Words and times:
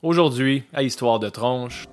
Aujourd'hui, 0.00 0.62
à 0.72 0.84
Histoire 0.84 1.18
de 1.18 1.28
tronche. 1.28 1.86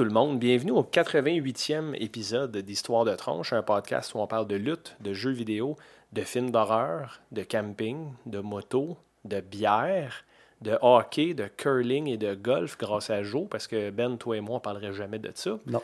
Tout 0.00 0.04
le 0.04 0.10
monde, 0.12 0.38
bienvenue 0.38 0.70
au 0.70 0.82
88e 0.82 1.94
épisode 2.02 2.56
d'Histoire 2.56 3.04
de 3.04 3.14
tronche, 3.14 3.52
un 3.52 3.60
podcast 3.60 4.14
où 4.14 4.18
on 4.18 4.26
parle 4.26 4.46
de 4.46 4.56
lutte, 4.56 4.96
de 5.00 5.12
jeux 5.12 5.30
vidéo, 5.30 5.76
de 6.14 6.22
films 6.22 6.50
d'horreur, 6.50 7.20
de 7.32 7.42
camping, 7.42 8.14
de 8.24 8.38
moto, 8.38 8.96
de 9.26 9.42
bière, 9.42 10.24
de 10.62 10.78
hockey, 10.80 11.34
de 11.34 11.48
curling 11.48 12.06
et 12.06 12.16
de 12.16 12.34
golf 12.34 12.78
grâce 12.78 13.10
à 13.10 13.22
Joe, 13.22 13.46
parce 13.50 13.66
que 13.66 13.90
Ben, 13.90 14.16
toi 14.16 14.38
et 14.38 14.40
moi, 14.40 14.56
on 14.56 14.60
parlerait 14.60 14.94
jamais 14.94 15.18
de 15.18 15.30
ça. 15.34 15.58
Non. 15.66 15.82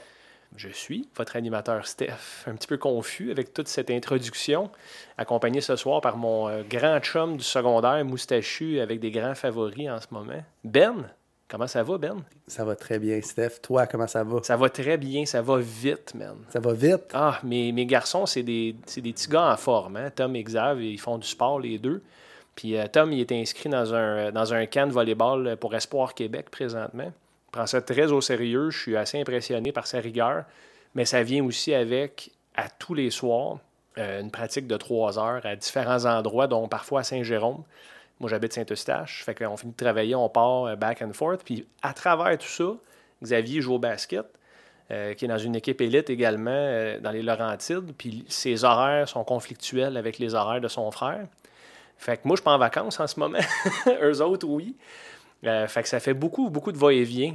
Je 0.57 0.71
suis 0.71 1.11
votre 1.15 1.37
animateur 1.37 1.87
Steph, 1.87 2.47
un 2.47 2.55
petit 2.55 2.69
peu 2.69 2.79
confus 2.79 3.31
avec 3.31 3.53
toute 3.53 3.69
cette 3.69 3.91
introduction, 3.91 4.71
accompagné 5.19 5.61
ce 5.61 5.77
soir 5.77 6.01
par 6.01 6.17
mon 6.17 6.49
euh, 6.49 6.63
grand 6.67 7.01
chum 7.01 7.37
du 7.37 7.45
secondaire, 7.45 8.03
moustachu, 8.03 8.81
avec 8.81 8.99
des 8.99 9.11
grands 9.11 9.35
favoris 9.35 9.91
en 9.91 10.01
ce 10.01 10.07
moment. 10.11 10.43
Ben, 10.65 11.07
comment 11.49 11.67
ça 11.67 11.83
va, 11.83 11.99
Ben? 11.99 12.17
Ça 12.47 12.65
va 12.65 12.77
très 12.77 12.99
bien, 12.99 13.21
Steph. 13.23 13.61
Toi, 13.63 13.87
comment 13.87 14.07
ça 14.07 14.25
va? 14.25 14.41
Ça 14.43 14.57
va 14.57 14.69
très 14.69 14.97
bien, 14.97 15.27
ça 15.27 15.43
va 15.43 15.59
vite, 15.59 16.15
man. 16.15 16.37
Ça 16.51 16.61
va 16.61 16.73
vite? 16.73 17.11
Ah, 17.13 17.39
mes, 17.43 17.73
mes 17.73 17.87
garçons, 17.87 18.27
c'est 18.27 18.43
des, 18.43 18.77
c'est 18.87 19.01
des 19.01 19.13
petits 19.13 19.29
gars 19.29 19.53
en 19.53 19.57
forme. 19.57 19.97
Hein? 19.97 20.11
Tom 20.15 20.35
et 20.37 20.43
Xav, 20.43 20.83
ils 20.83 20.99
font 20.99 21.19
du 21.19 21.27
sport 21.27 21.61
les 21.61 21.79
deux. 21.79 22.03
Puis 22.55 22.77
euh, 22.77 22.87
Tom, 22.91 23.13
il 23.13 23.21
est 23.21 23.33
inscrit 23.33 23.69
dans 23.69 23.95
un, 23.95 24.33
dans 24.33 24.55
un 24.55 24.67
camp 24.67 24.89
de 24.89 24.93
volleyball 24.93 25.57
pour 25.59 25.75
Espoir 25.75 26.15
Québec 26.15 26.51
présentement. 26.51 27.13
Il 27.49 27.51
prend 27.53 27.67
ça 27.67 27.81
très 27.83 28.11
au 28.13 28.21
sérieux. 28.21 28.71
Je 28.71 28.79
suis 28.79 28.97
assez 28.97 29.21
impressionné 29.21 29.73
par 29.73 29.87
sa 29.87 30.01
rigueur. 30.01 30.45
Mais 30.95 31.05
ça 31.05 31.23
vient 31.23 31.45
aussi 31.45 31.75
avec, 31.75 32.31
à 32.55 32.71
tous 32.71 32.95
les 32.95 33.11
soirs, 33.11 33.59
euh, 33.99 34.21
une 34.23 34.31
pratique 34.31 34.67
de 34.67 34.77
trois 34.79 35.19
heures 35.19 35.45
à 35.45 35.57
différents 35.57 36.07
endroits, 36.07 36.47
dont 36.47 36.67
parfois 36.69 37.01
à 37.01 37.03
Saint-Jérôme. 37.03 37.63
Moi, 38.21 38.31
j'habite 38.31 38.53
Saint-Eustache. 38.53 39.25
Fait 39.25 39.37
finit 39.37 39.73
de 39.73 39.77
travailler, 39.77 40.15
on 40.15 40.29
part 40.29 40.65
euh, 40.65 40.77
back 40.77 41.03
and 41.03 41.13
forth. 41.13 41.43
Puis 41.45 41.67
à 41.83 41.93
travers 41.93 42.37
tout 42.39 42.47
ça, 42.47 42.73
Xavier 43.23 43.61
joue 43.61 43.75
au 43.75 43.79
basket. 43.79 44.27
Euh, 44.93 45.15
qui 45.15 45.25
est 45.25 45.29
dans 45.29 45.37
une 45.37 45.57
équipe 45.57 45.81
élite 45.81 46.11
également 46.11 46.53
euh, 46.53 47.01
dans 47.01 47.11
les 47.11 47.23
Laurentides. 47.23 47.93
Puis 47.99 48.25
ses 48.29 48.65
horaires 48.65 49.09
sont 49.09 49.25
conflictuels 49.25 49.97
avec 49.97 50.21
les 50.21 50.35
horaires 50.37 50.61
de 50.61 50.69
son 50.69 50.93
frère. 50.93 51.27
Fait 51.99 52.17
que 52.17 52.23
moi, 52.25 52.37
je 52.37 52.41
suis 52.41 52.45
pas 52.45 52.53
en 52.53 52.59
vacances 52.59 53.01
en 53.01 53.07
ce 53.09 53.19
moment. 53.19 53.41
Eux 54.03 54.23
autres, 54.23 54.47
oui. 54.47 54.77
Fait 55.43 55.83
que 55.83 55.89
ça 55.89 56.01
fait 56.01 56.15
beaucoup, 56.15 56.51
beaucoup 56.51 56.73
de 56.73 56.79
va-et-vient. 56.79 57.35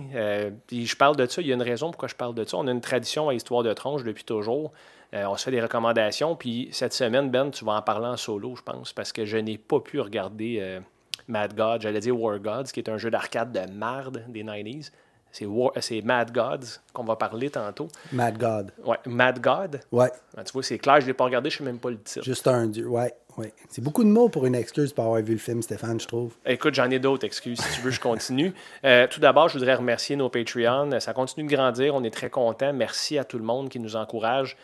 Puis 0.67 0.85
je 0.85 0.95
parle 0.97 1.15
de 1.15 1.25
ça, 1.25 1.41
il 1.41 1.47
y 1.47 1.51
a 1.51 1.55
une 1.55 1.61
raison 1.61 1.91
pourquoi 1.91 2.09
je 2.09 2.15
parle 2.15 2.35
de 2.35 2.43
ça. 2.43 2.57
On 2.57 2.67
a 2.67 2.71
une 2.71 2.81
tradition 2.81 3.29
à 3.29 3.33
Histoire 3.33 3.63
de 3.63 3.73
tronche 3.73 4.03
depuis 4.03 4.23
toujours. 4.23 4.71
Euh, 5.13 5.25
on 5.25 5.35
se 5.35 5.43
fait 5.45 5.51
des 5.51 5.61
recommandations. 5.61 6.35
Puis 6.35 6.69
cette 6.71 6.93
semaine, 6.93 7.29
Ben, 7.29 7.51
tu 7.51 7.65
vas 7.65 7.73
en 7.73 7.81
parler 7.81 8.07
en 8.07 8.17
solo, 8.17 8.55
je 8.55 8.61
pense, 8.61 8.93
parce 8.93 9.11
que 9.11 9.25
je 9.25 9.37
n'ai 9.37 9.57
pas 9.57 9.79
pu 9.79 9.99
regarder 9.99 10.57
euh, 10.61 10.79
Mad 11.27 11.53
God. 11.55 11.81
J'allais 11.81 11.99
dire 11.99 12.19
War 12.19 12.39
Gods, 12.39 12.71
qui 12.73 12.79
est 12.79 12.89
un 12.89 12.97
jeu 12.97 13.11
d'arcade 13.11 13.51
de 13.51 13.71
marde 13.73 14.23
des 14.29 14.43
90s. 14.43 14.91
C'est, 15.33 15.45
War- 15.45 15.71
c'est 15.79 16.01
Mad 16.01 16.33
Gods 16.33 16.79
qu'on 16.93 17.03
va 17.05 17.15
parler 17.15 17.49
tantôt. 17.49 17.87
Mad 18.11 18.37
God. 18.37 18.71
Ouais, 18.85 18.97
Mad 19.05 19.39
God? 19.41 19.79
Ouais, 19.91 20.11
Ah, 20.35 20.43
tu 20.43 20.51
vois, 20.51 20.63
c'est 20.63 20.77
clair, 20.77 20.95
je 20.97 21.01
ne 21.05 21.07
l'ai 21.07 21.13
pas 21.13 21.23
regardé, 21.23 21.49
je 21.49 21.55
ne 21.55 21.57
sais 21.59 21.63
même 21.71 21.79
pas 21.79 21.89
le 21.89 22.01
titre. 22.01 22.25
juste 22.25 22.47
un 22.47 22.67
dieu. 22.67 22.85
Ouais, 22.87 23.13
ouais. 23.37 23.53
C'est 23.69 23.83
beaucoup 23.83 24.03
de 24.03 24.09
mots 24.09 24.29
pour 24.29 24.45
une 24.45 24.55
excuse 24.55 24.93
pour 24.93 25.05
avoir 25.05 25.21
vu 25.21 25.33
le 25.33 25.39
film, 25.39 25.61
Stéphane, 25.61 25.99
je 25.99 26.07
trouve. 26.07 26.33
Écoute, 26.45 26.75
j'en 26.75 26.89
ai 26.89 26.99
d'autres 26.99 27.25
excuses. 27.25 27.59
Si 27.59 27.75
tu 27.75 27.81
veux, 27.81 27.91
je 27.91 27.99
continue. 27.99 28.53
Euh, 28.83 29.05
tout 29.07 29.19
d'abord, 29.19 29.47
je 29.47 29.57
voudrais 29.57 29.75
remercier 29.75 30.15
nos 30.15 30.29
Patreons. 30.29 30.99
Ça 30.99 31.13
continue 31.13 31.47
de 31.47 31.53
grandir. 31.53 31.93
On 31.93 32.03
est 32.03 32.09
très 32.09 32.29
contents. 32.29 32.73
Merci 32.73 33.17
à 33.17 33.23
tout 33.23 33.37
le 33.37 33.43
monde 33.43 33.69
qui 33.69 33.79
nous 33.79 33.95
encourage. 33.95 34.57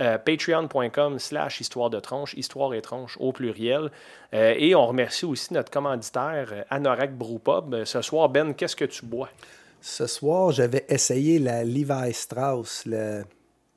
Euh, 0.00 0.18
Patreon.com 0.18 1.18
slash 1.18 1.60
histoire 1.60 1.88
de 1.90 2.00
tronche, 2.00 2.34
histoire 2.34 2.74
et 2.74 2.82
tronche 2.82 3.16
au 3.20 3.32
pluriel. 3.32 3.90
Euh, 4.34 4.54
et 4.56 4.74
on 4.74 4.86
remercie 4.86 5.24
aussi 5.24 5.54
notre 5.54 5.70
commanditaire, 5.70 6.64
Anorak 6.70 7.16
Brewpub. 7.16 7.84
Ce 7.84 8.02
soir, 8.02 8.28
Ben, 8.28 8.54
qu'est-ce 8.54 8.76
que 8.76 8.84
tu 8.84 9.06
bois? 9.06 9.28
Ce 9.80 10.06
soir, 10.06 10.52
j'avais 10.52 10.84
essayé 10.88 11.38
la 11.38 11.64
Levi 11.64 12.12
Strauss, 12.12 12.84
le... 12.86 13.22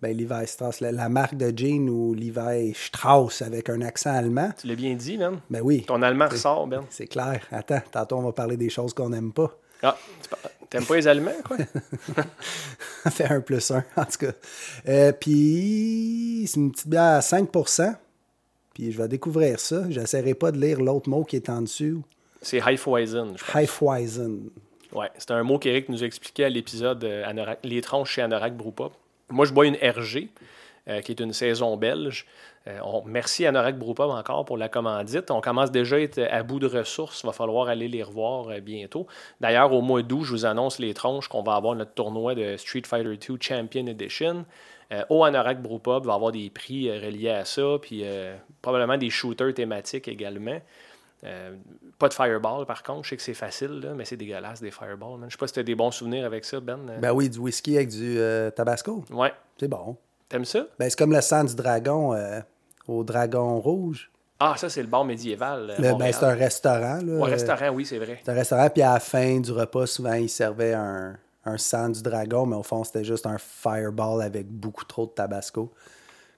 ben, 0.02 0.16
Levi 0.16 0.48
Strauss, 0.48 0.82
la, 0.82 0.92
la 0.92 1.10
marque 1.10 1.36
de 1.36 1.52
jeans 1.58 1.90
ou 1.90 2.14
Levi 2.14 2.74
Strauss 2.76 3.42
avec 3.42 3.70
un 3.70 3.82
accent 3.82 4.14
allemand. 4.14 4.52
Tu 4.60 4.68
l'as 4.68 4.76
bien 4.76 4.94
dit, 4.96 5.18
Ben? 5.18 5.40
Ben 5.50 5.62
oui, 5.64 5.84
Ton 5.84 6.02
allemand 6.02 6.28
ressort, 6.28 6.68
Ben. 6.68 6.84
c'est 6.90 7.08
clair. 7.08 7.46
Attends, 7.52 7.82
tantôt 7.92 8.18
on 8.18 8.24
va 8.24 8.32
parler 8.34 8.58
des 8.58 8.70
choses 8.70 8.94
qu'on 8.94 9.10
n'aime 9.10 9.32
pas. 9.34 9.58
Ah, 9.84 9.98
t'aimes 10.70 10.86
pas 10.86 10.96
les 10.96 11.08
Allemands, 11.08 11.32
quoi? 11.46 11.58
Fait 13.12 13.26
un 13.26 13.42
plus 13.42 13.70
un, 13.72 13.84
en 13.96 14.06
tout 14.06 14.18
cas. 14.20 14.32
Euh, 14.88 15.12
puis, 15.12 16.46
c'est 16.48 16.60
une 16.60 16.72
petite 16.72 16.88
bière 16.88 17.04
à 17.04 17.20
5% 17.20 17.94
Puis, 18.74 18.92
je 18.92 18.98
vais 19.02 19.08
découvrir 19.08 19.60
ça. 19.60 19.84
J'essaierai 19.90 20.34
pas 20.34 20.52
de 20.52 20.60
lire 20.60 20.82
l'autre 20.82 21.10
mot 21.10 21.24
qui 21.24 21.36
est 21.36 21.50
en 21.50 21.62
dessous. 21.62 22.04
C'est 22.42 22.58
Hefeweizen, 22.58 23.38
je 23.38 23.44
pense. 23.44 23.56
Hefeweizen. 23.56 24.50
Ouais, 24.92 25.10
c'est 25.18 25.32
un 25.32 25.44
mot 25.44 25.60
qu'Éric 25.60 25.90
nous 25.90 26.04
a 26.04 26.06
expliqué 26.06 26.46
à 26.46 26.50
l'épisode 26.50 27.04
euh, 27.04 27.56
Les 27.64 27.82
tronches 27.82 28.12
chez 28.14 28.22
Anorak 28.22 28.56
Brewpub. 28.56 28.92
Moi, 29.30 29.46
je 29.46 29.54
bois 29.54 29.66
une 29.66 29.76
RG, 29.76 30.30
euh, 30.88 31.02
qui 31.02 31.12
est 31.12 31.20
une 31.20 31.34
saison 31.34 31.78
belge. 31.78 32.28
Euh, 32.68 32.78
on, 32.84 33.02
merci 33.06 33.44
Anorak 33.48 33.76
Brewpub 33.80 34.06
encore 34.06 34.46
pour 34.46 34.56
la 34.56 34.70
commandite. 34.70 35.32
On 35.32 35.42
commence 35.42 35.72
déjà 35.72 35.96
à 35.96 36.00
être 36.00 36.20
à 36.20 36.44
bout 36.44 36.60
de 36.60 36.68
ressources. 36.68 37.22
Il 37.24 37.26
va 37.26 37.34
falloir 37.34 37.70
aller 37.70 37.88
les 37.88 38.04
revoir 38.04 38.50
euh, 38.50 38.60
bientôt. 38.60 39.08
D'ailleurs, 39.42 39.74
au 39.74 39.82
mois 39.82 40.04
d'août, 40.04 40.26
je 40.26 40.32
vous 40.32 40.46
annonce 40.46 40.78
les 40.78 40.94
tronches 40.94 41.28
qu'on 41.28 41.42
va 41.42 41.56
avoir 41.56 41.74
notre 41.74 41.96
tournoi 41.96 42.36
de 42.36 42.56
Street 42.58 42.84
Fighter 42.86 43.18
2 43.18 43.38
Champion 43.42 43.88
Edition. 43.88 44.46
Au 45.10 45.24
Anorak 45.24 45.64
Brewpub, 45.64 46.06
va 46.06 46.14
avoir 46.14 46.32
des 46.32 46.52
prix 46.52 46.92
reliés 46.92 47.32
à 47.32 47.44
ça, 47.44 47.80
puis 47.82 48.04
probablement 48.62 48.98
des 48.98 49.10
shooters 49.10 49.56
thématiques 49.56 50.08
également. 50.08 50.60
Euh, 51.26 51.56
pas 51.98 52.08
de 52.08 52.14
fireball, 52.14 52.66
par 52.66 52.84
contre. 52.84 53.04
Je 53.06 53.10
sais 53.10 53.18
que 53.18 53.22
c'est 53.24 53.34
facile, 53.34 53.80
là, 53.80 53.94
mais 53.96 54.06
c'est 54.06 54.18
dégueulasse, 54.18 54.62
des 54.62 54.72
fireballs. 54.72 55.18
man. 55.18 55.30
Je 55.30 55.34
sais 55.36 55.38
pas 55.40 55.48
si 55.48 55.54
tu 55.54 55.60
as 55.60 55.64
des 55.64 55.76
bons 55.76 55.92
souvenirs 55.92 56.26
avec 56.26 56.46
ça, 56.46 56.60
Ben. 56.60 56.80
Euh, 56.90 57.00
Ben 57.00 57.12
oui, 57.12 57.30
du 57.30 57.40
whisky 57.40 57.76
avec 57.78 57.90
du 57.90 58.20
euh, 58.20 58.52
tabasco. 58.52 59.04
ouais. 59.12 59.34
C'est 59.60 59.68
bon. 59.68 59.98
T'aimes 60.30 60.46
ça? 60.46 60.66
Ben, 60.80 60.90
c'est 60.90 60.98
comme 60.98 61.14
le 61.14 61.22
sang 61.22 61.44
du 61.44 61.56
dragon 61.56 62.14
euh, 62.14 62.40
au 62.88 63.04
dragon 63.04 63.60
rouge. 63.60 64.12
Ah, 64.40 64.56
ça, 64.58 64.70
c'est 64.70 64.82
le 64.82 64.88
bar 64.88 65.06
médiéval. 65.06 65.68
Le- 65.80 65.94
ben, 65.96 66.12
c'est 66.12 66.26
un 66.26 66.34
restaurant. 66.36 67.00
Là, 67.02 67.14
Ouais, 67.24 67.30
restaurant, 67.30 67.70
oui, 67.70 67.86
c'est 67.86 67.98
vrai. 68.00 68.20
C'est 68.24 68.32
un 68.32 68.36
restaurant, 68.36 68.70
puis 68.70 68.82
à 68.82 68.94
la 68.96 69.00
fin 69.00 69.40
du 69.40 69.52
repas, 69.52 69.86
souvent, 69.88 70.14
ils 70.14 70.28
servaient 70.30 70.74
un, 70.74 71.16
un 71.46 71.58
sang 71.58 71.88
du 71.90 72.02
dragon, 72.02 72.46
mais 72.46 72.58
au 72.58 72.64
fond, 72.64 72.84
c'était 72.84 73.06
juste 73.06 73.26
un 73.28 73.38
fireball 73.38 74.22
avec 74.22 74.48
beaucoup 74.48 74.84
trop 74.84 75.06
de 75.06 75.12
tabasco. 75.12 75.72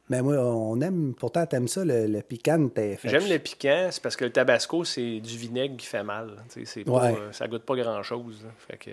Mais 0.10 0.22
moi, 0.22 0.36
on 0.38 0.80
aime, 0.82 1.14
pourtant, 1.20 1.46
t'aimes 1.46 1.68
ça, 1.68 1.84
le, 1.84 2.08
le 2.08 2.22
piquant. 2.22 2.70
J'aime 3.04 3.28
le 3.30 3.40
piquant, 3.40 3.88
c'est 3.92 4.02
parce 4.02 4.16
que 4.16 4.24
le 4.26 4.32
tabasco, 4.32 4.86
c'est 4.86 5.20
du 5.20 5.38
vinaigre 5.38 5.76
qui 5.76 5.86
fait 5.86 6.04
mal. 6.04 6.32
C'est 6.64 6.84
pas, 6.86 6.92
Ouais. 6.92 7.14
euh, 7.18 7.32
ça 7.34 7.48
goûte 7.48 7.64
pas 7.64 7.76
grand-chose. 7.76 8.46
que... 8.80 8.92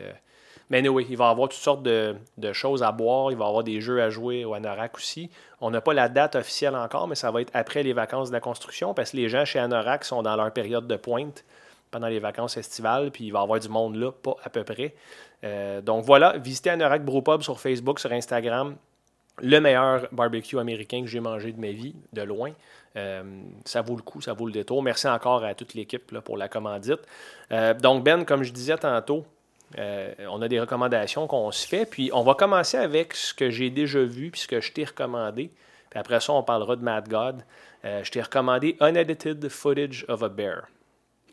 Mais 0.70 0.78
anyway, 0.78 1.06
il 1.08 1.16
va 1.16 1.28
y 1.28 1.30
avoir 1.30 1.48
toutes 1.50 1.60
sortes 1.60 1.82
de, 1.82 2.16
de 2.38 2.52
choses 2.52 2.82
à 2.82 2.90
boire. 2.90 3.30
Il 3.30 3.36
va 3.36 3.44
y 3.44 3.48
avoir 3.48 3.62
des 3.62 3.80
jeux 3.80 4.02
à 4.02 4.10
jouer 4.10 4.44
au 4.44 4.54
Anorak 4.54 4.96
aussi. 4.96 5.30
On 5.60 5.70
n'a 5.70 5.80
pas 5.80 5.92
la 5.94 6.08
date 6.08 6.34
officielle 6.36 6.74
encore, 6.74 7.06
mais 7.06 7.14
ça 7.14 7.30
va 7.30 7.42
être 7.42 7.50
après 7.54 7.82
les 7.82 7.92
vacances 7.92 8.30
de 8.30 8.32
la 8.34 8.40
construction 8.40 8.92
parce 8.94 9.10
que 9.12 9.18
les 9.18 9.28
gens 9.28 9.44
chez 9.44 9.58
Anorak 9.58 10.04
sont 10.04 10.22
dans 10.22 10.34
leur 10.36 10.50
période 10.52 10.86
de 10.88 10.96
pointe 10.96 11.44
pendant 11.90 12.08
les 12.08 12.18
vacances 12.18 12.56
estivales, 12.56 13.10
puis 13.12 13.26
il 13.26 13.30
va 13.30 13.40
y 13.40 13.42
avoir 13.42 13.60
du 13.60 13.68
monde 13.68 13.94
là, 13.94 14.10
pas 14.10 14.34
à 14.42 14.48
peu 14.50 14.64
près. 14.64 14.94
Euh, 15.44 15.80
donc 15.80 16.04
voilà, 16.06 16.38
visitez 16.38 16.70
Anorak 16.70 17.04
Brewpub 17.04 17.42
sur 17.42 17.60
Facebook, 17.60 18.00
sur 18.00 18.10
Instagram. 18.10 18.74
Le 19.42 19.58
meilleur 19.58 20.06
barbecue 20.12 20.58
américain 20.58 21.00
que 21.02 21.08
j'ai 21.08 21.20
mangé 21.20 21.52
de 21.52 21.60
ma 21.60 21.70
vie, 21.70 21.94
de 22.12 22.22
loin. 22.22 22.52
Euh, 22.96 23.22
ça 23.64 23.82
vaut 23.82 23.96
le 23.96 24.02
coup, 24.02 24.20
ça 24.20 24.32
vaut 24.32 24.46
le 24.46 24.52
détour. 24.52 24.82
Merci 24.82 25.08
encore 25.08 25.44
à 25.44 25.54
toute 25.54 25.74
l'équipe 25.74 26.18
pour 26.20 26.36
la 26.36 26.48
commandite. 26.48 27.00
Euh, 27.50 27.74
donc, 27.74 28.04
Ben, 28.04 28.24
comme 28.24 28.44
je 28.44 28.52
disais 28.52 28.76
tantôt, 28.76 29.24
euh, 29.78 30.12
on 30.30 30.40
a 30.42 30.48
des 30.48 30.60
recommandations 30.60 31.26
qu'on 31.26 31.50
se 31.50 31.66
fait. 31.66 31.86
Puis, 31.86 32.10
on 32.12 32.22
va 32.22 32.34
commencer 32.34 32.76
avec 32.76 33.14
ce 33.14 33.34
que 33.34 33.50
j'ai 33.50 33.70
déjà 33.70 34.02
vu 34.02 34.30
puis 34.30 34.42
ce 34.42 34.48
que 34.48 34.60
je 34.60 34.72
t'ai 34.72 34.84
recommandé. 34.84 35.50
Puis 35.90 35.98
après 35.98 36.20
ça, 36.20 36.32
on 36.32 36.42
parlera 36.42 36.76
de 36.76 36.82
Mad 36.82 37.08
God. 37.08 37.44
Je 37.84 38.10
t'ai 38.10 38.22
recommandé 38.22 38.76
Unedited 38.80 39.46
Footage 39.48 40.06
of 40.08 40.22
a 40.22 40.28
Bear. 40.28 40.62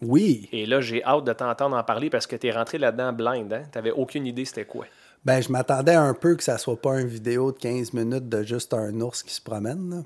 Oui. 0.02 0.50
Et 0.52 0.66
là, 0.66 0.82
j'ai 0.82 1.04
hâte 1.04 1.24
de 1.24 1.34
t'entendre 1.34 1.78
en 1.78 1.84
parler 1.84 2.10
parce 2.10 2.28
que 2.28 2.36
tu 2.36 2.48
es 2.48 2.52
rentré 2.52 2.78
là-dedans 2.78 3.14
blind. 3.14 3.54
Hein? 3.54 3.64
Tu 3.72 3.78
n'avais 3.78 3.92
aucune 3.92 4.26
idée 4.26 4.46
c'était 4.46 4.66
quoi. 4.66 4.86
Ben, 5.24 5.40
je 5.42 5.52
m'attendais 5.52 5.94
un 5.94 6.14
peu 6.14 6.36
que 6.36 6.44
ça 6.44 6.58
soit 6.58 6.82
pas 6.82 7.00
une 7.00 7.08
vidéo 7.08 7.52
de 7.52 7.58
15 7.58 7.94
minutes 7.94 8.28
de 8.28 8.44
juste 8.44 8.74
un 8.74 9.00
ours 9.02 9.22
qui 9.22 9.34
se 9.34 9.42
promène. 9.42 10.04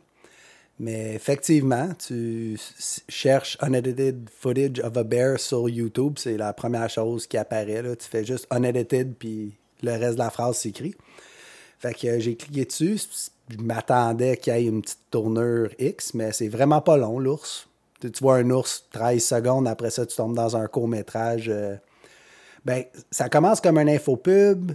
Mais 0.77 1.13
effectivement, 1.15 1.89
tu 2.06 2.57
cherches 3.07 3.57
unedited 3.62 4.29
footage 4.38 4.79
of 4.81 4.97
a 4.97 5.03
bear 5.03 5.39
sur 5.39 5.69
YouTube, 5.69 6.15
c'est 6.17 6.35
la 6.35 6.51
première 6.51 6.89
chose 6.89 7.27
qui 7.27 7.38
apparaît. 7.38 7.81
Là. 7.81 7.95
Tu 7.95 8.06
fais 8.07 8.25
juste 8.25 8.45
unedited, 8.53 9.15
puis 9.17 9.53
le 9.83 9.91
reste 9.91 10.15
de 10.15 10.19
la 10.19 10.29
phrase 10.29 10.57
s'écrit. 10.57 10.95
Fait 11.79 11.94
que 11.94 12.07
euh, 12.07 12.19
j'ai 12.19 12.35
cliqué 12.35 12.65
dessus. 12.65 13.00
Je 13.50 13.57
m'attendais 13.57 14.35
qu'il 14.35 14.53
y 14.53 14.57
ait 14.57 14.65
une 14.65 14.81
petite 14.81 15.00
tournure 15.12 15.69
X, 15.79 16.13
mais 16.13 16.33
c'est 16.33 16.50
vraiment 16.50 16.81
pas 16.81 16.97
long, 16.97 17.19
l'ours. 17.19 17.67
Tu 18.01 18.12
tu 18.12 18.21
vois 18.21 18.35
un 18.38 18.50
ours 18.50 18.85
13 18.91 19.23
secondes, 19.23 19.67
après 19.69 19.91
ça, 19.91 20.06
tu 20.06 20.15
tombes 20.15 20.35
dans 20.35 20.57
un 20.57 20.67
court-métrage. 20.67 21.47
euh, 21.47 21.77
Ben, 22.65 22.83
ça 23.12 23.29
commence 23.29 23.62
comme 23.62 23.77
un 23.77 23.88
infopub. 23.88 24.73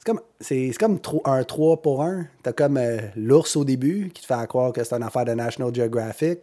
C'est 0.00 0.06
comme, 0.06 0.20
c'est, 0.40 0.70
comme 0.80 0.98
un 1.26 1.44
3 1.44 1.82
pour 1.82 2.02
1. 2.02 2.26
T'as 2.42 2.54
comme 2.54 2.78
euh, 2.78 3.00
l'ours 3.16 3.54
au 3.54 3.66
début 3.66 4.10
qui 4.14 4.22
te 4.22 4.26
fait 4.26 4.46
croire 4.48 4.72
que 4.72 4.82
c'est 4.82 4.94
une 4.94 5.02
affaire 5.02 5.26
de 5.26 5.32
National 5.32 5.74
Geographic. 5.74 6.38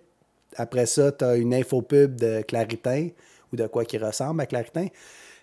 Après 0.57 0.85
ça, 0.85 1.11
t'as 1.11 1.35
une 1.35 1.55
infopub 1.55 2.17
de 2.17 2.43
Claritin 2.43 3.09
ou 3.51 3.55
de 3.55 3.65
quoi 3.65 3.83
qui 3.83 3.97
ressemble 3.97 4.41
à 4.41 4.45
Claritin. 4.45 4.89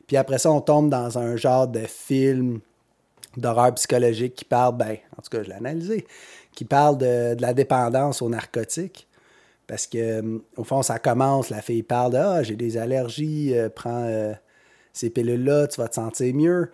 Puis 0.07 0.17
après 0.17 0.39
ça, 0.39 0.53
on 0.53 0.61
tombe 0.61 0.91
dans 0.91 1.19
un 1.19 1.35
genre 1.35 1.67
de 1.67 1.81
film 1.81 2.61
d'horreur 3.37 3.75
psychologique 3.75 4.37
qui 4.37 4.45
parle, 4.45 4.77
ben, 4.77 4.97
en 5.19 5.23
tout 5.23 5.31
cas, 5.31 5.43
je 5.43 5.49
l'ai 5.49 5.57
analysé, 5.57 6.07
qui 6.55 6.65
parle 6.65 6.99
de, 6.99 7.35
de 7.35 7.43
la 7.43 7.53
dépendance 7.53 8.23
aux 8.23 8.29
narcotiques. 8.29 9.09
Parce 9.67 9.89
que, 9.89 9.99
euh, 9.99 10.39
au 10.57 10.63
fond, 10.63 10.83
ça 10.83 11.01
commence, 11.01 11.51
la 11.51 11.63
fille 11.63 11.83
parle 11.83 12.13
de 12.13 12.19
Ah, 12.19 12.45
j'ai 12.45 12.55
des 12.55 12.77
allergies, 12.77 13.59
euh, 13.59 13.69
prends 13.69 14.09
ces 14.93 15.11
pilules-là, 15.11 15.67
tu 15.67 15.81
vas 15.81 15.89
te 15.89 15.97
sentir 15.97 16.33
mieux. 16.33 16.71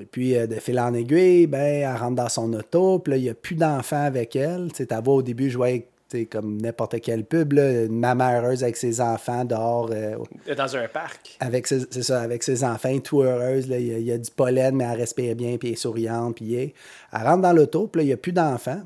Et 0.00 0.06
puis, 0.06 0.36
euh, 0.36 0.46
de 0.46 0.54
fil 0.56 0.80
en 0.80 0.94
aiguille, 0.94 1.46
ben, 1.46 1.60
elle 1.60 1.96
rentre 1.96 2.16
dans 2.16 2.28
son 2.28 2.52
auto, 2.54 2.98
puis 2.98 3.12
là, 3.12 3.16
il 3.18 3.22
n'y 3.24 3.30
a 3.30 3.34
plus 3.34 3.54
d'enfants 3.56 4.04
avec 4.04 4.34
elle. 4.36 4.72
Tu 4.72 4.84
sais, 4.84 5.00
voix 5.02 5.14
au 5.14 5.22
début, 5.22 5.50
je 5.50 5.56
voyais 5.56 5.88
comme 6.30 6.60
n'importe 6.60 7.00
quelle 7.00 7.24
pub, 7.24 7.52
là, 7.52 7.84
une 7.84 7.98
maman 7.98 8.30
heureuse 8.32 8.62
avec 8.62 8.76
ses 8.76 9.00
enfants 9.00 9.44
dehors, 9.44 9.90
euh, 9.92 10.16
Dans 10.56 10.76
un 10.76 10.88
parc. 10.88 11.36
avec 11.40 11.66
ses, 11.66 11.80
c'est 11.90 12.02
ça, 12.02 12.20
avec 12.20 12.42
ses 12.42 12.64
enfants, 12.64 12.98
tout 13.00 13.22
heureuse. 13.22 13.68
là, 13.68 13.78
Il 13.78 13.86
y, 13.86 13.94
a, 13.94 13.98
il 13.98 14.04
y 14.04 14.12
a 14.12 14.18
du 14.18 14.30
pollen, 14.30 14.76
mais 14.76 14.84
elle 14.84 14.98
respire 14.98 15.34
bien, 15.34 15.56
puis 15.56 15.68
elle 15.68 15.74
est 15.74 15.76
souriante. 15.76 16.36
Puis 16.36 16.54
elle, 16.54 16.72
elle 17.12 17.26
rentre 17.26 17.42
dans 17.42 17.52
l'auto, 17.52 17.86
puis 17.86 18.00
là, 18.00 18.04
il 18.04 18.06
n'y 18.08 18.12
a 18.12 18.16
plus 18.16 18.32
d'enfants. 18.32 18.82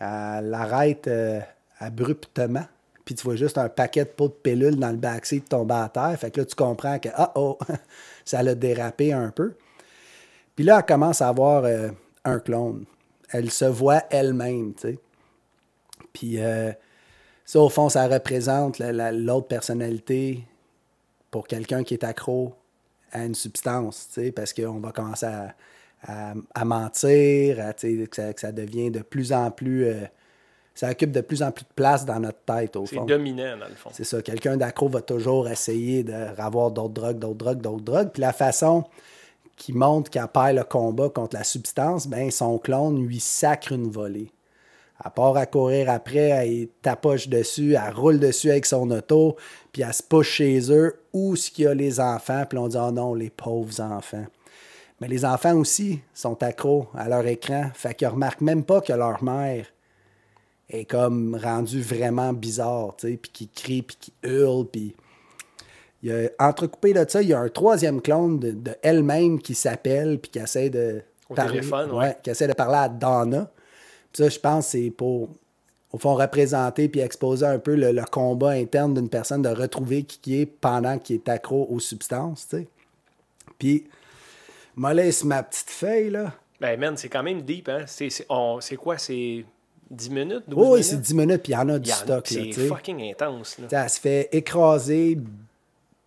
Elle 0.00 0.54
arrête 0.54 1.08
euh, 1.08 1.40
abruptement. 1.80 2.64
Puis 3.04 3.14
tu 3.14 3.24
vois 3.24 3.36
juste 3.36 3.58
un 3.58 3.68
paquet 3.68 4.04
de 4.04 4.10
pots 4.10 4.28
de 4.28 4.34
pilules 4.34 4.76
dans 4.76 4.90
le 4.90 4.96
backseat 4.96 5.48
tomber 5.48 5.74
à 5.74 5.88
terre. 5.88 6.14
Fait 6.18 6.30
que 6.30 6.40
là, 6.40 6.46
tu 6.46 6.54
comprends 6.54 6.98
que, 6.98 7.08
ah 7.14 7.32
oh, 7.36 7.58
ça 8.24 8.42
l'a 8.42 8.54
dérapé 8.54 9.12
un 9.12 9.30
peu. 9.30 9.54
Puis 10.58 10.64
là, 10.64 10.78
elle 10.80 10.86
commence 10.86 11.22
à 11.22 11.28
avoir 11.28 11.62
euh, 11.66 11.88
un 12.24 12.40
clone. 12.40 12.84
Elle 13.30 13.48
se 13.52 13.64
voit 13.64 14.02
elle-même, 14.10 14.74
tu 14.74 14.88
sais. 14.88 14.98
Puis 16.12 16.40
euh, 16.42 16.72
ça, 17.44 17.60
au 17.60 17.68
fond, 17.68 17.88
ça 17.88 18.08
représente 18.08 18.80
la- 18.80 18.92
la- 18.92 19.12
l'autre 19.12 19.46
personnalité 19.46 20.42
pour 21.30 21.46
quelqu'un 21.46 21.84
qui 21.84 21.94
est 21.94 22.02
accro 22.02 22.56
à 23.12 23.24
une 23.24 23.36
substance, 23.36 24.08
tu 24.12 24.20
sais, 24.24 24.32
parce 24.32 24.52
qu'on 24.52 24.80
va 24.80 24.90
commencer 24.90 25.26
à, 25.26 25.54
à- 26.02 26.34
à 26.56 26.64
mentir, 26.64 27.60
à, 27.64 27.72
tu 27.72 28.00
sais, 28.00 28.06
que, 28.08 28.16
ça, 28.16 28.32
que 28.32 28.40
ça 28.40 28.50
devient 28.50 28.90
de 28.90 29.02
plus 29.02 29.32
en 29.32 29.52
plus... 29.52 29.84
euh, 29.84 30.00
ça 30.74 30.90
occupe 30.90 31.12
de 31.12 31.20
plus 31.20 31.40
en 31.44 31.52
plus 31.52 31.62
de 31.66 31.72
place 31.76 32.04
dans 32.04 32.18
notre 32.18 32.40
tête, 32.40 32.74
au 32.74 32.84
C'est 32.84 32.96
dominant, 33.06 33.56
dans 33.58 33.68
le 33.68 33.76
fond. 33.76 33.90
C'est 33.92 34.02
ça. 34.02 34.22
Quelqu'un 34.22 34.56
d'accro 34.56 34.88
va 34.88 35.02
toujours 35.02 35.48
essayer 35.48 36.02
d'avoir 36.02 36.72
d'autres 36.72 36.94
drogues, 36.94 37.18
d'autres 37.20 37.34
drogues, 37.36 37.60
d'autres 37.60 37.84
drogues. 37.84 38.10
Puis 38.12 38.22
la 38.22 38.32
façon 38.32 38.82
qui 39.58 39.72
montre 39.72 40.10
qu'elle 40.10 40.28
perd 40.28 40.56
le 40.56 40.64
combat 40.64 41.10
contre 41.10 41.36
la 41.36 41.44
substance, 41.44 42.06
ben 42.06 42.30
son 42.30 42.58
clone 42.58 43.04
lui 43.04 43.20
sacre 43.20 43.72
une 43.72 43.90
volée. 43.90 44.32
À 45.00 45.10
part 45.10 45.36
à 45.36 45.46
courir 45.46 45.90
après, 45.90 46.28
elle 46.28 46.68
tapoche 46.82 47.28
dessus, 47.28 47.74
elle 47.74 47.94
roule 47.94 48.18
dessus 48.18 48.50
avec 48.50 48.66
son 48.66 48.90
auto, 48.90 49.36
puis 49.72 49.82
elle 49.82 49.92
se 49.94 50.02
pousse 50.02 50.26
chez 50.26 50.72
eux 50.72 51.00
où 51.12 51.36
ce 51.36 51.50
qu'il 51.50 51.64
y 51.64 51.66
a 51.68 51.74
les 51.74 52.00
enfants, 52.00 52.44
puis 52.48 52.58
on 52.58 52.68
dit 52.68 52.76
oh 52.80 52.90
non, 52.90 53.14
les 53.14 53.30
pauvres 53.30 53.80
enfants. 53.80 54.26
Mais 55.00 55.06
les 55.06 55.24
enfants 55.24 55.54
aussi 55.54 56.00
sont 56.14 56.42
accros 56.42 56.88
à 56.94 57.08
leur 57.08 57.26
écran, 57.26 57.70
fait 57.74 57.94
qu'ils 57.94 58.08
remarquent 58.08 58.40
même 58.40 58.64
pas 58.64 58.80
que 58.80 58.92
leur 58.92 59.22
mère 59.22 59.66
est 60.68 60.84
comme 60.84 61.38
rendue 61.40 61.80
vraiment 61.80 62.32
bizarre, 62.32 62.94
tu 62.96 63.08
sais, 63.08 63.16
puis 63.16 63.30
qui 63.30 63.48
crie, 63.48 63.82
puis 63.82 63.96
qui 64.00 64.12
hurle, 64.22 64.66
puis... 64.66 64.94
Il 66.02 66.10
y 66.10 66.12
a, 66.12 66.28
entrecoupé 66.38 66.92
de 66.92 67.04
ça, 67.08 67.22
il 67.22 67.28
y 67.28 67.34
a 67.34 67.40
un 67.40 67.48
troisième 67.48 68.00
clone 68.00 68.38
de, 68.38 68.52
de 68.52 68.70
elle-même 68.82 69.40
qui 69.40 69.54
s'appelle, 69.54 70.18
puis 70.18 70.30
qui 70.30 70.38
essaie 70.38 70.70
de... 70.70 71.02
Au 71.28 71.34
parler- 71.34 71.54
téléphone, 71.60 71.90
ouais. 71.92 72.16
qui 72.22 72.30
essaie 72.30 72.46
de 72.46 72.52
parler 72.54 72.76
à 72.78 72.88
Donna. 72.88 73.50
Puis 74.12 74.22
ça, 74.22 74.28
je 74.28 74.38
pense, 74.38 74.68
c'est 74.68 74.90
pour, 74.90 75.28
au 75.92 75.98
fond, 75.98 76.14
représenter 76.14 76.88
puis 76.88 77.00
exposer 77.00 77.44
un 77.46 77.58
peu 77.58 77.74
le, 77.74 77.92
le 77.92 78.04
combat 78.10 78.50
interne 78.50 78.94
d'une 78.94 79.08
personne 79.10 79.42
de 79.42 79.48
retrouver 79.50 80.04
qui, 80.04 80.18
qui 80.20 80.40
est 80.40 80.46
pendant 80.46 80.98
qu'il 80.98 81.16
est 81.16 81.28
accro 81.28 81.66
aux 81.68 81.80
substances, 81.80 82.46
tu 82.48 82.58
sais. 82.58 82.68
Puis, 83.58 83.84
moi, 84.76 84.94
laisse 84.94 85.24
ma 85.24 85.42
petite 85.42 85.70
feuille, 85.70 86.10
là. 86.10 86.32
Ben, 86.60 86.78
man, 86.78 86.96
c'est 86.96 87.08
quand 87.08 87.22
même 87.22 87.42
deep, 87.42 87.68
hein? 87.68 87.84
C'est 87.86 88.76
quoi? 88.76 88.96
C'est 88.98 89.44
10 89.90 90.10
minutes? 90.10 90.44
12 90.48 90.58
Oh, 90.58 90.74
oui, 90.74 90.84
c'est 90.84 91.00
10 91.00 91.14
minutes, 91.14 91.42
puis 91.42 91.52
il 91.52 91.56
y 91.56 91.58
en 91.58 91.68
a 91.68 91.78
du 91.78 91.90
y 91.90 91.92
en 91.92 91.96
stock, 91.96 92.30
là, 92.30 92.42
C'est 92.54 92.66
fucking 92.66 93.10
intense, 93.10 93.58
là. 93.58 93.82
Elle 93.84 93.90
se 93.90 94.00
fait 94.00 94.28
écraser, 94.32 95.18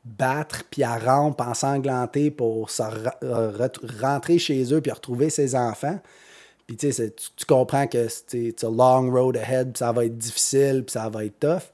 battre, 0.04 0.64
puis 0.70 0.82
elle 0.82 1.08
rampe 1.08 1.42
ensanglantée 1.42 2.32
pour 2.32 2.70
euh, 3.24 3.68
rentrer 4.02 4.40
chez 4.40 4.74
eux 4.74 4.82
puis 4.82 4.92
retrouver 4.92 5.30
ses 5.30 5.56
enfants. 5.56 6.00
Puis 6.68 6.78
tu 6.78 6.92
sais, 6.92 7.12
tu, 7.12 7.46
comprends 7.46 7.88
que 7.88 8.08
c'est 8.08 8.64
a 8.64 8.70
long 8.70 9.12
road 9.12 9.38
ahead, 9.38 9.74
puis 9.74 9.80
ça 9.80 9.92
va 9.92 10.06
être 10.06 10.18
difficile, 10.18 10.84
puis 10.86 10.94
ça 10.94 11.10
va 11.10 11.26
être 11.26 11.40
tough. 11.40 11.72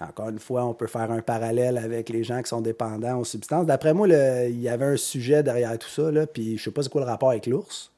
Encore 0.00 0.28
une 0.28 0.38
fois, 0.38 0.64
on 0.64 0.74
peut 0.74 0.86
faire 0.86 1.10
un 1.10 1.20
parallèle 1.20 1.78
avec 1.78 2.08
les 2.08 2.24
gens 2.24 2.42
qui 2.42 2.48
sont 2.48 2.60
dépendants 2.60 3.18
aux 3.18 3.24
substances. 3.24 3.66
D'après 3.66 3.94
moi, 3.94 4.08
il 4.08 4.60
y 4.60 4.68
avait 4.68 4.84
un 4.84 4.96
sujet 4.96 5.42
derrière 5.42 5.78
tout 5.78 5.88
ça, 5.88 6.10
puis 6.26 6.56
je 6.56 6.64
sais 6.64 6.70
pas 6.70 6.82
c'est 6.82 6.88
quoi 6.88 7.02
le 7.02 7.06
rapport 7.06 7.30
avec 7.30 7.46
l'ours. 7.46 7.90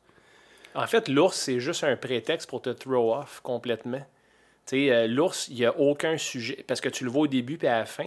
En 0.75 0.87
fait, 0.87 1.09
l'ours, 1.09 1.37
c'est 1.37 1.61
juste 1.61 1.85
un 1.85 1.97
prétexte 1.97 2.49
pour 2.49 2.61
te 2.61 2.71
throw 2.71 3.15
off 3.15 3.41
complètement. 3.43 4.03
Euh, 4.73 5.07
l'ours, 5.07 5.49
il 5.49 5.57
n'y 5.57 5.67
a 5.67 5.79
aucun 5.79 6.17
sujet. 6.17 6.65
Parce 6.67 6.81
que 6.81 6.89
tu 6.89 7.05
le 7.05 7.11
vois 7.11 7.23
au 7.23 7.27
début 7.27 7.59
puis 7.59 7.69
à 7.69 7.79
la 7.79 7.87
fin. 7.87 8.07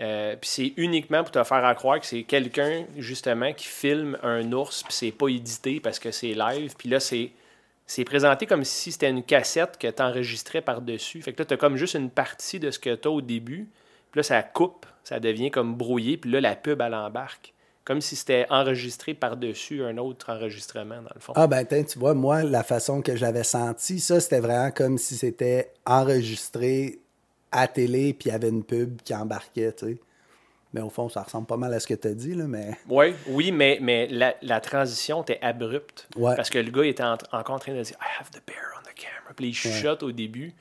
Euh, 0.00 0.34
puis 0.40 0.50
c'est 0.50 0.72
uniquement 0.76 1.22
pour 1.22 1.30
te 1.30 1.42
faire 1.44 1.74
croire 1.76 2.00
que 2.00 2.06
c'est 2.06 2.22
quelqu'un, 2.22 2.84
justement, 2.96 3.52
qui 3.52 3.66
filme 3.66 4.16
un 4.22 4.50
ours, 4.52 4.82
puis 4.82 4.92
c'est 4.94 5.12
pas 5.12 5.28
édité 5.28 5.80
parce 5.80 5.98
que 5.98 6.10
c'est 6.10 6.32
live. 6.32 6.74
Puis 6.76 6.88
là, 6.88 7.00
c'est. 7.00 7.32
Présenté 8.06 8.46
comme 8.46 8.64
si 8.64 8.92
c'était 8.92 9.10
une 9.10 9.24
cassette 9.24 9.76
que 9.76 9.88
tu 9.88 10.02
enregistrais 10.02 10.60
par-dessus. 10.60 11.20
Fait 11.22 11.32
que 11.32 11.42
là, 11.42 11.44
tu 11.44 11.56
comme 11.56 11.76
juste 11.76 11.94
une 11.94 12.08
partie 12.08 12.60
de 12.60 12.70
ce 12.70 12.78
que 12.78 12.94
tu 12.94 13.08
as 13.08 13.10
au 13.10 13.20
début. 13.20 13.68
Puis 14.12 14.20
là, 14.20 14.22
ça 14.22 14.42
coupe, 14.42 14.86
ça 15.02 15.18
devient 15.18 15.50
comme 15.50 15.74
brouillé. 15.74 16.16
Puis 16.16 16.30
là, 16.30 16.40
la 16.40 16.54
pub, 16.54 16.80
elle 16.80 16.94
embarque. 16.94 17.52
Comme 17.84 18.00
si 18.00 18.14
c'était 18.14 18.46
enregistré 18.48 19.12
par-dessus 19.14 19.82
un 19.82 19.98
autre 19.98 20.30
enregistrement, 20.30 21.02
dans 21.02 21.10
le 21.12 21.20
fond. 21.20 21.32
Ah 21.34 21.48
ben 21.48 21.66
tu 21.66 21.98
vois, 21.98 22.14
moi, 22.14 22.44
la 22.44 22.62
façon 22.62 23.02
que 23.02 23.16
j'avais 23.16 23.42
senti, 23.42 23.98
ça, 23.98 24.20
c'était 24.20 24.38
vraiment 24.38 24.70
comme 24.70 24.96
si 24.96 25.16
c'était 25.16 25.72
enregistré 25.84 27.00
à 27.52 27.66
télé, 27.68 28.12
puis 28.14 28.28
il 28.28 28.32
y 28.32 28.34
avait 28.34 28.48
une 28.48 28.64
pub 28.64 29.00
qui 29.02 29.14
embarquait, 29.14 29.72
tu 29.72 29.86
sais. 29.86 29.98
Mais 30.72 30.80
au 30.80 30.88
fond, 30.90 31.08
ça 31.08 31.22
ressemble 31.22 31.46
pas 31.48 31.56
mal 31.56 31.74
à 31.74 31.80
ce 31.80 31.86
que 31.88 31.94
tu 31.94 32.06
as 32.06 32.14
dit, 32.14 32.34
là, 32.34 32.44
mais... 32.46 32.70
Oui, 32.88 33.12
oui, 33.26 33.50
mais, 33.50 33.78
mais 33.82 34.06
la, 34.06 34.36
la 34.40 34.60
transition 34.60 35.22
était 35.22 35.40
abrupte. 35.42 36.06
Ouais. 36.16 36.36
Parce 36.36 36.48
que 36.48 36.58
le 36.60 36.70
gars 36.70 36.84
était 36.84 37.02
en- 37.02 37.18
encore 37.32 37.56
en 37.56 37.58
train 37.58 37.74
de 37.74 37.82
dire 37.82 37.96
I 38.00 38.20
have 38.20 38.30
the 38.30 38.40
bear 38.46 38.58
on 38.78 38.82
the 38.82 38.94
camera. 38.94 39.34
Puis 39.34 39.48
il 39.48 39.54
chuchote 39.54 40.04
au 40.04 40.12
début. 40.12 40.52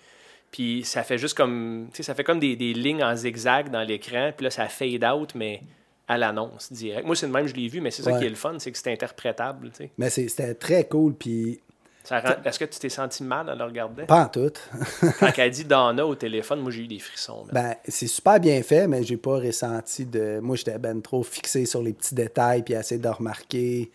Puis 0.50 0.84
ça 0.84 1.04
fait 1.04 1.20
juste 1.20 1.38
comme. 1.38 1.90
Tu 1.92 1.98
sais, 1.98 2.04
ça 2.04 2.16
fait 2.16 2.24
comme 2.24 2.40
des, 2.40 2.56
des 2.56 2.74
lignes 2.74 3.04
en 3.04 3.16
zigzag 3.16 3.70
dans 3.70 3.84
l'écran. 3.84 4.32
Puis 4.36 4.46
là, 4.46 4.50
ça 4.50 4.68
fade 4.68 5.04
out, 5.04 5.36
mais 5.36 5.62
à 6.08 6.18
l'annonce 6.18 6.74
direct. 6.74 7.06
Moi, 7.06 7.16
c'est 7.16 7.28
le 7.28 7.32
même, 7.32 7.46
je 7.46 7.54
l'ai 7.54 7.68
vu, 7.68 7.80
mais 7.80 7.92
c'est 7.92 8.02
ça 8.02 8.18
qui 8.18 8.26
est 8.26 8.30
le 8.30 8.36
fun, 8.36 8.56
c'est 8.58 8.72
que 8.72 8.80
c'est 8.80 8.92
interprétable. 8.92 9.70
tu 9.70 9.76
sais. 9.84 9.92
Mais 10.00 10.10
c'était 10.10 10.56
très 10.56 10.88
cool, 10.88 11.14
puis 11.14 11.60
Est-ce 12.12 12.60
que 12.60 12.66
tu 12.66 12.80
t'es 12.80 12.90
senti 12.90 13.24
mal 13.24 13.50
en 13.50 13.56
le 13.56 13.64
regardant? 13.64 14.06
pas 14.06 14.24
en 14.24 14.30
tout. 14.30 14.52
Quand 15.20 15.32
elle 15.38 15.52
dit 15.52 15.66
Donna 15.66 16.06
au 16.06 16.16
téléphone, 16.16 16.62
moi, 16.62 16.72
j'ai 16.72 16.82
eu 16.82 16.88
des 16.88 17.00
frissons. 17.00 17.46
ben, 17.52 17.76
c'est 17.88 18.08
super 18.08 18.40
bien 18.40 18.62
fait, 18.64 18.88
mais 18.88 19.04
j'ai 19.04 19.18
pas 19.18 19.38
ressenti 19.38 20.06
de... 20.06 20.40
Moi, 20.40 20.56
j'étais 20.56 20.78
ben 20.78 21.02
trop 21.02 21.24
fixé 21.24 21.66
sur 21.66 21.82
les 21.82 21.94
petits 21.94 22.16
détails, 22.16 22.64
puis 22.64 22.74
essayer 22.74 23.00
de 23.00 23.10
remarquer 23.10 23.92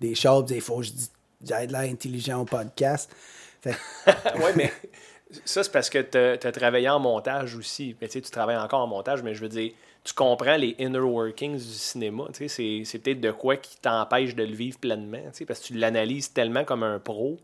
des 0.00 0.14
choses. 0.14 0.50
Il 0.50 0.60
faut 0.60 0.78
que 0.78 0.84
je 0.84 0.92
dis... 0.92 1.10
J'ai 1.46 1.66
de 1.66 1.72
l'air 1.72 1.82
intelligent 1.82 2.40
au 2.40 2.44
podcast. 2.44 3.10
Fait 3.60 3.76
oui, 4.36 4.50
mais 4.56 4.72
ça, 5.44 5.62
c'est 5.62 5.72
parce 5.72 5.90
que 5.90 5.98
tu 6.00 6.46
as, 6.46 6.52
travaillé 6.52 6.88
en 6.88 7.00
montage 7.00 7.54
aussi. 7.54 7.96
Mais 8.00 8.08
tu 8.08 8.20
travailles 8.22 8.56
encore 8.56 8.80
en 8.80 8.86
montage, 8.86 9.22
mais 9.22 9.34
je 9.34 9.40
veux 9.40 9.48
dire, 9.48 9.72
tu 10.04 10.12
comprends 10.14 10.56
les 10.56 10.76
inner 10.78 10.98
workings 10.98 11.56
du 11.56 11.62
cinéma. 11.64 12.24
Tu 12.34 12.48
c'est- 12.48 12.82
c'est 12.84 12.98
peut-être 12.98 13.20
de 13.20 13.30
quoi 13.30 13.56
qui 13.56 13.76
t'empêche 13.80 14.34
de 14.34 14.44
le 14.44 14.54
vivre 14.54 14.78
pleinement. 14.78 15.18
tu 15.34 15.46
parce 15.46 15.60
que 15.60 15.66
tu 15.68 15.74
l'analyses 15.74 16.32
tellement 16.32 16.64
comme 16.64 16.82
un 16.82 16.98
pro 16.98 17.38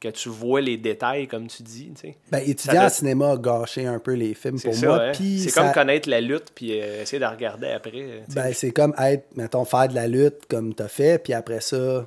que 0.00 0.08
tu 0.08 0.28
vois 0.30 0.60
les 0.62 0.76
détails, 0.78 1.28
comme 1.28 1.46
tu 1.46 1.62
dis. 1.62 1.92
tu 1.94 2.08
sais. 2.08 2.16
Ben, 2.32 2.42
doit- 2.72 2.84
en 2.86 2.88
cinéma 2.88 3.32
a 3.32 3.36
gâché 3.36 3.86
un 3.86 3.98
peu 3.98 4.14
les 4.14 4.32
films 4.34 4.58
pour 4.60 4.74
ça, 4.74 4.86
moi. 4.86 5.02
hein. 5.04 5.12
C'est 5.14 5.50
ça- 5.50 5.62
comme 5.62 5.72
connaître 5.72 6.08
la 6.08 6.20
lutte 6.22 6.52
puis 6.54 6.80
euh, 6.80 7.02
essayer 7.02 7.18
de 7.18 7.24
la 7.24 7.30
regarder 7.30 7.68
après. 7.68 7.90
tu 8.26 8.32
sais. 8.32 8.34
Ben, 8.34 8.52
c'est 8.54 8.70
comme 8.70 8.94
être, 8.98 9.26
mettons, 9.36 9.64
faire 9.66 9.88
de 9.88 9.94
la 9.94 10.08
lutte 10.08 10.46
comme 10.48 10.74
t'as 10.74 10.88
fait, 10.88 11.22
puis 11.22 11.32
après 11.34 11.60
ça, 11.60 12.06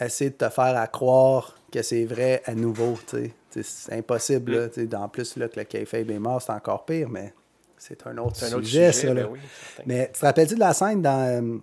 essayer 0.00 0.30
de 0.30 0.36
te 0.36 0.48
faire 0.48 0.76
à 0.76 0.86
croire 0.86 1.56
que 1.72 1.82
c'est 1.82 2.04
vrai 2.04 2.40
à 2.46 2.54
nouveau, 2.54 2.96
tu 3.08 3.16
sais. 3.16 3.32
Tu. 3.52 3.62
C'est 3.64 3.94
impossible, 3.94 4.52
Mm. 4.52 4.54
là, 4.56 4.68
tu. 4.68 4.88
En 4.96 5.08
plus, 5.08 5.36
là, 5.36 5.48
que 5.48 5.58
le 5.58 5.64
kayfabe 5.64 6.10
est 6.10 6.18
mort, 6.18 6.40
c'est 6.40 6.52
encore 6.52 6.84
pire, 6.84 7.08
mais 7.08 7.32
c'est 7.78 8.06
un 8.06 8.18
autre 8.18 8.42
un 8.42 8.46
sujet, 8.46 8.54
autre 8.56 8.66
sujet, 8.66 8.92
ça, 8.92 9.14
là. 9.14 9.22
ben 9.22 9.30
oui. 9.32 9.38
Mais 9.86 10.10
tu 10.12 10.20
te 10.20 10.26
rappelles-tu 10.26 10.54
de 10.54 10.60
la 10.60 10.74
scène 10.74 11.02
dans 11.02 11.60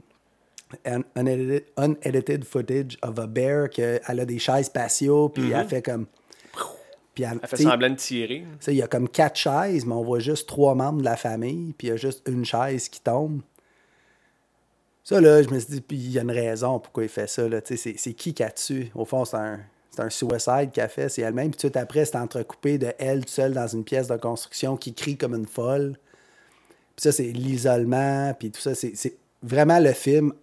un 0.86 1.04
unedited, 1.16 1.66
unedited 1.78 2.44
footage 2.44 2.98
of 3.02 3.20
a 3.20 3.28
bear 3.28 3.70
qu'elle 3.70 4.02
a 4.08 4.26
des 4.26 4.40
chaises 4.40 4.70
patio, 4.70 5.30
puis 5.30 5.52
elle 5.52 5.68
fait 5.68 5.82
comme... 5.82 6.08
Puis 7.14 7.24
elle, 7.24 7.30
Mm-hmm. 7.36 7.40
Elle 7.44 7.50
fait 7.50 7.64
semblant 7.64 7.90
de 7.90 7.96
tirer. 7.96 8.44
il 8.68 8.74
y 8.74 8.82
a 8.82 8.88
comme 8.88 9.08
quatre 9.08 9.38
chaises, 9.38 9.86
mais 9.86 9.94
on 9.94 10.04
voit 10.04 10.20
juste 10.20 10.48
trois 10.48 10.76
membres 10.76 11.00
de 11.00 11.06
la 11.06 11.16
famille, 11.16 11.74
puis 11.74 11.88
il 11.88 11.90
y 11.92 11.94
a 11.94 11.98
juste 11.98 12.28
une 12.28 12.46
chaise 12.46 12.90
qui 12.90 13.02
tombe. 13.02 13.42
Ça, 15.04 15.22
là, 15.22 15.44
je 15.44 15.50
me 15.50 15.60
suis 15.60 15.76
dit, 15.76 15.82
puis 15.82 15.98
il 15.98 16.12
y 16.12 16.20
a 16.20 16.24
une 16.24 16.32
raison 16.32 16.80
pourquoi 16.80 17.04
il 17.04 17.10
fait 17.10 17.28
ça. 17.28 17.44
C'est 17.64 18.14
qui 18.14 18.34
qui 18.34 18.44
a 18.44 18.50
tué? 18.50 18.92
Au 18.96 19.06
fond, 19.06 19.24
c'est 19.24 19.38
un, 19.38 19.60
un 20.00 20.10
suicide 20.10 20.72
qu'elle 20.74 20.86
a 20.86 20.88
fait, 20.90 21.10
c'est 21.10 21.22
elle-même. 21.22 21.52
Puis 21.52 21.58
tout 21.58 21.68
de 21.68 21.74
suite 21.74 21.78
après, 21.78 22.06
c'est 22.06 22.18
entrecoupé 22.18 22.78
de 22.78 22.92
elle 22.98 23.28
seule 23.28 23.54
dans 23.54 23.68
une 23.68 23.84
pièce 23.84 24.08
de 24.08 24.18
construction 24.18 24.78
qui 24.78 24.94
crie 24.94 25.16
comme 25.16 25.36
une 25.36 25.46
folle. 25.46 25.98
Puis 26.96 27.04
ça, 27.04 27.12
c'est 27.12 27.32
l'isolement, 27.32 28.34
puis 28.38 28.52
tout 28.52 28.62
ça. 28.62 28.76
C'est 28.76 29.18
vraiment 29.44 29.80
le 29.80 29.92
film. 29.92 30.34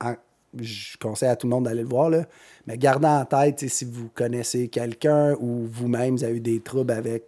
je 0.61 0.97
conseille 0.99 1.29
à 1.29 1.37
tout 1.37 1.47
le 1.47 1.53
monde 1.53 1.65
d'aller 1.65 1.83
le 1.83 1.89
voir, 1.89 2.11
là. 2.11 2.27
Mais 2.67 2.79
gardez 2.79 3.07
en 3.07 3.25
tête, 3.25 3.69
si 3.69 3.85
vous 3.85 4.09
connaissez 4.15 4.69
quelqu'un 4.69 5.35
ou 5.41 5.67
vous-même, 5.67 6.17
vous 6.17 6.25
avez 6.25 6.37
eu 6.37 6.41
des 6.41 6.61
troubles 6.61 6.93
avec 6.93 7.25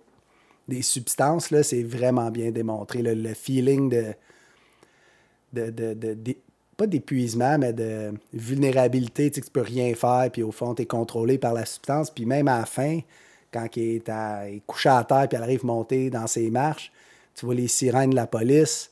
des 0.68 0.82
substances, 0.82 1.50
là, 1.50 1.62
c'est 1.62 1.82
vraiment 1.82 2.30
bien 2.30 2.50
démontré. 2.50 3.02
Le 3.02 3.34
feeling 3.34 3.90
de, 3.90 5.70
de, 5.70 5.94
de- 5.94 6.36
pas 6.76 6.86
d'épuisement, 6.86 7.58
mais 7.58 7.72
de 7.72 8.12
vulnérabilité, 8.32 9.30
tu 9.30 9.36
sais, 9.36 9.40
que 9.40 9.46
tu 9.46 9.52
peux 9.52 9.60
rien 9.60 9.94
faire, 9.94 10.28
puis 10.32 10.42
au 10.42 10.50
fond, 10.50 10.74
tu 10.74 10.82
es 10.82 10.86
contrôlé 10.86 11.38
par 11.38 11.54
la 11.54 11.64
substance. 11.64 12.10
Puis 12.10 12.26
même 12.26 12.48
à 12.48 12.58
la 12.58 12.66
fin, 12.66 13.00
quand 13.52 13.68
il 13.76 14.02
est, 14.06 14.62
couché 14.66 14.88
à 14.88 15.04
terre, 15.04 15.28
puis 15.28 15.36
elle 15.36 15.44
arrive 15.44 15.64
monter 15.64 16.10
dans 16.10 16.26
ses 16.26 16.50
marches, 16.50 16.92
tu 17.34 17.46
vois 17.46 17.54
les 17.54 17.68
sirènes 17.68 18.10
de 18.10 18.16
la 18.16 18.26
police, 18.26 18.90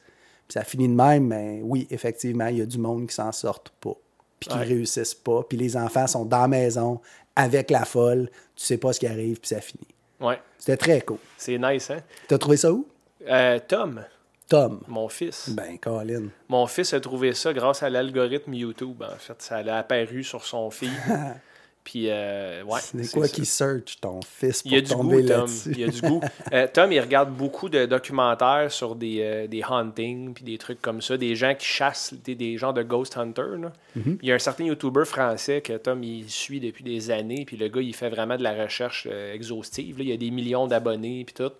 ça 0.52 0.64
finit 0.64 0.88
de 0.88 0.94
même, 0.94 1.26
mais 1.28 1.60
oui, 1.62 1.86
effectivement, 1.90 2.46
il 2.46 2.58
y 2.58 2.62
a 2.62 2.66
du 2.66 2.78
monde 2.78 3.06
qui 3.08 3.14
s'en 3.14 3.32
sortent 3.32 3.70
pas, 3.80 3.94
puis 4.40 4.48
qui 4.50 4.56
Ouais. 4.58 4.64
réussissent 4.64 5.14
pas, 5.14 5.42
puis 5.48 5.56
les 5.58 5.76
enfants 5.76 6.06
sont 6.06 6.24
dans 6.24 6.42
la 6.42 6.48
maison 6.48 7.00
avec 7.34 7.70
la 7.70 7.84
folle, 7.84 8.28
tu 8.56 8.64
sais 8.64 8.76
pas 8.78 8.92
ce 8.92 9.00
qui 9.00 9.06
arrive, 9.06 9.40
puis 9.40 9.48
ça 9.48 9.60
finit. 9.60 9.86
Ouais, 10.20 10.38
C'était 10.58 10.76
très 10.76 11.00
cool. 11.00 11.18
c'est 11.38 11.58
nice, 11.58 11.90
hein? 11.90 12.00
T'as 12.28 12.38
trouvé 12.38 12.56
ça 12.56 12.72
où? 12.72 12.86
Euh, 13.26 13.58
Tom, 13.66 14.04
Tom. 14.48 14.80
mon 14.88 15.08
fils. 15.08 15.48
Ben, 15.50 15.78
Colin. 15.78 16.24
Mon 16.48 16.66
fils 16.66 16.92
a 16.92 17.00
trouvé 17.00 17.32
ça 17.32 17.52
grâce 17.52 17.82
à 17.82 17.88
l'algorithme 17.90 18.52
YouTube, 18.52 19.02
en 19.02 19.16
fait. 19.18 19.40
Ça 19.40 19.56
a 19.56 19.78
apparu 19.78 20.22
sur 20.22 20.44
son 20.44 20.70
feed. 20.70 20.90
Puis, 21.84 22.04
euh, 22.08 22.62
ouais. 22.62 22.80
c'est 22.80 23.10
quoi 23.10 23.26
qui 23.26 23.44
search 23.44 23.98
ton 24.00 24.20
fils 24.22 24.62
pour 24.62 24.70
Il 24.70 24.74
y 24.74 24.78
a 24.78 24.80
du 24.82 24.90
tomber 24.90 25.22
goût, 25.22 25.28
Tom. 25.28 25.50
Il 25.66 25.80
y 25.80 25.84
a 25.84 25.88
du 25.88 26.00
goût. 26.00 26.20
Euh, 26.52 26.66
Tom, 26.70 26.92
il 26.92 27.00
regarde 27.00 27.32
beaucoup 27.32 27.68
de 27.68 27.86
documentaires 27.86 28.70
sur 28.70 28.94
des, 28.94 29.20
euh, 29.20 29.46
des 29.46 29.62
huntings 29.62 30.34
puis 30.34 30.44
des 30.44 30.58
trucs 30.58 30.82
comme 30.82 31.00
ça, 31.00 31.16
des 31.16 31.34
gens 31.34 31.54
qui 31.54 31.66
chassent, 31.66 32.12
des, 32.12 32.34
des 32.34 32.58
gens 32.58 32.72
de 32.72 32.82
ghost 32.82 33.16
hunter. 33.16 33.56
là. 33.58 33.72
Mm-hmm. 33.96 34.18
Il 34.20 34.28
y 34.28 34.32
a 34.32 34.34
un 34.34 34.38
certain 34.38 34.64
YouTuber 34.64 35.04
français 35.04 35.62
que 35.62 35.72
Tom 35.74 36.02
il 36.04 36.28
suit 36.28 36.60
depuis 36.60 36.84
des 36.84 37.10
années, 37.10 37.44
puis 37.46 37.56
le 37.56 37.68
gars 37.68 37.80
il 37.80 37.94
fait 37.94 38.10
vraiment 38.10 38.36
de 38.36 38.42
la 38.42 38.62
recherche 38.64 39.08
euh, 39.10 39.34
exhaustive. 39.34 39.98
là. 39.98 40.04
Il 40.04 40.10
y 40.10 40.12
a 40.12 40.16
des 40.16 40.30
millions 40.30 40.66
d'abonnés 40.66 41.24
puis 41.24 41.34
tout. 41.34 41.52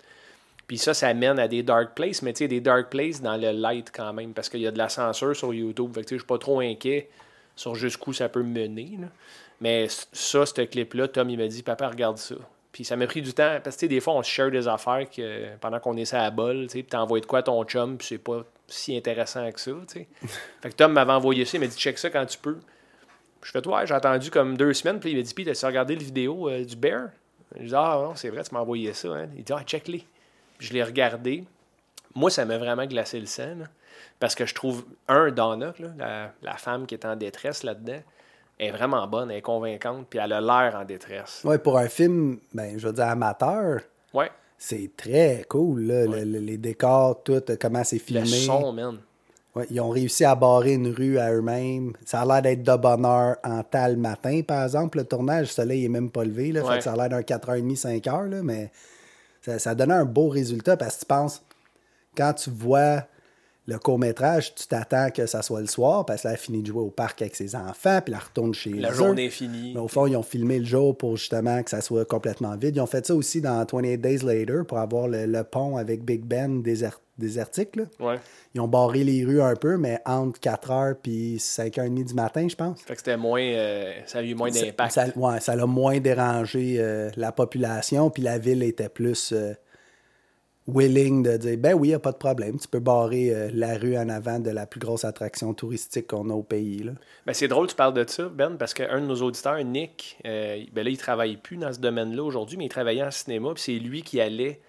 Puis 0.67 0.79
ça, 0.79 0.95
ça 0.95 1.13
mène 1.15 1.39
à 1.39 1.49
des 1.49 1.63
dark 1.63 1.95
places, 1.95 2.23
mais 2.23 2.33
tu 2.33 2.39
sais, 2.39 2.49
des 2.49 2.61
dark 2.61 2.91
places 2.91 3.23
dans 3.23 3.37
le 3.37 3.51
light 3.51 3.91
quand 3.95 4.13
même, 4.13 4.33
parce 4.33 4.49
qu'il 4.49 4.61
y 4.61 4.67
a 4.67 4.71
de 4.71 4.79
la 4.79 4.89
censure 4.89 5.35
sur 5.35 5.55
YouTube. 5.55 5.93
Fait 5.95 6.01
que 6.01 6.07
tu 6.07 6.09
sais, 6.11 6.17
je 6.17 6.21
suis 6.21 6.27
pas 6.27 6.39
trop 6.39 6.61
inquiet 6.61 7.09
sur 7.57 7.75
jusqu'où 7.75 8.13
ça 8.13 8.29
peut 8.29 8.43
mener. 8.43 8.99
là. 9.01 9.09
Mais 9.63 9.87
ça, 9.89 10.45
ce 10.45 10.61
clip-là, 10.61 11.07
Tom, 11.07 11.31
il 11.31 11.39
m'a 11.39 11.47
dit, 11.47 11.63
papa, 11.63 11.89
regarde 11.89 12.19
ça. 12.19 12.35
Puis 12.73 12.85
ça 12.85 12.97
m'a 12.97 13.07
pris 13.07 13.23
du 13.23 13.33
temps, 13.33 13.61
parce 13.63 13.77
que 13.77 13.87
des 13.87 14.01
fois, 14.01 14.15
on 14.15 14.23
se 14.25 14.29
share 14.29 14.51
des 14.51 14.67
affaires 14.67 15.09
que, 15.09 15.57
pendant 15.59 15.79
qu'on 15.79 15.97
essaie 15.97 16.17
à 16.17 16.23
la 16.23 16.31
bol, 16.33 16.67
tu 16.67 16.83
t'envoies 16.83 17.21
de 17.21 17.27
quoi 17.27 17.39
à 17.39 17.43
ton 17.45 17.63
chum, 17.63 17.97
puis 17.97 18.09
c'est 18.09 18.19
pas 18.19 18.43
si 18.67 18.97
intéressant 18.97 19.49
que 19.53 19.61
ça, 19.61 19.71
tu 19.87 20.01
sais. 20.01 20.09
fait 20.63 20.71
que 20.71 20.75
Tom 20.75 20.93
m'avait 20.93 21.13
envoyé 21.13 21.45
ça, 21.45 21.59
il 21.59 21.61
m'a 21.61 21.69
dit, 21.69 21.77
check 21.77 21.97
ça 21.97 22.11
quand 22.11 22.27
tu 22.27 22.39
peux. 22.39 22.57
Puis 23.41 23.53
je 23.55 23.61
fais, 23.61 23.69
ouais, 23.69 23.87
j'ai 23.87 23.95
attendu 23.95 24.33
comme 24.33 24.57
deux 24.57 24.73
semaines, 24.73 24.99
puis 24.99 25.13
il 25.13 25.17
m'a 25.17 25.23
dit, 25.23 25.33
puis 25.33 25.45
t'as 25.45 25.67
regardé 25.69 25.95
la 25.95 26.03
vidéo 26.03 26.49
euh, 26.49 26.65
du 26.65 26.75
bear? 26.75 27.11
Je 27.57 27.67
dis, 27.67 27.75
ah 27.77 28.01
non, 28.03 28.17
c'est 28.17 28.31
vrai, 28.31 28.43
tu 28.43 28.53
m'as 28.53 28.61
envoyé 28.61 28.93
ça. 28.93 29.11
Hein. 29.11 29.29
Il 29.37 29.45
dit, 29.45 29.53
ah, 29.53 29.63
check-les. 29.65 30.05
Puis 30.59 30.67
je 30.67 30.73
l'ai 30.73 30.83
regardé. 30.83 31.45
Moi, 32.17 32.31
ça 32.31 32.45
m'a 32.45 32.59
vraiment 32.59 32.87
glacé 32.87 33.21
le 33.21 33.27
sang, 33.27 33.55
là. 33.61 33.67
parce 34.19 34.35
que 34.35 34.45
je 34.45 34.57
trouve, 34.57 34.85
un, 35.07 35.31
Donna, 35.31 35.73
là, 35.79 35.89
la, 35.97 36.33
la 36.43 36.57
femme 36.57 36.85
qui 36.87 36.97
est 36.97 37.05
en 37.05 37.15
détresse 37.15 37.63
là-dedans, 37.63 38.03
est 38.63 38.71
vraiment 38.71 39.07
bonne, 39.07 39.31
elle 39.31 39.39
est 39.39 39.43
convaincante, 39.43 40.07
puis 40.09 40.19
elle 40.23 40.33
a 40.33 40.41
l'air 40.41 40.79
en 40.81 40.85
détresse. 40.85 41.43
Ouais, 41.45 41.59
pour 41.59 41.79
un 41.79 41.89
film, 41.89 42.39
ben, 42.53 42.79
je 42.79 42.87
veux 42.87 42.93
dire, 42.93 43.07
amateur, 43.09 43.81
Ouais, 44.15 44.31
c'est 44.59 44.91
très 44.97 45.45
cool, 45.49 45.83
là. 45.83 46.07
Le- 46.07 46.25
le- 46.25 46.39
les 46.39 46.57
décors, 46.59 47.23
tout, 47.23 47.43
comment 47.61 47.83
c'est 47.85 47.99
filmé. 47.99 48.23
le 48.23 48.27
son, 48.27 48.73
man. 48.73 48.99
Ouais, 49.55 49.67
ils 49.71 49.81
ont 49.81 49.91
réussi 49.91 50.25
à 50.25 50.35
barrer 50.35 50.73
une 50.75 50.89
rue 50.95 51.19
à 51.19 51.31
eux-mêmes. 51.33 51.93
Ça 52.07 52.23
a 52.23 52.25
l'air 52.25 52.41
d'être 52.41 52.63
de 52.63 52.77
bonne 52.77 53.05
heure 53.05 53.37
en 53.45 53.63
le 53.89 53.97
matin, 53.97 54.41
par 54.47 54.65
exemple. 54.65 54.97
Le 54.99 55.05
tournage, 55.05 55.49
le 55.49 55.53
soleil 55.53 55.85
est 55.85 55.89
même 55.91 56.11
pas 56.11 56.25
levé. 56.25 56.53
Là, 56.53 56.63
fait 56.63 56.69
Ouais. 56.69 56.79
que 56.79 56.85
ça 56.85 56.93
a 56.93 56.97
l'air 56.97 57.11
d'un 57.11 57.21
4h30, 57.23 57.77
5h, 57.77 58.29
là, 58.31 58.43
mais 58.43 58.71
ça, 59.43 59.59
ça 59.59 59.75
donnait 59.75 59.93
un 59.93 60.07
beau 60.07 60.29
résultat 60.29 60.79
parce 60.79 60.95
que 60.95 61.01
tu 61.01 61.07
penses, 61.07 61.43
quand 62.17 62.33
tu 62.33 62.49
vois 62.49 63.03
le 63.67 63.79
court-métrage, 63.79 64.55
tu 64.57 64.67
t'attends 64.67 65.11
que 65.11 65.27
ça 65.27 65.41
soit 65.43 65.61
le 65.61 65.69
soir 65.69 66.05
parce 66.05 66.23
que 66.23 66.29
là, 66.29 66.35
elle 66.35 66.41
finit 66.41 66.63
de 66.63 66.67
jouer 66.67 66.81
au 66.83 66.91
parc 66.91 67.23
avec 67.23 67.37
ses 67.37 67.55
enfants, 67.55 68.01
puis 68.05 68.13
elle 68.13 68.21
retourne 68.21 68.53
chez 68.55 68.71
La 68.71 68.91
eux. 68.91 68.95
journée 68.95 69.27
est 69.27 69.31
finie. 69.31 69.73
Mais 69.75 69.81
au 69.81 69.87
fond, 69.89 70.07
ils 70.09 70.17
ont 70.17 70.23
filmé 70.25 70.59
le 70.59 70.65
jour 70.65 70.97
pour 70.97 71.17
justement 71.17 71.63
que 71.63 71.71
ça 71.71 71.81
soit 71.81 72.05
complètement 72.05 72.57
vide. 72.57 72.75
Ils 72.77 72.81
ont 72.81 72.87
fait 72.87 73.07
ça 73.07 73.15
aussi 73.15 73.41
dans 73.41 73.59
28 73.65 73.99
Days 73.99 74.19
Later 74.25 74.63
pour 74.67 74.79
avoir 74.79 75.07
le, 75.07 75.27
le 75.27 75.45
pont 75.45 75.77
avec 75.77 76.05
Big 76.05 76.25
Ben 76.25 76.61
déser- 76.61 76.91
désertique. 77.19 77.77
Là. 77.77 77.85
Ouais. 78.01 78.17
Ils 78.55 78.61
ont 78.61 78.67
barré 78.67 79.05
les 79.05 79.25
rues 79.25 79.41
un 79.43 79.55
peu, 79.55 79.77
mais 79.77 80.01
entre 80.07 80.41
4h 80.41 80.97
puis 81.01 81.37
5h30 81.37 82.05
du 82.05 82.15
matin, 82.15 82.49
je 82.49 82.57
pense. 82.57 82.81
Fait 82.83 82.95
que 82.95 82.99
c'était 82.99 83.17
moins. 83.17 83.41
euh, 83.43 83.93
ça 84.07 84.19
a 84.19 84.23
eu 84.23 84.35
moins 84.35 84.51
Ça- 84.51 84.65
d'impact. 84.65 84.93
Ça, 84.93 85.07
ouais, 85.15 85.39
ça 85.41 85.55
l'a 85.55 85.67
moins 85.67 86.01
dérangé 86.01 86.77
euh, 86.81 87.11
la 87.17 87.31
population, 87.31 88.11
puis 88.11 88.25
la 88.25 88.39
ville 88.39 88.65
était 88.65 88.89
plus 88.89 89.33
euh, 89.33 89.53
willing 90.67 91.23
de 91.23 91.37
dire 91.37 91.59
ben 91.59 91.75
oui, 91.75 91.89
il 91.89 91.91
n'y 91.91 91.95
a 91.95 91.99
pas 91.99 92.13
de 92.13 92.17
problème, 92.17 92.59
tu 92.59 92.69
peux 92.69 92.79
barrer 92.79 93.35
euh, 93.35 93.51
la 93.53 93.77
rue 93.77 93.97
en 93.97 94.09
avant 94.09 94.39
de 94.39 94.51
la 94.51 94.67
plus 94.67 94.81
grosse 94.81 95.05
attraction 95.05 95.55
touristique 95.55 96.07
qu'on 96.09 96.31
a 96.31 96.35
au 96.35 96.43
pays. 96.43 96.89
Ben, 97.27 97.33
c'est 97.33 97.49
drôle 97.49 97.67
tu 97.67 97.75
parles 97.75 97.95
de 97.95 98.05
ça, 98.09 98.29
Ben, 98.29 98.57
parce 98.57 98.75
qu'un 98.75 99.01
de 99.01 99.07
nos 99.07 99.23
auditeurs, 99.23 99.63
Nick, 99.65 100.19
euh, 100.25 100.63
ben 100.73 100.85
là, 100.85 100.91
il 100.91 100.99
travaille 100.99 101.37
plus 101.37 101.57
dans 101.57 101.73
ce 101.73 101.81
domaine-là 101.81 102.23
aujourd'hui, 102.23 102.57
mais 102.57 102.67
il 102.67 102.71
travaillait 102.71 103.03
en 103.03 103.11
cinéma, 103.11 103.53
puis 103.55 103.63
c'est 103.63 103.79
lui 103.79 104.03
qui 104.03 104.21
allait 104.21 104.61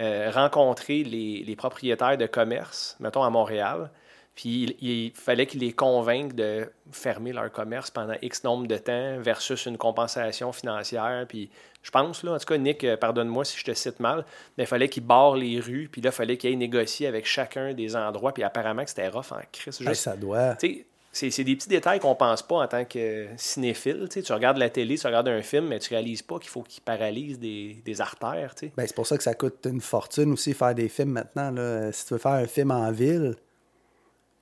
euh, 0.00 0.30
rencontrer 0.30 1.04
les, 1.04 1.44
les 1.44 1.56
propriétaires 1.56 2.16
de 2.16 2.26
commerce, 2.26 2.96
mettons 3.00 3.22
à 3.22 3.30
Montréal. 3.30 3.90
Puis 4.34 4.64
il, 4.80 4.88
il 4.88 5.12
fallait 5.12 5.46
qu'il 5.46 5.60
les 5.60 5.72
convainque 5.72 6.34
de 6.34 6.68
fermer 6.90 7.32
leur 7.32 7.52
commerce 7.52 7.90
pendant 7.90 8.14
X 8.20 8.42
nombre 8.42 8.66
de 8.66 8.76
temps 8.76 9.20
versus 9.20 9.66
une 9.66 9.78
compensation 9.78 10.50
financière. 10.50 11.26
Puis 11.28 11.50
je 11.84 11.90
pense, 11.90 12.22
là, 12.22 12.32
en 12.32 12.38
tout 12.38 12.46
cas, 12.46 12.56
Nick, 12.56 12.82
euh, 12.82 12.96
pardonne-moi 12.96 13.44
si 13.44 13.58
je 13.58 13.64
te 13.64 13.74
cite 13.74 14.00
mal, 14.00 14.24
mais 14.56 14.64
il 14.64 14.66
fallait 14.66 14.88
qu'il 14.88 15.04
barre 15.04 15.36
les 15.36 15.60
rues, 15.60 15.88
puis 15.92 16.00
là, 16.00 16.08
il 16.08 16.14
fallait 16.14 16.38
qu'il 16.38 16.48
aille 16.48 16.56
négocier 16.56 17.06
avec 17.06 17.26
chacun 17.26 17.74
des 17.74 17.94
endroits, 17.94 18.32
puis 18.32 18.42
apparemment 18.42 18.82
que 18.84 18.88
c'était 18.88 19.08
rough 19.08 19.32
en 19.32 19.40
crise. 19.52 19.82
Hey, 19.82 19.88
Juste 19.88 20.02
ça 20.02 20.16
doit. 20.16 20.56
c'est, 21.12 21.44
des 21.44 21.56
petits 21.56 21.68
détails 21.68 22.00
qu'on 22.00 22.14
pense 22.14 22.42
pas 22.42 22.56
en 22.56 22.66
tant 22.66 22.86
que 22.86 23.26
cinéphile. 23.36 24.08
Tu 24.10 24.32
regardes 24.32 24.56
la 24.56 24.70
télé, 24.70 24.96
tu 24.96 25.06
regardes 25.06 25.28
un 25.28 25.42
film, 25.42 25.68
mais 25.68 25.78
tu 25.78 25.92
réalises 25.92 26.22
pas 26.22 26.38
qu'il 26.38 26.48
faut 26.48 26.62
qu'il 26.62 26.82
paralyse 26.82 27.38
des, 27.38 27.76
des 27.84 28.00
artères. 28.00 28.54
Ben, 28.62 28.86
c'est 28.86 28.96
pour 28.96 29.06
ça 29.06 29.18
que 29.18 29.22
ça 29.22 29.34
coûte 29.34 29.66
une 29.66 29.82
fortune 29.82 30.32
aussi 30.32 30.54
faire 30.54 30.74
des 30.74 30.88
films 30.88 31.10
maintenant. 31.10 31.50
Là. 31.50 31.92
Si 31.92 32.06
tu 32.06 32.14
veux 32.14 32.18
faire 32.18 32.32
un 32.32 32.46
film 32.46 32.70
en 32.70 32.90
ville, 32.92 33.36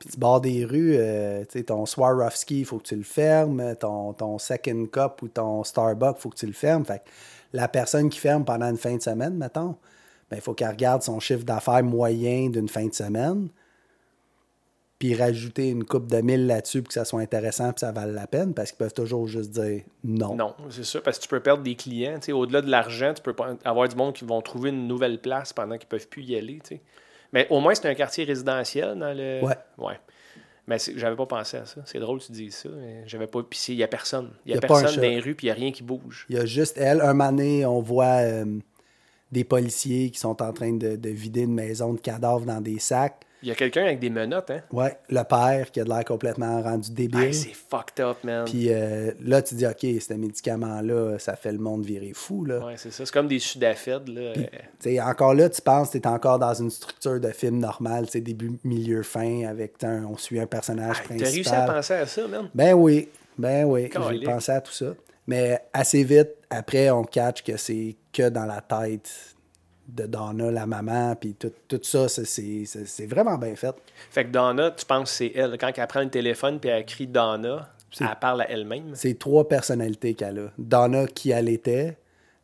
puis 0.03 0.15
tu 0.15 0.19
barres 0.19 0.41
des 0.41 0.65
rues, 0.65 0.97
euh, 0.97 1.45
tu 1.45 1.59
sais, 1.59 1.65
ton 1.65 1.87
Swarovski, 1.87 2.61
il 2.61 2.65
faut 2.65 2.79
que 2.79 2.89
tu 2.89 2.97
le 2.97 3.05
fermes. 3.05 3.77
Ton, 3.77 4.13
ton 4.15 4.37
Second 4.37 4.87
Cup 4.87 5.23
ou 5.23 5.29
ton 5.29 5.63
Starbucks, 5.63 6.17
il 6.19 6.21
faut 6.21 6.31
que 6.31 6.39
tu 6.39 6.47
le 6.47 6.53
fermes. 6.53 6.85
Fait 6.85 6.99
que 6.99 7.11
la 7.53 7.69
personne 7.69 8.11
qui 8.11 8.19
ferme 8.19 8.45
pendant 8.45 8.69
une 8.69 8.77
fin 8.79 8.97
de 8.97 9.01
semaine, 9.01 9.37
mettons, 9.37 9.77
ben, 10.29 10.39
il 10.39 10.41
faut 10.41 10.55
qu'elle 10.55 10.71
regarde 10.71 11.03
son 11.03 11.21
chiffre 11.21 11.45
d'affaires 11.45 11.85
moyen 11.85 12.51
d'une 12.51 12.69
fin 12.69 12.85
de 12.85 12.93
semaine, 12.93 13.49
puis 14.99 15.15
rajouter 15.15 15.69
une 15.69 15.85
coupe 15.85 16.09
de 16.09 16.21
mille 16.21 16.49
là-dessus 16.49 16.83
pour 16.83 16.89
que 16.89 16.95
ça 16.95 17.05
soit 17.05 17.21
intéressant 17.21 17.71
puis 17.73 17.79
ça 17.79 17.93
vale 17.93 18.13
la 18.13 18.27
peine, 18.27 18.55
parce 18.55 18.71
qu'ils 18.71 18.79
peuvent 18.79 18.95
toujours 18.95 19.29
juste 19.29 19.51
dire 19.53 19.83
non. 20.03 20.35
Non, 20.35 20.57
c'est 20.69 20.85
ça, 20.85 21.01
parce 21.01 21.19
que 21.19 21.23
tu 21.23 21.29
peux 21.29 21.39
perdre 21.39 21.63
des 21.63 21.77
clients. 21.77 22.19
Au-delà 22.33 22.61
de 22.61 22.71
l'argent, 22.71 23.15
tu 23.15 23.23
peux 23.23 23.37
avoir 23.65 23.89
du 23.89 23.95
monde 23.95 24.15
qui 24.15 24.25
vont 24.25 24.43
trouver 24.43 24.71
une 24.71 24.89
nouvelle 24.89 25.21
place 25.21 25.53
pendant 25.53 25.79
qu'ils 25.79 25.89
peuvent 25.89 26.09
plus 26.09 26.25
y 26.25 26.35
aller. 26.35 26.59
tu 26.65 26.75
sais. 26.75 26.81
Mais 27.33 27.47
au 27.51 27.61
moins, 27.61 27.75
c'est 27.75 27.89
un 27.89 27.95
quartier 27.95 28.25
résidentiel 28.25 28.99
dans 28.99 29.17
le. 29.17 29.41
Ouais. 29.43 29.57
Ouais. 29.79 29.99
Mais 30.67 30.79
j'avais 30.97 31.17
pas 31.17 31.27
pensé 31.27 31.57
à 31.57 31.67
ça. 31.67 31.81
C'est 31.87 31.99
drôle 31.99 32.21
que 32.21 32.27
tu 32.27 32.33
dises 32.33 32.55
ça. 32.55 32.69
J'avais 33.07 33.27
pas. 33.27 33.43
Puis 33.43 33.59
il 33.69 33.75
y 33.75 33.83
a 33.83 33.89
personne. 33.89 34.31
Il 34.47 34.51
y 34.51 34.53
a, 34.53 34.57
Y 34.57 34.59
a 34.59 34.61
personne 34.61 34.97
dans 34.97 35.03
les 35.03 35.19
rues, 35.19 35.35
puis 35.35 35.47
il 35.47 35.49
y 35.49 35.51
a 35.51 35.55
rien 35.55 35.73
qui 35.73 35.83
bouge. 35.83 36.27
Il 36.29 36.37
y 36.37 36.39
a 36.39 36.47
juste 36.47 36.79
elle. 36.79 37.01
Un 37.01 37.15
donné, 37.15 37.67
on 37.67 37.81
voit 37.81 38.23
euh, 38.23 38.45
des 39.33 39.45
policiers 39.45 40.11
qui 40.11 40.21
sont 40.21 40.41
en 40.41 40.53
train 40.53 40.73
de, 40.73 40.95
de 40.97 41.09
vider 41.09 41.43
une 41.43 41.55
maison 41.55 41.95
de 41.95 42.01
cadavres 42.01 42.47
dans 42.47 42.61
des 42.61 42.79
sacs. 42.79 43.25
Il 43.43 43.49
y 43.49 43.51
a 43.51 43.55
quelqu'un 43.55 43.83
avec 43.85 43.99
des 43.99 44.09
menottes, 44.11 44.51
hein? 44.51 44.61
Ouais, 44.71 44.97
le 45.11 45.23
père 45.25 45.71
qui 45.73 45.81
a 45.81 45.85
de 45.85 45.89
l'air 45.89 46.05
complètement 46.05 46.63
rendu 46.63 46.93
débile. 46.93 47.25
Hey, 47.25 47.35
c'est 47.35 47.53
fucked 47.55 47.99
up, 48.05 48.19
man. 48.23 48.45
Puis 48.45 48.67
euh, 48.73 49.11
là, 49.21 49.43
tu 49.43 49.57
dis, 49.57 49.67
OK, 49.67 49.81
ce 49.81 50.15
médicament-là, 50.15 51.19
ça 51.19 51.35
fait 51.37 51.53
le 51.53 51.59
monde 51.59 51.85
virer 51.85 52.13
fou. 52.15 52.45
Là. 52.45 52.65
Ouais, 52.65 52.75
c'est 52.77 52.93
ça. 52.93 53.05
C'est 53.05 53.13
comme 53.13 53.29
des 53.29 53.39
sudafed, 53.39 54.09
là. 54.09 54.33
Puis, 54.35 54.43
Euh, 54.45 54.47
tu 54.81 54.91
sais, 54.91 55.01
encore 55.01 55.35
là, 55.35 55.49
tu 55.49 55.61
penses 55.61 55.89
que 55.91 55.99
tu 55.99 56.05
es 56.05 56.07
encore 56.07 56.39
dans 56.39 56.55
une 56.55 56.71
structure 56.71 57.19
de 57.21 57.29
film 57.31 57.59
normal, 57.59 58.07
tu 58.09 58.21
début, 58.21 58.59
milieu, 58.65 59.03
fin, 59.03 59.45
avec 59.47 59.83
un- 59.83 60.05
on 60.05 60.17
suit 60.17 60.39
un 60.39 60.47
personnage 60.47 60.99
hey, 61.01 61.05
principal. 61.19 61.27
T'as 61.27 61.33
réussi 61.33 61.55
à 61.55 61.63
penser 61.75 61.95
à 61.95 62.07
ça, 62.07 62.29
man? 62.29 62.49
Ben 62.55 62.75
oui, 62.75 63.09
ben 63.37 63.65
oui, 63.65 63.91
j'ai 64.13 64.25
pensé 64.25 64.53
à 64.53 64.61
tout 64.61 64.73
ça. 64.73 64.95
Mais 65.27 65.61
assez 65.73 66.03
vite, 66.05 66.31
après, 66.51 66.91
on 66.91 67.05
catch 67.05 67.43
que 67.43 67.57
c'est 67.57 67.97
que 68.13 68.29
dans 68.29 68.45
la 68.45 68.61
tête 68.61 69.09
de 69.89 70.07
Donna, 70.07 70.51
la 70.51 70.67
maman, 70.67 71.15
puis 71.17 71.35
tout, 71.35 71.53
tout 71.69 71.81
ça, 71.83 72.09
c'est- 72.09 73.07
vraiment 73.07 73.37
bien 73.37 73.55
fait. 73.57 73.75
Fait 74.11 74.25
que 74.25 74.31
Donna, 74.31 74.71
tu 74.71 74.87
penses 74.87 75.11
que 75.11 75.17
c'est 75.17 75.33
elle. 75.35 75.57
Quand 75.59 75.71
elle 75.77 75.87
prend 75.87 76.01
le 76.01 76.11
téléphone 76.11 76.59
puis 76.61 76.71
elle 76.71 76.87
crie 76.87 77.07
Donna, 77.07 77.69
elle 78.01 78.07
parle 78.21 78.43
à 78.43 78.51
elle-même? 78.51 78.93
C'est 78.95 79.19
trois 79.19 79.47
personnalités 79.47 80.15
qu'elle 80.15 80.39
a. 80.39 80.51
Donna 80.57 81.07
qui 81.07 81.31
elle 81.31 81.49
était, 81.49 81.99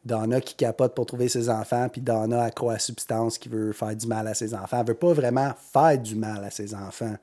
Donna 0.05 0.41
qui 0.41 0.55
capote 0.55 0.95
pour 0.95 1.07
trouver 1.07 1.29
ses 1.29 1.49
enfants, 1.49 1.89
puis 1.91 2.01
Donna 2.01 2.45
accro 2.45 2.71
à 2.71 2.79
substance 2.79 3.39
qui 3.39 3.49
veut 3.49 3.73
faire 3.73 3.95
du 3.95 4.07
mal 4.07 4.27
à 4.27 4.35
ses 4.35 4.55
enfants. 4.55 4.81
Elle 4.81 4.87
veut 4.89 4.95
pas 4.95 5.13
vraiment 5.13 5.53
faire 5.73 5.99
du 5.99 6.17
mal 6.17 6.45
à 6.45 6.51
ses 6.51 6.75
enfants. 6.75 7.17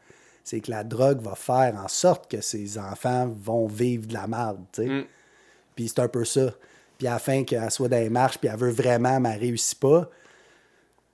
C'est 0.43 0.59
que 0.59 0.69
la 0.71 0.83
drogue 0.83 1.21
va 1.21 1.35
faire 1.35 1.75
en 1.83 1.87
sorte 1.87 2.29
que 2.29 2.41
ses 2.41 2.77
enfants 2.77 3.27
vont 3.43 3.67
vivre 3.67 4.07
de 4.07 4.13
la 4.13 4.27
merde, 4.27 4.59
tu 4.71 4.83
sais. 4.83 4.87
Mm. 4.89 5.05
Puis 5.75 5.87
c'est 5.87 5.99
un 5.99 6.07
peu 6.07 6.23
ça. 6.23 6.51
Puis 6.97 7.07
à 7.07 7.13
la 7.13 7.19
fin 7.19 7.43
qu'elle 7.43 7.69
soit 7.71 7.89
dans 7.89 7.97
les 7.97 8.09
marches, 8.09 8.37
puis 8.37 8.49
elle 8.51 8.57
veut 8.57 8.71
vraiment, 8.71 9.19
mais 9.19 9.33
elle 9.33 9.39
réussit 9.39 9.79
pas, 9.79 10.09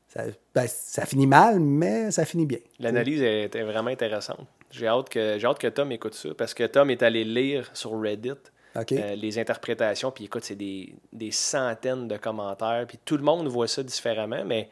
ça, 0.07 0.23
ben, 0.53 0.67
ça 0.67 1.05
finit 1.05 1.27
mal, 1.27 1.59
mais 1.59 2.11
ça 2.11 2.25
finit 2.25 2.45
bien. 2.45 2.59
L'analyse 2.79 3.21
était 3.21 3.63
vraiment 3.63 3.89
intéressante. 3.89 4.45
J'ai 4.69 4.87
hâte, 4.87 5.09
que, 5.09 5.37
j'ai 5.39 5.47
hâte 5.47 5.59
que 5.59 5.67
Tom 5.67 5.91
écoute 5.91 6.13
ça 6.13 6.29
parce 6.37 6.53
que 6.53 6.65
Tom 6.65 6.89
est 6.89 7.03
allé 7.03 7.23
lire 7.23 7.69
sur 7.73 7.99
Reddit 7.99 8.33
euh, 8.75 9.15
les 9.15 9.39
interprétations. 9.39 10.11
Puis 10.11 10.25
écoute, 10.25 10.43
c'est 10.43 10.55
des, 10.55 10.93
des 11.11 11.31
centaines 11.31 12.07
de 12.07 12.17
commentaires. 12.17 12.85
Puis 12.87 12.99
tout 13.03 13.17
le 13.17 13.23
monde 13.23 13.47
voit 13.47 13.67
ça 13.67 13.83
différemment. 13.83 14.43
Mais 14.45 14.69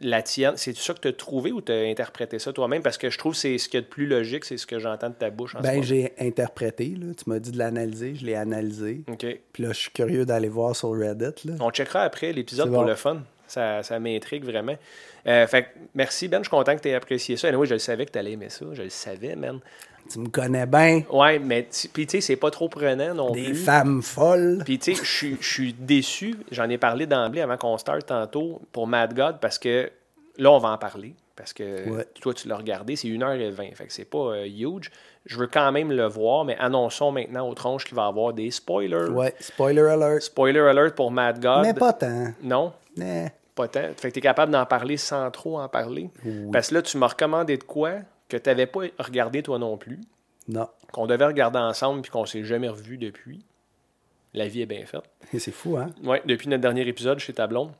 la 0.00 0.22
tienne, 0.22 0.54
c'est 0.56 0.76
ça 0.76 0.94
que 0.94 1.00
tu 1.00 1.08
as 1.08 1.12
trouvé 1.12 1.52
ou 1.52 1.60
tu 1.60 1.72
as 1.72 1.82
interprété 1.82 2.38
ça 2.38 2.52
toi-même? 2.52 2.82
Parce 2.82 2.98
que 2.98 3.10
je 3.10 3.18
trouve 3.18 3.32
que 3.32 3.38
c'est 3.38 3.58
ce 3.58 3.68
qu'il 3.68 3.78
y 3.78 3.82
a 3.82 3.82
de 3.82 3.86
plus 3.86 4.06
logique, 4.06 4.44
c'est 4.44 4.56
ce 4.56 4.66
que 4.66 4.78
j'entends 4.78 5.10
de 5.10 5.14
ta 5.14 5.30
bouche 5.30 5.54
en 5.56 5.60
Ben, 5.60 5.82
j'ai 5.82 6.12
interprété, 6.18 6.94
là. 6.98 7.12
Tu 7.16 7.28
m'as 7.28 7.38
dit 7.38 7.50
de 7.50 7.58
l'analyser, 7.58 8.14
je 8.14 8.24
l'ai 8.24 8.34
analysé. 8.34 9.02
OK. 9.08 9.26
Puis 9.52 9.62
là, 9.62 9.72
je 9.72 9.78
suis 9.78 9.90
curieux 9.90 10.24
d'aller 10.24 10.48
voir 10.48 10.76
sur 10.76 10.92
Reddit. 10.92 11.46
Là. 11.46 11.54
On 11.60 11.70
checkera 11.70 12.02
après 12.02 12.32
l'épisode 12.32 12.68
pour 12.68 12.82
bon. 12.82 12.86
le 12.86 12.94
fun. 12.94 13.22
Ça, 13.46 13.82
ça 13.82 13.98
m'intrigue 13.98 14.44
vraiment. 14.44 14.76
Euh, 15.26 15.46
fait 15.46 15.64
que 15.64 15.68
merci, 15.94 16.28
Ben. 16.28 16.38
Je 16.38 16.44
suis 16.44 16.50
content 16.50 16.76
que 16.76 16.82
tu 16.82 16.88
aies 16.88 16.94
apprécié 16.94 17.36
ça. 17.36 17.50
oui, 17.50 17.66
je 17.66 17.74
le 17.74 17.78
savais 17.78 18.06
que 18.06 18.12
tu 18.12 18.18
allais 18.18 18.32
aimer 18.32 18.50
ça. 18.50 18.66
Je 18.72 18.82
le 18.82 18.90
savais, 18.90 19.34
man. 19.36 19.60
Tu 20.10 20.18
me 20.20 20.28
connais 20.28 20.66
bien. 20.66 21.02
Ouais, 21.12 21.38
mais 21.38 21.68
puis 21.92 22.06
tu 22.06 22.12
sais, 22.12 22.20
c'est 22.20 22.36
pas 22.36 22.50
trop 22.50 22.68
prenant 22.68 23.14
non 23.14 23.30
Des 23.32 23.44
plus. 23.44 23.54
femmes 23.54 24.02
folles. 24.02 24.62
Puis 24.64 24.78
tu 24.78 24.94
sais, 24.94 25.02
je 25.02 25.36
suis- 25.46 25.72
déçu. 25.74 26.36
J'en 26.50 26.68
ai 26.68 26.78
parlé 26.78 27.06
d'emblée 27.06 27.40
avant 27.42 27.56
qu'on 27.56 27.76
start 27.78 28.06
tantôt 28.06 28.60
pour 28.72 28.86
Mad 28.86 29.14
God 29.14 29.36
parce 29.40 29.58
que 29.58 29.90
là, 30.38 30.50
on 30.50 30.58
va 30.58 30.70
en 30.70 30.78
parler. 30.78 31.14
Parce 31.36 31.52
que 31.52 31.88
Ouais. 31.88 32.04
toi, 32.20 32.34
tu 32.34 32.48
l'as 32.48 32.56
regardé, 32.56 32.96
c'est 32.96 33.06
1h20. 33.08 33.72
Fait 33.76 33.86
que 33.86 33.92
c'est 33.92 34.04
pas 34.04 34.18
euh, 34.34 34.44
huge. 34.46 34.90
Je 35.24 35.38
veux 35.38 35.46
quand 35.46 35.70
même 35.70 35.92
le 35.92 36.06
voir, 36.06 36.44
mais 36.44 36.56
annonçons 36.58 37.12
maintenant 37.12 37.48
aux 37.48 37.54
tronches 37.54 37.84
qu'il 37.84 37.94
va 37.94 38.06
y 38.06 38.08
avoir 38.08 38.32
des 38.32 38.50
spoilers. 38.50 39.10
Ouais, 39.10 39.32
spoiler 39.38 39.82
alert. 39.82 40.22
Spoiler 40.22 40.58
alert 40.60 40.94
pour 40.96 41.12
Mad 41.12 41.40
God. 41.40 41.62
Mais 41.62 41.74
pas 41.74 41.92
tant. 41.92 42.32
Non, 42.42 42.72
Eh, 43.00 43.26
pas 43.54 43.68
tant. 43.68 43.82
Fait 43.96 44.08
que 44.08 44.14
tu 44.14 44.18
es 44.18 44.22
capable 44.22 44.50
d'en 44.50 44.66
parler 44.66 44.96
sans 44.96 45.30
trop 45.30 45.60
en 45.60 45.68
parler. 45.68 46.10
Parce 46.52 46.70
que 46.70 46.74
là, 46.74 46.82
tu 46.82 46.96
m'as 46.98 47.06
recommandé 47.08 47.56
de 47.56 47.62
quoi? 47.62 47.92
Que 48.28 48.36
tu 48.36 48.48
n'avais 48.48 48.66
pas 48.66 48.82
regardé 48.98 49.42
toi 49.42 49.58
non 49.58 49.76
plus, 49.76 50.00
non. 50.48 50.68
qu'on 50.92 51.06
devait 51.06 51.24
regarder 51.26 51.58
ensemble 51.58 52.02
puis 52.02 52.10
qu'on 52.10 52.26
s'est 52.26 52.44
jamais 52.44 52.68
revu 52.68 52.98
depuis. 52.98 53.44
La 54.34 54.46
vie 54.48 54.60
est 54.62 54.66
bien 54.66 54.84
faite. 54.84 55.02
Et 55.32 55.38
C'est 55.40 55.50
fou, 55.52 55.76
hein? 55.78 55.90
Ouais, 56.02 56.22
depuis 56.26 56.48
notre 56.48 56.60
dernier 56.62 56.86
épisode 56.86 57.18
chez 57.18 57.32
Tablon, 57.32 57.72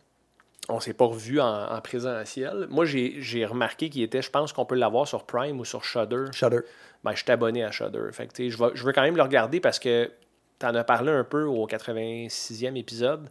on 0.71 0.81
s'est 0.81 0.95
pas 0.95 1.05
revu 1.07 1.41
en, 1.41 1.47
en 1.71 1.81
présentiel. 1.81 2.67
Moi, 2.71 2.85
j'ai 2.87 3.47
remarqué 3.47 3.89
qu'il 3.91 4.03
était, 4.03 4.23
je 4.23 4.31
pense 4.31 4.53
qu'on 4.53 4.65
peut 4.67 4.75
l'avoir 4.75 5.07
sur 5.07 5.25
Prime 5.25 5.61
ou 5.61 5.65
sur 5.65 5.85
Shudder. 5.85 6.27
Shudder. 6.33 6.61
Ben, 7.05 7.13
je 7.15 7.23
suis 7.23 7.31
abonné 7.33 7.65
à 7.65 7.71
Shudder. 7.71 8.09
Fait 8.13 8.27
que, 8.27 8.49
je, 8.51 8.57
vais- 8.59 8.71
je 8.75 8.85
veux 8.85 8.93
quand 8.93 9.03
même 9.03 9.17
le 9.17 9.23
regarder 9.23 9.61
parce 9.61 9.79
que 9.79 10.11
tu 10.59 10.67
en 10.67 10.75
as 10.75 10.85
parlé 10.85 11.11
un 11.13 11.25
peu 11.25 11.45
au 11.45 11.67
86e 11.67 12.77
épisode. 12.77 13.29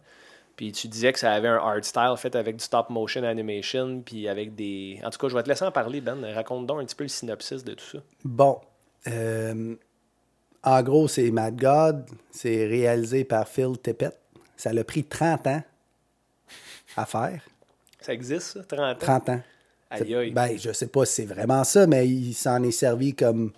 Puis 0.58 0.72
tu 0.72 0.88
disais 0.88 1.12
que 1.12 1.20
ça 1.20 1.30
avait 1.30 1.46
un 1.46 1.58
art 1.58 1.84
style 1.84 2.14
fait 2.16 2.34
avec 2.34 2.56
du 2.56 2.64
stop 2.64 2.90
motion 2.90 3.22
animation, 3.22 4.02
puis 4.04 4.26
avec 4.26 4.56
des. 4.56 5.00
En 5.04 5.10
tout 5.10 5.18
cas, 5.18 5.28
je 5.28 5.36
vais 5.36 5.42
te 5.44 5.48
laisser 5.48 5.64
en 5.64 5.70
parler, 5.70 6.00
Ben. 6.00 6.20
Raconte 6.34 6.66
donc 6.66 6.80
un 6.80 6.84
petit 6.84 6.96
peu 6.96 7.04
le 7.04 7.08
synopsis 7.08 7.62
de 7.62 7.74
tout 7.74 7.84
ça. 7.84 7.98
Bon. 8.24 8.60
euh, 9.06 9.76
en 10.64 10.82
gros, 10.82 11.06
c'est 11.06 11.30
Mad 11.30 11.54
God. 11.54 12.06
C'est 12.32 12.66
réalisé 12.66 13.22
par 13.22 13.46
Phil 13.46 13.78
Tippett. 13.80 14.18
Ça 14.56 14.72
l'a 14.72 14.82
pris 14.82 15.04
30 15.04 15.46
ans 15.46 15.62
à 16.96 17.06
faire. 17.06 17.40
Ça 18.00 18.12
existe, 18.12 18.54
ça, 18.54 18.64
30 18.64 18.80
ans? 18.80 18.96
30 18.98 19.28
ans. 19.28 19.40
Aïe, 19.90 20.14
aïe. 20.16 20.30
Ben, 20.32 20.58
je 20.58 20.72
sais 20.72 20.88
pas 20.88 21.06
si 21.06 21.14
c'est 21.14 21.24
vraiment 21.24 21.62
ça, 21.62 21.86
mais 21.86 22.08
il 22.08 22.34
s'en 22.34 22.64
est 22.64 22.72
servi 22.72 23.14
comme 23.14 23.52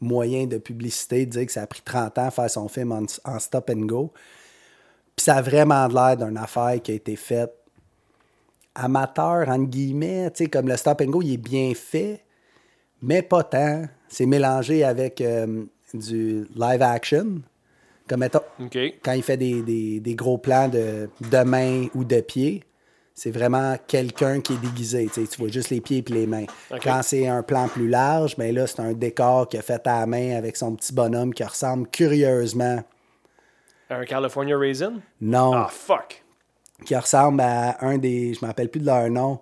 moyen 0.00 0.46
de 0.48 0.58
publicité, 0.58 1.24
de 1.24 1.30
dire 1.30 1.46
que 1.46 1.52
ça 1.52 1.62
a 1.62 1.66
pris 1.68 1.82
30 1.82 2.18
ans 2.18 2.26
à 2.26 2.30
faire 2.32 2.50
son 2.50 2.66
film 2.66 2.90
en, 2.90 3.04
en 3.24 3.38
stop 3.38 3.70
and 3.70 3.86
go. 3.86 4.12
Puis 5.22 5.26
ça 5.30 5.36
a 5.36 5.40
vraiment 5.42 5.86
l'air 5.86 6.16
d'une 6.16 6.36
affaire 6.36 6.82
qui 6.82 6.90
a 6.90 6.94
été 6.96 7.14
faite 7.14 7.52
amateur, 8.74 9.48
entre 9.48 9.66
guillemets. 9.70 10.28
Tu 10.32 10.42
sais, 10.44 10.50
comme 10.50 10.66
le 10.66 10.76
stop 10.76 11.00
and 11.00 11.10
go, 11.10 11.22
il 11.22 11.34
est 11.34 11.36
bien 11.36 11.72
fait, 11.76 12.24
mais 13.00 13.22
pas 13.22 13.44
tant. 13.44 13.84
C'est 14.08 14.26
mélangé 14.26 14.82
avec 14.82 15.20
euh, 15.20 15.62
du 15.94 16.44
live 16.56 16.82
action. 16.82 17.40
Comme 18.08 18.18
mettons, 18.18 18.40
quand 19.00 19.12
il 19.12 19.22
fait 19.22 19.36
des, 19.36 19.62
des- 19.62 20.00
des 20.00 20.14
gros 20.16 20.38
plans 20.38 20.66
de, 20.68 21.08
de 21.30 21.38
mains 21.44 21.86
ou 21.94 22.02
de 22.02 22.20
pieds, 22.20 22.64
c'est 23.14 23.30
vraiment 23.30 23.76
quelqu'un 23.86 24.40
qui 24.40 24.54
est 24.54 24.60
déguisé. 24.60 25.06
Tu, 25.06 25.20
sais, 25.22 25.26
tu 25.28 25.38
vois 25.40 25.50
juste 25.52 25.70
les 25.70 25.80
pieds 25.80 26.04
et 26.04 26.12
les 26.12 26.26
mains. 26.26 26.46
Quand 26.82 27.00
c'est 27.04 27.28
un 27.28 27.44
plan 27.44 27.68
plus 27.68 27.86
large, 27.88 28.36
ben 28.36 28.52
là, 28.52 28.66
c'est 28.66 28.80
un 28.80 28.92
décor 28.92 29.48
qu'il 29.48 29.60
a 29.60 29.62
fait 29.62 29.86
à 29.86 30.00
la 30.00 30.06
main 30.06 30.34
avec 30.36 30.56
son 30.56 30.74
petit 30.74 30.92
bonhomme 30.92 31.32
qui 31.32 31.44
ressemble 31.44 31.86
curieusement, 31.88 32.82
Un 33.92 34.04
California 34.04 34.56
Raisin? 34.58 34.94
non, 35.20 35.52
Ah, 35.54 35.68
fuck! 35.70 36.24
qui 36.84 36.96
ressemble 36.96 37.40
à 37.42 37.76
un 37.84 37.96
des, 37.98 38.34
je 38.34 38.44
rappelle 38.44 38.68
plus 38.68 38.80
de 38.80 38.86
leur 38.86 39.08
nom, 39.08 39.38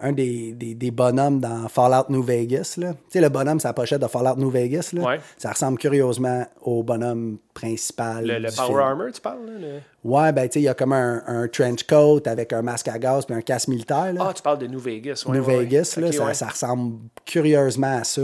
un 0.00 0.10
des, 0.10 0.50
des, 0.52 0.74
des 0.74 0.90
bonhommes 0.90 1.38
dans 1.38 1.68
Fallout 1.68 2.06
New 2.10 2.24
Vegas. 2.24 2.74
Là. 2.76 2.94
Tu 2.94 2.98
sais, 3.10 3.20
le 3.20 3.28
bonhomme, 3.28 3.60
sa 3.60 3.72
pochette 3.72 4.00
de 4.02 4.08
Fallout 4.08 4.34
New 4.36 4.50
Vegas, 4.50 4.90
là, 4.92 5.02
Ouais. 5.02 5.20
ça 5.38 5.52
ressemble 5.52 5.78
curieusement 5.78 6.44
au 6.62 6.82
bonhomme 6.82 7.38
principal. 7.54 8.26
Le, 8.26 8.48
Power 8.56 8.66
film. 8.66 8.78
Armor, 8.80 9.06
tu 9.14 9.20
parles? 9.20 9.46
Là, 9.46 9.52
le- 9.60 9.80
Ouais, 10.02 10.32
ben, 10.32 10.48
tu 10.48 10.54
sais, 10.54 10.60
il 10.60 10.64
y 10.64 10.68
a 10.68 10.74
comme 10.74 10.92
un, 10.92 11.22
un 11.28 11.46
trench 11.46 11.84
coat 11.84 12.22
avec 12.26 12.52
un 12.52 12.62
masque 12.62 12.88
à 12.88 12.98
gaz 12.98 13.24
puis 13.26 13.34
un 13.36 13.42
casque 13.42 13.68
militaire. 13.68 14.12
Là. 14.12 14.26
Ah, 14.30 14.32
tu 14.34 14.42
parles 14.42 14.58
de 14.58 14.66
New 14.66 14.80
Vegas. 14.80 15.22
ouais, 15.28 15.38
New 15.38 15.44
ouais. 15.44 15.58
Vegas, 15.58 15.94
là, 15.98 16.10
ça, 16.10 16.34
ça 16.34 16.46
ressemble 16.48 16.98
curieusement 17.24 17.98
à 17.98 18.02
ça. 18.02 18.22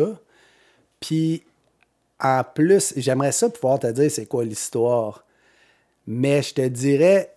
Puis, 0.98 1.44
en 2.20 2.42
plus, 2.42 2.92
j'aimerais 2.96 3.30
ça 3.30 3.48
pouvoir 3.50 3.78
te 3.78 3.86
dire 3.86 4.10
c'est 4.10 4.26
quoi 4.26 4.44
l'histoire. 4.44 5.22
Mais 6.10 6.40
je 6.40 6.54
te 6.54 6.66
dirais, 6.66 7.34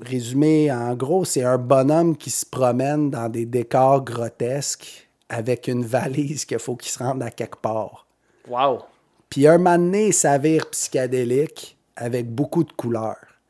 résumé 0.00 0.70
en 0.70 0.94
gros, 0.94 1.24
c'est 1.24 1.42
un 1.42 1.58
bonhomme 1.58 2.16
qui 2.16 2.30
se 2.30 2.46
promène 2.46 3.10
dans 3.10 3.28
des 3.28 3.44
décors 3.44 4.04
grotesques 4.04 5.08
avec 5.28 5.66
une 5.66 5.84
valise 5.84 6.44
qu'il 6.44 6.60
faut 6.60 6.76
qu'il 6.76 6.92
se 6.92 7.00
rende 7.00 7.24
à 7.24 7.32
quelque 7.32 7.56
part. 7.60 8.06
Wow! 8.46 8.82
Puis 9.28 9.48
un 9.48 9.58
moment 9.58 9.76
donné, 9.76 10.12
ça 10.12 10.38
vire 10.38 10.70
psychédélique 10.70 11.76
avec 11.96 12.32
beaucoup 12.32 12.62
de 12.62 12.70
couleurs. 12.72 13.40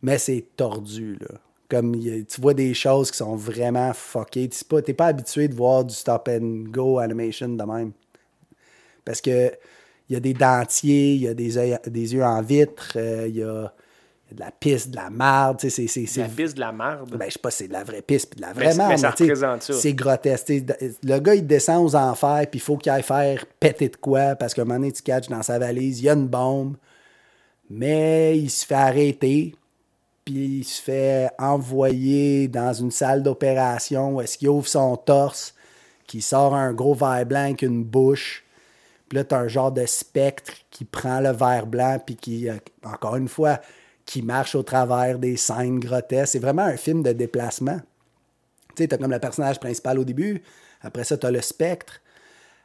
Mais 0.00 0.18
c'est 0.18 0.44
tordu, 0.56 1.18
là. 1.20 1.38
Comme 1.68 1.96
il 1.96 2.20
a- 2.20 2.22
tu 2.22 2.40
vois 2.40 2.54
des 2.54 2.72
choses 2.72 3.10
qui 3.10 3.16
sont 3.16 3.34
vraiment 3.34 3.92
fuckées. 3.92 4.48
Tu 4.48 4.64
n'es 4.72 4.94
pas 4.94 5.06
habitué 5.06 5.48
de 5.48 5.54
voir 5.56 5.84
du 5.84 5.92
stop 5.92 6.28
and 6.28 6.66
go 6.68 7.00
animation 7.00 7.48
de 7.48 7.64
même. 7.64 7.90
Parce 9.04 9.20
que 9.20 9.50
il 10.08 10.12
y 10.14 10.16
a 10.16 10.20
des 10.20 10.34
dentiers, 10.34 11.14
il 11.14 11.22
y 11.22 11.28
a 11.28 11.34
des, 11.34 11.76
des 11.86 12.14
yeux 12.14 12.24
en 12.24 12.40
vitre, 12.42 12.92
euh, 12.96 13.26
il 13.28 13.36
y, 13.36 13.42
a, 13.42 13.72
il 14.28 14.30
y 14.30 14.32
a 14.32 14.34
de 14.34 14.40
la 14.40 14.50
pisse, 14.52 14.88
de 14.88 14.96
la 14.96 15.10
marde. 15.10 15.58
C'est, 15.60 15.70
c'est, 15.88 16.06
La 16.16 16.28
piste 16.28 16.54
de 16.54 16.60
la 16.60 16.72
merde. 16.72 17.10
ben, 17.16 17.26
je 17.26 17.32
sais 17.32 17.38
pas 17.38 17.50
c'est 17.50 17.68
de 17.68 17.72
la 17.72 17.82
vraie 17.84 18.02
piste 18.02 18.30
puis 18.30 18.36
de 18.36 18.42
la 18.42 18.48
Mais 18.54 18.54
vraie 18.54 18.70
c'est- 18.72 18.78
merde. 18.78 18.90
mais 18.90 18.96
ça 18.98 19.10
représente 19.10 19.62
ça. 19.62 19.72
C'est 19.74 19.92
grotesque. 19.94 20.48
Le 21.02 21.18
gars, 21.18 21.34
il 21.34 21.46
descend 21.46 21.84
aux 21.84 21.96
enfers, 21.96 22.46
puis 22.50 22.58
il 22.58 22.62
faut 22.62 22.76
qu'il 22.76 22.92
aille 22.92 23.02
faire 23.02 23.44
péter 23.58 23.88
de 23.88 23.96
quoi, 23.96 24.34
parce 24.36 24.54
qu'à 24.54 24.62
un 24.62 24.64
moment 24.64 24.78
donné, 24.80 24.92
tu 24.92 25.02
catches 25.02 25.28
dans 25.28 25.42
sa 25.42 25.58
valise, 25.58 25.98
il 26.00 26.04
y 26.04 26.08
a 26.08 26.12
une 26.14 26.28
bombe, 26.28 26.76
mais 27.68 28.38
il 28.38 28.48
se 28.50 28.64
fait 28.64 28.74
arrêter, 28.74 29.54
puis 30.24 30.58
il 30.60 30.64
se 30.64 30.80
fait 30.82 31.30
envoyer 31.38 32.48
dans 32.48 32.72
une 32.72 32.90
salle 32.90 33.22
d'opération 33.22 34.14
où 34.16 34.20
est-ce 34.20 34.38
qu'il 34.38 34.48
ouvre 34.48 34.68
son 34.68 34.96
torse, 34.96 35.54
qui 36.06 36.22
sort 36.22 36.54
un 36.54 36.72
gros 36.72 36.94
verre 36.94 37.26
blanc 37.26 37.44
avec 37.44 37.62
une 37.62 37.82
bouche. 37.84 38.44
Puis 39.08 39.16
là, 39.16 39.24
t'as 39.24 39.38
un 39.38 39.48
genre 39.48 39.72
de 39.72 39.86
spectre 39.86 40.52
qui 40.70 40.84
prend 40.84 41.20
le 41.20 41.30
verre 41.30 41.66
blanc, 41.66 41.98
puis 42.04 42.16
qui, 42.16 42.48
euh, 42.48 42.56
encore 42.84 43.16
une 43.16 43.28
fois, 43.28 43.60
qui 44.04 44.22
marche 44.22 44.54
au 44.54 44.62
travers 44.62 45.18
des 45.18 45.36
scènes 45.36 45.80
grotesques. 45.80 46.32
C'est 46.32 46.38
vraiment 46.38 46.62
un 46.62 46.76
film 46.76 47.02
de 47.02 47.12
déplacement. 47.12 47.78
Tu 48.74 48.82
sais, 48.82 48.88
t'as 48.88 48.98
comme 48.98 49.10
le 49.10 49.18
personnage 49.18 49.60
principal 49.60 49.98
au 49.98 50.04
début. 50.04 50.42
Après 50.80 51.04
ça, 51.04 51.16
t'as 51.16 51.30
le 51.30 51.40
spectre. 51.40 52.00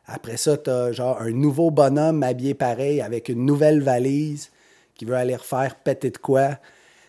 Après 0.06 0.38
ça, 0.38 0.58
t'as 0.58 0.92
genre 0.92 1.22
un 1.22 1.32
nouveau 1.32 1.72
bonhomme 1.72 2.24
habillé 2.24 2.54
pareil 2.54 3.02
avec 3.02 3.30
une 3.30 3.46
nouvelle 3.46 3.82
valise 3.82 4.52
qui 4.96 5.06
veut 5.06 5.16
aller 5.16 5.36
refaire 5.36 5.76
péter 5.76 6.12
de 6.12 6.18
quoi. 6.18 6.58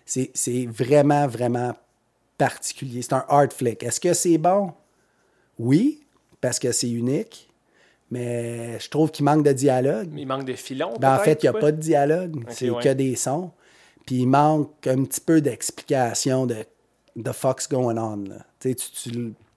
C'est 0.05 0.67
vraiment, 0.67 1.27
vraiment 1.27 1.75
particulier. 2.39 3.03
C'est 3.03 3.15
un 3.15 3.25
art 3.29 3.53
flick. 3.53 3.83
Est-ce 3.83 4.01
que 4.01 4.13
c'est 4.15 4.39
bon? 4.39 4.73
Oui, 5.59 6.03
parce 6.41 6.59
que 6.59 6.73
c'est 6.73 6.91
unique. 6.91 7.52
Mais 8.13 8.79
je 8.79 8.91
trouve 8.91 9.11
qu'il 9.11 9.25
manque 9.25 9.43
de 9.43 9.53
dialogue. 9.53 10.11
Il 10.15 10.27
manque 10.27 10.45
de 10.45 10.53
filons. 10.53 10.93
Ben, 11.01 11.15
en 11.15 11.19
fait, 11.21 11.43
il 11.43 11.47
n'y 11.51 11.57
a 11.57 11.59
pas 11.59 11.73
de 11.73 11.79
dialogue. 11.81 12.45
c'est 12.51 12.69
ouais. 12.69 12.83
que 12.83 12.91
des 12.91 13.17
sons. 13.17 13.51
Puis 14.05 14.17
il 14.17 14.27
manque 14.27 14.87
un 14.87 15.03
petit 15.05 15.21
peu 15.23 15.41
d'explication 15.41 16.45
de 16.45 16.57
the 17.19 17.33
fuck's 17.33 17.67
going 17.67 17.97
on. 17.97 18.25
là. 18.29 18.45
Tu 18.61 18.77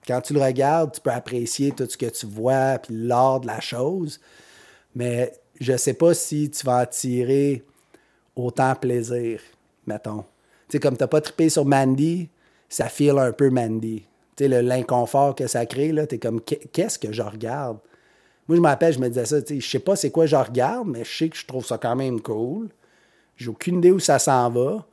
quand 0.06 0.20
tu 0.22 0.32
le 0.32 0.40
regardes, 0.40 0.92
tu 0.94 1.02
peux 1.02 1.10
apprécier 1.10 1.72
tout 1.72 1.86
ce 1.86 1.98
que 1.98 2.06
tu 2.06 2.24
vois, 2.24 2.78
puis 2.78 2.94
l'art 2.96 3.40
de 3.40 3.46
la 3.48 3.60
chose. 3.60 4.20
Mais 4.94 5.34
je 5.60 5.76
sais 5.76 5.94
pas 5.94 6.14
si 6.14 6.48
tu 6.48 6.64
vas 6.64 6.82
en 6.82 6.86
tirer 6.86 7.62
autant 8.36 8.74
plaisir, 8.74 9.40
mettons. 9.86 10.22
Tu 10.68 10.72
sais, 10.72 10.78
comme 10.80 10.96
tu 10.96 11.02
n'as 11.02 11.08
pas 11.08 11.20
trippé 11.20 11.50
sur 11.50 11.66
Mandy, 11.66 12.30
ça 12.70 12.88
file 12.88 13.18
un 13.18 13.32
peu 13.32 13.50
Mandy. 13.50 14.04
Tu 14.36 14.44
sais, 14.44 14.48
le- 14.48 14.60
l'inconfort 14.62 15.34
que 15.34 15.46
ça 15.46 15.66
crée, 15.66 15.92
là, 15.92 16.06
tu 16.06 16.14
es 16.14 16.18
comme, 16.18 16.40
Qu'est- 16.40 16.70
qu'est-ce 16.72 16.98
que 16.98 17.12
je 17.12 17.22
regarde? 17.22 17.78
Moi, 18.48 18.56
je 18.56 18.62
me 18.62 18.66
rappelle, 18.68 18.92
je 18.92 18.98
me 19.00 19.08
disais 19.08 19.24
ça, 19.26 19.42
tu 19.42 19.54
sais, 19.54 19.60
je 19.60 19.68
sais 19.68 19.78
pas 19.80 19.96
c'est 19.96 20.10
quoi 20.10 20.26
je 20.26 20.36
regarde, 20.36 20.86
mais 20.88 21.04
je 21.04 21.16
sais 21.16 21.28
que 21.28 21.36
je 21.36 21.46
trouve 21.46 21.66
ça 21.66 21.78
quand 21.78 21.96
même 21.96 22.20
cool. 22.20 22.68
J'ai 23.36 23.48
aucune 23.48 23.78
idée 23.78 23.90
où 23.90 23.98
ça 23.98 24.18
s'en 24.18 24.48
va. 24.50 24.86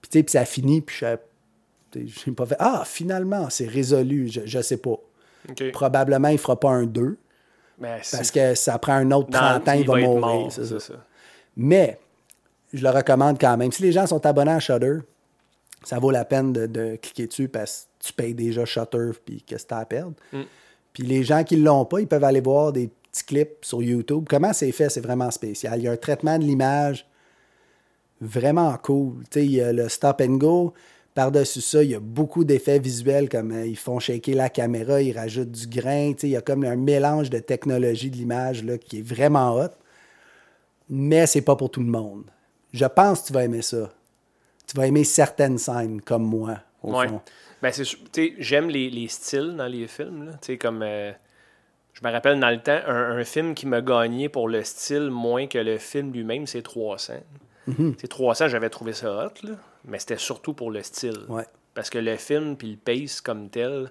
Puis, 0.00 0.10
tu 0.10 0.18
sais, 0.18 0.22
puis 0.22 0.32
ça 0.32 0.44
finit, 0.44 0.80
puis 0.80 0.96
je 1.94 2.30
pas 2.30 2.46
fait 2.46 2.56
Ah, 2.58 2.82
finalement, 2.86 3.48
c'est 3.50 3.66
résolu. 3.66 4.28
Je, 4.28 4.40
je 4.44 4.60
sais 4.62 4.76
pas. 4.78 4.96
Probablement, 5.72 6.28
il 6.28 6.38
fera 6.38 6.58
pas 6.58 6.70
un 6.70 6.84
2 6.84 7.16
Ben, 7.78 7.98
c'est- 8.02 8.16
parce 8.16 8.30
que 8.30 8.54
ça 8.54 8.78
prend 8.78 8.94
un 8.94 9.10
autre 9.10 9.30
dans- 9.30 9.38
30 9.38 9.68
ans, 9.68 9.72
il, 9.72 9.86
va, 9.86 9.96
mourir. 9.98 10.20
mort, 10.20 10.52
c'est 10.52 10.64
ça. 10.64 10.78
c'est 10.80 10.92
ça. 10.92 11.04
Mais 11.56 11.98
je 12.72 12.82
le 12.82 12.90
recommande 12.90 13.38
quand 13.38 13.56
même. 13.56 13.70
Si 13.72 13.82
les 13.82 13.92
gens 13.92 14.06
sont 14.06 14.24
abonnés 14.26 14.52
à 14.52 14.60
Shutter, 14.60 14.98
ça 15.84 15.98
vaut 15.98 16.10
la 16.10 16.24
peine 16.24 16.52
de, 16.52 16.66
de 16.66 16.96
cliquer 16.96 17.26
dessus 17.26 17.48
parce 17.48 17.88
que 18.00 18.06
tu 18.06 18.12
payes 18.14 18.34
déjà 18.34 18.64
Shutter 18.64 19.10
puis 19.24 19.42
qu'est-ce 19.42 19.64
que 19.64 19.68
tu 19.68 19.74
as 19.74 19.78
à 19.78 19.84
perdre. 19.84 20.14
Mm. 20.32 20.42
Puis 20.94 21.02
les 21.02 21.22
gens 21.24 21.44
qui 21.44 21.56
ne 21.58 21.64
l'ont 21.64 21.84
pas, 21.84 22.00
ils 22.00 22.06
peuvent 22.06 22.24
aller 22.24 22.40
voir 22.40 22.72
des 22.72 22.88
petits 23.12 23.24
clips 23.24 23.58
sur 23.64 23.82
YouTube. 23.82 24.24
Comment 24.30 24.52
c'est 24.54 24.72
fait, 24.72 24.88
c'est 24.88 25.00
vraiment 25.02 25.30
spécial. 25.30 25.78
Il 25.80 25.84
y 25.84 25.88
a 25.88 25.92
un 25.92 25.96
traitement 25.96 26.38
de 26.38 26.44
l'image 26.44 27.06
vraiment 28.20 28.74
cool. 28.82 29.22
Tu 29.30 29.40
sais, 29.40 29.44
il 29.44 29.52
y 29.52 29.60
a 29.60 29.72
le 29.72 29.88
stop 29.88 30.20
and 30.22 30.36
go. 30.36 30.72
Par-dessus 31.14 31.60
ça, 31.60 31.82
il 31.82 31.90
y 31.90 31.94
a 31.94 32.00
beaucoup 32.00 32.42
d'effets 32.44 32.78
visuels 32.80 33.28
comme 33.28 33.52
euh, 33.52 33.66
ils 33.66 33.76
font 33.76 34.00
shaker 34.00 34.34
la 34.34 34.48
caméra, 34.48 35.00
ils 35.00 35.16
rajoutent 35.16 35.50
du 35.52 35.66
grain. 35.68 36.12
Tu 36.12 36.20
sais, 36.22 36.26
il 36.28 36.32
y 36.32 36.36
a 36.36 36.40
comme 36.40 36.64
un 36.64 36.74
mélange 36.76 37.30
de 37.30 37.38
technologie 37.38 38.10
de 38.10 38.16
l'image 38.16 38.64
là, 38.64 38.78
qui 38.78 38.98
est 38.98 39.02
vraiment 39.02 39.54
hot. 39.54 39.68
Mais 40.88 41.26
c'est 41.26 41.40
pas 41.42 41.54
pour 41.56 41.70
tout 41.70 41.80
le 41.80 41.86
monde. 41.86 42.24
Je 42.72 42.84
pense 42.84 43.20
que 43.22 43.26
tu 43.28 43.32
vas 43.32 43.44
aimer 43.44 43.62
ça. 43.62 43.92
Tu 44.66 44.76
vas 44.76 44.86
aimer 44.86 45.04
certaines 45.04 45.58
scènes 45.58 46.00
comme 46.00 46.24
moi, 46.24 46.58
au 46.82 46.92
Ouais. 46.98 47.08
fond. 47.08 47.20
Ben, 47.64 47.72
c'est 47.72 48.34
j'aime 48.38 48.68
les, 48.68 48.90
les 48.90 49.08
styles 49.08 49.54
dans 49.56 49.66
les 49.66 49.86
films. 49.86 50.26
là. 50.26 50.56
Comme. 50.56 50.82
euh, 50.82 51.12
je 51.94 52.06
me 52.06 52.12
rappelle 52.12 52.38
dans 52.40 52.50
le 52.50 52.58
temps, 52.60 52.78
un, 52.86 53.16
un 53.18 53.24
film 53.24 53.54
qui 53.54 53.66
m'a 53.66 53.80
gagné 53.80 54.28
pour 54.28 54.48
le 54.48 54.62
style 54.64 55.10
moins 55.10 55.46
que 55.46 55.58
le 55.58 55.78
film 55.78 56.12
lui-même, 56.12 56.46
c'est 56.46 56.60
300. 56.60 57.14
Mm-hmm. 57.68 57.94
C'est 57.98 58.08
300, 58.08 58.48
j'avais 58.48 58.68
trouvé 58.68 58.92
ça 58.92 59.26
hot, 59.26 59.46
là, 59.46 59.54
mais 59.84 59.98
c'était 59.98 60.18
surtout 60.18 60.52
pour 60.54 60.70
le 60.70 60.82
style. 60.82 61.20
Ouais. 61.28 61.44
Parce 61.72 61.88
que 61.90 61.98
le 61.98 62.16
film 62.16 62.56
puis 62.56 62.72
le 62.72 62.76
pace 62.76 63.20
comme 63.20 63.48
tel, 63.48 63.90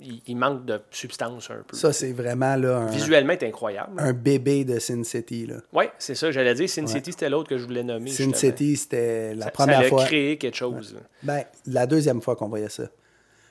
il, 0.00 0.22
il 0.26 0.36
manque 0.36 0.64
de 0.64 0.80
substance 0.90 1.50
un 1.50 1.62
peu. 1.66 1.76
Ça, 1.76 1.92
c'est 1.92 2.12
vraiment 2.12 2.56
là, 2.56 2.76
un, 2.78 2.86
Visuellement, 2.86 3.34
c'est 3.38 3.46
incroyable. 3.48 3.92
un 3.98 4.12
bébé 4.12 4.64
de 4.64 4.78
Sin 4.78 5.02
City. 5.04 5.46
Là. 5.46 5.56
Oui, 5.72 5.84
c'est 5.98 6.14
ça, 6.14 6.30
j'allais 6.30 6.54
dire. 6.54 6.68
Sin 6.68 6.86
City, 6.86 7.12
c'était 7.12 7.28
l'autre 7.30 7.48
que 7.48 7.58
je 7.58 7.64
voulais 7.64 7.82
nommer. 7.82 8.10
Sin 8.10 8.24
justement. 8.24 8.34
City, 8.36 8.76
c'était 8.76 9.34
la 9.34 9.46
Ça- 9.46 9.50
première 9.50 9.80
ça 9.80 9.86
a 9.86 9.88
fois. 9.88 10.04
créé 10.04 10.38
quelque 10.38 10.56
chose. 10.56 10.96
Ben, 11.22 11.42
la 11.66 11.86
deuxième 11.86 12.20
fois 12.22 12.36
qu'on 12.36 12.48
voyait 12.48 12.68
ça. 12.68 12.84
La 12.84 12.90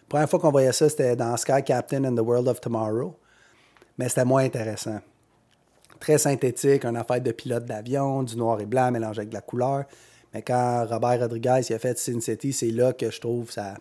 première 0.09 0.29
fois 0.29 0.39
qu'on 0.39 0.51
voyait 0.51 0.71
ça, 0.71 0.87
c'était 0.89 1.15
dans 1.15 1.35
Sky 1.37 1.63
Captain 1.65 2.03
and 2.05 2.15
the 2.15 2.21
World 2.25 2.47
of 2.47 2.61
Tomorrow. 2.61 3.17
Mais 3.97 4.07
c'était 4.09 4.25
moins 4.25 4.43
intéressant. 4.43 4.99
Très 5.99 6.17
synthétique, 6.19 6.85
une 6.85 6.95
affaire 6.95 7.19
de 7.21 7.31
pilote 7.31 7.65
d'avion, 7.65 8.21
du 8.23 8.37
noir 8.37 8.61
et 8.61 8.65
blanc 8.67 8.91
mélangé 8.91 9.19
avec 9.21 9.29
de 9.29 9.33
la 9.33 9.41
couleur. 9.41 9.85
Mais 10.33 10.43
quand 10.43 10.85
Robert 10.87 11.19
Rodriguez 11.21 11.61
il 11.69 11.73
a 11.73 11.79
fait 11.79 11.97
Sin 11.97 12.19
City, 12.21 12.53
c'est 12.53 12.69
là 12.69 12.93
que 12.93 13.09
je 13.09 13.19
trouve 13.19 13.49
ça. 13.51 13.73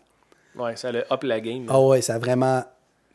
Ouais, 0.57 0.77
ça 0.77 0.89
a 0.89 1.15
up 1.15 1.23
la 1.23 1.41
game. 1.41 1.67
Ah 1.69 1.81
ouais, 1.81 2.01
ça 2.01 2.15
a 2.15 2.19
vraiment 2.19 2.65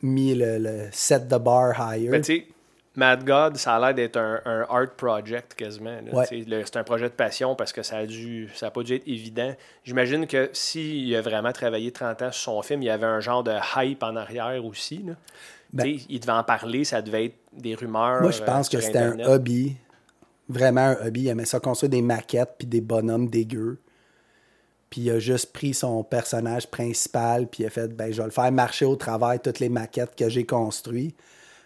mis 0.02 0.34
le, 0.34 0.58
le 0.58 0.88
set 0.92 1.28
the 1.28 1.38
bar 1.38 1.74
higher. 1.78 2.10
Ben, 2.10 2.22
tu 2.22 2.36
sais, 2.36 2.46
Mad 2.94 3.24
God, 3.24 3.56
ça 3.56 3.76
a 3.76 3.80
l'air 3.80 3.94
d'être 3.94 4.18
un, 4.18 4.40
un 4.44 4.66
art 4.68 4.90
project 4.96 5.54
quasiment. 5.54 5.98
Ouais. 6.12 6.26
C'est 6.28 6.76
un 6.76 6.84
projet 6.84 7.08
de 7.08 7.14
passion 7.14 7.54
parce 7.54 7.72
que 7.72 7.82
ça 7.82 7.98
a 7.98 8.06
dû, 8.06 8.50
ça 8.54 8.66
a 8.66 8.70
pas 8.70 8.82
dû 8.82 8.94
être 8.94 9.08
évident. 9.08 9.54
J'imagine 9.84 10.26
que 10.26 10.50
s'il 10.52 11.14
a 11.16 11.22
vraiment 11.22 11.52
travaillé 11.52 11.90
30 11.90 12.22
ans 12.22 12.32
sur 12.32 12.52
son 12.52 12.62
film, 12.62 12.82
il 12.82 12.86
y 12.86 12.90
avait 12.90 13.06
un 13.06 13.20
genre 13.20 13.42
de 13.42 13.54
hype 13.76 14.02
en 14.02 14.16
arrière 14.16 14.64
aussi. 14.64 15.02
là. 15.06 15.14
Ben- 15.72 15.96
il 16.08 16.20
devait 16.20 16.32
en 16.32 16.44
parler, 16.44 16.84
ça 16.84 17.00
devait 17.00 17.26
être 17.26 17.38
des 17.54 17.74
rumeurs. 17.74 18.20
Moi, 18.20 18.30
je 18.30 18.42
euh, 18.42 18.44
pense 18.44 18.68
que 18.68 18.78
c'était 18.78 18.98
un 18.98 19.20
hobby. 19.20 19.76
Vraiment 20.50 20.88
un 20.88 21.06
hobby. 21.06 21.22
Il 21.22 21.28
aimait 21.28 21.46
ça 21.46 21.60
construire 21.60 21.88
des 21.88 22.02
maquettes 22.02 22.56
puis 22.58 22.66
des 22.66 22.82
bonhommes 22.82 23.28
dégueux. 23.28 23.78
Puis 24.92 25.00
il 25.00 25.10
a 25.10 25.18
juste 25.18 25.54
pris 25.54 25.72
son 25.72 26.04
personnage 26.04 26.70
principal 26.70 27.46
puis 27.46 27.62
il 27.62 27.66
a 27.66 27.70
fait 27.70 27.88
ben 27.88 28.12
je 28.12 28.18
vais 28.18 28.26
le 28.26 28.30
faire 28.30 28.52
marcher 28.52 28.84
au 28.84 28.94
travers 28.94 29.40
toutes 29.40 29.58
les 29.58 29.70
maquettes 29.70 30.14
que 30.14 30.28
j'ai 30.28 30.44
construites. 30.44 31.16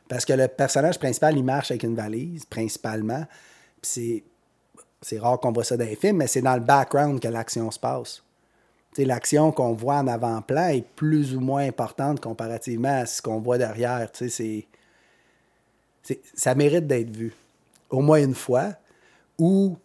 Parce 0.09 0.25
que 0.25 0.33
le 0.33 0.47
personnage 0.47 0.97
principal, 1.01 1.37
il 1.37 1.43
marche 1.43 1.73
avec 1.73 1.83
une 1.83 1.97
valise, 1.97 2.45
principalement. 2.45 3.27
Puis 3.83 4.23
c'est. 5.03 5.19
Rare 5.19 5.41
qu'on 5.41 5.51
voit 5.51 5.65
ça 5.65 5.77
dans 5.77 5.85
les 5.85 5.97
films, 5.97 6.19
mais 6.19 6.29
c'est 6.29 6.41
dans 6.41 6.55
le 6.55 6.61
background 6.61 7.19
que 7.19 7.27
l'action 7.27 7.69
se 7.73 7.81
passe. 7.81 8.23
L'action 8.97 9.51
qu'on 9.51 9.73
voit 9.73 9.97
en 9.97 10.07
avant-plan 10.07 10.69
est 10.69 10.87
plus 10.95 11.35
ou 11.35 11.41
moins 11.41 11.67
importante 11.67 12.21
comparativement 12.21 13.01
à 13.01 13.07
ce 13.07 13.21
qu'on 13.21 13.41
voit 13.41 13.59
derrière. 13.59 14.09
C'est- 14.15 14.69
ça 16.33 16.55
mérite 16.55 16.87
d'être 16.87 17.11
vu. 17.11 17.35
Au 17.91 18.01
moins 18.01 18.23
une 18.23 18.37
fois. 18.37 18.75
Ou, 19.37 19.77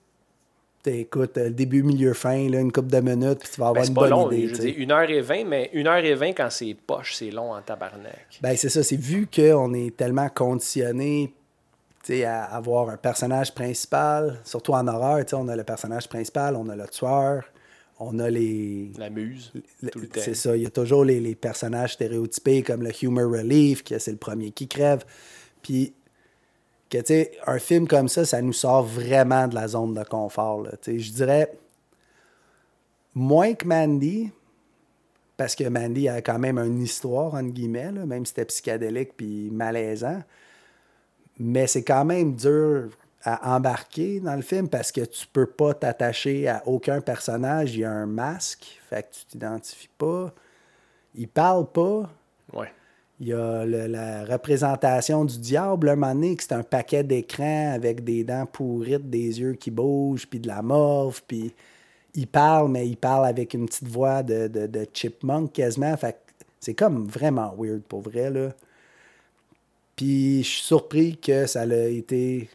écoute, 0.85 1.37
le 1.37 1.51
début, 1.51 1.83
milieu, 1.83 2.13
fin, 2.13 2.49
là, 2.49 2.59
une 2.59 2.71
couple 2.71 2.89
de 2.89 2.99
minutes, 2.99 3.39
puis 3.39 3.49
tu 3.53 3.59
vas 3.61 3.65
Ben, 3.65 3.69
avoir 3.69 3.83
c'est 3.85 3.89
une 3.89 3.95
pas 3.95 4.01
bonne 4.01 4.09
long, 4.09 4.31
idée. 4.31 4.41
je 4.47 4.53
tu 4.55 4.61
veux 4.61 4.67
sais. 4.67 4.71
dire, 4.73 4.87
1h20, 4.87 5.45
mais 5.47 5.69
1h20 5.73 6.33
quand 6.35 6.49
c'est 6.49 6.73
poche, 6.75 7.15
c'est 7.15 7.31
long 7.31 7.53
en 7.53 7.61
tabarnak. 7.61 8.39
Ben, 8.41 8.55
c'est 8.55 8.69
ça, 8.69 8.83
c'est 8.83 8.95
vu 8.95 9.27
qu'on 9.33 9.73
est 9.73 9.95
tellement 9.95 10.29
conditionné 10.29 11.33
à 12.25 12.43
avoir 12.55 12.89
un 12.89 12.97
personnage 12.97 13.53
principal, 13.53 14.39
surtout 14.43 14.73
en 14.73 14.87
horreur, 14.87 15.23
on 15.33 15.47
a 15.47 15.55
le 15.55 15.63
personnage 15.63 16.09
principal, 16.09 16.55
on 16.55 16.67
a 16.69 16.75
le 16.75 16.87
tueur, 16.87 17.43
on 17.99 18.17
a 18.19 18.29
les. 18.29 18.91
La 18.97 19.09
muse, 19.11 19.51
le- 19.83 19.91
le. 19.95 20.09
C'est 20.15 20.33
ça, 20.33 20.57
il 20.57 20.63
y 20.63 20.65
a 20.65 20.71
toujours 20.71 21.05
les, 21.05 21.19
les 21.19 21.35
personnages 21.35 21.93
stéréotypés 21.93 22.63
comme 22.63 22.81
le 22.81 22.91
humor 23.03 23.31
relief, 23.31 23.83
que 23.83 23.99
c'est 23.99 24.11
le 24.11 24.17
premier 24.17 24.49
qui 24.51 24.67
crève. 24.67 25.05
Puis, 25.61 25.93
que 26.91 27.49
un 27.49 27.59
film 27.59 27.87
comme 27.87 28.09
ça, 28.09 28.25
ça 28.25 28.41
nous 28.41 28.53
sort 28.53 28.83
vraiment 28.83 29.47
de 29.47 29.55
la 29.55 29.67
zone 29.69 29.93
de 29.93 30.03
confort. 30.03 30.67
Je 30.85 31.11
dirais 31.11 31.51
moins 33.13 33.53
que 33.53 33.65
Mandy, 33.65 34.31
parce 35.37 35.55
que 35.55 35.67
Mandy 35.67 36.09
a 36.09 36.21
quand 36.21 36.37
même 36.37 36.59
une 36.59 36.81
histoire, 36.81 37.33
entre 37.33 37.51
guillemets, 37.51 37.91
même 37.91 38.25
si 38.25 38.29
c'était 38.29 38.45
psychédélique 38.45 39.15
puis 39.15 39.49
malaisant. 39.51 40.21
Mais 41.39 41.65
c'est 41.65 41.83
quand 41.83 42.05
même 42.05 42.35
dur 42.35 42.89
à 43.23 43.55
embarquer 43.55 44.19
dans 44.19 44.35
le 44.35 44.41
film 44.41 44.67
parce 44.67 44.91
que 44.91 45.01
tu 45.01 45.25
peux 45.27 45.45
pas 45.45 45.73
t'attacher 45.73 46.47
à 46.47 46.61
aucun 46.65 47.01
personnage. 47.01 47.75
Il 47.75 47.81
y 47.81 47.85
a 47.85 47.91
un 47.91 48.05
masque, 48.05 48.79
fait 48.89 49.03
que 49.03 49.15
tu 49.15 49.25
t'identifies 49.25 49.89
pas. 49.97 50.33
Il 51.15 51.27
parle 51.27 51.71
pas. 51.71 52.09
Ouais. 52.53 52.71
Il 53.21 53.27
y 53.27 53.33
a 53.33 53.63
le- 53.65 53.85
la 53.85 54.25
représentation 54.25 55.23
du 55.25 55.37
diable, 55.37 55.89
un 55.89 55.95
moment 55.95 56.13
donné, 56.15 56.35
que 56.35 56.41
c'est 56.43 56.53
un 56.53 56.63
paquet 56.63 57.03
d'écrans 57.03 57.71
avec 57.73 58.03
des 58.03 58.23
dents 58.23 58.47
pourrites, 58.47 59.09
des 59.09 59.39
yeux 59.39 59.53
qui 59.53 59.69
bougent, 59.69 60.25
puis 60.27 60.39
de 60.39 60.47
la 60.47 60.61
morve, 60.63 61.21
puis 61.27 61.53
il 62.15 62.25
parle, 62.27 62.69
mais 62.71 62.87
il 62.87 62.97
parle 62.97 63.27
avec 63.27 63.53
une 63.53 63.67
petite 63.67 63.87
voix 63.87 64.23
de, 64.23 64.47
de, 64.47 64.65
de 64.65 64.87
chipmunk 64.91 65.53
quasiment. 65.53 65.95
Fait 65.97 66.17
c'est 66.59 66.73
comme 66.73 67.05
vraiment 67.07 67.53
weird 67.57 67.81
pour 67.83 68.01
vrai, 68.01 68.29
là. 68.31 68.49
Puis 69.95 70.43
je 70.43 70.49
suis 70.49 70.63
surpris 70.63 71.17
que 71.17 71.45
ça 71.45 71.61
a 71.61 71.65
été 71.85 72.49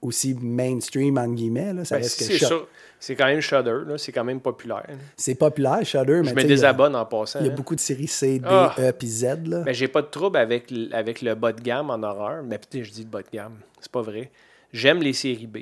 aussi 0.00 0.34
mainstream, 0.34 1.18
entre 1.18 1.34
guillemets. 1.34 1.72
Là. 1.72 1.84
Ça 1.84 1.96
Ben, 1.96 2.02
reste 2.02 2.18
que. 2.28 2.66
C'est 3.04 3.16
quand 3.16 3.26
même 3.26 3.40
Shudder, 3.42 3.80
là. 3.86 3.98
c'est 3.98 4.12
quand 4.12 4.24
même 4.24 4.40
populaire. 4.40 4.86
C'est 5.14 5.34
populaire, 5.34 5.84
Shudder, 5.84 6.22
mais 6.22 6.30
Je 6.30 6.34
me 6.34 6.40
a- 6.40 6.44
désabonne 6.44 6.96
en 6.96 7.04
passant. 7.04 7.40
Il 7.40 7.46
y 7.46 7.48
a 7.50 7.52
hein. 7.52 7.54
beaucoup 7.54 7.74
de 7.74 7.80
séries 7.80 8.06
C, 8.06 8.38
D, 8.38 8.46
Ah. 8.48 8.74
E 8.78 8.92
puis 8.92 9.06
Z. 9.08 9.46
Là. 9.46 9.60
Ben, 9.60 9.74
j'ai 9.74 9.88
pas 9.88 10.00
de 10.00 10.06
trouble 10.06 10.38
avec, 10.38 10.70
le 10.70 11.34
bas 11.34 11.52
de 11.52 11.60
gamme 11.60 11.90
en 11.90 12.02
horreur. 12.02 12.42
Mais 12.42 12.56
putain, 12.58 12.82
je 12.82 12.90
dis 12.90 13.02
le 13.02 13.08
bas 13.10 13.20
de 13.20 13.28
gamme. 13.30 13.56
C'est 13.78 13.92
pas 13.92 14.00
vrai. 14.00 14.30
J'aime 14.72 15.00
les 15.02 15.12
séries 15.12 15.46
B. 15.46 15.58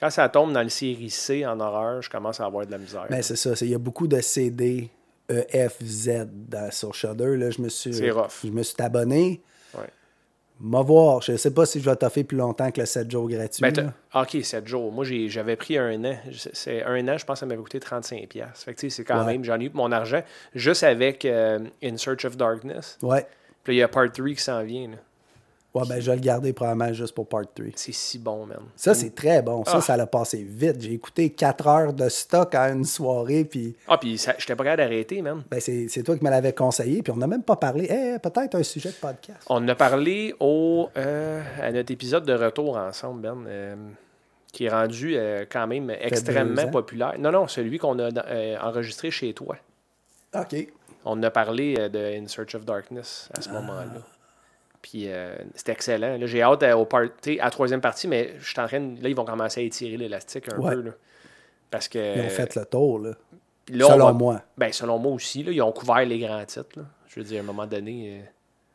Quand 0.00 0.10
ça 0.10 0.28
tombe 0.28 0.52
dans 0.52 0.62
le 0.64 0.68
série 0.68 1.10
C 1.10 1.46
en 1.46 1.60
horreur, 1.60 2.02
je 2.02 2.10
commence 2.10 2.40
à 2.40 2.46
avoir 2.46 2.66
de 2.66 2.72
la 2.72 2.78
misère. 2.78 3.06
Ben, 3.08 3.22
c'est 3.22 3.36
ça. 3.36 3.52
Il 3.60 3.70
y 3.70 3.74
a 3.74 3.78
beaucoup 3.78 4.08
de 4.08 4.20
CD, 4.20 4.90
E, 5.30 5.44
F, 5.68 5.76
Z 5.84 6.26
dans- 6.48 6.72
sur 6.72 6.92
Shudder. 6.94 7.36
Là. 7.36 7.50
Je 7.50 7.62
me 7.62 7.68
suis, 7.68 7.94
C'est 7.94 8.10
rough. 8.10 8.40
Je 8.44 8.50
me 8.50 8.64
suis 8.64 8.74
abonné. 8.80 9.40
Va 10.64 10.80
voir. 10.82 11.20
Je 11.22 11.36
sais 11.36 11.52
pas 11.52 11.66
si 11.66 11.80
je 11.80 11.90
vais 11.90 11.96
toffer 11.96 12.22
plus 12.22 12.36
longtemps 12.38 12.70
que 12.70 12.80
le 12.80 12.86
7 12.86 13.10
jours 13.10 13.28
gratuit. 13.28 13.60
Ben, 13.62 13.72
t'as- 13.72 14.20
ok, 14.22 14.44
7 14.44 14.66
jours. 14.66 14.92
Moi, 14.92 15.04
j'avais 15.26 15.56
pris 15.56 15.76
un 15.76 16.04
an. 16.04 16.16
C'est- 16.52 16.84
un 16.84 17.08
an, 17.08 17.18
je 17.18 17.24
pense 17.24 17.34
que 17.36 17.40
ça 17.40 17.46
m'avait 17.46 17.60
coûté 17.60 17.80
35$. 17.80 18.62
Fait 18.64 18.72
que, 18.74 18.78
tu 18.80 18.88
sais, 18.88 18.96
c'est 18.96 19.04
quand 19.04 19.24
Ouais. 19.24 19.32
même, 19.32 19.44
j'en 19.44 19.58
ai 19.58 19.64
eu 19.64 19.70
mon 19.74 19.90
argent. 19.90 20.22
Juste 20.54 20.84
avec 20.84 21.24
euh, 21.24 21.58
In 21.82 21.96
Search 21.96 22.24
of 22.24 22.36
Darkness. 22.36 22.96
Ouais. 23.02 23.26
Puis 23.64 23.72
là, 23.72 23.76
il 23.76 23.80
y 23.80 23.82
a 23.82 23.88
Part 23.88 24.12
3 24.12 24.34
qui 24.34 24.40
s'en 24.42 24.62
vient. 24.62 24.88
là. 24.88 24.96
Ouais, 25.74 25.84
ben, 25.88 25.98
je 26.00 26.10
vais 26.10 26.16
le 26.16 26.20
garder 26.22 26.52
probablement 26.52 26.92
juste 26.92 27.14
pour 27.14 27.26
Part 27.26 27.46
3. 27.54 27.68
C'est 27.76 27.92
si 27.92 28.18
bon, 28.18 28.44
man. 28.44 28.58
Ça, 28.76 28.92
c'est 28.92 29.14
très 29.14 29.40
bon. 29.40 29.64
Ça, 29.64 29.76
Ah. 29.76 29.80
ça 29.80 29.96
l'a 29.96 30.06
passé 30.06 30.42
vite. 30.46 30.80
J'ai 30.82 30.92
écouté 30.92 31.30
4 31.30 31.66
heures 31.66 31.92
de 31.94 32.10
stock 32.10 32.54
à 32.54 32.68
une 32.70 32.84
soirée, 32.84 33.44
puis 33.46 33.74
Ah, 33.88 33.96
puis 33.96 34.18
j'étais 34.18 34.54
pas 34.54 34.64
capable 34.64 34.76
d'arrêter, 34.82 35.22
man. 35.22 35.42
ben, 35.50 35.60
c'est 35.60 36.02
toi 36.04 36.16
qui 36.18 36.22
me 36.24 36.28
l'avais 36.30 36.52
conseillé, 36.52 37.02
puis 37.02 37.10
on 37.10 37.16
n'a 37.16 37.26
même 37.26 37.42
pas 37.42 37.56
parlé. 37.56 37.86
Eh, 37.90 38.18
peut-être 38.18 38.54
un 38.56 38.62
sujet 38.62 38.90
de 38.90 38.96
podcast. 38.96 39.38
On 39.48 39.66
a 39.66 39.74
parlé 39.74 40.34
au, 40.40 40.90
euh, 40.98 41.42
à 41.62 41.72
notre 41.72 41.90
épisode 41.90 42.26
de 42.26 42.34
retour 42.34 42.76
ensemble, 42.76 43.22
Ben, 43.22 43.44
euh, 43.46 43.74
qui 44.52 44.66
est 44.66 44.68
rendu 44.70 45.14
euh, 45.16 45.46
quand 45.50 45.66
même 45.66 45.88
extrêmement 45.88 46.68
populaire. 46.68 47.14
Non, 47.18 47.32
non, 47.32 47.48
celui 47.48 47.78
qu'on 47.78 47.98
a 47.98 48.10
enregistré 48.62 49.10
chez 49.10 49.32
toi. 49.32 49.56
OK. 50.34 50.68
On 51.06 51.22
a 51.22 51.30
parlé 51.30 51.88
de 51.88 52.20
In 52.20 52.28
Search 52.28 52.54
of 52.54 52.66
Darkness 52.66 53.30
à 53.36 53.40
ce 53.40 53.48
Ah. 53.48 53.52
moment-là. 53.54 54.02
Puis 54.82 55.04
euh, 55.06 55.34
c'était 55.54 55.72
excellent. 55.72 56.16
Là, 56.18 56.26
J'ai 56.26 56.42
hâte 56.42 56.62
à, 56.64 56.76
au 56.76 56.84
part- 56.84 57.02
à 57.02 57.30
la 57.44 57.50
troisième 57.50 57.80
partie, 57.80 58.08
mais 58.08 58.34
je 58.38 58.50
suis 58.50 58.60
en 58.60 58.66
train 58.66 58.80
de- 58.80 59.02
Là, 59.02 59.08
ils 59.08 59.14
vont 59.16 59.24
commencer 59.24 59.60
à 59.60 59.62
étirer 59.64 59.96
l'élastique 59.96 60.52
un 60.52 60.58
Ouais. 60.58 60.74
peu. 60.74 60.80
Là, 60.82 60.90
parce 61.70 61.88
que. 61.88 62.16
Ils 62.16 62.20
ont 62.26 62.28
fait 62.28 62.54
le 62.56 62.64
tour, 62.66 62.98
là. 62.98 63.10
là, 63.70 63.86
on 63.86 63.90
selon 63.92 64.06
va- 64.06 64.12
moi. 64.12 64.42
Ben, 64.58 64.72
selon 64.72 64.98
moi 64.98 65.12
aussi. 65.12 65.42
Là, 65.44 65.52
ils 65.52 65.62
ont 65.62 65.72
couvert 65.72 66.04
les 66.04 66.18
grands 66.18 66.44
titres. 66.44 66.68
là. 66.76 66.82
Je 67.08 67.20
veux 67.20 67.24
dire, 67.26 67.38
à 67.40 67.42
un 67.42 67.46
moment 67.46 67.66
donné. 67.66 68.18
euh, 68.20 68.24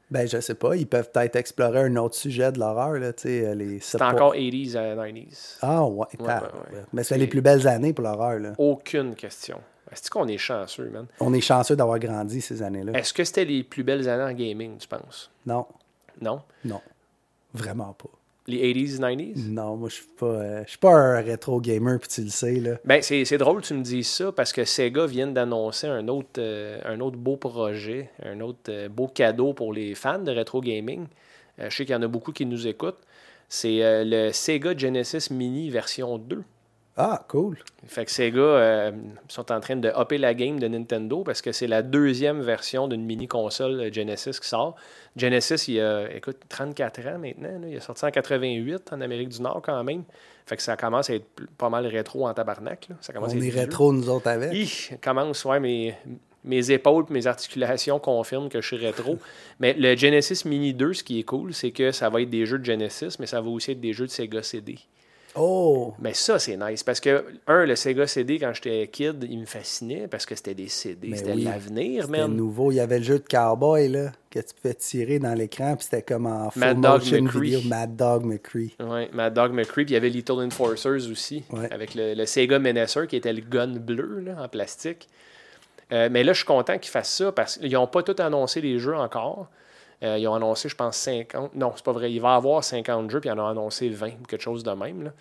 Ben, 0.09 0.25
je 0.25 0.39
sais 0.39 0.55
pas. 0.55 0.75
Ils 0.77 0.87
peuvent 0.87 1.11
peut-être 1.11 1.35
explorer 1.35 1.81
un 1.81 1.95
autre 1.97 2.15
sujet 2.15 2.51
de 2.53 2.59
l'horreur, 2.59 2.93
là, 2.93 3.11
tu 3.11 3.23
sais, 3.23 3.53
les... 3.55 3.79
C'est 3.81 4.01
encore 4.01 4.33
80s 4.33 4.77
à 4.77 4.95
90s. 4.95 5.57
Ah, 5.61 5.83
ouais. 5.85 6.05
ouais, 6.19 6.25
ouais. 6.27 6.33
Mais 6.93 7.03
c'est 7.03 7.15
C'est- 7.15 7.17
les 7.19 7.27
plus 7.27 7.41
belles 7.41 7.67
années 7.67 7.91
pour 7.91 8.03
l'horreur, 8.05 8.39
là. 8.39 8.53
Aucune 8.57 9.13
question. 9.15 9.59
Est-ce 9.91 10.09
qu'on 10.09 10.27
est 10.29 10.37
chanceux, 10.37 10.89
man? 10.89 11.07
On 11.19 11.33
est 11.33 11.41
chanceux 11.41 11.75
d'avoir 11.75 11.99
grandi 11.99 12.39
ces 12.39 12.61
années-là. 12.63 12.93
Est-ce 12.97 13.13
que 13.13 13.23
c'était 13.25 13.43
les 13.45 13.63
plus 13.63 13.83
belles 13.83 14.07
années 14.07 14.23
en 14.23 14.33
gaming, 14.33 14.77
tu 14.77 14.87
penses? 14.87 15.29
Non, 15.45 15.65
Non? 16.21 16.41
non. 16.65 16.82
Vraiment 17.53 17.93
pas. 17.93 18.10
Les 18.49 18.73
80s, 18.73 18.99
90s? 18.99 19.49
Non, 19.49 19.75
moi, 19.75 19.89
je 19.89 19.95
suis 19.95 20.06
pas, 20.17 20.25
euh, 20.25 20.63
je 20.63 20.69
suis 20.69 20.77
pas 20.77 20.93
un 20.93 21.19
rétro 21.19 21.60
gamer, 21.60 21.99
puis 21.99 22.08
tu 22.08 22.21
le 22.21 22.30
sais, 22.30 22.53
là. 22.62 22.77
Ben, 22.86 23.01
c'est 23.01 23.38
drôle 23.38 23.62
que 23.62 23.67
tu 23.67 23.73
me 23.73 23.84
dises 23.84 24.08
ça 24.08 24.32
parce 24.32 24.53
que 24.53 24.63
Sega 24.63 25.06
vient 25.06 25.27
d'annoncer 25.27 25.88
un 25.88 26.08
autre, 26.08 26.39
euh, 26.39 26.80
un 26.86 27.01
autre 27.01 27.17
beau 27.17 27.36
projet, 27.36 28.10
un 28.23 28.39
autre 28.39 28.69
euh, 28.69 28.88
beau 28.88 29.08
cadeau 29.08 29.53
pour 29.53 29.73
les 29.73 29.95
fans 29.95 30.19
de 30.19 30.32
rétro 30.32 30.62
gaming. 30.62 31.08
Je 31.58 31.69
sais 31.75 31.86
qu'il 31.86 31.93
y 31.93 31.97
en 31.97 32.03
a 32.03 32.08
beaucoup 32.08 32.32
qui 32.32 32.45
nous 32.45 32.67
écoutent. 32.67 33.01
C'est 33.49 33.80
le 34.06 34.32
Sega 34.32 34.77
Genesis 34.77 35.34
Mini 35.34 35.71
version 35.71 36.19
2. 36.19 36.43
Ah, 36.99 37.23
cool. 37.27 37.60
Fait 37.86 38.05
que 38.05 38.12
Sega 38.12 38.39
euh, 38.39 38.91
sont 39.27 39.51
en 39.51 39.60
train 39.60 39.75
de 39.75 39.89
hopper 39.95 40.17
la 40.17 40.33
game 40.33 40.60
de 40.60 40.67
Nintendo 40.67 41.21
parce 41.23 41.43
que 41.43 41.51
c'est 41.51 41.67
la 41.67 41.83
deuxième 41.83 42.41
version 42.41 42.88
d'une 42.88 43.05
mini 43.05 43.27
console 43.27 43.79
euh, 43.79 43.91
Genesis 43.93 44.39
qui 44.41 44.47
sort. 44.47 44.75
Genesis, 45.15 45.67
il 45.67 45.75
y 45.75 45.79
a, 45.81 46.12
écoute, 46.12 46.38
34 46.49 47.05
ans 47.07 47.19
maintenant. 47.19 47.60
là. 47.62 47.67
Il 47.67 47.75
est 47.75 47.79
sorti 47.81 48.03
en 48.03 48.10
88 48.10 48.93
en 48.93 49.01
Amérique 49.01 49.29
du 49.29 49.41
Nord 49.43 49.62
quand 49.63 49.83
même. 49.83 50.03
Fait 50.47 50.57
que 50.57 50.63
ça 50.63 50.75
commence 50.75 51.12
à 51.12 51.13
être 51.15 51.27
pas 51.57 51.69
mal 51.69 51.86
rétro 51.86 52.27
en 52.27 52.33
tabarnak. 52.33 52.88
là. 52.89 52.95
Ça 53.01 53.13
commence 53.13 53.31
On 53.31 53.36
à 53.36 53.43
est 53.43 53.49
vieux. 53.49 53.60
rétro, 53.60 53.93
nous 53.93 54.10
autres, 54.10 54.27
avec. 54.27 54.97
Commence, 55.03 55.45
ouais, 55.45 55.60
mes, 55.60 55.93
mes 56.43 56.71
épaules 56.71 57.05
et 57.12 57.13
mes 57.13 57.27
articulations 57.27 57.99
confirment 57.99 58.49
que 58.49 58.60
je 58.60 58.65
suis 58.75 58.77
rétro. 58.83 59.19
mais 59.60 59.73
le 59.73 59.95
Genesis 59.95 60.47
Mini 60.47 60.73
2, 60.73 60.93
ce 60.93 61.03
qui 61.03 61.19
est 61.19 61.23
cool, 61.23 61.53
c'est 61.53 61.71
que 61.71 61.91
ça 61.91 62.10
va 62.10 62.21
être 62.23 62.29
des 62.31 62.47
jeux 62.47 62.57
de 62.57 62.65
Genesis, 62.65 63.17
mais 63.19 63.27
ça 63.27 63.39
va 63.39 63.49
aussi 63.49 63.71
être 63.73 63.81
des 63.81 63.93
jeux 63.93 64.07
de 64.07 64.12
Sega 64.12 64.41
CD. 64.41 64.79
Oh! 65.38 65.93
Mais 66.00 66.13
ça, 66.13 66.39
c'est 66.39 66.58
nice. 66.58 66.84
Parce 66.84 67.00
que, 67.00 67.26
un, 67.47 67.65
le 67.65 67.76
Sega 67.76 68.08
CD, 68.08 68.39
quand 68.39 68.52
j'étais 68.54 68.88
kid, 68.88 69.26
il 69.30 69.39
me 69.39 69.45
fascinait 69.45 70.08
parce 70.08 70.26
que 70.26 70.36
c'était 70.36 70.54
des 70.54 70.67
CD. 70.67 71.15
C'était 71.15 71.34
oui. 71.34 71.43
l'avenir, 71.43 72.06
C'était 72.06 72.17
man. 72.19 72.36
nouveau. 72.36 72.71
Il 72.71 72.76
y 72.76 72.80
avait 72.80 72.97
le 73.00 73.04
jeu 73.06 73.19
de 73.19 73.28
cowboy, 73.28 73.88
là, 73.89 74.12
que 74.32 74.39
tu 74.39 74.54
pouvais 74.60 74.73
tirer 74.73 75.19
dans 75.19 75.34
l'écran, 75.34 75.76
puis 75.76 75.86
c'était 75.86 76.02
comme 76.02 76.26
en 76.26 76.50
full 76.50 76.62
Mad 76.62 76.82
Dog 76.82 77.02
McCree. 77.12 77.67
Mad 77.67 77.95
Dog 77.95 78.26
McCree. 78.26 78.76
Ouais, 78.80 79.10
Mad 79.13 79.34
Dog 79.34 79.54
McCree. 79.54 79.86
Puis 79.86 79.91
il 79.91 79.95
y 79.95 79.97
avait 79.97 80.10
Little 80.10 80.43
Enforcers 80.45 81.10
aussi. 81.10 81.43
Ouais. 81.52 81.71
Avec 81.71 81.95
le, 81.95 82.13
le 82.13 82.26
Sega 82.26 82.60
Menacer 82.60 83.08
qui 83.08 83.15
était 83.15 83.34
le 83.34 83.41
gun 83.41 83.67
bleu 83.80 84.19
là, 84.26 84.41
en 84.43 84.47
plastique. 84.47 85.08
Euh, 85.93 86.10
mais 86.12 86.23
là, 86.23 86.34
je 86.34 86.38
suis 86.39 86.45
content 86.45 86.78
qu'ils 86.78 86.91
fassent 86.91 87.13
ça 87.15 87.32
parce 87.32 87.58
qu'ils 87.58 87.71
n'ont 87.71 87.88
pas 87.88 88.04
tout 88.04 88.15
annoncé 88.19 88.60
les 88.62 88.78
jeux 88.80 88.95
encore. 88.95 89.47
Euh, 90.03 90.17
ils 90.17 90.27
ont 90.27 90.36
annoncé, 90.36 90.69
je 90.69 90.75
pense, 90.75 90.97
50. 90.97 91.55
Non, 91.55 91.73
c'est 91.75 91.83
pas 91.83 91.91
vrai. 91.91 92.12
Il 92.12 92.21
va 92.21 92.33
y 92.33 92.36
avoir 92.36 92.63
50 92.63 93.10
jeux, 93.10 93.19
puis 93.19 93.29
ils 93.29 93.33
en 93.33 93.39
ont 93.39 93.47
annoncé 93.47 93.89
20 93.89 94.07
ou 94.07 94.25
quelque 94.27 94.41
chose 94.41 94.63
de 94.63 94.71
même. 94.71 95.12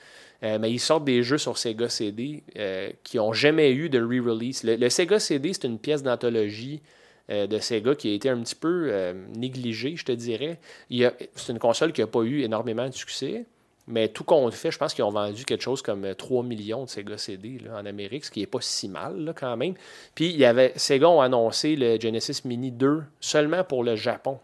Euh, 0.43 0.59
mais 0.61 0.71
ils 0.71 0.79
sortent 0.79 1.05
des 1.05 1.23
jeux 1.23 1.39
sur 1.39 1.57
Sega 1.57 1.89
CD 1.89 2.43
euh, 2.59 2.91
qui 3.03 3.17
n'ont 3.17 3.33
jamais 3.33 3.73
eu 3.73 3.89
de 3.89 3.99
re-release. 3.99 4.65
Le, 4.65 4.89
Sega 4.91 5.19
CD, 5.19 5.53
c'est 5.55 5.65
une 5.65 5.79
pièce 5.79 6.03
d'anthologie 6.03 6.83
de 7.29 7.59
Sega 7.59 7.97
qui 7.97 8.13
a 8.13 8.15
été 8.15 8.29
un 8.29 8.41
petit 8.41 8.55
peu 8.55 9.13
négligée, 9.35 9.97
je 9.97 10.05
te 10.05 10.13
dirais. 10.13 10.61
C'est 10.89 11.53
une 11.53 11.59
console 11.59 11.93
qui 11.93 12.01
n'a 12.01 12.07
pas 12.07 12.23
eu 12.23 12.43
énormément 12.43 12.87
de 12.87 12.95
succès. 12.95 13.47
Mais 13.89 14.09
tout 14.09 14.25
compte 14.25 14.53
fait, 14.53 14.73
je 14.73 14.79
pense 14.79 14.95
qu'ils 14.95 15.05
ont 15.05 15.11
vendu 15.11 15.45
quelque 15.45 15.63
chose 15.63 15.81
comme 15.81 16.05
euh, 16.05 16.15
3 16.15 16.43
millions 16.43 16.85
de 16.85 16.89
Sega 16.89 17.19
CD 17.19 17.61
en 17.73 17.87
Amérique, 17.87 18.25
ce 18.25 18.31
qui 18.31 18.41
n'est 18.41 18.47
pas 18.47 18.61
si 18.61 18.89
mal 18.89 19.33
quand 19.39 19.57
même. 19.57 19.75
Puis 20.15 20.31
il 20.31 20.37
y 20.37 20.45
avait, 20.45 20.73
Sega 20.77 21.09
ont 21.09 21.21
annoncé 21.21 21.77
le 21.77 21.99
Genesis 22.01 22.43
Mini 22.45 22.73
2 22.73 23.05
seulement 23.21 23.63
pour 23.63 23.85
le 23.85 23.95
Japon, 23.95 24.41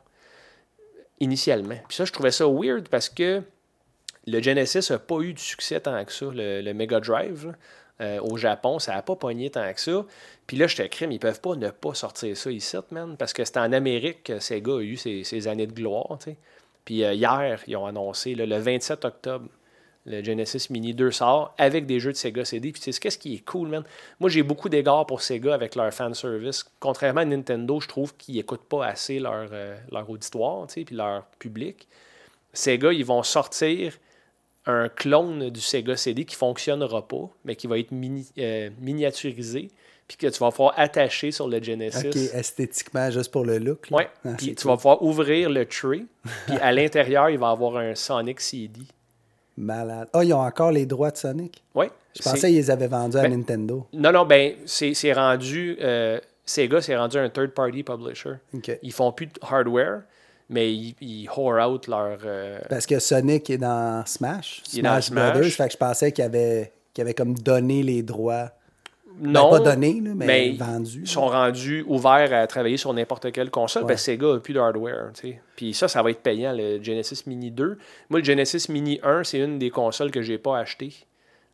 initialement. 1.21 1.77
Puis 1.89 1.97
ça, 1.97 2.05
je 2.05 2.13
trouvais 2.13 2.31
ça 2.31 2.47
weird 2.47 2.89
parce 2.89 3.09
que 3.09 3.43
le 4.27 4.43
Genesis 4.43 4.91
n'a 4.91 4.99
pas 4.99 5.21
eu 5.21 5.33
de 5.33 5.39
succès 5.39 5.81
tant 5.81 6.05
que 6.05 6.13
ça, 6.13 6.27
le, 6.33 6.73
Mega 6.73 7.01
Drive. 7.01 7.55
Euh, 8.01 8.21
au 8.23 8.37
Japon, 8.37 8.79
ça 8.79 8.95
n'a 8.95 9.03
pas 9.03 9.15
pogné 9.15 9.51
tant 9.51 9.73
que 9.73 9.81
ça. 9.81 10.05
Puis 10.47 10.57
là, 10.57 10.67
j'étais 10.67 10.89
crime, 10.89 11.13
ils 11.13 11.21
peuvent 11.21 11.41
pas 11.41 11.55
ne 11.55 11.71
pas 11.71 11.95
sortir 11.95 12.37
ça 12.37 12.51
ici, 12.51 12.77
man, 12.91 13.17
parce 13.17 13.33
que 13.33 13.45
c'est 13.45 13.59
en 13.59 13.71
Amérique 13.73 14.25
que 14.25 14.41
Sega 14.41 14.73
a 14.73 14.81
eu 14.81 14.97
ses, 14.97 15.23
ses 15.25 15.47
années 15.47 15.67
de 15.67 15.73
gloire. 15.73 16.19
Puis 16.85 17.05
euh, 17.05 17.13
hier, 17.13 17.63
ils 17.67 17.77
ont 17.77 17.87
annoncé, 17.87 18.35
le 18.35 18.59
27 18.59 19.05
octobre, 19.05 19.47
le 20.05 20.23
Genesis 20.23 20.67
Mini 20.71 20.95
2 20.95 21.11
sort 21.13 21.55
avec 21.59 21.87
des 21.87 22.01
jeux 22.01 22.11
de 22.13 22.17
Sega 22.17 22.45
CD. 22.45 22.73
Puis 22.73 22.83
sais, 22.83 22.93
qu'est-ce 22.93 23.19
qui 23.19 23.35
est 23.37 23.45
cool, 23.45 23.69
man? 23.69 23.85
Moi, 24.19 24.31
j'ai 24.31 24.43
beaucoup 24.43 24.69
d'égards 24.69 25.07
pour 25.07 25.23
Sega 25.23 25.55
avec 25.55 25.77
leur 25.77 25.93
fanservice. 25.95 26.65
Contrairement 26.81 27.21
à 27.21 27.25
Nintendo, 27.25 27.81
je 27.81 27.87
trouve 27.89 28.15
qu'ils 28.17 28.35
n'écoutent 28.37 28.65
pas 28.69 28.85
assez 28.87 29.21
leur, 29.21 29.49
euh, 29.53 29.77
leur 29.93 30.09
auditoire, 30.11 30.67
tu 30.67 30.75
sais, 30.75 30.85
puis 30.85 30.97
leur 30.97 31.25
public. 31.39 31.87
Sega, 32.53 32.93
ils 32.93 33.05
vont 33.05 33.23
sortir 33.23 33.97
un 34.67 34.89
clone 34.89 35.51
du 35.51 35.61
Sega 35.61 35.97
CD 35.97 36.25
qui 36.25 36.35
ne 36.35 36.39
fonctionnera 36.39 37.07
pas, 37.07 37.29
mais 37.45 37.57
qui 37.57 37.67
va 37.67 37.79
être 37.79 37.91
mini- 37.93 38.31
euh, 38.39 38.71
miniaturisé, 38.81 39.69
puis 40.09 40.17
que 40.17 40.27
tu 40.27 40.39
vas 40.41 40.51
pouvoir 40.51 40.75
attacher 40.77 41.31
sur 41.33 41.49
le 41.49 41.63
Genesis. 41.63 42.07
OK, 42.09 42.17
esthétiquement, 42.17 43.11
juste 43.11 43.31
pour 43.33 43.45
le 43.45 43.59
look. 43.59 43.87
Ouais. 43.91 44.09
Ah, 44.25 44.35
puis 44.37 44.47
c'est 44.47 44.55
tu 44.55 44.63
cool. 44.63 44.71
vas 44.73 44.77
pouvoir 44.77 45.03
ouvrir 45.03 45.49
le 45.51 45.65
tray, 45.67 46.07
puis 46.47 46.57
à 46.61 46.71
l'intérieur, 46.73 47.31
il 47.31 47.39
va 47.39 47.51
avoir 47.51 47.77
un 47.77 47.95
Sonic 47.95 48.41
CD. 48.41 48.81
Malade. 49.57 50.09
Ah, 50.13 50.25
ils 50.25 50.33
ont 50.33 50.41
encore 50.41 50.71
les 50.73 50.87
droits 50.87 51.11
de 51.11 51.17
Sonic? 51.17 51.63
Ouais. 51.75 51.91
Je 52.17 52.23
pensais 52.23 52.49
qu'ils 52.49 52.57
les 52.57 52.71
avaient 52.71 52.87
vendus 52.89 53.17
à 53.19 53.23
Ben, 53.23 53.37
Nintendo. 53.37 53.87
Non, 53.93 54.13
non, 54.13 54.25
ben, 54.25 54.55
c'est 54.67 55.13
rendu. 55.13 55.77
euh, 55.81 56.19
Sega, 56.45 56.81
c'est 56.83 56.97
rendu 56.97 57.19
un 57.19 57.29
third-party 57.29 57.83
publisher. 57.83 58.35
OK. 58.55 58.79
Ils 58.83 58.93
font 58.93 59.13
plus 59.13 59.27
de 59.27 59.33
hardware, 59.43 60.03
mais 60.51 60.73
ils, 60.75 60.95
ils 61.01 61.29
whore 61.29 61.59
out 61.71 61.87
leur. 61.87 62.19
euh, 62.25 62.59
Parce 62.69 62.85
que 62.87 62.99
Sonic 62.99 63.49
est 63.51 63.59
dans 63.59 64.05
Smash. 64.07 64.63
Il 64.73 64.81
est 64.81 64.83
dans 64.83 64.91
Smash 65.01 65.05
Smash. 65.07 65.33
Brothers. 65.33 65.51
Fait 65.53 65.67
que 65.69 65.73
je 65.73 65.79
pensais 65.79 66.13
qu'ils 66.13 66.25
avaient, 66.25 66.73
qu'ils 66.93 67.03
avaient 67.03 67.15
comme 67.15 67.35
donné 67.35 67.83
les 67.83 68.03
droits. 68.03 68.51
Non. 69.21 69.51
Ben, 69.51 69.59
pas 69.59 69.71
donné, 69.75 70.01
là, 70.01 70.11
mais, 70.15 70.27
mais. 70.27 70.59
Ils 70.95 71.07
sont 71.07 71.27
rendus 71.27 71.85
ouverts 71.87 72.33
à 72.33 72.47
travailler 72.47 72.77
sur 72.77 72.93
n'importe 72.95 73.31
quelle 73.33 73.51
console 73.51 73.83
Ouais. 73.85 73.89
parce 73.89 74.01
que 74.03 74.13
Sega 74.13 74.33
n'a 74.35 74.39
plus 74.41 74.55
de 74.55 74.61
hardware. 74.61 75.13
Puis 75.57 75.75
ça, 75.75 75.89
ça 75.89 76.03
va 76.03 76.11
être 76.11 76.23
payant, 76.23 76.53
le 76.53 76.83
Genesis 76.83 77.23
Mini 77.27 77.51
2. 77.51 77.79
Moi, 78.11 78.21
le 78.21 78.25
Genesis 78.25 78.71
Mini 78.71 79.01
1, 79.03 79.25
c'est 79.25 79.39
une 79.39 79.59
des 79.59 79.71
consoles 79.71 80.11
que 80.11 80.23
j'ai 80.23 80.39
pas 80.39 80.59
acheté 80.59 80.93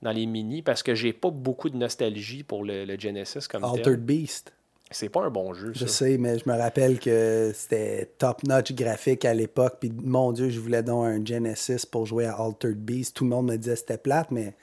dans 0.03 0.13
les 0.13 0.27
mini 0.27 0.63
parce 0.63 0.83
que 0.85 0.95
j'ai 0.95 1.13
pas 1.13 1.31
beaucoup 1.31 1.71
de 1.71 1.77
nostalgie 1.77 2.45
pour 2.45 2.65
le, 2.65 2.85
le 2.85 2.99
Genesis 2.99 3.49
comme 3.51 3.63
tel. 3.63 3.71
Altered 3.81 4.01
Beast. 4.01 4.53
C'est 4.91 5.11
pas 5.11 5.21
un 5.23 5.29
bon 5.31 5.53
jeu, 5.53 5.73
Je 5.75 5.81
ça. 5.81 6.07
sais, 6.07 6.17
mais 6.19 6.39
je 6.39 6.49
me 6.49 6.57
rappelle 6.57 6.99
que 6.99 7.51
c'était 7.53 8.11
top-notch 8.17 8.73
graphique 8.73 9.27
à 9.27 9.35
l'époque. 9.35 9.75
Puis 9.81 9.93
mon 10.03 10.33
Dieu, 10.33 10.49
je 10.49 10.59
voulais 10.61 10.83
donc 10.83 11.05
un 11.05 11.23
Genesis 11.23 11.85
pour 11.85 12.07
jouer 12.07 12.25
à 12.25 12.37
Altered 12.39 12.79
Beast. 12.79 13.15
Tout 13.17 13.25
le 13.25 13.31
monde 13.31 13.51
me 13.51 13.57
disait 13.57 13.75
que 13.75 13.81
c'était 13.81 13.99
plate, 13.99 14.31
mais 14.31 14.55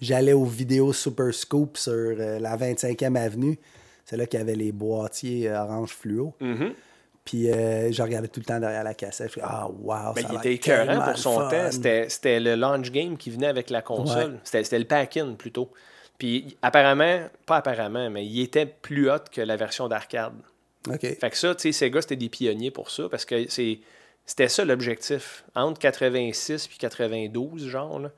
j'allais 0.00 0.32
aux 0.32 0.44
vidéos 0.44 0.92
Super 0.92 1.32
Scoop 1.32 1.76
sur 1.76 1.92
euh, 1.92 2.38
la 2.38 2.56
25e 2.56 3.16
avenue. 3.16 3.58
C'est 4.04 4.16
là 4.16 4.26
qu'il 4.26 4.38
y 4.38 4.42
avait 4.42 4.54
les 4.54 4.72
boîtiers 4.72 5.48
euh, 5.48 5.62
orange 5.62 5.90
fluo. 5.90 6.34
Mhm. 6.40 6.74
Puis 7.24 7.50
euh, 7.50 7.90
je 7.90 8.02
regardais 8.02 8.28
tout 8.28 8.38
le 8.38 8.46
temps 8.46 8.60
derrière 8.60 8.84
la 8.84 8.94
cassette. 8.94 9.32
Je 9.34 9.40
ah, 9.42 9.68
wow, 9.68 10.12
Ben, 10.14 10.22
ça 10.22 10.28
il 10.30 10.38
était 10.38 10.54
écœurant 10.54 11.02
pour 11.02 11.18
son 11.18 11.40
fun. 11.40 11.48
temps. 11.48 11.70
C'était 12.08 12.38
le 12.38 12.54
launch 12.54 12.92
game 12.92 13.16
qui 13.16 13.30
venait 13.30 13.48
avec 13.48 13.68
la 13.68 13.82
console. 13.82 14.32
Ouais. 14.32 14.62
C'était 14.62 14.78
le 14.78 14.84
pack-in 14.84 15.34
plutôt. 15.34 15.70
Puis 16.18 16.56
apparemment, 16.62 17.28
pas 17.44 17.56
apparemment, 17.56 18.08
mais 18.10 18.24
il 18.24 18.40
était 18.40 18.64
plus 18.64 19.10
hot 19.10 19.24
que 19.30 19.40
la 19.40 19.56
version 19.56 19.88
d'arcade. 19.88 20.34
Fait 21.00 21.16
que 21.30 21.36
ça, 21.36 21.52
tu 21.56 21.62
sais, 21.62 21.72
Sega, 21.72 22.00
c'était 22.00 22.14
des 22.14 22.28
pionniers 22.28 22.70
pour 22.70 22.90
ça 22.90 23.08
parce 23.10 23.24
que 23.24 23.50
c'est 23.50 23.80
c'était 24.24 24.48
ça 24.48 24.64
l'objectif. 24.64 25.44
Entre 25.54 25.78
86 25.80 26.66
puis 26.68 26.78
92, 26.78 27.68
genre, 27.68 28.00
là, 28.00 28.10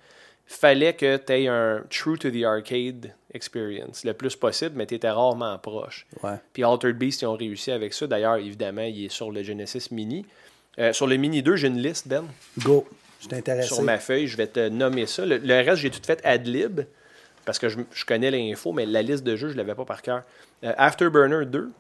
fallait 0.49 0.95
que 0.95 1.19
tu 1.19 1.33
aies 1.33 1.47
un 1.47 1.85
true 1.91 2.19
to 2.19 2.31
the 2.31 2.43
arcade 2.43 3.15
experience 3.35 4.05
le 4.05 4.15
plus 4.15 4.35
possible, 4.35 4.73
mais 4.75 4.87
tu 4.87 4.95
étais 4.95 5.11
rarement 5.11 5.57
proche. 5.59 6.07
Ouais. 6.23 6.37
Puis 6.53 6.65
Altered 6.65 6.97
Beast, 6.97 7.23
ils 7.23 7.27
ont 7.27 7.37
réussi 7.37 7.71
avec 7.71 7.93
ça. 7.93 8.07
D'ailleurs, 8.07 8.37
évidemment, 8.37 8.83
il 8.83 9.05
est 9.05 9.09
sur 9.11 9.31
le 9.31 9.43
Genesis 9.43 9.89
Mini. 9.91 10.25
Euh, 10.79 10.93
sur 10.93 11.07
le 11.07 11.17
Mini 11.17 11.43
2, 11.43 11.57
j'ai 11.57 11.69
une 11.69 11.83
liste, 11.83 12.09
Ben, 12.09 12.25
Go. 12.65 12.89
Je 13.21 13.27
suis 13.27 13.35
intéressé. 13.37 13.75
sur 13.75 13.83
ma 13.83 13.99
feuille. 13.99 14.27
Je 14.27 14.37
vais 14.37 14.47
te 14.47 14.69
nommer 14.69 15.07
ça. 15.07 15.27
Le, 15.27 15.37
le 15.37 15.55
reste, 15.55 15.83
j'ai 15.83 15.91
tout 15.91 16.01
fait 16.03 16.21
ad 16.25 16.47
lib 16.47 16.81
parce 17.45 17.59
que 17.59 17.69
je, 17.69 17.79
je 17.93 18.05
connais 18.05 18.31
l'info, 18.31 18.73
mais 18.73 18.87
la 18.87 19.03
liste 19.03 19.25
de 19.25 19.37
jeux, 19.37 19.49
je 19.49 19.55
ne 19.55 19.59
l'avais 19.59 19.75
pas 19.75 19.85
par 19.85 20.03
cœur. 20.03 20.23
Euh, 20.65 20.73
Afterburner 20.77 21.45
2, 21.47 21.71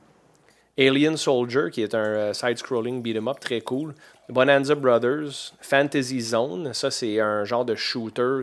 Alien 0.78 1.16
Soldier, 1.16 1.70
qui 1.72 1.82
est 1.82 1.94
un 1.94 1.98
euh, 2.04 2.32
side-scrolling 2.32 3.02
beat'em 3.02 3.28
up 3.28 3.38
très 3.40 3.60
cool. 3.60 3.94
Bonanza 4.28 4.74
Brothers, 4.74 5.54
Fantasy 5.60 6.20
Zone, 6.20 6.72
ça 6.74 6.90
c'est 6.90 7.20
un 7.20 7.44
genre 7.44 7.64
de 7.64 7.74
shooter 7.74 8.42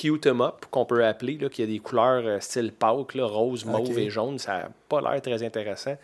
cute 0.00 0.26
'em 0.26 0.40
up 0.40 0.66
qu'on 0.70 0.84
peut 0.84 1.04
appeler, 1.04 1.38
là, 1.38 1.48
qui 1.48 1.62
a 1.62 1.66
des 1.66 1.78
couleurs 1.78 2.24
euh, 2.26 2.40
style 2.40 2.72
Pauk, 2.72 3.14
là, 3.14 3.26
rose, 3.26 3.64
mauve 3.64 3.98
et 3.98 4.10
jaune. 4.10 4.38
Ça 4.38 4.52
n'a 4.58 4.68
pas 4.88 5.00
l'air 5.00 5.20
très 5.22 5.42
intéressant. 5.42 5.96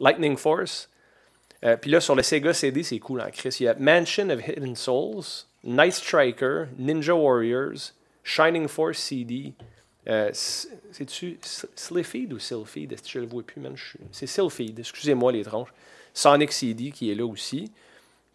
Lightning 0.00 0.36
Force. 0.36 0.88
Euh, 1.64 1.76
Puis 1.76 1.90
là, 1.90 2.00
sur 2.00 2.14
le 2.14 2.22
Sega 2.22 2.52
CD, 2.52 2.82
c'est 2.82 2.98
cool 2.98 3.20
en 3.20 3.30
Chris. 3.30 3.56
Il 3.60 3.64
y 3.64 3.68
a 3.68 3.74
Mansion 3.78 4.28
of 4.30 4.46
Hidden 4.46 4.76
Souls, 4.76 5.24
Night 5.64 5.92
Striker, 5.92 6.64
Ninja 6.78 7.14
Warriors, 7.14 7.92
Shining 8.22 8.68
Force 8.68 8.98
CD. 8.98 9.52
Euh, 10.08 10.30
C'est-tu 10.32 11.38
ou 12.32 12.38
Sylphid? 12.38 12.92
Est-ce 12.92 13.02
que 13.02 13.08
je 13.08 13.18
le 13.20 13.26
vois 13.26 13.42
plus, 13.42 13.60
suis- 13.76 13.98
C'est 14.12 14.26
Sylphid, 14.26 14.78
excusez-moi 14.78 15.32
les 15.32 15.42
tronches. 15.44 15.72
Sonic 16.12 16.52
CD 16.52 16.90
qui 16.90 17.10
est 17.10 17.14
là 17.14 17.24
aussi. 17.26 17.72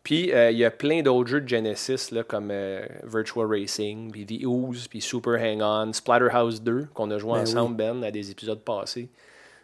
Puis 0.03 0.31
euh, 0.33 0.49
il 0.51 0.57
y 0.57 0.65
a 0.65 0.71
plein 0.71 1.01
d'autres 1.01 1.29
jeux 1.29 1.41
de 1.41 1.47
Genesis 1.47 2.11
là, 2.11 2.23
comme 2.23 2.49
euh, 2.51 2.85
Virtual 3.03 3.45
Racing, 3.47 4.11
puis 4.11 4.25
The 4.25 4.45
Ooze, 4.45 4.87
puis 4.87 5.01
Super 5.01 5.33
Hang-On, 5.41 5.91
Splatterhouse 5.93 6.61
2 6.61 6.87
qu'on 6.93 7.11
a 7.11 7.17
joué 7.17 7.33
Ben 7.33 7.41
ensemble, 7.41 7.75
Ben, 7.75 8.03
à 8.03 8.11
des 8.11 8.31
épisodes 8.31 8.61
passés. 8.61 9.09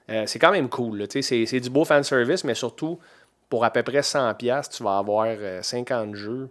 Euh, 0.10 0.24
c'est 0.28 0.38
quand 0.38 0.52
même 0.52 0.70
cool. 0.70 1.06
C'est 1.10 1.22
c'est 1.22 1.60
du 1.60 1.70
beau 1.70 1.86
fanservice, 1.86 2.44
mais 2.44 2.54
surtout, 2.54 3.00
pour 3.50 3.64
à 3.66 3.72
peu 3.72 3.82
près 3.82 4.02
100$, 4.02 4.36
piastres, 4.36 4.76
tu 4.78 4.84
vas 4.84 4.98
avoir 4.98 5.26
euh, 5.30 5.62
50 5.62 6.16
jeux. 6.16 6.50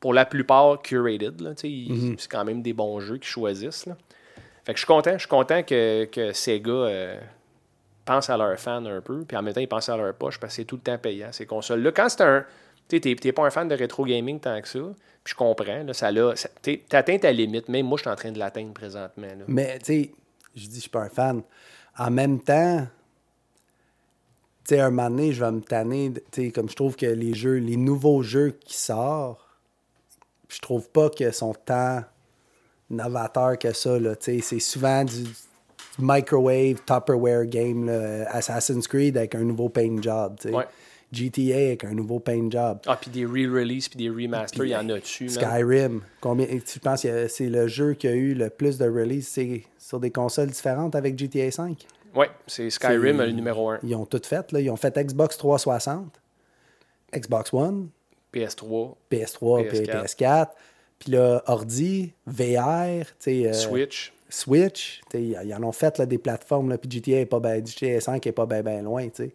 Pour 0.00 0.14
la 0.14 0.24
plupart, 0.24 0.80
curated. 0.80 1.34
ils- 1.64 2.14
C'est 2.18 2.30
quand 2.30 2.44
même 2.44 2.62
des 2.62 2.72
bons 2.72 2.98
jeux 3.00 3.16
qu'ils 3.16 3.24
choisissent. 3.28 3.84
Là. 3.86 3.96
Fait 4.64 4.72
que 4.72 4.78
je 4.78 4.84
suis 4.84 4.86
content. 4.86 5.12
Je 5.14 5.18
suis 5.18 5.28
content 5.28 5.62
que, 5.64 6.04
que 6.06 6.32
Sega 6.32 7.16
pense 8.04 8.30
à 8.30 8.36
leurs 8.36 8.58
fans 8.58 8.84
un 8.86 9.00
peu, 9.00 9.24
puis 9.26 9.36
en 9.36 9.42
même 9.42 9.52
temps, 9.52 9.60
ils 9.60 9.68
pensent 9.68 9.88
à 9.88 9.96
leur 9.96 10.14
poche 10.14 10.38
parce 10.40 10.52
que 10.54 10.56
c'est 10.62 10.64
tout 10.64 10.76
le 10.76 10.82
temps 10.82 10.96
payant, 10.98 11.28
ces 11.32 11.46
consoles-là. 11.46 11.92
Quand 11.92 12.08
c'est 12.08 12.22
un. 12.22 12.44
Tu 12.88 12.96
sais, 12.96 13.00
t'es- 13.00 13.14
t'es 13.16 13.32
pas 13.32 13.46
un 13.46 13.50
fan 13.50 13.68
de 13.68 13.74
rétro 13.74 14.04
gaming 14.04 14.40
tant 14.40 14.60
que 14.60 14.68
ça, 14.68 14.78
puis 15.22 15.32
je 15.32 15.34
comprends. 15.34 15.82
Là, 15.82 15.92
ça 15.92 16.10
t'es- 16.62 16.82
T'atteins 16.88 17.18
ta 17.18 17.30
limite. 17.32 17.68
Même 17.68 17.86
moi, 17.86 17.98
je 17.98 18.02
suis 18.02 18.10
en 18.10 18.16
train 18.16 18.32
de 18.32 18.38
l'atteindre 18.38 18.72
présentement. 18.72 19.26
là. 19.26 19.44
Mais, 19.46 19.78
tu 19.80 19.84
sais, 19.84 20.10
je 20.56 20.66
dis, 20.66 20.76
je 20.76 20.80
suis 20.80 20.90
pas 20.90 21.02
un 21.02 21.08
fan. 21.08 21.42
En 21.98 22.10
même 22.10 22.40
temps, 22.40 22.86
tu 24.66 24.74
sais, 24.74 24.80
un 24.80 24.90
moment 24.90 25.10
donné, 25.10 25.32
je 25.32 25.44
vais 25.44 25.50
me 25.52 25.60
tanner. 25.60 26.12
Tu 26.30 26.46
sais, 26.46 26.50
comme 26.50 26.68
je 26.68 26.76
trouve 26.76 26.96
que 26.96 27.06
les 27.06 27.34
jeux, 27.34 27.56
les 27.56 27.76
nouveaux 27.76 28.22
jeux 28.22 28.58
qui 28.64 28.76
sortent, 28.76 29.40
je 30.48 30.58
trouve 30.60 30.88
pas 30.88 31.10
qu'ils 31.10 31.32
sont 31.32 31.54
tant 31.54 32.02
novateurs 32.90 33.58
que 33.58 33.72
ça, 33.72 33.98
là. 33.98 34.16
Tu 34.16 34.36
sais, 34.36 34.40
c'est 34.40 34.60
souvent 34.60 35.04
du, 35.04 35.24
du 35.24 35.30
microwave, 35.98 36.76
Tupperware 36.86 37.44
game, 37.46 37.86
là. 37.86 38.30
Assassin's 38.30 38.86
Creed 38.88 39.16
avec 39.18 39.34
un 39.34 39.42
nouveau 39.44 39.68
paint 39.68 40.00
job, 40.00 40.36
tu 40.40 40.48
sais. 40.48 40.54
Ouais. 40.54 40.64
GTA 41.12 41.56
avec 41.56 41.84
un 41.84 41.94
nouveau 41.94 42.18
paint 42.18 42.50
job. 42.50 42.78
Ah, 42.86 42.98
puis 43.00 43.10
des 43.10 43.24
re-releases, 43.24 43.88
puis 43.88 43.98
des 43.98 44.10
remasters, 44.10 44.64
il 44.64 44.70
y 44.70 44.76
en 44.76 44.88
a 44.88 44.98
dessus. 44.98 45.24
man. 45.24 45.34
Skyrim. 45.34 46.00
Combien, 46.20 46.46
tu 46.46 46.80
penses 46.80 47.02
que 47.02 47.28
c'est 47.28 47.48
le 47.48 47.66
jeu 47.68 47.94
qui 47.94 48.08
a 48.08 48.12
eu 48.12 48.34
le 48.34 48.50
plus 48.50 48.78
de 48.78 48.84
releases? 48.84 49.38
Sur 49.78 50.00
des 50.00 50.10
consoles 50.10 50.48
différentes 50.48 50.94
avec 50.94 51.18
GTA 51.18 51.48
V? 51.48 51.76
Ouais, 52.14 52.28
c'est 52.46 52.68
Skyrim 52.68 53.18
le 53.18 53.30
numéro 53.30 53.70
1. 53.70 53.80
Ils 53.82 53.94
ont 53.94 54.06
tout 54.06 54.20
fait. 54.22 54.52
Là. 54.52 54.60
Ils 54.60 54.70
ont 54.70 54.76
fait 54.76 54.96
Xbox 54.98 55.36
360, 55.38 56.20
Xbox 57.14 57.52
One, 57.54 57.88
PS3, 58.34 58.94
PS3, 59.10 59.68
puis 59.68 59.78
PS4. 59.80 60.04
PS4. 60.04 60.48
Puis 60.98 61.12
là, 61.12 61.42
ordi, 61.46 62.12
VR, 62.26 63.04
euh, 63.28 63.52
Switch. 63.52 64.12
Switch. 64.28 65.00
Ils 65.14 65.54
en 65.54 65.62
ont 65.62 65.72
fait 65.72 65.96
là, 65.98 66.06
des 66.06 66.18
plateformes. 66.18 66.76
Puis 66.76 66.90
GTA, 66.90 67.20
est 67.20 67.26
pas 67.26 67.40
ben, 67.40 67.64
GTA 67.64 68.00
5 68.00 68.24
n'est 68.24 68.32
pas 68.32 68.46
bien 68.46 68.62
ben 68.62 68.84
loin. 68.84 69.04
tu 69.08 69.24
sais. 69.24 69.32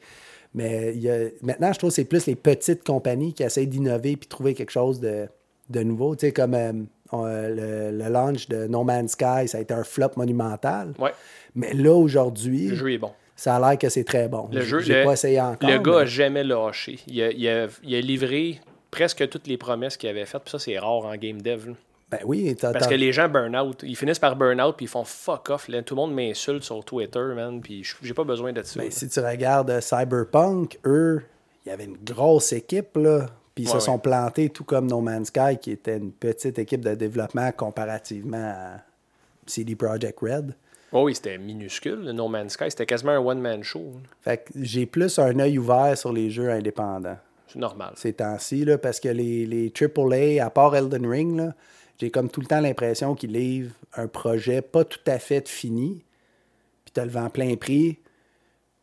Mais 0.55 0.93
il 0.95 1.01
y 1.01 1.09
a- 1.09 1.29
maintenant, 1.41 1.73
je 1.73 1.79
trouve 1.79 1.89
que 1.89 1.95
c'est 1.95 2.05
plus 2.05 2.25
les 2.27 2.35
petites 2.35 2.83
compagnies 2.83 3.33
qui 3.33 3.43
essayent 3.43 3.67
d'innover 3.67 4.15
puis 4.17 4.27
trouver 4.27 4.53
quelque 4.53 4.71
chose 4.71 4.99
de, 4.99 5.27
de 5.69 5.83
nouveau. 5.83 6.15
Tu 6.15 6.27
sais, 6.27 6.31
comme 6.31 6.53
euh, 6.53 6.71
on- 7.11 7.25
le, 7.25 7.91
le 7.91 8.09
launch 8.09 8.47
de 8.49 8.67
No 8.67 8.83
Man's 8.83 9.11
Sky, 9.13 9.47
ça 9.47 9.57
a 9.57 9.61
été 9.61 9.73
un 9.73 9.83
flop 9.83 10.11
monumental. 10.15 10.93
Ouais, 10.99 11.11
Mais 11.55 11.73
là, 11.73 11.93
aujourd'hui, 11.93 12.67
le 12.69 12.75
jeu 12.75 12.91
est 12.93 12.97
bon. 12.97 13.11
ça 13.35 13.55
a 13.55 13.59
l'air 13.69 13.77
que 13.79 13.89
c'est 13.89 14.03
très 14.03 14.27
bon. 14.27 14.47
Le 14.51 14.61
jeu, 14.61 14.79
J'ai 14.79 15.03
pas 15.03 15.13
essayé 15.13 15.41
encore. 15.41 15.69
Le 15.69 15.79
gars 15.79 15.91
mais- 15.91 15.97
n'a 15.99 16.05
jamais 16.05 16.43
lâché. 16.43 16.99
Il 17.07 17.21
a, 17.21 17.31
il 17.31 17.47
a- 17.49 17.67
il 17.83 17.95
a 17.95 18.01
livré 18.01 18.59
presque 18.91 19.27
toutes 19.29 19.47
les 19.47 19.57
promesses 19.57 19.97
qu'il 19.97 20.09
avait 20.09 20.25
faites. 20.25 20.43
Puis 20.43 20.51
ça, 20.51 20.59
c'est 20.59 20.77
rare 20.77 21.05
en 21.05 21.15
game 21.15 21.41
dev. 21.41 21.73
Ben 22.19 22.26
oui, 22.26 22.56
Parce 22.60 22.88
que 22.88 22.95
les 22.95 23.12
gens 23.12 23.28
burn 23.30 23.56
out. 23.56 23.82
Ils 23.84 23.95
finissent 23.95 24.19
par 24.19 24.36
burn 24.36 24.60
out 24.62 24.76
puis 24.78 24.86
ils 24.86 24.89
font 24.89 25.04
fuck 25.04 25.49
off. 25.49 25.67
là. 25.67 25.82
Tout 25.82 25.95
le 25.95 26.02
monde 26.02 26.13
m'insulte 26.13 26.63
sur 26.63 26.84
Twitter, 26.84 27.23
man. 27.36 27.62
Puis 27.62 27.84
j'ai 28.02 28.13
pas 28.13 28.23
besoin 28.23 28.52
de 28.54 28.62
ça. 28.63 28.80
Ben, 28.80 28.91
si 28.91 29.08
tu 29.10 29.19
regardes 29.19 29.69
euh, 29.69 29.82
Cyberpunk, 29.82 30.80
eux, 30.86 31.23
il 31.65 31.69
y 31.69 31.71
avait 31.71 31.86
une 31.86 31.97
grosse 32.04 32.52
équipe, 32.54 32.97
là. 32.97 33.28
Puis 33.56 33.65
ils 33.65 33.67
Ouais, 33.67 33.71
se 33.73 33.76
ouais. 33.78 33.82
sont 33.82 33.99
plantés, 33.99 34.49
tout 34.49 34.63
comme 34.63 34.88
No 34.88 34.99
Man's 35.02 35.28
Sky, 35.28 35.58
qui 35.62 35.71
était 35.71 35.97
une 35.97 36.12
petite 36.12 36.58
équipe 36.60 36.82
de 36.82 36.95
développement 36.95 37.52
comparativement 37.52 38.38
à 38.56 38.82
CD 39.45 39.76
Projekt 39.76 40.19
Red. 40.21 40.56
Oh 40.91 41.04
oui, 41.06 41.15
c'était 41.15 41.38
minuscule. 41.38 42.04
le 42.06 42.12
No 42.13 42.28
Man's 42.28 42.54
Sky, 42.54 42.65
c'était 42.69 42.86
quasiment 42.86 43.12
un 43.13 43.19
one-man 43.19 43.63
show. 43.63 43.93
Fait 44.21 44.38
que 44.38 44.52
j'ai 44.62 44.86
plus 44.86 45.17
un 45.19 45.38
œil 45.39 45.58
ouvert 45.58 45.97
sur 45.97 46.12
les 46.13 46.30
jeux 46.30 46.49
indépendants 46.52 47.17
C'est 47.47 47.60
normal. 47.60 47.93
ces 47.95 48.13
temps-ci, 48.13 48.65
là, 48.65 48.78
parce 48.78 48.99
que 48.99 49.10
les, 49.10 49.45
les 49.45 49.71
AAA, 49.80 50.43
à 50.43 50.49
part 50.49 50.76
Elden 50.76 51.06
Ring, 51.08 51.38
là, 51.38 51.54
j'ai 52.03 52.11
comme 52.11 52.29
tout 52.29 52.41
le 52.41 52.47
temps 52.47 52.59
l'impression 52.59 53.15
qu'ils 53.15 53.31
livrent 53.31 53.73
un 53.95 54.07
projet 54.07 54.61
pas 54.61 54.83
tout 54.83 54.99
à 55.07 55.19
fait 55.19 55.47
fini, 55.47 56.03
puis 56.83 56.91
tu 56.93 57.01
le 57.01 57.07
vends 57.09 57.29
plein 57.29 57.55
prix, 57.55 57.99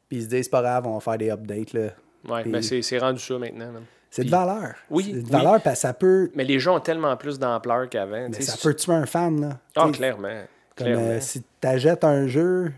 puis 0.08 0.18
ils 0.18 0.22
se 0.24 0.28
disent, 0.28 0.44
c'est 0.44 0.50
pas 0.50 0.62
grave, 0.62 0.86
on 0.86 0.94
va 0.94 1.00
faire 1.00 1.18
des 1.18 1.30
updates. 1.30 1.72
Là. 1.74 1.88
Ouais, 2.28 2.42
Puis 2.42 2.50
ben 2.50 2.62
c'est 2.62 2.98
rendu 2.98 3.20
ça 3.20 3.38
maintenant. 3.38 3.72
C'est 4.10 4.24
de 4.24 4.30
valeur. 4.30 4.74
Oui, 4.90 5.04
C'est 5.14 5.20
de 5.20 5.24
oui. 5.26 5.30
valeur 5.30 5.62
parce 5.62 5.76
que 5.76 5.80
ça 5.82 5.92
peut, 5.94 6.30
Mais 6.34 6.44
les 6.44 6.58
jeux 6.58 6.70
ont 6.72 6.80
tellement 6.80 7.16
plus 7.16 7.38
d'ampleur 7.38 7.88
qu'avant. 7.88 8.28
mais 8.28 8.40
ça 8.40 8.56
peut 8.60 8.74
tuer 8.74 8.92
un 8.94 9.06
fan. 9.06 9.40
Là. 9.40 9.58
Ah, 9.76 9.86
sais, 9.86 9.92
clairement. 9.92 10.42
Comme 10.76 10.86
clairement. 10.86 11.02
euh, 11.06 11.20
si 11.20 11.42
tu 11.60 11.68
achètes 11.68 12.02
un 12.04 12.26
jeu, 12.26 12.72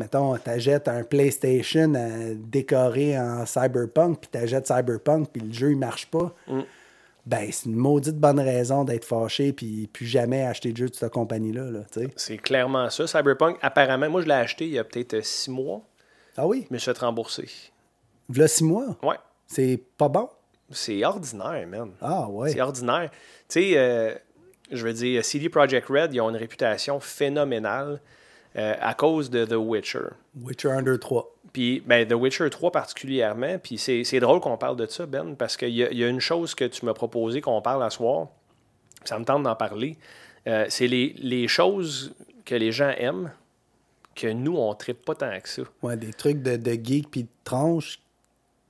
mettons, 0.00 0.36
tu 0.36 0.50
achètes 0.50 0.88
un 0.88 1.04
PlayStation 1.04 1.92
euh, 1.94 2.34
décoré 2.36 3.16
en 3.18 3.46
Cyberpunk, 3.46 4.20
puis 4.20 4.30
tu 4.32 4.38
achètes 4.38 4.66
Cyberpunk, 4.66 5.28
puis 5.32 5.42
le 5.42 5.52
jeu 5.52 5.70
il 5.72 5.78
marche 5.78 6.06
pas, 6.10 6.34
Mm. 6.48 6.60
Ben 7.26 7.48
c'est 7.50 7.66
une 7.66 7.76
maudite 7.76 8.16
bonne 8.16 8.40
raison 8.40 8.84
d'être 8.84 9.04
fâché, 9.04 9.52
puis 9.52 9.86
plus 9.86 10.06
jamais 10.06 10.44
acheter 10.44 10.72
de 10.72 10.76
jeu 10.76 10.88
de 10.88 10.94
cette 10.94 11.12
compagnie-là. 11.12 11.70
Là. 11.70 11.80
C'est 12.16 12.36
clairement 12.38 12.90
ça. 12.90 13.06
Cyberpunk, 13.06 13.56
apparemment, 13.62 14.10
moi 14.10 14.20
je 14.22 14.26
l'ai 14.26 14.34
acheté 14.34 14.64
il 14.66 14.72
y 14.72 14.78
a 14.78 14.84
peut-être 14.84 15.14
euh, 15.14 15.22
six 15.22 15.50
mois, 15.50 15.80
ah 16.36 16.46
oui, 16.46 16.66
mais 16.70 16.78
je 16.78 16.82
suis 16.82 16.92
fait 16.92 16.98
rembourser. 17.00 17.48
v'là 18.28 18.48
six 18.48 18.64
mois, 18.64 18.96
Ouais. 19.02 19.16
c'est 19.46 19.80
pas 19.96 20.08
bon? 20.08 20.28
C'est 20.70 21.04
ordinaire, 21.04 21.66
man. 21.68 21.90
Ah 22.00 22.28
ouais. 22.28 22.50
C'est 22.50 22.60
ordinaire. 22.60 23.10
Tu 23.48 23.60
sais, 23.60 23.72
euh, 23.76 24.14
je 24.70 24.84
veux 24.86 24.92
dire, 24.94 25.24
CD 25.24 25.48
Projekt 25.48 25.86
Red, 25.88 26.14
ils 26.14 26.20
ont 26.20 26.30
une 26.30 26.36
réputation 26.36 26.98
phénoménale 27.00 28.00
euh, 28.56 28.74
à 28.80 28.94
cause 28.94 29.30
de 29.30 29.44
The 29.44 29.56
Witcher. 29.56 30.10
Witcher 30.40 30.70
1, 30.70 30.82
2, 30.82 30.98
3. 30.98 31.34
Puis, 31.52 31.82
ben, 31.86 32.06
The 32.06 32.14
Witcher 32.14 32.50
3 32.50 32.70
particulièrement. 32.70 33.58
Puis, 33.58 33.78
c'est 33.78 34.20
drôle 34.20 34.40
qu'on 34.40 34.56
parle 34.56 34.76
de 34.76 34.86
ça, 34.86 35.06
Ben, 35.06 35.34
parce 35.36 35.56
qu'il 35.56 35.70
y, 35.70 35.78
y 35.78 36.04
a 36.04 36.08
une 36.08 36.20
chose 36.20 36.54
que 36.54 36.64
tu 36.64 36.84
m'as 36.84 36.94
proposé 36.94 37.40
qu'on 37.40 37.62
parle 37.62 37.82
à 37.82 37.90
soir. 37.90 38.28
Ça 39.04 39.18
me 39.18 39.24
tente 39.24 39.42
d'en 39.42 39.56
parler. 39.56 39.96
Euh, 40.46 40.66
c'est 40.68 40.86
les, 40.86 41.14
les 41.18 41.48
choses 41.48 42.14
que 42.44 42.54
les 42.54 42.72
gens 42.72 42.92
aiment 42.96 43.32
que 44.14 44.28
nous, 44.28 44.56
on 44.56 44.70
ne 44.70 44.92
pas 44.92 45.14
tant 45.14 45.40
que 45.40 45.48
ça. 45.48 45.62
Ouais, 45.82 45.96
des 45.96 46.12
trucs 46.12 46.42
de, 46.42 46.56
de 46.56 46.72
geek 46.72 47.10
puis 47.10 47.22
de 47.24 47.28
tronche 47.42 47.98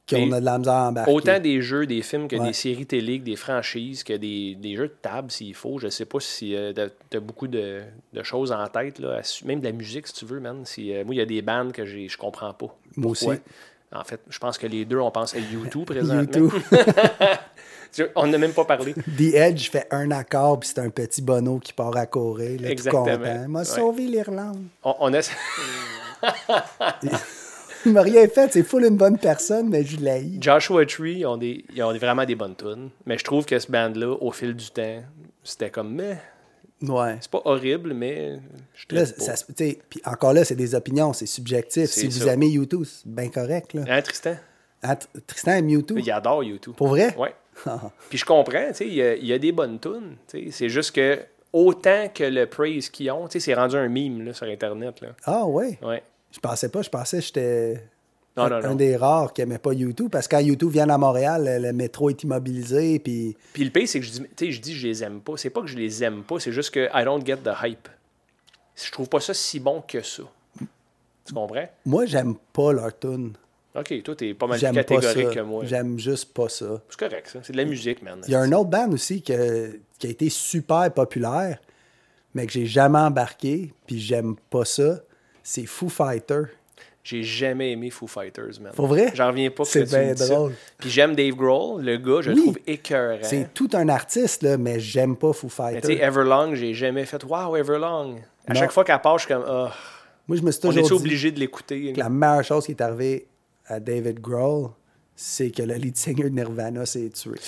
qu'on 0.08 0.32
a 0.32 0.40
de 0.40 0.44
la 0.44 0.58
misère 0.58 0.74
à 0.74 0.88
embarquer. 0.88 1.12
Autant 1.12 1.40
des 1.40 1.62
jeux, 1.62 1.86
des 1.86 2.02
films 2.02 2.28
que 2.28 2.36
Ouais. 2.36 2.48
des 2.48 2.52
séries 2.52 2.86
télé, 2.86 3.18
que 3.20 3.24
des 3.24 3.36
franchises, 3.36 4.04
que 4.04 4.12
des, 4.14 4.54
des 4.54 4.76
jeux 4.76 4.88
de 4.88 4.94
table 5.00 5.30
s'il 5.30 5.54
faut. 5.54 5.78
Je 5.78 5.88
sais 5.88 6.04
pas 6.04 6.20
si 6.20 6.54
tu 7.10 7.16
as 7.16 7.20
beaucoup 7.20 7.46
de, 7.48 7.82
de 8.12 8.22
choses 8.22 8.52
en 8.52 8.66
tête, 8.66 8.98
là, 8.98 9.20
même 9.44 9.60
de 9.60 9.64
la 9.64 9.72
musique 9.72 10.06
si 10.06 10.12
tu 10.14 10.24
veux, 10.26 10.40
man. 10.40 10.62
Si, 10.64 10.94
euh, 10.94 11.04
moi, 11.04 11.14
il 11.14 11.18
y 11.18 11.22
a 11.22 11.26
des 11.26 11.42
bandes 11.42 11.72
que 11.72 11.84
je 11.86 12.16
comprends 12.18 12.52
pas. 12.52 12.74
Moi 12.96 13.12
aussi. 13.12 13.28
En 13.92 14.02
fait, 14.02 14.20
je 14.28 14.38
pense 14.40 14.58
que 14.58 14.66
les 14.66 14.84
deux, 14.84 14.98
on 14.98 15.12
pense 15.12 15.34
à 15.34 15.38
YouTube 15.38 15.84
présentement. 15.86 16.48
On 18.16 18.26
n'a 18.26 18.38
même 18.38 18.52
pas 18.52 18.64
parlé. 18.64 18.92
The 18.92 19.34
Edge 19.34 19.70
fait 19.70 19.86
un 19.92 20.10
accord, 20.10 20.58
puis 20.58 20.68
c'est 20.74 20.80
un 20.80 20.90
petit 20.90 21.22
bonneau 21.22 21.60
qui 21.60 21.72
part 21.72 21.96
à 21.96 22.06
courir, 22.06 22.60
là, 22.60 22.66
tout 22.66 22.72
Exactement. 22.72 23.04
content. 23.04 23.48
M'a 23.48 23.58
Ouais. 23.60 23.64
sauvé 23.64 24.06
l'Irlande. 24.08 24.64
On, 24.82 24.96
on 24.98 25.14
a... 25.14 25.20
Il 27.86 27.92
m'a 27.92 28.02
rien 28.02 28.26
fait, 28.28 28.52
c'est 28.52 28.62
full 28.62 28.84
une 28.84 28.96
bonne 28.96 29.18
personne, 29.18 29.68
mais 29.68 29.84
je 29.84 29.96
l'ai. 29.98 30.30
Joshua 30.40 30.86
Tree, 30.86 31.18
ils 31.18 31.26
ont, 31.26 31.36
des, 31.36 31.64
ils 31.74 31.82
ont 31.82 31.92
vraiment 31.96 32.24
des 32.24 32.34
bonnes 32.34 32.56
tunes. 32.56 32.90
Mais 33.06 33.18
je 33.18 33.24
trouve 33.24 33.44
que 33.44 33.58
ce 33.58 33.70
band-là, 33.70 34.16
au 34.20 34.30
fil 34.32 34.54
du 34.54 34.70
temps, 34.70 35.02
c'était 35.42 35.70
comme... 35.70 35.94
Mais, 35.94 36.16
Ouais. 36.82 37.16
c'est 37.20 37.30
pas 37.30 37.40
horrible, 37.44 37.94
mais... 37.94 38.38
Je 38.74 38.94
Là, 38.94 39.06
ça, 39.06 39.34
puis 39.56 39.78
encore 40.04 40.32
là, 40.34 40.44
c'est 40.44 40.56
des 40.56 40.74
opinions, 40.74 41.12
c'est 41.12 41.26
subjectif. 41.26 41.86
C'est 41.90 42.00
Si 42.00 42.06
vous 42.08 42.26
ça. 42.26 42.32
aimez 42.34 42.48
YouTube, 42.48 42.84
c'est 42.84 43.06
bien 43.06 43.28
correct. 43.30 43.72
Là. 43.74 43.82
Hein, 43.88 44.02
Tristan? 44.02 44.34
Ah, 44.82 44.94
Tr- 44.94 45.06
Tristan 45.26 45.52
aime 45.52 45.70
YouTube. 45.70 45.98
Il 45.98 46.10
adore 46.10 46.44
YouTube. 46.44 46.74
Pour 46.76 46.88
vrai? 46.88 47.14
Ouais. 47.16 47.34
Ah. 47.66 47.80
Puis 48.10 48.18
je 48.18 48.24
comprends, 48.24 48.66
tu 48.68 48.74
sais, 48.74 48.86
il 48.88 48.94
y, 48.94 49.00
a- 49.02 49.14
il 49.14 49.24
y 49.26 49.32
a 49.32 49.38
des 49.38 49.52
bonnes 49.52 49.78
tunes. 49.78 50.16
tu 50.26 50.46
sais. 50.46 50.50
C'est 50.50 50.68
juste 50.68 50.90
que 50.92 51.20
autant 51.52 52.08
que 52.12 52.24
le 52.24 52.46
praise 52.46 52.88
qu'ils 52.90 53.10
ont, 53.12 53.28
tu 53.28 53.34
sais, 53.34 53.40
c'est 53.40 53.54
rendu 53.54 53.76
un 53.76 53.88
meme 53.88 54.22
là, 54.26 54.32
sur 54.32 54.46
Internet. 54.48 55.00
Là. 55.00 55.08
Ah 55.24 55.46
ouais? 55.46 55.78
Ouais. 55.80 56.02
Je 56.34 56.40
pensais 56.40 56.68
pas, 56.68 56.82
je 56.82 56.90
pensais 56.90 57.18
que 57.18 57.24
j'étais 57.24 57.74
Non, 58.36 58.44
un, 58.44 58.48
non, 58.48 58.56
un 58.56 58.68
non. 58.70 58.74
des 58.74 58.96
rares 58.96 59.32
qui 59.32 59.42
aimait 59.42 59.58
pas 59.58 59.72
YouTube, 59.72 60.08
parce 60.10 60.26
que 60.26 60.34
quand 60.36 60.42
YouTube 60.42 60.70
vient 60.70 60.88
à 60.88 60.98
Montréal, 60.98 61.60
le, 61.62 61.72
métro 61.72 62.10
est 62.10 62.22
immobilisé, 62.24 62.98
puis 62.98 63.36
Puis 63.52 63.64
le 63.64 63.70
pire, 63.70 63.88
c'est 63.88 64.00
que 64.00 64.06
je 64.06 64.10
dis, 64.10 64.20
tu 64.36 64.46
sais, 64.46 64.52
je 64.52 64.60
dis 64.60 64.74
je 64.74 64.86
les 64.88 65.04
aime 65.04 65.20
pas. 65.20 65.36
C'est 65.36 65.50
pas 65.50 65.60
que 65.60 65.68
je 65.68 65.76
les 65.76 66.02
aime 66.02 66.22
pas, 66.24 66.40
c'est 66.40 66.52
juste 66.52 66.70
que 66.70 66.88
I 66.92 67.04
don't 67.04 67.24
get 67.24 67.38
the 67.38 67.52
hype. 67.62 67.88
Je 68.74 68.90
trouve 68.90 69.08
pas 69.08 69.20
ça 69.20 69.32
si 69.34 69.60
bon 69.60 69.82
que 69.86 70.02
ça. 70.02 70.24
Tu 71.26 71.32
comprends? 71.32 71.68
moi, 71.86 72.04
j'aime 72.06 72.34
pas 72.52 72.72
leur 72.72 72.98
tune. 72.98 73.32
Ok, 73.74 74.02
toi, 74.02 74.14
t'es 74.14 74.34
pas 74.34 74.46
mal 74.46 74.58
plus 74.58 74.70
catégorique 74.72 75.28
ça. 75.28 75.34
que 75.34 75.40
moi. 75.40 75.64
J'aime 75.64 75.98
juste 75.98 76.32
pas 76.34 76.48
ça. 76.48 76.80
C'est 76.90 76.98
correct, 76.98 77.28
ça. 77.28 77.40
C'est 77.42 77.52
de 77.52 77.56
la 77.56 77.64
musique, 77.64 78.02
man. 78.02 78.20
Il 78.26 78.32
y 78.32 78.34
a 78.34 78.40
un 78.40 78.52
autre 78.52 78.70
band 78.70 78.90
aussi 78.92 79.22
que- 79.22 79.80
qui 79.98 80.06
a 80.06 80.10
été 80.10 80.28
super 80.28 80.92
populaire, 80.92 81.58
mais 82.34 82.46
que 82.46 82.52
j'ai 82.52 82.66
jamais 82.66 82.98
embarqué, 82.98 83.72
puis 83.86 83.98
j'aime 84.00 84.36
pas 84.50 84.64
ça. 84.64 85.00
C'est 85.44 85.66
Foo 85.66 85.88
Fighter. 85.88 86.42
J'ai 87.04 87.22
jamais 87.22 87.72
aimé 87.72 87.90
Foo 87.90 88.06
Fighters, 88.06 88.58
man. 88.62 88.72
Pour 88.74 88.86
vrai? 88.86 89.10
J'en 89.14 89.26
reviens 89.28 89.50
pas 89.50 89.64
que 89.64 89.68
C'est 89.68 89.84
bien 89.84 90.14
drôle. 90.14 90.54
Puis 90.78 90.88
j'aime 90.88 91.14
Dave 91.14 91.34
Grohl, 91.34 91.84
le 91.84 91.98
gars, 91.98 92.22
je 92.22 92.30
le 92.30 92.36
trouve 92.40 92.58
écœurant. 92.66 93.18
C'est 93.22 93.52
tout 93.52 93.68
un 93.74 93.90
artiste, 93.90 94.42
là, 94.42 94.56
mais 94.56 94.80
j'aime 94.80 95.14
pas 95.14 95.34
Foo 95.34 95.48
Mais 95.70 95.82
tu 95.82 95.88
sais. 95.88 95.98
Everlong, 96.02 96.54
j'ai 96.54 96.72
jamais 96.72 97.04
fait 97.04 97.22
Wow, 97.22 97.56
Everlong. 97.56 98.16
À 98.46 98.54
Non. 98.54 98.60
chaque 98.60 98.72
fois 98.72 98.84
qu'elle 98.84 98.98
part, 99.02 99.18
je 99.18 99.26
suis 99.26 99.34
comme 99.34 99.44
Ah, 99.46 99.70
Moi, 100.26 100.38
je 100.38 100.42
me 100.42 100.50
suis 100.50 100.60
on 100.64 100.68
toujours 100.70 100.84
est 100.86 100.88
dit 100.88 100.92
obligé 100.94 101.30
de 101.30 101.38
l'écouter. 101.40 101.92
la 101.94 102.08
meilleure 102.08 102.42
chose 102.42 102.64
qui 102.64 102.72
est 102.72 102.80
arrivée 102.80 103.26
à 103.66 103.78
David 103.80 104.20
Grohl, 104.20 104.70
c'est 105.14 105.50
que 105.50 105.62
le 105.62 105.74
lead 105.74 105.98
singer 105.98 106.24
de 106.24 106.28
Nirvana 106.30 106.86
s'est 106.86 107.10
tué. 107.10 107.38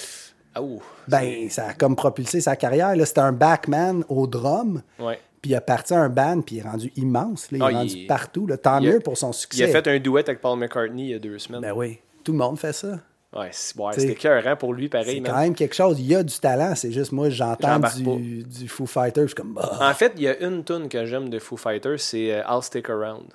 Ah, 0.54 0.60
ouh. 0.62 0.82
Ben, 1.08 1.48
ça 1.48 1.68
a 1.68 1.72
comme 1.74 1.96
propulsé 1.96 2.42
sa 2.42 2.56
carrière. 2.56 2.94
là. 2.94 3.06
C'était 3.06 3.20
un 3.20 3.32
backman 3.32 4.02
au 4.10 4.26
drum, 4.26 4.82
Ouais. 4.98 5.18
Puis 5.46 5.52
il 5.52 5.54
a 5.54 5.60
parti 5.60 5.94
à 5.94 5.98
un 6.00 6.08
band, 6.08 6.40
puis 6.40 6.56
il 6.56 6.58
est 6.58 6.62
rendu 6.68 6.92
immense. 6.96 7.52
là. 7.52 7.58
Il 7.58 7.62
Ah, 7.62 7.68
est 7.68 7.72
il- 7.72 7.76
rendu 7.76 8.06
partout. 8.06 8.46
là. 8.48 8.56
Tant 8.56 8.80
il 8.80 8.88
a- 8.88 8.92
mieux 8.94 9.00
pour 9.00 9.16
son 9.16 9.32
succès. 9.32 9.62
Il 9.62 9.64
a 9.64 9.68
fait 9.68 9.86
un 9.88 9.98
duet 10.00 10.20
avec 10.26 10.40
Paul 10.40 10.58
McCartney 10.58 11.04
il 11.04 11.10
y 11.10 11.14
a 11.14 11.18
deux 11.18 11.38
semaines. 11.38 11.60
Ben 11.60 11.72
oui, 11.72 11.98
tout 12.24 12.32
le 12.32 12.38
monde 12.38 12.58
fait 12.58 12.72
ça. 12.72 12.98
Ouais, 13.32 13.50
c'était 13.52 14.12
écœurant 14.12 14.56
pour 14.56 14.72
lui, 14.72 14.88
pareil. 14.88 15.20
C'est 15.24 15.30
quand 15.30 15.38
même 15.38 15.54
quelque 15.54 15.74
chose. 15.74 16.00
Il 16.00 16.06
y 16.06 16.14
a 16.14 16.22
du 16.22 16.34
talent, 16.38 16.74
c'est 16.74 16.90
juste 16.90 17.12
moi, 17.12 17.28
j'entends 17.28 17.80
du, 17.96 18.44
du 18.44 18.66
Foo 18.68 18.86
Fighter, 18.86 19.22
je 19.22 19.26
suis 19.26 19.34
comme, 19.34 19.52
bah, 19.52 19.78
En 19.80 19.92
fait, 19.94 20.12
il 20.16 20.22
y 20.22 20.28
a 20.28 20.38
une 20.42 20.64
tune 20.64 20.88
que 20.88 21.04
j'aime 21.04 21.28
de 21.28 21.38
Foo 21.38 21.56
Fighters, 21.56 22.00
c'est 22.00 22.32
euh, 22.32 22.42
I'll 22.48 22.62
Stick 22.62 22.88
Around. 22.88 23.26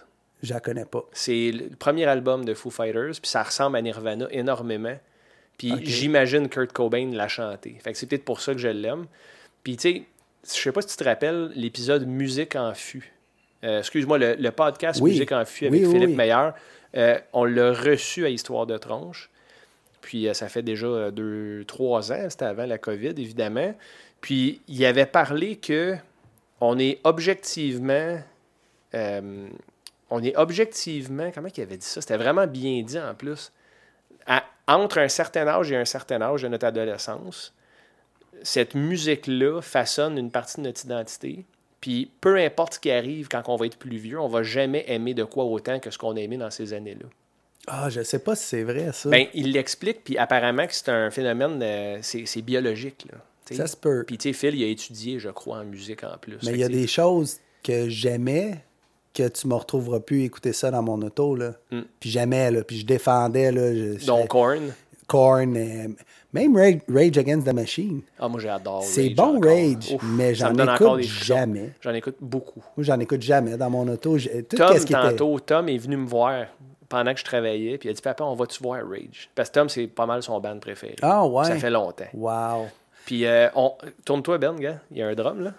je 0.42 0.54
la 0.56 0.60
connais 0.60 0.86
pas. 0.86 1.04
C'est 1.12 1.52
le 1.52 1.76
premier 1.78 2.06
album 2.06 2.46
de 2.46 2.54
Foo 2.56 2.72
Fighters, 2.72 3.12
puis 3.22 3.30
ça 3.30 3.44
ressemble 3.44 3.78
à 3.78 3.82
Nirvana 3.82 4.26
énormément. 4.32 4.98
Puis 5.60 5.72
j'imagine 5.84 6.50
Kurt 6.50 6.72
Cobain 6.74 7.12
l'a 7.14 7.28
chanté. 7.28 7.78
Fait 7.84 7.92
que 7.92 7.98
c'est 7.98 8.08
peut-être 8.08 8.26
pour 8.26 8.42
ça 8.42 8.54
que 8.54 8.60
je 8.60 8.70
l'aime. 8.70 9.06
Puis 9.64 9.78
tu 9.78 9.82
sais, 9.94 10.04
je 10.46 10.60
sais 10.60 10.72
pas 10.72 10.82
si 10.82 10.88
tu 10.90 10.96
te 10.98 11.04
rappelles 11.04 11.52
l'épisode 11.56 12.08
Musique 12.08 12.56
en 12.56 12.74
fût. 12.74 13.12
Euh, 13.64 13.80
Excuse-moi, 13.80 14.18
le, 14.18 14.36
le 14.36 14.52
podcast 14.52 15.00
Oui. 15.02 15.12
Musique 15.12 15.32
en 15.32 15.46
fût 15.46 15.68
avec 15.68 15.80
Oui, 15.82 15.86
oui, 15.88 15.94
Philippe. 16.00 16.18
Meyer. 16.18 16.50
euh, 16.98 17.20
on 17.34 17.46
l'a 17.46 17.72
reçu 17.74 18.26
à 18.26 18.30
Histoire 18.30 18.66
de 18.66 18.78
Tronche. 18.78 19.30
Puis 20.02 20.28
euh, 20.28 20.34
ça 20.34 20.50
fait 20.50 20.64
déjà 20.64 20.88
euh, 20.88 21.12
deux, 21.12 21.64
trois 21.66 22.12
ans, 22.12 22.28
c'était 22.30 22.46
avant 22.46 22.66
la 22.66 22.78
COVID, 22.80 23.10
évidemment. 23.10 23.76
Puis 24.20 24.62
il 24.68 24.84
avait 24.86 25.06
parlé 25.06 25.58
que 25.58 25.96
on 26.60 26.78
est 26.80 27.00
objectivement. 27.04 28.20
on 28.94 30.24
est 30.24 30.36
objectivement. 30.38 31.32
Comment 31.34 31.48
il 31.56 31.62
avait 31.62 31.78
dit 31.78 31.86
ça? 31.86 32.02
C'était 32.02 32.18
vraiment 32.18 32.48
bien 32.48 32.82
dit 32.84 33.00
en 33.00 33.14
plus. 33.16 33.52
À- 34.28 34.44
entre 34.68 35.00
un 35.00 35.08
certain 35.08 35.48
âge 35.48 35.72
et 35.72 35.76
un 35.76 35.86
certain 35.86 36.22
âge 36.22 36.44
de 36.44 36.48
notre 36.48 36.66
adolescence, 36.66 37.54
cette 38.44 38.76
musique-là 38.76 39.62
façonne 39.62 40.18
une 40.18 40.32
partie 40.32 40.58
de 40.58 40.64
notre 40.64 40.84
identité. 40.86 41.46
Puis 41.80 42.12
peu 42.22 42.38
importe 42.38 42.76
ce 42.76 42.80
qui 42.80 42.92
arrive 42.92 43.28
quand 43.28 43.44
on 43.48 43.56
va 43.56 43.66
être 43.66 43.78
plus 43.78 43.98
vieux, 43.98 44.20
on 44.20 44.28
va 44.28 44.44
jamais 44.44 44.84
aimer 44.88 45.14
de 45.14 45.24
quoi 45.24 45.46
autant 45.46 45.80
que 45.80 45.90
ce 45.90 45.98
qu'on 45.98 46.16
a 46.16 46.20
aimé 46.20 46.38
dans 46.38 46.52
ces 46.52 46.74
années-là. 46.74 47.08
Ah, 47.68 47.90
je 47.90 48.02
sais 48.02 48.20
pas 48.20 48.36
si 48.36 48.46
c'est 48.46 48.64
vrai, 48.64 48.92
ça. 48.94 49.10
Ben, 49.10 49.28
il 49.34 49.52
l'explique, 49.52 50.04
puis 50.04 50.18
apparemment 50.18 50.66
que 50.66 50.74
c'est 50.74 50.90
un 50.90 51.12
phénomène, 51.12 51.60
euh, 51.62 52.00
c'est 52.02 52.26
c'est 52.26 52.42
biologique. 52.42 53.06
Là, 53.12 53.20
ça 53.56 53.68
se 53.68 53.76
peut. 53.78 54.04
Puis, 54.08 54.18
tu 54.18 54.30
sais, 54.30 54.34
Phil, 54.34 54.56
il 54.56 54.64
a 54.64 54.68
étudié, 54.68 55.20
je 55.20 55.30
crois, 55.30 55.58
en 55.60 55.66
musique 55.66 56.04
en 56.04 56.18
plus. 56.20 56.38
Mais 56.44 56.52
il 56.54 56.60
y 56.60 56.64
a 56.64 56.70
des 56.70 56.88
choses 56.88 57.38
que 57.64 57.90
j'aimais 57.90 58.64
que 59.14 59.28
tu 59.28 59.48
me 59.48 59.56
retrouveras 59.56 60.00
plus 60.00 60.24
écouter 60.24 60.54
ça 60.54 60.72
dans 60.72 60.82
mon 60.82 61.02
auto. 61.02 61.36
Là. 61.36 61.54
Mm. 61.70 61.82
Puis 62.00 62.10
jamais, 62.10 62.50
là. 62.50 62.64
Puis 62.64 62.80
je 62.80 62.86
défendais. 62.86 63.52
Là, 63.52 63.74
je- 63.76 64.06
Donc, 64.06 64.30
Korn. 64.30 64.74
Korn, 65.12 65.58
euh, 65.58 65.88
même 66.32 66.56
Rage, 66.56 66.80
Rage 66.88 67.18
Against 67.18 67.46
the 67.46 67.54
Machine. 67.54 68.02
Ah, 68.18 68.30
moi, 68.30 68.40
j'adore 68.40 68.82
C'est 68.84 69.10
bon, 69.10 69.36
encore. 69.36 69.52
Rage, 69.52 69.94
Ouf, 69.94 70.02
mais 70.04 70.34
j'en 70.34 70.56
écoute 70.56 71.02
jamais. 71.02 71.72
J'en 71.82 71.94
écoute 71.94 72.16
beaucoup. 72.22 72.64
Moi, 72.78 72.86
j'en 72.86 72.98
écoute 72.98 73.22
jamais 73.22 73.58
dans 73.58 73.70
mon 73.70 73.86
auto. 73.90 74.18
Tout 74.18 74.56
Tom, 74.56 74.78
ce 74.78 74.86
qui 74.86 74.94
était... 74.94 75.02
tantôt, 75.02 75.38
Tom 75.42 75.68
est 75.68 75.78
venu 75.78 75.98
me 75.98 76.08
voir 76.08 76.46
pendant 76.88 77.14
que 77.14 77.20
je 77.20 77.26
travaillais, 77.26 77.78
puis 77.78 77.90
il 77.90 77.92
a 77.92 77.94
dit 77.94 78.02
Papa, 78.02 78.24
on 78.24 78.36
va-tu 78.36 78.64
voir 78.64 78.82
Rage? 78.90 79.30
Parce 79.36 79.50
que 79.50 79.56
Tom, 79.56 79.68
c'est 79.68 79.88
pas 79.88 80.06
mal 80.06 80.24
son 80.24 80.40
band 80.40 80.60
préféré. 80.60 80.96
Ah, 81.02 81.26
ouais. 81.26 81.44
Ça 81.46 81.56
fait 81.58 81.70
longtemps. 81.70 82.06
Wow. 82.14 82.68
Puis, 83.06 83.26
euh, 83.26 83.50
on... 83.56 83.74
tourne-toi, 84.06 84.38
Ben, 84.38 84.56
gars. 84.56 84.80
Il 84.92 85.00
y 85.00 85.02
a 85.02 85.08
un 85.08 85.14
drum, 85.16 85.42
là. 85.44 85.52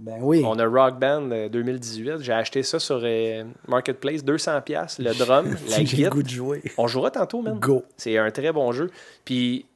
Ben 0.00 0.18
oui. 0.20 0.42
On 0.44 0.58
a 0.58 0.64
Rock 0.66 0.98
Band 0.98 1.30
euh, 1.32 1.48
2018. 1.48 2.18
J'ai 2.20 2.32
acheté 2.32 2.62
ça 2.62 2.78
sur 2.78 3.00
euh, 3.02 3.44
Marketplace, 3.66 4.22
200$, 4.24 5.02
le 5.02 5.12
drum, 5.14 5.56
la 5.68 5.84
J'ai 5.84 6.04
le 6.04 6.10
goût 6.10 6.22
de 6.22 6.28
jouer. 6.28 6.62
On 6.78 6.86
jouera 6.86 7.10
tantôt, 7.10 7.42
même. 7.42 7.58
Go. 7.58 7.84
C'est 7.96 8.16
un 8.16 8.30
très 8.30 8.52
bon 8.52 8.70
jeu. 8.72 8.90
Puis 9.24 9.66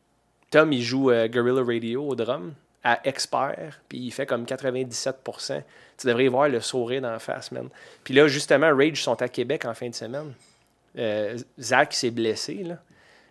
Tom, 0.51 0.73
il 0.73 0.83
joue 0.83 1.11
euh, 1.11 1.27
Guerrilla 1.29 1.63
Radio 1.65 2.07
au 2.07 2.15
drum 2.15 2.53
à 2.85 3.01
expert, 3.07 3.81
puis 3.89 3.99
il 3.99 4.11
fait 4.11 4.27
comme 4.27 4.45
97%. 4.45 5.63
Tu 5.99 6.07
devrais 6.07 6.25
y 6.25 6.29
voir 6.29 6.49
le 6.49 6.61
sourire 6.61 7.03
d'en 7.03 7.19
face, 7.19 7.53
man. 7.53 7.69
Puis 8.05 8.13
là, 8.15 8.27
justement, 8.29 8.75
Rage 8.77 9.03
sont 9.03 9.21
à 9.23 9.29
Québec 9.29 9.65
en 9.65 9.75
fin 9.75 9.89
de 9.89 9.95
semaine. 9.95 10.33
Euh, 10.99 11.37
Zach 11.61 11.93
s'est 11.95 12.11
blessé, 12.11 12.63
là. 12.65 12.79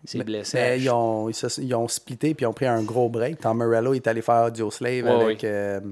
Il 0.04 0.10
s'est 0.10 0.24
blessé. 0.24 0.58
Ben, 0.58 0.82
ils, 0.82 0.90
ont, 0.90 1.30
ils, 1.30 1.34
se- 1.36 1.62
ils 1.62 1.76
ont 1.76 1.88
splitté 1.88 2.34
puis 2.34 2.44
ils 2.44 2.48
ont 2.48 2.54
pris 2.54 2.66
un 2.66 2.82
gros 2.82 3.08
break. 3.08 3.40
Tom 3.40 3.58
Morello 3.58 3.94
est 3.94 4.08
allé 4.08 4.22
faire 4.22 4.46
Audio 4.48 4.72
Slave 4.72 5.04
Ouais, 5.06 5.24
avec 5.26 5.44
oui. 5.44 5.92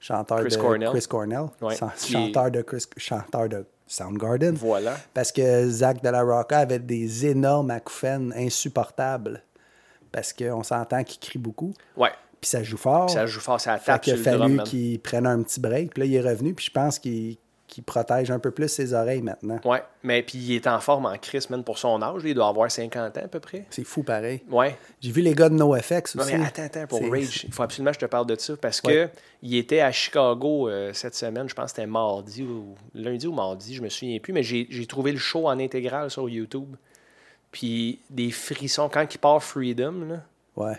Chanteur 0.00 0.40
Chris 0.40 0.56
de 0.56 0.56
Cornell. 0.56 0.88
Chris 0.90 1.06
Cornell. 1.08 1.46
Ouais. 1.60 1.76
Chanteur, 1.76 2.50
de 2.50 2.62
Chris, 2.62 2.84
chanteur 2.96 3.48
de 3.48 3.66
Soundgarden. 3.86 4.54
Voilà. 4.54 4.96
Parce 5.14 5.32
que 5.32 5.68
Zach 5.68 6.02
de 6.02 6.08
la 6.08 6.22
Rocca 6.22 6.58
avait 6.58 6.78
des 6.78 7.26
énormes 7.26 7.70
acouphènes 7.70 8.32
insupportables. 8.36 9.42
Parce 10.12 10.32
qu'on 10.32 10.62
s'entend 10.62 11.04
qu'il 11.04 11.20
crie 11.20 11.38
beaucoup. 11.38 11.74
Ouais. 11.96 12.10
Puis 12.40 12.50
ça 12.50 12.62
joue 12.62 12.76
fort. 12.76 13.06
Puis 13.06 13.14
ça 13.14 13.26
joue 13.26 13.40
fort, 13.40 13.60
ça 13.60 13.78
Fait 13.78 13.92
tape 13.92 14.02
qu'il 14.02 14.14
a 14.14 14.16
fallu 14.16 14.62
qu'il 14.62 15.00
prenne 15.00 15.26
un 15.26 15.42
petit 15.42 15.60
break. 15.60 15.94
Puis 15.94 16.00
là, 16.00 16.06
il 16.06 16.14
est 16.14 16.28
revenu. 16.28 16.54
Puis 16.54 16.66
je 16.66 16.70
pense 16.70 16.98
qu'il 16.98 17.36
qu'il 17.68 17.84
protège 17.84 18.30
un 18.32 18.40
peu 18.40 18.50
plus 18.50 18.66
ses 18.68 18.92
oreilles 18.94 19.22
maintenant. 19.22 19.60
Ouais, 19.64 19.82
mais 20.02 20.22
puis 20.22 20.38
il 20.38 20.54
est 20.56 20.66
en 20.66 20.80
forme 20.80 21.06
en 21.06 21.16
Chris, 21.18 21.46
man, 21.50 21.62
pour 21.62 21.78
son 21.78 22.02
âge. 22.02 22.22
Il 22.24 22.34
doit 22.34 22.48
avoir 22.48 22.68
50 22.70 23.16
ans 23.16 23.20
à 23.24 23.28
peu 23.28 23.38
près. 23.38 23.66
C'est 23.70 23.84
fou 23.84 24.02
pareil. 24.02 24.42
Ouais. 24.50 24.76
J'ai 25.00 25.12
vu 25.12 25.20
les 25.20 25.34
gars 25.34 25.48
de 25.48 25.54
NoFX 25.54 26.16
Non, 26.16 26.24
aussi. 26.24 26.34
mais 26.36 26.46
attends, 26.46 26.62
attends, 26.64 26.86
pour 26.88 27.00
Rage, 27.10 27.44
il 27.44 27.52
faut 27.52 27.62
absolument 27.62 27.90
que 27.92 27.96
je 27.96 28.00
te 28.00 28.10
parle 28.10 28.26
de 28.26 28.34
ça 28.36 28.56
parce 28.56 28.80
que 28.80 28.88
Ouais. 28.88 29.10
il 29.42 29.54
était 29.56 29.80
à 29.80 29.92
Chicago 29.92 30.68
euh, 30.68 30.92
cette 30.92 31.14
semaine, 31.14 31.48
je 31.48 31.54
pense 31.54 31.66
que 31.66 31.76
c'était 31.76 31.86
mardi 31.86 32.42
ou 32.42 32.74
lundi 32.94 33.26
ou 33.28 33.32
mardi, 33.32 33.74
je 33.74 33.82
me 33.82 33.88
souviens 33.88 34.18
plus, 34.18 34.32
mais 34.32 34.42
j'ai 34.42 34.86
trouvé 34.86 35.12
le 35.12 35.18
show 35.18 35.46
en 35.46 35.60
intégrale 35.60 36.10
sur 36.10 36.28
YouTube. 36.28 36.74
Puis 37.52 38.00
des 38.10 38.30
frissons 38.30 38.88
quand 38.88 39.06
il 39.14 39.18
part 39.18 39.42
Freedom, 39.42 39.94
là. 40.08 40.22
Ouais. 40.56 40.78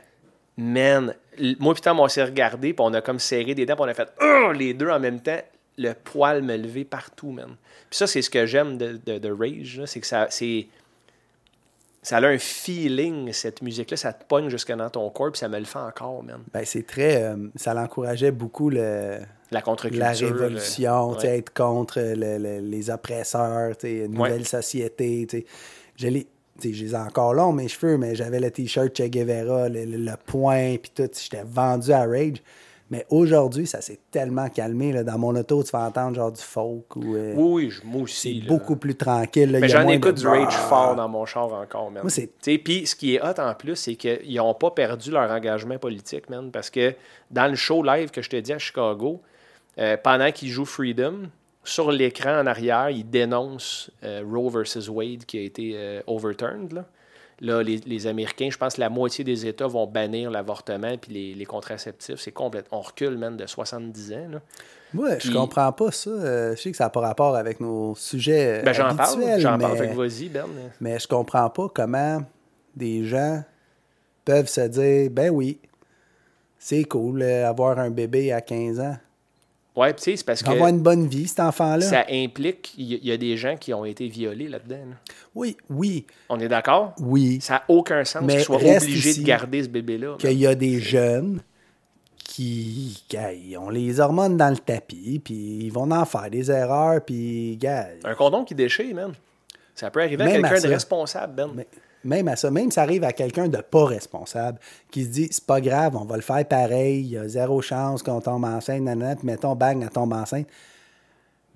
Man, 0.57 1.15
moi 1.59 1.73
putain, 1.73 1.97
on 1.97 2.07
s'est 2.09 2.23
regardé, 2.23 2.73
puis 2.73 2.85
on 2.85 2.93
a 2.93 3.01
comme 3.01 3.17
serré 3.19 3.55
des 3.55 3.65
dents, 3.65 3.75
puis 3.75 3.85
on 3.85 3.87
a 3.87 3.93
fait 3.93 4.09
Oh! 4.21 4.51
les 4.51 4.73
deux 4.73 4.89
en 4.89 4.99
même 4.99 5.21
temps. 5.21 5.39
Le 5.80 5.93
poil 5.93 6.41
me 6.43 6.55
lever 6.57 6.84
partout, 6.86 7.32
man. 7.32 7.55
Puis 7.89 7.97
ça, 7.97 8.05
c'est 8.05 8.21
ce 8.21 8.30
que 8.30 8.45
j'aime 8.45 8.77
de, 8.77 8.99
de, 9.05 9.17
de 9.17 9.32
Rage, 9.32 9.82
c'est 9.86 9.99
que 9.99 10.05
ça, 10.07 10.27
c'est, 10.30 10.67
ça 12.01 12.17
a 12.17 12.25
un 12.27 12.38
feeling, 12.38 13.32
cette 13.34 13.61
musique-là, 13.61 13.97
ça 13.97 14.13
te 14.13 14.23
pogne 14.25 14.49
jusque 14.49 14.71
dans 14.71 14.89
ton 14.89 15.09
corps, 15.09 15.32
puis 15.32 15.39
ça 15.39 15.47
me 15.49 15.57
le 15.59 15.65
fait 15.65 15.80
encore, 15.80 16.23
man. 16.23 16.41
Ben, 16.53 16.63
c'est 16.65 16.86
très. 16.86 17.23
euh, 17.23 17.36
ça 17.55 17.73
l'encourageait 17.73 18.32
beaucoup 18.32 18.69
le, 18.69 19.19
La 19.51 19.61
contre-culture. 19.61 19.99
la 19.99 20.11
révolution, 20.11 21.19
sais, 21.19 21.27
Ouais. 21.27 21.38
être 21.39 21.53
contre 21.53 21.99
le- 21.99 22.38
le- 22.38 22.59
les 22.59 22.89
oppresseurs, 22.89 23.73
une 23.84 23.89
Ouais. 23.89 24.30
nouvelle 24.30 24.45
société. 24.47 25.27
Je 25.95 26.07
tu 26.07 26.69
sais, 26.69 26.73
je 26.73 26.84
les 26.86 26.91
ai 26.91 26.97
encore 26.97 27.34
longs, 27.34 27.53
mes 27.53 27.69
cheveux, 27.69 27.97
mais 27.97 28.15
j'avais 28.15 28.39
le 28.41 28.51
t-shirt 28.51 28.95
Che 28.95 29.03
Guevara, 29.09 29.69
le, 29.69 29.86
le, 29.86 29.97
le 29.97 30.11
point, 30.25 30.75
puis 30.82 30.91
tout. 30.93 31.09
J'étais 31.17 31.43
vendu 31.45 31.91
à 31.93 32.05
Rage. 32.05 32.41
Mais 32.91 33.05
aujourd'hui, 33.09 33.67
ça 33.67 33.81
s'est 33.81 33.99
tellement 34.09 34.49
calmé. 34.49 34.91
Là. 34.91 35.03
Dans 35.03 35.17
mon 35.19 35.35
auto, 35.35 35.63
tu 35.63 35.69
vas 35.71 35.81
entendre 35.87 36.15
genre 36.15 36.31
du 36.31 36.41
folk 36.41 36.95
ou. 36.95 37.15
euh, 37.15 37.33
Oui, 37.35 37.69
je- 37.69 37.81
moi 37.85 38.01
aussi. 38.01 38.41
beaucoup 38.47 38.75
plus 38.77 38.95
tranquille. 38.95 39.51
là. 39.51 39.59
Mais 39.59 39.67
j'en 39.69 39.87
écoute 39.87 40.15
de- 40.15 40.21
du 40.21 40.27
rage 40.27 40.53
fort 40.55 40.95
dans 40.95 41.07
mon 41.07 41.25
char 41.25 41.53
encore, 41.53 41.91
man. 41.91 42.03
Puis 42.41 42.87
ce 42.87 42.95
qui 42.95 43.15
est 43.15 43.21
hot 43.21 43.39
en 43.39 43.53
plus, 43.53 43.75
c'est 43.75 43.95
qu'ils 43.95 44.35
n'ont 44.37 44.53
pas 44.55 44.71
perdu 44.71 45.11
leur 45.11 45.29
engagement 45.29 45.77
politique, 45.77 46.29
man. 46.29 46.49
Parce 46.51 46.69
que 46.69 46.95
dans 47.29 47.47
le 47.47 47.55
show 47.55 47.83
live 47.83 48.09
que 48.09 48.21
je 48.21 48.29
te 48.29 48.35
dis 48.37 48.53
à 48.53 48.57
Chicago, 48.57 49.21
euh, 49.77 49.95
pendant 50.03 50.31
qu'ils 50.31 50.49
jouent 50.49 50.65
Freedom, 50.65 51.29
sur 51.63 51.91
l'écran 51.91 52.39
en 52.39 52.47
arrière, 52.47 52.89
ils 52.89 53.07
dénoncent 53.07 53.91
euh, 54.03 54.23
Roe 54.27 54.49
versus 54.49 54.89
Wade 54.89 55.25
qui 55.25 55.37
a 55.37 55.41
été 55.41 56.01
overturned. 56.07 56.73
Là, 56.73 56.85
Là, 57.41 57.63
les, 57.63 57.77
les 57.77 58.05
Américains, 58.07 58.49
je 58.51 58.57
pense 58.57 58.75
que 58.75 58.81
la 58.81 58.89
moitié 58.89 59.23
des 59.23 59.45
États 59.45 59.67
vont 59.67 59.87
bannir 59.87 60.29
l'avortement 60.29 60.97
puis 60.97 61.13
les, 61.13 61.33
les 61.35 61.45
contraceptifs. 61.45 62.19
C'est 62.19 62.31
complètement. 62.33 62.79
On 62.79 62.81
recule, 62.81 63.17
man, 63.17 63.37
de 63.37 63.45
70 63.45 64.13
ans. 64.13 64.27
Là. 64.31 64.39
Moi, 64.93 65.15
Puis- 65.17 65.29
je 65.29 65.33
comprends 65.37 65.71
pas 65.71 65.91
ça. 65.91 66.09
Euh, 66.09 66.55
je 66.55 66.61
sais 66.61 66.71
que 66.71 66.77
ça 66.77 66.85
n'a 66.85 66.89
pas 66.89 66.99
rapport 66.99 67.35
avec 67.37 67.59
nos 67.61 67.95
sujets 67.95 68.61
Ben, 68.63 68.73
j'en 68.73 68.93
parle, 68.95 69.39
j'en 69.39 69.57
mais, 69.57 69.63
parle, 69.63 69.77
fait 69.77 69.87
que 69.89 69.93
vas-y, 69.95 70.27
Ben. 70.29 70.45
mais 70.81 70.99
je 70.99 71.07
comprends 71.07 71.49
pas 71.49 71.67
comment 71.73 72.21
des 72.75 73.05
gens 73.05 73.43
peuvent 74.25 74.47
se 74.49 74.61
dire 74.67 75.09
ben 75.11 75.29
oui, 75.29 75.59
c'est 76.57 76.83
cool 76.83 77.21
euh, 77.21 77.47
avoir 77.47 77.79
un 77.79 77.89
bébé 77.89 78.33
à 78.33 78.41
15 78.41 78.79
ans. 78.81 78.97
Puis 79.74 79.93
tu 79.95 80.03
sais, 80.03 80.17
c'est 80.17 80.26
parce 80.26 80.43
que. 80.43 80.49
Avoir 80.49 80.70
une 80.70 80.82
bonne 80.82 81.07
vie, 81.07 81.28
cet 81.28 81.39
enfant-là. 81.39 81.86
Ça 81.86 82.05
implique, 82.09 82.74
il 82.78 83.05
y, 83.05 83.11
a 83.11 83.17
des 83.17 83.38
gens 83.38 83.55
qui 83.55 83.74
ont 83.74 83.86
été 83.86 84.07
violés 84.07 84.47
là-dedans. 84.47 84.76
là. 84.89 84.95
Oui, 85.36 85.55
oui, 85.70 86.05
On 86.28 86.39
est 86.39 86.47
d'accord? 86.47 86.93
oui. 86.99 87.39
Ça 87.41 87.55
n'a 87.55 87.63
aucun 87.67 88.03
sens 88.03 88.26
qu'ils 88.28 88.41
soient 88.41 88.57
obligés 88.57 89.13
de 89.15 89.24
garder 89.24 89.63
ce 89.63 89.70
bébé-là. 89.70 90.15
Qu'il 90.20 90.39
y 90.39 90.47
a 90.47 90.55
des 90.55 90.80
jeunes 90.80 91.41
qui, 92.17 93.03
ils 93.11 93.57
ont 93.57 93.70
les 93.70 93.99
hormones 93.99 94.38
dans 94.38 94.49
le 94.49 94.57
tapis, 94.57 95.20
puis 95.24 95.65
ils 95.65 95.72
vont 95.72 95.89
en 95.91 96.05
faire 96.05 96.30
des 96.30 96.51
erreurs, 96.51 97.01
puis 97.03 97.57
gars, 97.57 97.88
Un 98.03 98.15
condom 98.15 98.43
qui 98.43 98.55
déchire, 98.55 98.93
man. 98.95 99.13
Ça 99.74 99.89
peut 99.89 100.01
arriver 100.01 100.24
à 100.24 100.28
Même 100.28 100.45
à 100.45 100.49
quelqu'un 100.49 100.67
de 100.67 100.74
responsable, 100.74 101.34
Ben. 101.36 101.51
Mais 101.55 101.67
même 102.03 102.27
à 102.27 102.35
ça, 102.35 102.49
même 102.51 102.71
ça 102.71 102.83
arrive 102.83 103.03
à 103.03 103.11
quelqu'un 103.13 103.47
de 103.47 103.57
pas 103.57 103.85
responsable 103.85 104.59
qui 104.91 105.03
se 105.03 105.09
dit 105.09 105.27
c'est 105.31 105.45
pas 105.45 105.59
grave, 105.61 105.95
on 105.95 106.05
va 106.05 106.15
le 106.15 106.21
faire 106.21 106.47
pareil, 106.47 107.01
il 107.01 107.07
y 107.11 107.17
a 107.17 107.27
zéro 107.27 107.61
chance 107.61 108.03
qu'on 108.03 108.21
tombe 108.21 108.45
enceinte, 108.45 108.81
nanana, 108.83 109.15
puis 109.15 109.25
mettons, 109.25 109.55
bang, 109.55 109.81
elle 109.83 109.89
tombe 109.89 110.13
enceinte. 110.13 110.47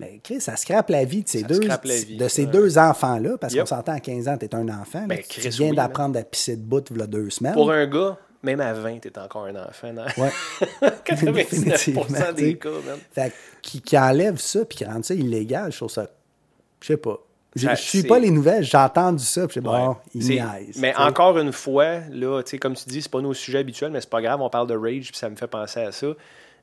Mais 0.00 0.20
Chris, 0.24 0.40
ça 0.40 0.56
scrape 0.56 0.90
la 0.90 1.04
vie 1.04 1.22
de 1.22 1.28
ces 1.28 1.42
Ça 1.42 1.46
deux, 1.46 1.60
vie, 1.60 2.16
de 2.16 2.26
ces 2.28 2.46
deux 2.46 2.78
enfants-là, 2.78 3.38
parce 3.38 3.52
Yep. 3.54 3.62
qu'on 3.62 3.66
s'entend 3.76 3.92
à 3.92 4.00
15 4.00 4.26
ans, 4.28 4.36
t'es 4.36 4.52
un 4.54 4.68
enfant. 4.68 5.00
là, 5.02 5.06
Ben, 5.06 5.18
tu 5.22 5.40
Chris, 5.40 5.48
viens 5.50 5.70
oui, 5.70 5.76
d'apprendre 5.76 6.18
à 6.18 6.22
pisser 6.24 6.56
de 6.56 6.62
bout 6.62 6.84
il 6.90 6.98
y 6.98 7.02
a 7.02 7.06
deux 7.06 7.30
semaines. 7.30 7.52
Pour 7.54 7.70
un 7.70 7.86
gars, 7.86 8.18
même 8.42 8.60
à 8.60 8.72
20, 8.74 8.98
t'es 8.98 9.16
encore 9.18 9.44
un 9.44 9.54
enfant. 9.54 9.92
Dans 9.94 10.04
Ouais. 10.20 10.30
99% 11.06 11.32
Définitivement, 11.32 12.32
des 12.36 12.52
tu 12.54 12.58
cas, 12.58 12.70
man. 12.70 12.98
Fait 13.12 13.30
que 13.30 13.34
qui, 13.62 13.80
qui 13.80 13.96
enlève 13.96 14.38
ça 14.38 14.64
puis 14.64 14.78
qui 14.78 14.84
rend 14.84 15.00
ça 15.02 15.14
illégal, 15.14 15.70
je 15.70 15.76
trouve 15.76 15.90
ça. 15.90 16.08
Je 16.80 16.88
sais 16.88 16.96
pas. 16.96 17.18
Je 17.54 17.68
je 17.68 17.74
suis 17.76 18.02
pas 18.02 18.18
les 18.18 18.30
nouvelles, 18.30 18.64
j'ai 18.64 18.76
entendu 18.76 19.22
ça, 19.24 19.46
puis 19.46 19.60
Ouais. 19.60 19.64
bon, 19.66 19.96
il 20.14 20.22
C'est- 20.24 20.34
niaise. 20.34 20.76
Mais 20.78 20.94
encore 20.96 21.38
une 21.38 21.52
fois, 21.52 22.00
là, 22.10 22.42
tu 22.42 22.50
sais, 22.50 22.58
comme 22.58 22.74
tu 22.74 22.88
dis, 22.88 23.00
c'est 23.02 23.10
pas 23.10 23.20
nos 23.20 23.32
sujets 23.34 23.58
habituels, 23.58 23.92
mais 23.92 24.00
c'est 24.00 24.10
pas 24.10 24.20
grave, 24.22 24.40
on 24.42 24.50
parle 24.50 24.66
de 24.66 24.74
rage, 24.76 25.10
puis 25.10 25.16
ça 25.18 25.28
me 25.30 25.36
fait 25.36 25.46
penser 25.46 25.80
à 25.80 25.92
ça. 25.92 26.08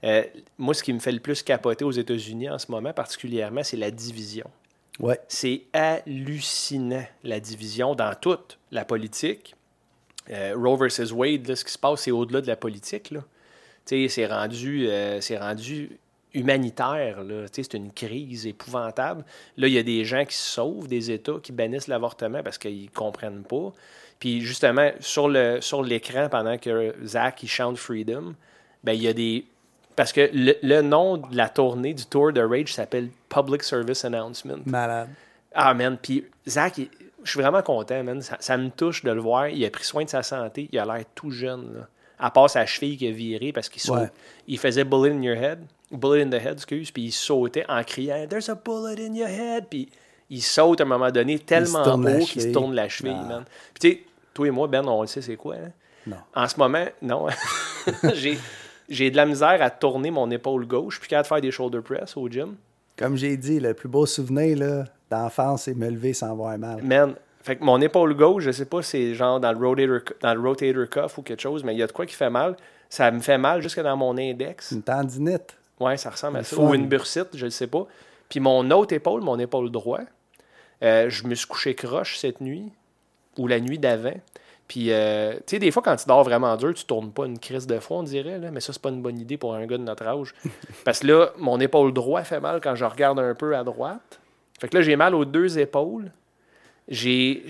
Euh, 0.04 0.24
moi, 0.58 0.74
ce 0.74 0.84
qui 0.84 0.92
me 0.92 1.00
fait 1.00 1.12
le 1.12 1.20
plus 1.20 1.44
capoter 1.44 1.86
aux 1.86 1.92
États-Unis 1.92 2.50
en 2.50 2.58
ce 2.60 2.70
moment, 2.72 2.92
particulièrement, 2.92 3.64
c'est 3.64 3.78
la 3.78 3.92
division. 3.92 4.50
Ouais. 5.00 5.20
C'est 5.28 5.62
hallucinant, 5.74 7.06
la 7.24 7.40
division 7.40 7.96
dans 7.96 8.14
toute 8.20 8.58
la 8.72 8.84
politique. 8.86 9.56
Euh, 10.30 10.54
Roe 10.56 10.76
versus 10.78 11.12
Wade, 11.12 11.48
là, 11.48 11.56
ce 11.56 11.64
qui 11.66 11.72
se 11.72 11.78
passe, 11.78 12.02
c'est 12.02 12.12
au-delà 12.12 12.42
de 12.42 12.48
la 12.48 12.56
politique. 12.56 13.12
là. 13.12 13.22
C'est 13.86 14.26
rendu, 14.28 14.88
euh, 14.88 15.20
c'est 15.22 15.38
rendu 15.38 15.98
humanitaire. 16.34 17.18
C'est 17.52 17.74
une 17.74 17.92
crise 17.92 18.48
épouvantable. 18.48 19.24
Là, 19.58 19.68
il 19.68 19.74
y 19.74 19.78
a 19.78 19.84
des 19.84 20.06
gens 20.06 20.26
qui 20.26 20.36
se 20.36 20.52
sauvent, 20.52 20.88
des 20.88 21.12
États 21.12 21.40
qui 21.42 21.52
bannissent 21.52 21.88
l'avortement 21.88 22.42
parce 22.44 22.58
qu'ils 22.58 22.84
ne 22.86 22.90
comprennent 22.90 23.44
pas. 23.44 23.72
Puis 24.20 24.42
justement, 24.42 24.92
sur 25.00 25.28
le 25.28 25.60
sur 25.62 25.82
l'écran, 25.84 26.30
pendant 26.30 26.58
que 26.58 26.94
Zach 27.06 27.42
il 27.44 27.48
chante 27.50 27.78
Freedom, 27.78 28.36
ben, 28.84 28.94
il 28.94 29.02
y 29.04 29.08
a 29.08 29.14
des. 29.14 29.46
Parce 29.96 30.14
que 30.14 30.30
le, 30.34 30.56
le 30.62 30.82
nom 30.82 31.18
de 31.18 31.36
la 31.36 31.50
tournée, 31.50 31.94
du 31.94 32.06
tour 32.06 32.32
de 32.32 32.42
Rage 32.42 32.74
s'appelle 32.74 33.10
Public 33.30 33.64
Service 33.64 34.06
Announcement. 34.06 34.60
Malade. 34.66 35.10
Ah, 35.54 35.74
man. 35.74 35.98
Puis 36.02 36.26
Zach, 36.48 36.78
il- 36.78 36.90
je 37.24 37.30
suis 37.32 37.42
vraiment 37.42 37.62
content, 37.62 38.04
man. 38.04 38.22
Ça, 38.22 38.38
ça 38.40 38.58
me 38.58 38.70
touche 38.70 39.04
de 39.04 39.12
le 39.12 39.22
voir. 39.22 39.50
Il 39.50 39.64
a 39.66 39.70
pris 39.70 39.84
soin 39.84 40.04
de 40.04 40.10
sa 40.10 40.24
santé. 40.24 40.70
Il 40.72 40.80
a 40.80 40.86
l'air 40.86 41.04
tout 41.14 41.30
jeune, 41.32 41.74
là. 41.76 41.88
À 42.20 42.30
part 42.32 42.50
sa 42.50 42.66
cheville 42.68 42.98
qui 42.98 43.08
a 43.08 43.12
viré 43.12 43.52
parce 43.52 43.68
qu'il 43.70 43.82
saute. 43.82 43.98
Ouais. 44.00 44.10
Il 44.48 44.60
faisait 44.60 44.84
bullet 44.84 45.12
in 45.12 45.22
your 45.24 45.36
head. 45.36 45.60
Bullet 45.92 46.24
in 46.24 46.30
the 46.30 46.36
head, 46.42 46.54
excuse. 46.54 46.92
Puis 46.92 47.04
il 47.04 47.12
sautait 47.12 47.66
en 47.68 47.84
criant 47.84 48.26
There's 48.28 48.50
a 48.50 48.56
bullet 48.56 49.00
in 49.06 49.14
your 49.14 49.28
head. 49.28 49.66
Puis 49.70 49.90
il 50.30 50.42
saute 50.42 50.80
à 50.82 50.84
un 50.84 50.88
moment 50.88 51.12
donné 51.12 51.40
tellement 51.40 51.84
haut 51.84 52.26
qu'il 52.26 52.42
se 52.42 52.48
tourne 52.50 52.74
la 52.74 52.88
cheville, 52.90 53.18
Ah. 53.20 53.28
man. 53.28 53.44
Puis 53.74 53.82
tu 53.82 53.98
sais, 53.98 54.04
toi 54.34 54.48
et 54.48 54.52
moi, 54.52 54.68
Ben, 54.68 54.88
on 54.88 55.02
le 55.02 55.08
sait, 55.08 55.22
c'est 55.22 55.36
quoi, 55.36 55.56
hein? 55.56 55.72
Non. 56.08 56.18
En 56.36 56.48
ce 56.48 56.58
moment, 56.58 56.86
non. 57.02 57.28
j'ai, 58.16 58.38
j'ai 58.90 59.12
de 59.12 59.18
la 59.18 59.26
misère 59.26 59.62
à 59.62 59.70
tourner 59.70 60.10
mon 60.12 60.30
épaule 60.32 60.66
gauche. 60.66 61.00
Puis 61.00 61.16
de 61.16 61.22
faire 61.24 61.42
des 61.42 61.52
shoulder 61.52 61.82
press 61.82 62.16
au 62.18 62.28
gym. 62.30 62.56
Comme 62.98 63.16
j'ai 63.18 63.36
dit, 63.38 63.60
le 63.60 63.74
plus 63.74 63.88
beau 63.90 64.06
souvenir 64.06 64.58
là, 64.58 64.86
d'enfance, 65.10 65.64
c'est 65.64 65.74
me 65.74 65.90
lever 65.90 66.14
sans 66.14 66.32
avoir 66.32 66.58
mal. 66.58 66.82
Man, 66.84 67.16
fait 67.44 67.56
que 67.56 67.64
mon 67.64 67.80
épaule 67.82 68.16
gauche, 68.16 68.44
je 68.44 68.52
sais 68.52 68.66
pas 68.66 68.82
si 68.82 68.90
c'est 68.92 69.16
genre 69.16 69.40
dans 69.40 69.52
le 69.52 69.58
rotator, 69.68 70.00
dans 70.22 70.34
le 70.34 70.40
rotator 70.40 70.88
cuff 70.90 71.18
ou 71.18 71.22
quelque 71.24 71.42
chose, 71.42 71.64
mais 71.64 71.74
il 71.74 71.80
y 71.80 71.84
a 71.84 71.88
de 71.88 71.92
quoi 71.92 72.06
qui 72.06 72.16
fait 72.16 72.30
mal. 72.30 72.56
Ça 72.90 73.10
me 73.10 73.20
fait 73.20 73.38
mal 73.38 73.62
jusque 73.62 73.80
dans 73.82 73.96
mon 73.98 74.18
index. 74.18 74.72
Une 74.72 74.84
tendinite. 74.84 75.56
Ouais, 75.82 75.98
ça 75.98 76.12
ressemble 76.12 76.38
à 76.38 76.44
ça. 76.44 76.58
Ou 76.58 76.74
une 76.74 76.88
bursite, 76.88 77.30
je 77.34 77.46
ne 77.46 77.50
sais 77.50 77.68
pas. 77.68 77.86
Puis 78.30 78.40
mon 78.40 78.70
autre 78.72 78.94
épaule, 78.94 79.22
mon 79.22 79.38
épaule 79.40 79.70
droite, 79.72 80.08
euh, 80.84 81.10
je 81.10 81.28
me 81.28 81.36
suis 81.36 81.48
couché 81.48 81.76
croche 81.76 82.18
cette 82.18 82.40
nuit 82.40 82.72
ou 83.38 83.48
la 83.48 83.60
nuit 83.60 83.78
d'avant. 83.78 84.14
Puis, 84.68 84.92
euh, 84.92 85.34
tu 85.34 85.42
sais, 85.48 85.60
des 85.60 85.70
fois, 85.70 85.84
quand 85.84 85.98
tu 85.98 86.08
dors 86.08 86.24
vraiment 86.24 86.56
dur, 86.56 86.74
tu 86.74 86.86
tournes 86.86 87.12
pas 87.12 87.26
une 87.26 87.40
crise 87.40 87.68
de 87.68 87.78
fond, 87.80 88.00
on 88.00 88.04
dirait, 88.04 88.40
là, 88.40 88.52
mais 88.52 88.62
ça, 88.62 88.72
c'est 88.72 88.82
pas 88.82 88.88
une 88.88 89.02
bonne 89.02 89.20
idée 89.20 89.36
pour 89.36 89.54
un 89.54 89.66
gars 89.66 89.78
de 89.78 89.84
notre 89.84 90.08
âge. 90.08 90.34
Parce 90.86 91.00
que 91.00 91.08
là, 91.08 91.32
mon 91.38 91.60
épaule 91.60 91.92
droite 91.92 92.26
fait 92.26 92.40
mal 92.40 92.62
quand 92.62 92.76
je 92.76 92.86
regarde 92.86 93.20
un 93.20 93.36
peu 93.36 93.54
à 93.58 93.66
droite. 93.66 94.22
Fait 94.62 94.70
que 94.70 94.78
là, 94.78 94.82
j'ai 94.82 94.96
mal 94.96 95.14
aux 95.14 95.26
deux 95.26 95.60
épaules. 95.60 96.10
J'ai 96.88 97.44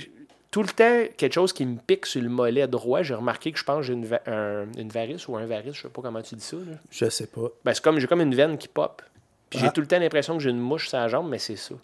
tout 0.51 0.61
le 0.61 0.67
temps 0.69 1.03
quelque 1.17 1.33
chose 1.33 1.53
qui 1.53 1.65
me 1.65 1.77
pique 1.79 2.05
sur 2.05 2.21
le 2.21 2.29
mollet 2.29 2.67
droit. 2.67 3.01
J'ai 3.01 3.13
remarqué 3.15 3.51
que 3.51 3.57
je 3.57 3.63
pense 3.63 3.77
que 3.77 3.83
j'ai 3.83 3.93
une, 3.93 4.05
va- 4.05 4.21
un- 4.27 4.65
une 4.77 4.89
varice 4.89 5.27
ou 5.27 5.37
un 5.37 5.45
varice, 5.45 5.73
je 5.75 5.81
sais 5.83 5.89
pas 5.89 6.01
comment 6.01 6.21
tu 6.21 6.35
dis 6.35 6.43
ça. 6.43 6.57
là. 6.57 6.73
Je 6.91 7.09
sais 7.09 7.27
pas. 7.27 7.47
Ben, 7.63 7.73
c'est 7.73 7.81
comme 7.83 7.97
j'ai 7.99 8.07
comme 8.07 8.21
une 8.21 8.35
veine 8.35 8.57
qui 8.57 8.67
pop. 8.67 9.01
Puis 9.49 9.59
j'ai 9.59 9.67
Ah. 9.67 9.71
tout 9.71 9.81
le 9.81 9.87
temps 9.87 9.99
l'impression 9.99 10.35
que 10.37 10.43
j'ai 10.43 10.49
une 10.49 10.59
mouche 10.59 10.89
sur 10.89 10.97
la 10.97 11.07
jambe, 11.07 11.29
mais 11.29 11.39
c'est 11.39 11.55
ça. 11.55 11.75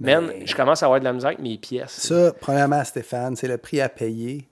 Man, 0.00 0.30
je 0.44 0.54
commence 0.54 0.82
à 0.82 0.86
avoir 0.86 1.00
de 1.00 1.04
la 1.04 1.12
misère 1.12 1.28
avec 1.28 1.40
mes 1.40 1.58
pièces. 1.58 1.90
Ça, 1.90 2.32
premièrement, 2.40 2.84
Stéphane, 2.84 3.34
c'est 3.34 3.48
le 3.48 3.58
prix 3.58 3.80
à 3.80 3.88
payer 3.88 4.46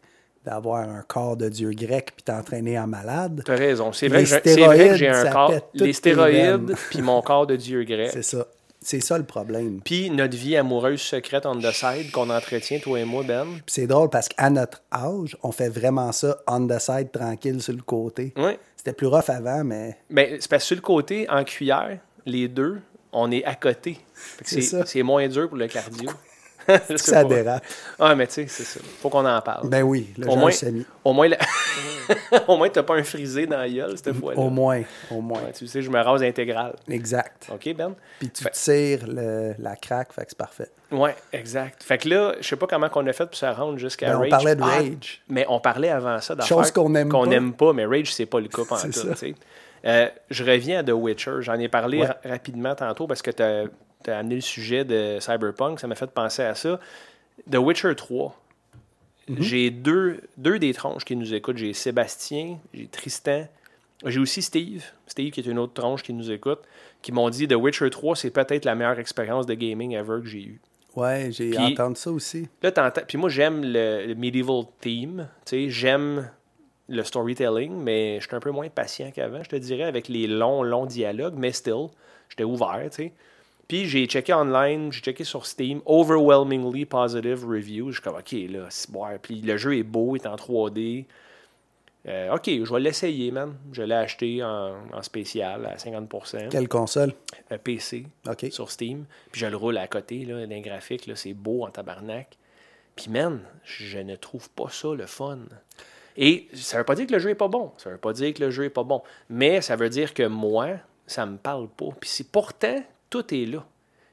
d'avoir 0.44 0.88
un 0.88 1.02
corps 1.02 1.36
de 1.36 1.48
dieu 1.48 1.70
grec 1.70 2.12
puis 2.16 2.22
t'entraîner 2.24 2.78
en 2.78 2.86
malade. 2.88 3.42
T'as 3.44 3.54
raison. 3.56 3.92
C'est 3.92 4.08
vrai, 4.08 4.24
que 4.24 4.28
j'ai- 4.28 4.40
c'est 4.44 4.60
vrai 4.64 4.88
que 4.88 4.94
j'ai 4.96 5.08
un 5.08 5.30
corps. 5.30 5.52
Les 5.74 5.92
stéroïdes, 5.92 6.74
puis 6.90 7.00
mon 7.02 7.20
corps 7.22 7.46
de 7.46 7.54
dieu 7.56 7.84
grec. 7.84 8.10
C'est 8.12 8.22
ça. 8.22 8.46
C'est 8.86 9.00
ça 9.00 9.18
le 9.18 9.24
problème. 9.24 9.80
Puis 9.84 10.10
notre 10.10 10.36
vie 10.36 10.56
amoureuse 10.56 11.00
secrète 11.00 11.44
on 11.44 11.56
the 11.58 11.72
side 11.72 12.12
qu'on 12.12 12.30
entretient, 12.30 12.78
toi 12.78 13.00
et 13.00 13.04
moi, 13.04 13.24
Ben? 13.24 13.44
Puis 13.44 13.62
c'est 13.66 13.88
drôle 13.88 14.10
parce 14.10 14.28
qu'à 14.28 14.48
notre 14.48 14.80
âge, 14.94 15.36
on 15.42 15.50
fait 15.50 15.68
vraiment 15.68 16.12
ça 16.12 16.38
on 16.46 16.68
the 16.68 16.78
side, 16.78 17.10
tranquille, 17.10 17.60
sur 17.60 17.72
le 17.72 17.82
côté. 17.82 18.32
Oui. 18.36 18.52
C'était 18.76 18.92
plus 18.92 19.08
rough 19.08 19.28
avant, 19.28 19.64
mais 19.64 19.98
Mais 20.08 20.36
c'est 20.38 20.48
parce 20.48 20.62
que 20.62 20.66
sur 20.68 20.76
le 20.76 20.82
côté, 20.82 21.28
en 21.28 21.42
cuillère, 21.42 21.98
les 22.26 22.46
deux, 22.46 22.78
on 23.10 23.32
est 23.32 23.44
à 23.44 23.56
côté. 23.56 23.98
Fait 24.14 24.44
que 24.44 24.50
C'est 24.50 24.60
C'est 24.60 24.78
ça. 24.78 24.86
c'est 24.86 25.02
moins 25.02 25.26
dur 25.26 25.48
pour 25.48 25.58
le 25.58 25.66
cardio. 25.66 26.08
Ça 26.96 27.24
dérape. 27.24 27.62
Ah, 27.98 28.14
mais 28.14 28.26
tu 28.26 28.34
sais, 28.34 28.46
c'est 28.48 28.64
ça. 28.64 28.80
Faut 29.00 29.08
qu'on 29.10 29.24
en 29.26 29.40
parle. 29.40 29.68
Ben 29.68 29.82
oui, 29.82 30.12
le 30.18 30.28
au, 30.28 30.36
moins, 30.36 30.50
au 31.04 31.12
moins, 31.12 31.28
la- 31.28 31.38
au 32.48 32.56
moins, 32.56 32.68
t'as 32.68 32.82
pas 32.82 32.94
un 32.94 33.02
frisé 33.02 33.46
dans 33.46 33.58
la 33.58 33.68
gueule 33.68 33.96
cette 33.96 34.14
fois-là. 34.14 34.38
Au 34.40 34.50
moins, 34.50 34.82
au 35.10 35.20
moins. 35.20 35.40
Ouais, 35.42 35.52
tu 35.52 35.66
sais, 35.66 35.82
je 35.82 35.90
me 35.90 36.00
rase 36.00 36.22
intégral. 36.22 36.74
Exact. 36.88 37.48
OK, 37.52 37.74
Ben? 37.74 37.94
Puis 38.18 38.30
tu 38.30 38.44
Fait- 38.44 38.50
tires 38.50 39.06
le- 39.08 39.54
la 39.58 39.76
craque, 39.76 40.12
fait 40.12 40.22
que 40.22 40.28
c'est 40.30 40.38
parfait. 40.38 40.70
Ouais, 40.90 41.14
exact. 41.32 41.82
Fait 41.82 41.98
que 41.98 42.08
là, 42.08 42.34
je 42.40 42.46
sais 42.46 42.56
pas 42.56 42.66
comment 42.66 42.88
on 42.94 43.06
a 43.06 43.12
fait 43.12 43.26
pour 43.26 43.34
se 43.34 43.46
rendre 43.46 43.78
jusqu'à 43.78 44.10
Ben, 44.10 44.16
on 44.16 44.20
Rage. 44.20 44.30
parlait 44.30 44.56
de 44.56 44.62
Ah, 44.62 44.66
Rage. 44.66 45.22
mais 45.28 45.44
on 45.48 45.58
parlait 45.60 45.90
avant 45.90 46.20
ça 46.20 46.34
d'affaires 46.34 46.56
Chose 46.58 46.70
qu'on 46.70 46.94
aime 46.94 47.08
pas. 47.08 47.26
n'aime 47.26 47.52
pas, 47.52 47.72
mais 47.72 47.84
Rage, 47.86 48.14
c'est 48.14 48.26
pas 48.26 48.40
le 48.40 48.48
cas 48.48 48.62
en 48.70 48.76
C'est 48.76 48.90
tout. 48.90 49.00
ça. 49.00 49.08
tu 49.10 49.16
sais. 49.16 49.34
Euh, 49.84 50.08
je 50.30 50.42
reviens 50.44 50.80
à 50.80 50.82
The 50.82 50.90
Witcher. 50.92 51.36
J'en 51.40 51.54
ai 51.58 51.68
parlé 51.68 52.00
Ouais. 52.00 52.06
ra- 52.06 52.16
rapidement 52.24 52.74
tantôt 52.74 53.06
parce 53.06 53.22
que 53.22 53.30
tu 53.30 53.42
as, 53.42 53.64
amené 54.12 54.36
le 54.36 54.40
sujet 54.40 54.84
de 54.84 55.18
Cyberpunk. 55.20 55.80
Ça 55.80 55.86
m'a 55.86 55.94
fait 55.94 56.10
penser 56.10 56.42
à 56.42 56.54
ça. 56.54 56.80
The 57.50 57.56
Witcher 57.56 57.94
3. 57.94 58.34
Mhm. 59.28 59.42
J'ai 59.42 59.70
deux, 59.70 60.20
deux 60.36 60.58
des 60.58 60.72
tronches 60.72 61.04
qui 61.04 61.16
nous 61.16 61.34
écoutent. 61.34 61.56
J'ai 61.56 61.72
Sébastien, 61.72 62.58
j'ai 62.72 62.86
Tristan. 62.86 63.46
J'ai 64.04 64.20
aussi 64.20 64.42
Steve. 64.42 64.84
Steve, 65.06 65.32
qui 65.32 65.40
est 65.40 65.46
une 65.46 65.58
autre 65.58 65.72
tronche 65.72 66.02
qui 66.02 66.12
nous 66.12 66.30
écoute, 66.30 66.60
qui 67.02 67.12
m'ont 67.12 67.30
dit 67.30 67.48
The 67.48 67.54
Witcher 67.54 67.90
3, 67.90 68.14
c'est 68.16 68.30
peut-être 68.30 68.64
la 68.64 68.74
meilleure 68.74 68.98
expérience 68.98 69.46
de 69.46 69.54
gaming 69.54 69.92
ever 69.92 70.20
que 70.20 70.26
j'ai 70.26 70.42
eue. 70.42 70.60
Ouais, 70.94 71.28
j'ai 71.30 71.56
entendu 71.58 71.96
ça 71.96 72.10
aussi. 72.10 72.48
Là, 72.62 72.72
Puis 73.06 73.18
moi, 73.18 73.28
j'aime 73.28 73.62
le, 73.62 74.06
le 74.06 74.14
medieval 74.14 74.64
theme. 74.80 75.28
Tu 75.44 75.70
j'aime 75.70 76.30
le 76.88 77.02
storytelling, 77.02 77.72
mais 77.72 78.18
je 78.20 78.26
suis 78.26 78.36
un 78.36 78.40
peu 78.40 78.50
moins 78.50 78.68
patient 78.68 79.10
qu'avant, 79.10 79.42
je 79.42 79.48
te 79.48 79.56
dirais, 79.56 79.82
avec 79.82 80.08
les 80.08 80.26
longs, 80.26 80.62
longs 80.62 80.86
dialogues, 80.86 81.34
mais 81.36 81.52
still, 81.52 81.88
j'étais 82.28 82.44
ouvert, 82.44 82.86
tu 82.90 82.96
sais. 82.96 83.12
Puis 83.68 83.86
j'ai 83.86 84.06
checké 84.06 84.32
online, 84.32 84.92
j'ai 84.92 85.00
checké 85.00 85.24
sur 85.24 85.44
Steam, 85.44 85.80
overwhelmingly 85.86 86.84
positive 86.84 87.44
reviews. 87.44 87.90
Je 87.90 87.94
suis 87.94 88.02
comme, 88.02 88.16
OK, 88.16 88.32
là, 88.32 88.66
c'est 88.70 88.90
bon. 88.90 89.04
Puis 89.20 89.40
le 89.40 89.56
jeu 89.56 89.76
est 89.76 89.82
beau, 89.82 90.16
il 90.16 90.22
est 90.22 90.26
en 90.26 90.36
3D. 90.36 91.04
Euh, 92.06 92.34
OK, 92.34 92.44
je 92.46 92.72
vais 92.72 92.80
l'essayer, 92.80 93.32
man. 93.32 93.56
Je 93.72 93.82
l'ai 93.82 93.94
acheté 93.94 94.42
en, 94.42 94.76
en 94.92 95.02
spécial 95.02 95.66
à 95.66 95.74
50%. 95.74 96.48
Quelle 96.50 96.68
console? 96.68 97.12
Un 97.50 97.58
PC 97.58 98.06
sur 98.50 98.70
Steam. 98.70 99.06
Puis 99.32 99.40
je 99.40 99.46
le 99.46 99.56
roule 99.56 99.76
à 99.78 99.88
côté 99.88 100.24
là, 100.24 100.46
d'un 100.46 100.60
graphique. 100.60 101.06
Là, 101.06 101.16
c'est 101.16 101.34
beau 101.34 101.64
en 101.64 101.70
tabarnak. 101.70 102.38
Puis, 102.94 103.10
man, 103.10 103.40
je 103.64 103.98
ne 103.98 104.14
trouve 104.16 104.48
pas 104.50 104.70
ça 104.70 104.94
le 104.94 105.06
fun. 105.06 105.40
Et 106.16 106.48
ça 106.54 106.78
veut 106.78 106.84
pas 106.84 106.94
dire 106.94 107.06
que 107.06 107.12
le 107.12 107.18
jeu 107.18 107.30
est 107.30 107.34
pas 107.34 107.48
bon. 107.48 107.72
Ça 107.76 107.90
veut 107.90 107.98
pas 107.98 108.12
dire 108.12 108.32
que 108.32 108.42
le 108.42 108.50
jeu 108.50 108.64
est 108.64 108.70
pas 108.70 108.84
bon. 108.84 109.02
Mais 109.28 109.60
ça 109.60 109.76
veut 109.76 109.90
dire 109.90 110.14
que 110.14 110.22
moi, 110.22 110.68
ça 111.06 111.26
me 111.26 111.36
parle 111.36 111.68
pas. 111.68 111.88
Puis 112.00 112.08
si 112.08 112.24
pourtant, 112.24 112.82
tout 113.22 113.34
est 113.34 113.46
là. 113.46 113.64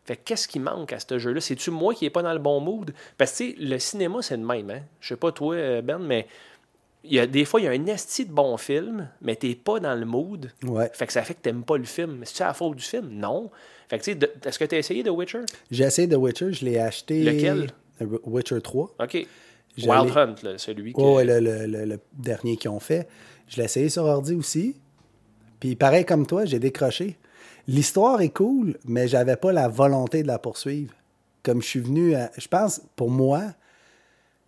Fait 0.05 0.17
que 0.17 0.21
qu'est-ce 0.25 0.47
qui 0.47 0.59
manque 0.59 0.91
à 0.93 0.99
ce 0.99 1.17
jeu-là? 1.17 1.39
C'est-tu 1.39 1.71
moi 1.71 1.93
qui 1.93 2.05
est 2.05 2.09
pas 2.09 2.21
dans 2.21 2.33
le 2.33 2.39
bon 2.39 2.59
mood? 2.59 2.93
Parce 3.17 3.37
que, 3.37 3.53
le 3.57 3.79
cinéma, 3.79 4.21
c'est 4.21 4.35
le 4.37 4.45
même, 4.45 4.69
hein? 4.69 4.81
Je 4.99 5.09
sais 5.09 5.15
pas 5.15 5.31
toi, 5.31 5.55
euh, 5.55 5.81
Ben, 5.81 5.97
mais 5.97 6.27
il 7.05 7.13
y 7.13 7.19
a, 7.19 7.25
des 7.27 7.45
fois, 7.45 7.61
il 7.61 7.63
y 7.63 7.67
a 7.67 7.71
un 7.71 7.85
esti 7.87 8.25
de 8.25 8.31
bon 8.33 8.57
film, 8.57 9.09
mais 9.21 9.35
t'es 9.35 9.55
pas 9.55 9.79
dans 9.79 9.95
le 9.95 10.05
mood. 10.05 10.51
Ouais. 10.63 10.89
Fait 10.93 11.07
que 11.07 11.13
ça 11.13 11.21
fait 11.21 11.33
que 11.35 11.39
t'aimes 11.41 11.63
pas 11.63 11.77
le 11.77 11.83
film. 11.85 12.17
Mais 12.19 12.25
c'est-tu 12.25 12.43
à 12.43 12.47
la 12.47 12.53
faute 12.53 12.75
du 12.77 12.83
film? 12.83 13.09
Non. 13.11 13.49
Fait 13.89 13.97
que, 13.99 14.03
tu 14.03 14.11
sais, 14.13 14.19
est-ce 14.45 14.59
que 14.59 14.65
tu 14.65 14.75
as 14.75 14.79
essayé 14.79 15.03
The 15.03 15.09
Witcher? 15.09 15.41
J'ai 15.71 15.83
essayé 15.85 16.07
The 16.09 16.15
Witcher, 16.15 16.51
je 16.53 16.65
l'ai 16.65 16.79
acheté. 16.79 17.23
Lequel? 17.23 17.67
The 17.99 18.05
Witcher 18.25 18.59
3. 18.61 18.95
OK. 18.99 19.27
Wild 19.77 20.17
Hunt, 20.17 20.35
là, 20.43 20.57
celui 20.57 20.93
que... 20.93 21.01
Ouais, 21.01 21.23
le- 21.25 21.39
le- 21.39 21.85
le 21.85 21.99
dernier 22.13 22.57
qu'ils 22.57 22.69
ont 22.69 22.79
fait. 22.79 23.07
Je 23.47 23.57
l'ai 23.57 23.63
essayé 23.65 23.89
sur 23.89 24.03
ordi 24.03 24.35
aussi. 24.35 24.75
Puis 25.59 25.75
pareil 25.75 26.05
comme 26.05 26.27
toi, 26.27 26.45
j'ai 26.45 26.59
décroché. 26.59 27.17
L'histoire 27.67 28.21
est 28.21 28.29
cool, 28.29 28.77
mais 28.85 29.07
j'avais 29.07 29.35
pas 29.37 29.51
la 29.51 29.67
volonté 29.67 30.21
de 30.23 30.27
la 30.27 30.39
poursuivre. 30.39 30.93
Comme 31.43 31.61
je 31.61 31.67
suis 31.67 31.79
venu 31.79 32.15
à- 32.15 32.31
Je 32.37 32.47
pense, 32.47 32.81
pour 32.95 33.09
moi, 33.09 33.41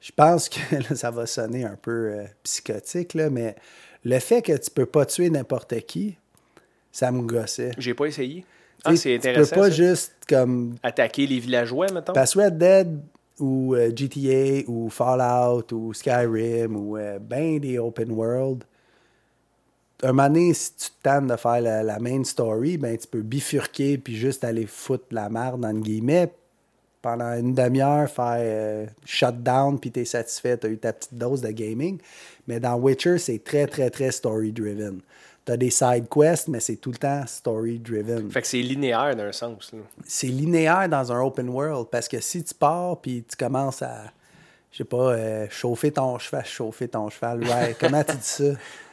je 0.02 0.12
pense 0.16 0.50
que 0.50 0.60
là, 0.90 0.96
ça 0.96 1.12
va 1.12 1.26
sonner 1.26 1.64
un 1.64 1.76
peu 1.82 1.92
euh, 2.14 2.24
psychotique, 2.44 3.14
là, 3.14 3.30
mais 3.30 3.56
le 4.04 4.20
fait 4.20 4.42
que 4.42 4.54
tu 4.58 4.70
peux 4.72 4.86
pas 4.86 5.06
tuer 5.06 5.30
n'importe 5.30 5.80
qui, 5.82 6.18
ça 6.92 7.12
me 7.12 7.22
gossait. 7.22 7.72
J'ai 7.78 7.94
pas 7.94 8.06
essayé. 8.06 8.46
Ah, 8.84 8.96
c'est 8.96 9.16
Tu 9.16 9.20
peux 9.20 9.30
intéressant. 9.30 9.56
pas 9.56 9.64
ça. 9.70 9.76
juste 9.76 10.14
comme 10.30 10.76
Attaquer 10.84 11.26
les 11.26 11.40
villageois, 11.40 11.88
mettons. 11.92 12.14
Parce 12.14 12.34
que 12.34 12.40
Red 12.40 12.58
Dead 12.58 13.00
ou 13.40 13.74
euh, 13.76 13.92
GTA 13.96 14.70
ou 14.70 14.90
Fallout 14.90 15.66
ou 15.74 15.94
Skyrim 15.94 16.76
ou 16.76 16.98
euh, 16.98 17.18
ben 17.20 17.60
des 17.60 17.80
open 17.80 18.12
world, 18.12 18.64
un 20.04 20.08
moment 20.08 20.28
donné, 20.28 20.54
si 20.54 20.74
tu 20.76 20.90
te 20.90 21.02
tannes 21.04 21.28
de 21.28 21.36
faire 21.36 21.62
la, 21.62 21.84
la 21.84 22.00
main 22.00 22.24
story, 22.24 22.78
ben 22.78 22.98
tu 22.98 23.08
peux 23.08 23.22
bifurquer 23.22 23.98
puis 23.98 24.16
juste 24.16 24.44
aller 24.44 24.66
foutre 24.66 25.06
la 25.12 25.30
merde, 25.30 25.62
dans 25.62 25.74
guillemets, 25.74 26.32
pendant 27.02 27.34
une 27.34 27.54
demi-heure, 27.54 28.10
faire 28.10 28.38
euh, 28.40 28.86
shutdown 29.06 29.80
puis 29.80 29.92
t'es 29.92 30.06
satisfait, 30.06 30.58
t'as 30.58 30.68
eu 30.68 30.78
ta 30.78 30.92
petite 30.92 31.14
dose 31.14 31.42
de 31.42 31.52
gaming. 31.52 32.00
Mais 32.48 32.60
dans 32.60 32.76
Witcher, 32.76 33.20
c'est 33.20 33.44
très, 33.44 33.68
très, 33.68 33.90
très 33.90 34.12
story-driven. 34.12 35.02
T'as 35.46 35.58
des 35.58 35.70
side 35.70 36.10
quests, 36.10 36.48
mais 36.48 36.60
c'est 36.60 36.78
tout 36.78 36.90
le 36.92 36.98
temps 36.98 37.24
story-driven 37.28 38.32
Fait 38.32 38.42
que 38.42 38.48
c'est 38.48 38.64
linéaire 38.64 39.16
d'un 39.16 39.32
sens. 39.32 39.72
c'est 40.04 40.28
linéaire 40.28 40.90
dans 40.90 41.12
un 41.12 41.22
open 41.22 41.48
world 41.50 41.88
parce 41.92 42.08
que 42.08 42.20
si 42.20 42.44
tu 42.44 42.56
pars 42.56 43.00
puis 43.00 43.24
tu 43.30 43.38
commences 43.38 43.84
à 43.84 44.06
je 44.72 44.80
sais 44.80 44.84
pas 44.84 45.12
euh, 45.12 45.48
chauffer 45.52 45.92
ton 45.92 46.18
cheval 46.18 46.44
chauffer 46.44 46.88
ton 46.88 47.10
cheval 47.10 47.44
ouais, 47.44 47.76
comment 47.80 48.04
tu 48.04 48.16
dis 48.16 48.24
ça? 48.24 48.44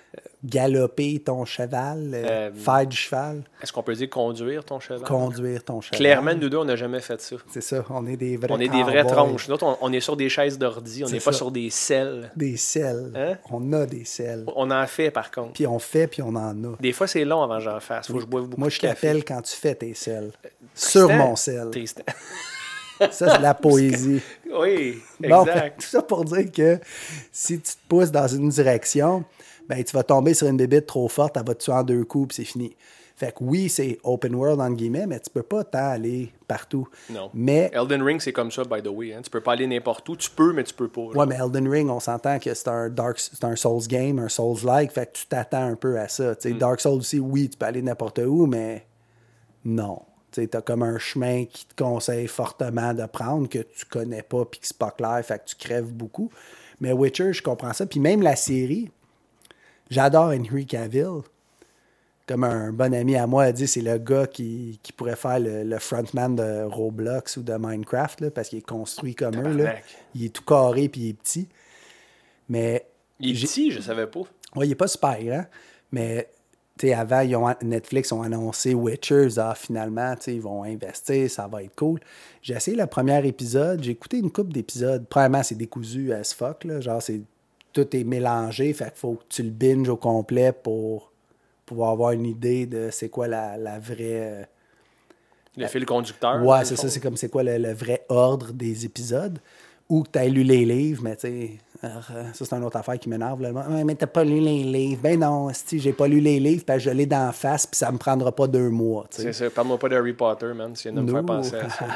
galoper 0.44 1.20
ton 1.20 1.44
cheval 1.44 2.10
euh, 2.14 2.24
Euh, 2.28 2.50
faire 2.52 2.86
du 2.86 2.96
cheval 2.96 3.42
Est-ce 3.62 3.72
qu'on 3.72 3.82
peut 3.82 3.94
dire 3.94 4.10
conduire 4.10 4.64
ton 4.64 4.80
cheval? 4.80 5.02
conduire 5.02 5.62
ton 5.64 5.80
cheval 5.80 5.98
Clairement, 5.98 6.34
nous 6.34 6.48
deux, 6.48 6.56
on 6.58 6.64
n'a 6.64 6.76
jamais 6.76 7.00
fait 7.00 7.20
ça. 7.20 7.36
c'est 7.52 7.60
ça 7.60 7.84
on 7.90 8.06
est 8.06 8.16
des 8.16 8.36
vrais 8.36 8.50
On 8.50 8.58
est 8.58 8.68
des 8.68 8.82
cowboys. 8.82 9.06
tronches. 9.06 9.48
Nous 9.48 9.56
on, 9.62 9.76
on 9.80 9.92
est 9.92 10.00
sur 10.00 10.16
des 10.16 10.28
chaises 10.28 10.58
d'ordi, 10.58 11.04
on 11.04 11.08
n'est 11.08 11.20
pas 11.20 11.32
sur 11.32 11.50
des 11.50 11.70
selles. 11.70 12.30
des 12.36 12.56
selles 12.56 13.12
Hein? 13.14 13.36
on 13.50 13.72
a 13.72 13.86
des 13.86 14.04
selles 14.04 14.44
On 14.56 14.70
en 14.70 14.86
fait, 14.86 15.10
par 15.10 15.30
contre. 15.30 15.52
puis 15.52 15.66
on 15.66 15.78
fait 15.78 16.06
puis 16.08 16.22
on 16.22 16.34
en 16.34 16.64
a 16.64 16.76
Des 16.80 16.92
fois, 16.92 17.06
c'est 17.06 17.24
long 17.24 17.42
avant 17.42 17.56
que 17.58 17.62
j'en 17.64 17.80
fasse. 17.80 18.06
Faut 18.08 18.14
que 18.14 18.20
je 18.20 18.26
boive 18.26 18.46
beaucoup 18.46 18.60
moi 18.60 18.68
je 18.68 18.80
t'appelle 18.80 19.24
quand 19.24 19.42
tu 19.42 19.54
fais 19.56 19.74
tes 19.74 19.94
selles 19.94 20.32
sur 20.74 21.06
Tristan. 21.08 21.16
mon 21.28 21.36
sel 21.36 21.70
Tristan. 21.70 22.02
ça 22.98 23.10
c'est 23.10 23.38
la 23.40 23.54
poésie 23.66 24.20
oui, 24.54 24.98
Bon, 25.20 25.44
fait 25.44 25.50
exact. 25.52 25.80
tout 25.80 25.86
ça 25.86 26.02
pour 26.02 26.24
dire 26.24 26.50
que 26.52 26.78
si 27.32 27.58
tu 27.60 27.72
te 27.72 27.78
pousses 27.88 28.10
dans 28.10 28.28
une 28.28 28.48
direction, 28.50 29.24
ben 29.68 29.82
tu 29.82 29.94
vas 29.94 30.02
tomber 30.02 30.34
sur 30.34 30.48
une 30.48 30.56
bébite 30.56 30.86
trop 30.86 31.08
forte, 31.08 31.36
elle 31.36 31.46
va 31.46 31.54
te 31.54 31.64
tuer 31.64 31.72
en 31.72 31.82
deux 31.82 32.04
coups, 32.04 32.34
puis 32.34 32.44
c'est 32.44 32.50
fini. 32.50 32.76
Fait 33.16 33.30
que 33.30 33.38
oui, 33.44 33.68
c'est 33.68 33.98
open 34.04 34.34
world 34.34 34.60
entre 34.60 34.74
guillemets, 34.74 35.06
mais 35.06 35.20
tu 35.20 35.30
peux 35.30 35.42
pas 35.42 35.64
tant 35.64 35.90
aller 35.90 36.32
partout. 36.48 36.88
Non. 37.10 37.30
Mais 37.34 37.70
Elden 37.72 38.02
Ring, 38.02 38.20
c'est 38.20 38.32
comme 38.32 38.50
ça, 38.50 38.64
by 38.64 38.82
the 38.82 38.88
way. 38.88 39.12
Hein. 39.12 39.20
Tu 39.22 39.30
peux 39.30 39.40
pas 39.40 39.52
aller 39.52 39.66
n'importe 39.66 40.08
où. 40.08 40.16
Tu 40.16 40.30
peux, 40.30 40.52
mais 40.52 40.64
tu 40.64 40.74
peux 40.74 40.88
pas. 40.88 41.02
là. 41.02 41.18
ouais, 41.18 41.26
mais 41.26 41.36
Elden 41.36 41.68
Ring, 41.68 41.90
on 41.90 42.00
s'entend 42.00 42.38
que 42.38 42.52
c'est 42.52 42.68
un 42.68 42.88
Dark 42.88 43.18
c'est 43.18 43.44
un 43.44 43.54
Souls 43.54 43.86
game, 43.86 44.18
un 44.18 44.28
Souls-like, 44.28 44.90
fait 44.92 45.06
que 45.06 45.18
tu 45.18 45.26
t'attends 45.26 45.66
un 45.66 45.76
peu 45.76 45.98
à 45.98 46.08
ça. 46.08 46.34
Mm. 46.44 46.58
Dark 46.58 46.80
Souls 46.80 46.98
aussi, 46.98 47.20
oui, 47.20 47.48
tu 47.48 47.58
peux 47.58 47.66
aller 47.66 47.82
n'importe 47.82 48.18
où, 48.18 48.46
mais 48.46 48.86
non. 49.64 50.00
Tu 50.32 50.48
as 50.52 50.62
comme 50.62 50.82
un 50.82 50.98
chemin 50.98 51.44
qui 51.44 51.66
te 51.66 51.80
conseille 51.80 52.26
fortement 52.26 52.94
de 52.94 53.04
prendre 53.04 53.48
que 53.48 53.58
tu 53.58 53.84
connais 53.84 54.22
pas 54.22 54.46
puis 54.46 54.60
que 54.60 54.66
c'est 54.66 54.78
pas 54.78 54.90
clair, 54.90 55.20
fait 55.22 55.38
que 55.38 55.44
tu 55.44 55.56
crèves 55.56 55.92
beaucoup. 55.92 56.30
Mais 56.80 56.92
Witcher, 56.92 57.34
je 57.34 57.42
comprends 57.42 57.74
ça. 57.74 57.84
Puis 57.84 58.00
même 58.00 58.22
la 58.22 58.34
série, 58.34 58.90
j'adore 59.92 60.32
Henry 60.32 60.66
Cavill. 60.66 61.22
Comme 62.26 62.44
un 62.44 62.72
bon 62.72 62.94
ami 62.94 63.16
à 63.16 63.26
moi 63.26 63.44
a 63.44 63.52
dit, 63.52 63.66
c'est 63.66 63.80
le 63.80 63.98
gars 63.98 64.26
qui, 64.26 64.78
qui 64.82 64.92
pourrait 64.92 65.16
faire 65.16 65.40
le, 65.40 65.64
le 65.64 65.78
frontman 65.78 66.36
de 66.36 66.62
Roblox 66.64 67.36
ou 67.36 67.42
de 67.42 67.54
Minecraft, 67.58 68.20
là, 68.20 68.30
parce 68.30 68.48
qu'il 68.48 68.58
est 68.58 68.66
construit 68.66 69.14
comme 69.14 69.36
eux. 69.36 69.56
Là. 69.56 69.74
Il 70.14 70.24
est 70.24 70.28
tout 70.28 70.44
carré 70.44 70.88
puis 70.88 71.00
il 71.00 71.08
est 71.10 71.14
petit. 71.14 71.48
Mais 72.48 72.86
Il 73.18 73.30
est 73.30 73.46
petit, 73.46 73.70
je 73.70 73.80
savais 73.80 74.06
pas. 74.06 74.20
Ouais, 74.54 74.66
il 74.66 74.68
n'est 74.68 74.76
pas 74.76 74.86
super 74.86 75.22
grand, 75.22 75.44
mais 75.90 76.28
tu 76.78 76.86
sais, 76.86 76.94
avant, 76.94 77.20
ils 77.20 77.34
ont, 77.36 77.52
Netflix 77.62 78.12
ont 78.12 78.22
annoncé 78.22 78.72
Witchers. 78.72 79.38
Ah, 79.38 79.54
finalement, 79.54 80.14
tu 80.16 80.22
sais, 80.22 80.34
ils 80.36 80.40
vont 80.42 80.62
investir, 80.62 81.30
ça 81.30 81.46
va 81.48 81.62
être 81.62 81.74
cool. 81.74 82.00
J'ai 82.40 82.54
essayé 82.54 82.76
le 82.76 82.86
premier 82.86 83.26
épisode, 83.26 83.82
j'ai 83.82 83.92
écouté 83.92 84.18
une 84.18 84.30
couple 84.30 84.52
d'épisodes. 84.52 85.04
Premièrement, 85.08 85.42
c'est 85.42 85.54
décousu 85.54 86.12
as 86.12 86.32
fuck, 86.32 86.64
là, 86.64 86.80
genre, 86.80 87.02
c'est, 87.02 87.20
tout 87.72 87.96
est 87.96 88.04
mélangé, 88.04 88.72
fait 88.72 88.84
qu'il 88.86 88.96
faut 88.96 89.12
que 89.14 89.24
tu 89.28 89.42
le 89.42 89.50
binges 89.50 89.88
au 89.88 89.96
complet 89.96 90.52
pour 90.52 91.10
pouvoir 91.66 91.90
avoir 91.90 92.10
une 92.12 92.26
idée 92.26 92.66
de 92.66 92.88
c'est 92.90 93.08
quoi 93.08 93.28
la, 93.28 93.56
la 93.56 93.78
vraie. 93.78 93.96
euh, 94.00 94.42
Le 95.56 95.66
fil 95.66 95.84
conducteur. 95.86 96.42
Ouais, 96.44 96.64
c'est 96.64 96.76
ça, 96.76 96.88
c'est 96.88 97.00
comme 97.00 97.16
c'est 97.16 97.28
quoi 97.30 97.42
le, 97.42 97.58
le 97.58 97.72
vrai 97.72 98.04
ordre 98.08 98.52
des 98.52 98.84
épisodes. 98.84 99.38
Ou 99.88 100.04
que 100.04 100.10
tu 100.12 100.18
as 100.20 100.26
lu 100.28 100.42
les 100.42 100.64
livres, 100.64 101.02
mais 101.02 101.16
tu 101.16 101.20
sais, 101.28 101.50
euh, 101.84 101.88
ça 102.32 102.44
c'est 102.46 102.54
une 102.54 102.64
autre 102.64 102.78
affaire 102.78 102.98
qui 102.98 103.10
m'énerve. 103.10 103.40
mais 103.84 103.94
t'as 103.94 104.06
pas 104.06 104.24
lu 104.24 104.40
les 104.40 104.62
livres. 104.64 105.02
Ben 105.02 105.18
non, 105.20 105.50
si 105.52 105.80
j'ai 105.80 105.92
pas 105.92 106.08
lu 106.08 106.18
les 106.20 106.40
livres, 106.40 106.64
puis 106.66 106.80
je 106.80 106.88
l'ai 106.88 107.04
d'en 107.04 107.30
face, 107.32 107.66
puis 107.66 107.76
ça 107.76 107.92
me 107.92 107.98
prendra 107.98 108.32
pas 108.32 108.46
deux 108.46 108.70
mois. 108.70 109.06
C'est 109.10 109.32
ça. 109.34 109.50
Parle-moi 109.50 109.78
pas 109.78 109.90
de 109.90 109.96
Harry 109.96 110.14
Potter, 110.14 110.46
man. 110.54 110.72
Tu 110.72 110.88
viens 110.88 110.92
de 110.98 111.04
me 111.06 111.12
faire 111.12 111.26
penser 111.26 111.56
à 111.56 111.68
ça. 111.68 111.86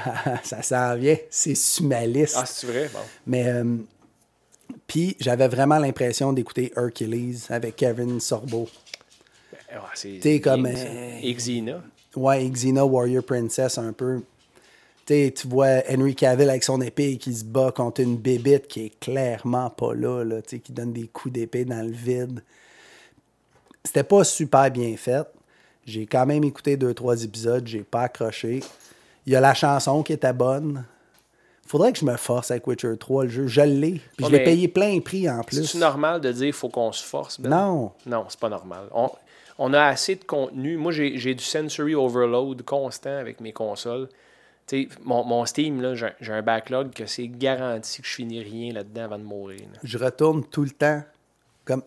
ça 0.43 0.63
s'en 0.63 0.97
vient, 0.97 1.17
c'est 1.31 1.55
sur 1.55 1.85
ma 1.87 2.05
liste. 2.05 2.37
Ah, 2.39 2.45
c'est 2.45 2.67
vrai? 2.67 2.91
Bon. 2.93 2.99
Mais 3.27 3.47
euh, 3.49 3.65
puis 4.87 5.17
j'avais 5.21 5.49
vraiment 5.49 5.79
l'impression 5.79 6.33
d'écouter 6.33 6.73
Hercules 6.77 7.39
avec 7.49 7.77
Kevin 7.77 8.21
Sorbo. 8.21 8.69
Ah, 9.73 9.91
c'est 9.95 10.19
T'es 10.21 10.41
comme, 10.41 10.67
euh, 10.67 11.19
Et 11.23 11.35
Xena. 11.35 11.83
Ouais, 12.15 12.49
Xena 12.49 12.85
Warrior 12.85 13.25
Princess 13.25 13.79
un 13.79 13.93
peu. 13.93 14.23
T'sais, 15.05 15.33
tu 15.37 15.47
vois 15.47 15.83
Henry 15.89 16.15
Cavill 16.15 16.51
avec 16.51 16.65
son 16.65 16.81
épée 16.81 17.17
qui 17.17 17.35
se 17.35 17.45
bat 17.45 17.71
contre 17.71 18.01
une 18.01 18.17
bébite 18.17 18.67
qui 18.67 18.87
est 18.87 19.01
clairement 19.01 19.71
pas 19.71 19.95
là, 19.95 20.25
là 20.25 20.43
qui 20.43 20.73
donne 20.73 20.93
des 20.93 21.07
coups 21.07 21.35
d'épée 21.35 21.65
dans 21.65 21.85
le 21.85 21.93
vide. 21.93 22.43
C'était 23.85 24.03
pas 24.03 24.25
super 24.25 24.71
bien 24.71 24.97
fait. 24.97 25.27
J'ai 25.85 26.07
quand 26.07 26.27
même 26.27 26.43
écouté 26.43 26.77
deux, 26.77 26.93
trois 26.93 27.23
épisodes, 27.23 27.67
j'ai 27.67 27.85
pas 27.85 28.03
accroché. 28.03 28.61
Il 29.27 29.33
y 29.33 29.37
a 29.37 29.41
la 29.41 29.55
chanson 29.55 30.03
qui 30.03 30.13
était 30.13 30.33
bonne. 30.33 30.85
Faudrait 31.67 31.93
que 31.93 31.99
je 31.99 32.05
me 32.05 32.17
force 32.17 32.51
avec 32.51 32.67
Witcher 32.67 32.97
3, 32.99 33.25
le 33.25 33.31
jeu. 33.31 33.47
Je 33.47 33.61
l'ai. 33.61 34.01
Puis 34.17 34.27
je 34.27 34.31
l'ai 34.31 34.45
payé 34.45 34.69
plein 34.69 35.01
prix 35.01 35.29
en 35.29 35.43
plus. 35.43 35.65
C'est 35.65 35.79
normal 35.79 36.21
de 36.21 36.31
dire 36.33 36.45
qu'il 36.45 36.53
faut 36.53 36.69
qu'on 36.69 36.93
se 36.93 37.05
force, 37.05 37.41
Ben? 37.41 37.51
Non. 37.51 37.93
Non, 38.07 38.25
c'est 38.29 38.39
pas 38.39 38.49
normal. 38.49 38.85
On, 38.95 39.11
on 39.59 39.75
a 39.75 39.83
assez 39.83 40.15
de 40.17 40.25
contenu. 40.25 40.77
Moi, 40.77 40.93
j'ai 40.93 41.19
j'ai 41.19 41.35
du 41.35 41.43
sensory 41.45 41.95
overload 41.95 42.63
constant 42.63 43.17
avec 43.19 43.41
mes 43.41 43.53
consoles. 43.53 44.09
Mon, 45.05 45.25
mon 45.25 45.45
Steam, 45.47 45.81
là, 45.81 45.95
j'ai 45.95 46.09
j'ai 46.21 46.33
un 46.33 46.43
backlog 46.43 46.91
que 46.93 47.07
c'est 47.07 47.29
garanti 47.29 48.03
que 48.03 48.09
je 48.09 48.15
finis 48.15 48.43
rien 48.43 48.73
là-dedans 48.73 49.05
avant 49.05 49.19
de 49.19 49.25
mourir. 49.25 49.61
là. 49.73 49.79
Je 49.83 49.99
retourne 49.99 50.45
tout 50.45 50.63
le 50.65 50.71
temps 50.71 51.03
comme. 51.65 51.83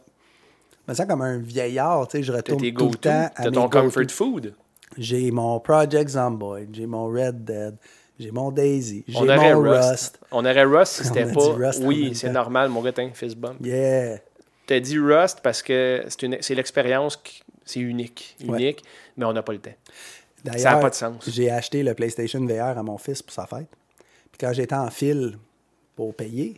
Je 0.88 0.91
me 0.91 0.95
sens 0.95 1.05
comme 1.05 1.21
un 1.21 1.38
vieillard. 1.38 2.07
Je 2.13 2.32
retourne 2.32 2.61
tes 2.61 2.73
tout 2.73 2.89
le 2.89 2.95
temps 2.95 3.30
t'as 3.36 3.51
ton 3.51 3.69
comfort 3.69 4.09
food. 4.09 4.53
J'ai 4.97 5.30
mon 5.30 5.59
Project 5.59 6.09
Zomboid, 6.09 6.69
j'ai 6.73 6.88
mon 6.88 7.07
Red 7.07 7.43
Dead, 7.45 7.75
j'ai 8.20 8.32
mon 8.32 8.51
Daisy, 8.51 9.05
j'ai 9.07 9.17
mon 9.17 9.61
Rust. 9.61 9.89
Rust. 9.89 10.20
On 10.32 10.45
aurait 10.45 10.63
Rust 10.63 10.93
si 10.93 11.03
c'était 11.05 11.32
pas. 11.32 11.53
Rust 11.53 11.82
oui, 11.84 12.13
c'est 12.13 12.30
normal, 12.30 12.70
mon 12.70 12.82
gars, 12.82 12.91
t'as 12.91 13.03
un 13.03 13.13
fist 13.13 13.38
bump. 13.38 13.65
Yeah. 13.65 14.20
T'as 14.67 14.80
dit 14.80 14.99
Rust 14.99 15.39
parce 15.41 15.63
que 15.63 16.05
c'est 16.41 16.55
l'expérience, 16.55 17.22
c'est 17.65 17.80
unique. 17.80 18.36
Ouais. 18.41 18.59
Unique, 18.59 18.84
mais 19.15 19.26
on 19.26 19.34
n'a 19.34 19.41
pas 19.41 19.53
le 19.53 19.59
temps. 19.59 19.74
D'ailleurs, 20.43 20.59
Ça 20.59 20.72
a 20.74 20.80
pas 20.80 20.89
de 20.89 20.95
sens. 20.95 21.30
J'ai 21.30 21.49
acheté 21.49 21.82
le 21.82 21.93
PlayStation 21.93 22.45
VR 22.45 22.78
à 22.78 22.84
mon 22.84 22.97
fils 22.97 23.22
pour 23.22 23.34
sa 23.34 23.45
fête. 23.45 23.70
Puis 24.32 24.38
quand 24.39 24.53
j'étais 24.53 24.76
en 24.76 24.89
file 24.89 25.38
pour 25.95 26.13
payer, 26.13 26.57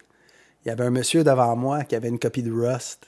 il 0.64 0.68
y 0.68 0.72
avait 0.72 0.84
un 0.84 0.92
monsieur 0.92 1.24
devant 1.24 1.56
moi 1.56 1.84
qui 1.84 1.96
avait 1.96 2.10
une 2.10 2.20
copie 2.20 2.44
de 2.44 2.52
Rust. 2.52 3.08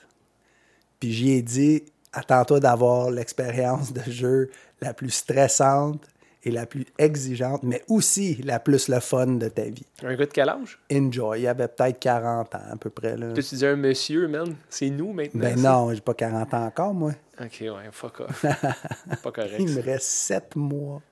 Puis 1.00 1.12
j'y 1.12 1.32
ai 1.32 1.42
dit 1.42 1.84
Attends-toi 2.12 2.60
d'avoir 2.60 3.10
l'expérience 3.10 3.92
de 3.92 4.08
jeu 4.10 4.50
la 4.80 4.94
plus 4.94 5.10
stressante 5.10 6.06
et 6.44 6.50
la 6.50 6.66
plus 6.66 6.86
exigeante, 6.98 7.62
mais 7.62 7.82
aussi 7.88 8.34
la 8.42 8.60
plus 8.60 8.88
le 8.88 9.00
fun 9.00 9.26
de 9.26 9.48
ta 9.48 9.64
vie. 9.64 9.86
Un 10.02 10.14
gars 10.14 10.26
de 10.26 10.30
quel 10.32 10.48
âge? 10.48 10.78
Enjoy. 10.92 11.40
Il 11.40 11.46
avait 11.46 11.68
peut-être 11.68 11.98
40 11.98 12.54
ans 12.54 12.58
à 12.72 12.76
peu 12.76 12.90
près. 12.90 13.16
Là. 13.16 13.32
Tu 13.32 13.40
dis 13.40 13.66
un 13.66 13.76
monsieur, 13.76 14.28
man? 14.28 14.54
C'est 14.68 14.90
nous 14.90 15.12
maintenant. 15.12 15.40
Ben 15.40 15.56
ça? 15.56 15.72
non, 15.72 15.94
j'ai 15.94 16.00
pas 16.00 16.14
40 16.14 16.54
ans 16.54 16.66
encore, 16.66 16.94
moi. 16.94 17.12
Ok, 17.40 17.58
ouais, 17.62 17.72
fuck 17.90 18.20
off. 18.20 18.44
pas 19.22 19.32
correct. 19.32 19.56
Il 19.58 19.70
me 19.70 19.82
reste 19.82 20.06
7 20.06 20.56
mois. 20.56 21.02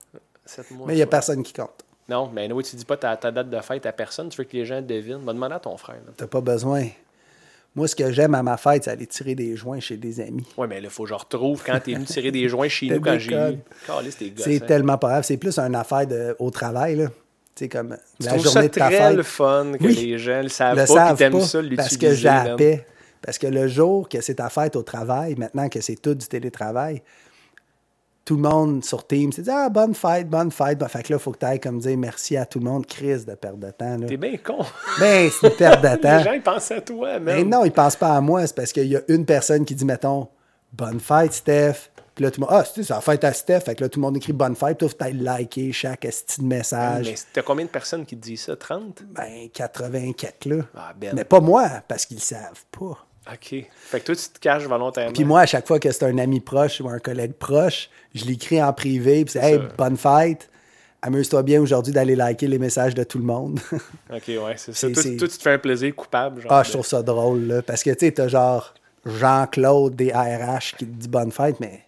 Sept 0.45 0.70
mois, 0.70 0.87
Mais 0.87 0.95
il 0.95 0.97
n'y 0.97 1.03
a 1.03 1.07
personne 1.07 1.43
qui 1.43 1.53
compte. 1.53 1.85
Non, 2.09 2.30
mais 2.33 2.51
oui, 2.53 2.62
tu 2.64 2.76
dis 2.76 2.85
pas 2.85 2.97
ta, 2.97 3.16
ta 3.16 3.30
date 3.30 3.49
de 3.49 3.61
fête 3.61 3.87
à 3.87 3.93
personne. 3.93 4.28
Tu 4.28 4.37
veux 4.37 4.45
que 4.45 4.57
les 4.57 4.66
gens 4.66 4.83
devinent. 4.83 5.24
Va 5.24 5.33
demander 5.33 5.55
à 5.55 5.61
ton 5.61 5.76
frère. 5.76 6.01
T'as 6.16 6.26
pas 6.26 6.41
besoin. 6.41 6.89
Moi, 7.75 7.89
ce 7.89 7.97
que 7.97 8.12
j'aime 8.12 8.35
à 8.35 8.43
ma 8.43 8.59
fête, 8.59 8.85
c'est 8.85 8.91
aller 8.91 9.07
tirer 9.07 9.35
des 9.35 9.57
joints 9.57 9.81
chez 9.81 9.97
des 9.97 10.20
amis. 10.20 10.47
Ouais, 10.59 10.66
mais 10.66 10.81
là, 10.81 10.91
faut 10.91 11.05
que 11.05 11.09
je 11.09 11.14
retrouve 11.14 11.62
quand 11.64 11.81
t'es 11.83 11.95
venu 11.95 12.05
tirer 12.05 12.31
des 12.31 12.47
joints 12.49 12.68
chez 12.68 12.89
nous 12.91 13.01
quand 13.01 13.18
j'ai 13.18 13.59
C'est 14.37 14.62
hein. 14.62 14.66
tellement 14.66 14.99
pas 14.99 15.09
grave. 15.09 15.25
C'est 15.25 15.39
plus 15.39 15.59
une 15.59 15.75
affaire 15.75 16.07
de, 16.07 16.37
au 16.39 16.51
travail, 16.51 16.97
là. 16.97 17.07
Tu 17.55 17.64
sais, 17.64 17.68
comme 17.68 17.97
Tu 18.18 18.27
la 18.27 18.37
journée 18.37 18.51
ça 18.51 18.62
de 18.62 18.68
ta 18.68 18.89
très 18.89 18.97
fête. 18.99 19.16
le 19.16 19.23
fun 19.23 19.73
que 19.79 19.85
Oui. 19.85 19.95
les 19.95 20.18
gens 20.18 20.43
le 20.43 20.49
savent 20.49 20.75
le 20.77 20.83
pas 20.83 20.87
savent 20.87 21.31
pas 21.31 21.41
ça 21.41 21.61
parce 21.77 21.97
que 21.97 22.14
j'ai 22.14 22.29
la 22.29 22.57
paix. 22.57 22.87
Parce 23.20 23.39
que 23.39 23.47
le 23.47 23.68
jour 23.68 24.09
que 24.09 24.20
c'est 24.20 24.35
ta 24.37 24.49
fête 24.49 24.75
au 24.75 24.83
travail, 24.83 25.37
maintenant 25.37 25.68
que 25.68 25.81
c'est 25.81 25.95
tout 26.01 26.14
du 26.14 26.27
télétravail, 26.27 27.03
tout 28.25 28.37
le 28.37 28.43
monde 28.43 28.85
sur 28.85 29.07
Teams 29.07 29.33
se 29.33 29.41
dit 29.41 29.51
Ah, 29.51 29.68
bonne 29.68 29.95
fête, 29.95 30.29
bonne 30.29 30.51
fête. 30.51 30.79
Ben, 30.79 30.89
fait 30.89 31.03
que 31.03 31.12
là, 31.12 31.18
il 31.18 31.23
faut 31.23 31.33
que 31.33 31.39
tu 31.39 31.47
ailles 31.47 31.61
comme 31.61 31.79
dire 31.79 31.97
merci 31.99 32.37
à 32.37 32.47
tout 32.47 32.59
le 32.61 32.64
monde. 32.64 32.87
Crise 32.87 33.27
de 33.27 33.35
perte 33.35 33.59
de 33.59 33.70
temps. 33.70 33.99
T'es 34.07 34.16
bien 34.16 34.37
con. 34.37 34.59
Ben, 35.01 35.29
c'est 35.31 35.49
une 35.49 35.57
perte 35.57 35.83
de 35.83 35.89
les 35.93 35.99
temps. 36.01 36.23
gens, 36.23 36.33
ils 36.33 36.43
pensent 36.43 36.70
à 36.70 36.81
toi, 36.81 37.18
man. 37.18 37.37
Mais 37.37 37.45
non, 37.45 37.64
ils 37.64 37.73
pensent 37.73 37.97
pas 37.97 38.16
à 38.16 38.20
moi. 38.20 38.47
C'est 38.47 38.55
parce 38.55 38.73
qu'il 38.73 38.87
y 38.87 38.97
a 38.97 39.01
une 39.09 39.27
personne 39.27 39.64
qui 39.64 39.75
dit, 39.75 39.85
mettons, 39.85 40.29
bonne 40.73 41.01
fête, 41.01 41.33
Steph. 41.33 41.91
Puis 42.14 42.25
là, 42.25 42.31
tout 42.31 42.41
le 42.43 42.47
monde, 42.47 42.55
ah, 42.61 42.64
c'est 42.64 42.83
ça, 42.83 43.01
fête 43.01 43.25
à 43.25 43.33
Steph. 43.33 43.61
Fait 43.61 43.75
que 43.75 43.83
là, 43.83 43.89
tout 43.89 43.99
le 43.99 44.03
monde 44.03 44.16
écrit 44.18 44.35
bonne 44.35 44.55
fête. 44.55 44.79
Toi, 44.79 44.89
faut 44.89 44.97
que 44.97 45.11
liker 45.12 45.73
chaque 45.73 46.05
esti 46.05 46.43
de 46.43 46.47
message. 46.47 47.07
Mais 47.07 47.14
t'as 47.33 47.43
combien 47.43 47.64
de 47.64 47.70
personnes 47.70 48.05
qui 48.05 48.16
te 48.16 48.23
disent 48.23 48.43
ça? 48.43 48.55
30? 48.55 49.03
Ben, 49.11 49.49
84, 49.53 50.45
là. 50.45 50.57
Ah, 50.77 50.93
ben. 50.95 51.14
Mais 51.14 51.25
pas 51.25 51.41
moi, 51.41 51.68
parce 51.89 52.05
qu'ils 52.05 52.20
savent 52.20 52.64
pas. 52.70 52.99
OK. 53.31 53.66
Fait 53.75 54.01
que 54.01 54.07
toi, 54.07 54.16
tu 54.16 54.29
te 54.29 54.39
caches 54.41 54.64
volontairement. 54.64 55.12
Puis 55.12 55.25
moi, 55.25 55.41
à 55.41 55.47
chaque 55.47 55.66
fois 55.66 55.79
que 55.79 55.91
c'est 55.91 56.05
un 56.05 56.18
ami 56.18 56.41
proche 56.41 56.81
ou 56.81 56.89
un 56.89 56.99
collègue 56.99 57.35
proche, 57.35 57.89
je 58.14 58.25
l'écris 58.25 58.62
en 58.62 58.73
privé. 58.73 59.25
Puis 59.25 59.33
c'est, 59.33 59.53
hey, 59.53 59.59
ça. 59.59 59.68
bonne 59.79 59.97
fête. 59.97 60.51
Amuse-toi 61.03 61.43
bien 61.43 61.61
aujourd'hui 61.61 61.93
d'aller 61.93 62.14
liker 62.14 62.47
les 62.47 62.59
messages 62.59 62.95
de 62.95 63.03
tout 63.05 63.18
le 63.18 63.25
monde. 63.25 63.59
OK, 64.11 64.29
ouais, 64.29 64.55
c'est 64.57 64.75
ça. 64.75 64.89
Toi, 64.91 65.03
tu 65.03 65.29
te 65.29 65.43
fais 65.43 65.53
un 65.53 65.59
plaisir 65.59 65.95
coupable. 65.95 66.43
Genre 66.43 66.53
ah, 66.53 66.62
de- 66.62 66.66
je 66.66 66.73
trouve 66.73 66.87
ça 66.87 67.03
drôle, 67.03 67.47
là. 67.47 67.62
Parce 67.62 67.83
que, 67.83 67.91
tu 67.91 68.07
sais, 68.07 68.12
t'as 68.12 68.29
genre 68.29 68.75
Jean-Claude 69.05 69.97
des 69.97 70.12
ARH 70.12 70.75
qui 70.79 70.87
te 70.87 70.91
dit 70.91 71.09
bonne 71.09 71.33
fête, 71.33 71.59
mais 71.61 71.83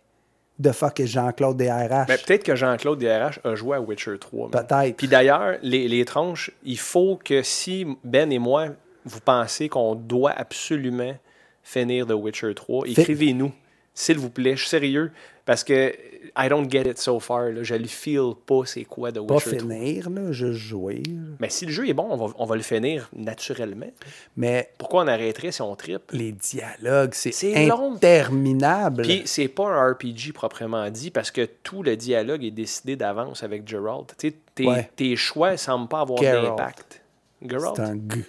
de 0.59 0.71
fuck 0.73 0.99
est 1.01 1.07
Jean-Claude 1.07 1.57
des 1.57 1.69
ARH? 1.69 2.07
Ben, 2.07 2.19
peut-être 2.25 2.45
que 2.45 2.55
Jean-Claude 2.57 2.99
DRH 2.99 3.41
a 3.45 3.55
joué 3.55 3.77
à 3.77 3.81
Witcher 3.81 4.19
3. 4.19 4.51
man. 4.53 4.67
Peut-être. 4.67 4.97
Puis 4.97 5.09
d'ailleurs, 5.09 5.59
les, 5.63 5.89
les 5.89 6.05
tranches, 6.05 6.51
il 6.65 6.79
faut 6.79 7.19
que 7.23 7.43
si 7.43 7.87
Ben 8.05 8.33
et 8.33 8.39
moi, 8.39 8.69
vous 9.05 9.21
pensez 9.21 9.69
qu'on 9.69 9.95
doit 9.95 10.33
absolument 10.33 11.15
finir 11.63 12.07
The 12.07 12.13
Witcher 12.13 12.55
3, 12.55 12.89
écrivez-nous, 12.89 13.53
s'il 13.95 14.19
vous 14.19 14.31
plaît. 14.31 14.57
Je 14.57 14.61
suis 14.61 14.69
sérieux, 14.69 15.13
parce 15.45 15.63
que 15.65 15.95
I 16.37 16.49
don't 16.49 16.69
get 16.71 16.89
it 16.91 16.99
so 16.99 17.21
far. 17.21 17.51
Là. 17.51 17.63
Je 17.63 17.75
le 17.75 17.87
feel 17.87 18.33
pas 18.47 18.63
c'est 18.65 18.85
quoi 18.85 19.13
The 19.13 19.25
pas 19.27 19.35
Witcher 19.35 19.57
3. 19.59 19.71
finir, 19.71 20.11
là, 20.11 20.33
juste 20.33 20.59
jouer. 20.59 21.03
Mais 21.39 21.49
si 21.49 21.65
le 21.67 21.71
jeu 21.73 21.87
est 21.89 21.93
bon, 21.93 22.07
on 22.11 22.17
va, 22.17 22.35
on 22.39 22.45
va 22.45 22.57
le 22.57 22.63
finir 22.63 23.09
naturellement. 23.15 23.91
Mais 24.37 24.71
Pourquoi 24.79 25.05
on 25.05 25.07
arrêterait 25.07 25.53
si 25.53 25.63
on 25.63 25.77
tripe? 25.77 26.11
les 26.13 26.33
dialogues, 26.33 27.13
c'est 27.15 27.55
interminable. 27.55 29.03
Puis 29.03 29.23
c'est 29.27 29.49
pas 29.49 29.69
un 29.69 29.93
RPG 29.93 30.33
proprement 30.35 30.91
dit 30.91 31.11
parce 31.11 31.31
que 31.31 31.45
tout 31.63 31.83
le 31.83 31.97
dialogue 31.97 32.43
est 32.45 32.51
décidé 32.51 32.97
d'avance 32.97 33.43
avec 33.43 33.67
Geralt. 33.69 34.15
Tes, 34.17 34.35
Ouais. 34.67 34.89
tes 34.97 35.17
choix 35.17 35.57
semblent 35.57 35.89
pas 35.89 36.01
avoir 36.01 36.21
d'impact. 36.21 37.03
C'est 37.43 37.81
un 37.81 37.95
G. 37.95 38.25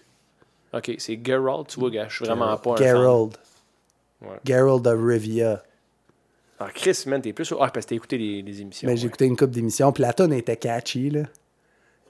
Ok, 0.75 0.95
c'est 0.97 1.19
Geralt, 1.23 1.67
tu 1.67 1.79
vois, 1.79 1.89
gars, 1.89 2.07
je 2.09 2.15
suis 2.17 2.25
vraiment 2.25 2.57
pas 2.57 2.73
un 2.73 2.77
fan. 2.77 2.87
Geralt. 2.87 3.39
Ouais. 4.21 4.39
Geralt 4.43 4.85
of 4.85 4.99
Rivia. 5.01 5.63
Ah, 6.59 6.69
Chris, 6.73 7.03
man, 7.07 7.21
t'es 7.21 7.33
plus. 7.33 7.53
Ah, 7.59 7.69
parce 7.73 7.85
que 7.85 7.89
t'as 7.89 7.95
écouté 7.95 8.17
les, 8.17 8.41
les 8.41 8.61
émissions. 8.61 8.87
Mais 8.87 8.95
j'ai 8.95 9.03
ouais. 9.03 9.07
écouté 9.07 9.25
une 9.25 9.35
couple 9.35 9.51
d'émissions, 9.51 9.91
puis 9.91 10.03
la 10.03 10.13
était 10.37 10.57
catchy, 10.57 11.09
là. 11.09 11.23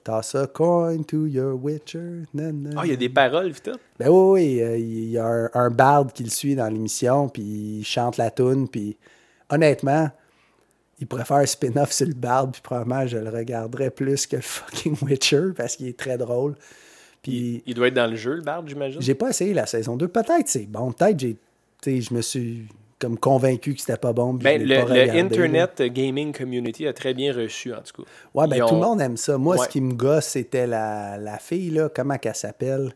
T'as 0.04 0.22
ça, 0.22 0.46
coin 0.46 1.02
to 1.02 1.26
your 1.26 1.58
witcher. 1.60 2.22
nan, 2.32 2.62
nan, 2.62 2.74
Ah, 2.76 2.82
il 2.84 2.90
y 2.90 2.92
a 2.92 2.96
des 2.96 3.08
paroles, 3.08 3.50
vite. 3.50 3.70
Ben 3.98 4.08
oui, 4.08 4.30
oui, 4.30 4.62
euh, 4.62 4.78
il 4.78 5.10
y 5.10 5.18
a 5.18 5.26
un, 5.26 5.50
un 5.52 5.70
barde 5.70 6.12
qui 6.12 6.22
le 6.22 6.30
suit 6.30 6.54
dans 6.54 6.68
l'émission, 6.68 7.28
puis 7.28 7.42
il 7.42 7.84
chante 7.84 8.16
la 8.16 8.30
tune, 8.30 8.68
puis 8.68 8.96
honnêtement, 9.50 10.08
il 11.00 11.08
pourrait 11.08 11.24
faire 11.24 11.38
un 11.38 11.46
spin-off 11.46 11.90
sur 11.90 12.06
le 12.06 12.14
barde, 12.14 12.52
puis 12.52 12.62
probablement 12.62 13.04
je 13.06 13.18
le 13.18 13.30
regarderais 13.30 13.90
plus 13.90 14.28
que 14.28 14.36
le 14.36 14.42
fucking 14.42 14.96
Witcher, 15.02 15.52
parce 15.56 15.74
qu'il 15.74 15.88
est 15.88 15.98
très 15.98 16.18
drôle. 16.18 16.54
Puis 17.30 17.62
Il 17.66 17.74
doit 17.74 17.88
être 17.88 17.94
dans 17.94 18.06
le 18.10 18.16
jeu, 18.16 18.34
le 18.34 18.42
barde, 18.42 18.68
j'imagine. 18.68 19.00
j'ai 19.00 19.14
pas 19.14 19.30
essayé 19.30 19.52
la 19.54 19.66
saison 19.66 19.96
2. 19.96 20.08
Peut-être 20.08 20.46
c'est 20.48 20.66
bon, 20.66 20.92
peut-être 20.92 21.18
j'ai, 21.18 21.36
je 22.00 22.14
me 22.14 22.20
suis 22.22 22.66
comme 22.98 23.18
convaincu 23.18 23.74
que 23.74 23.80
c'était 23.80 23.96
pas 23.98 24.12
bon. 24.12 24.32
Ben, 24.34 24.62
le, 24.62 24.74
là. 24.74 25.12
Internet 25.14 25.82
Gaming 25.82 26.32
Community 26.32 26.86
a 26.86 26.92
très 26.94 27.12
bien 27.14 27.32
reçu, 27.34 27.74
en 27.74 27.80
tout 27.82 28.02
cas. 28.02 28.08
Ouais, 28.34 28.46
ben 28.48 28.56
Ils 28.56 28.60
tout 28.60 28.74
le 28.74 28.80
ont- 28.80 28.90
monde 28.90 29.00
aime 29.02 29.16
ça. 29.18 29.36
Moi, 29.36 29.56
Ouais. 29.56 29.64
ce 29.64 29.68
qui 29.68 29.80
me 29.82 29.92
gosse, 29.94 30.26
c'était 30.28 30.66
la, 30.66 31.18
la 31.18 31.38
fille, 31.38 31.70
là, 31.70 31.90
comment 31.94 32.16
qu'elle 32.16 32.34
s'appelle? 32.34 32.92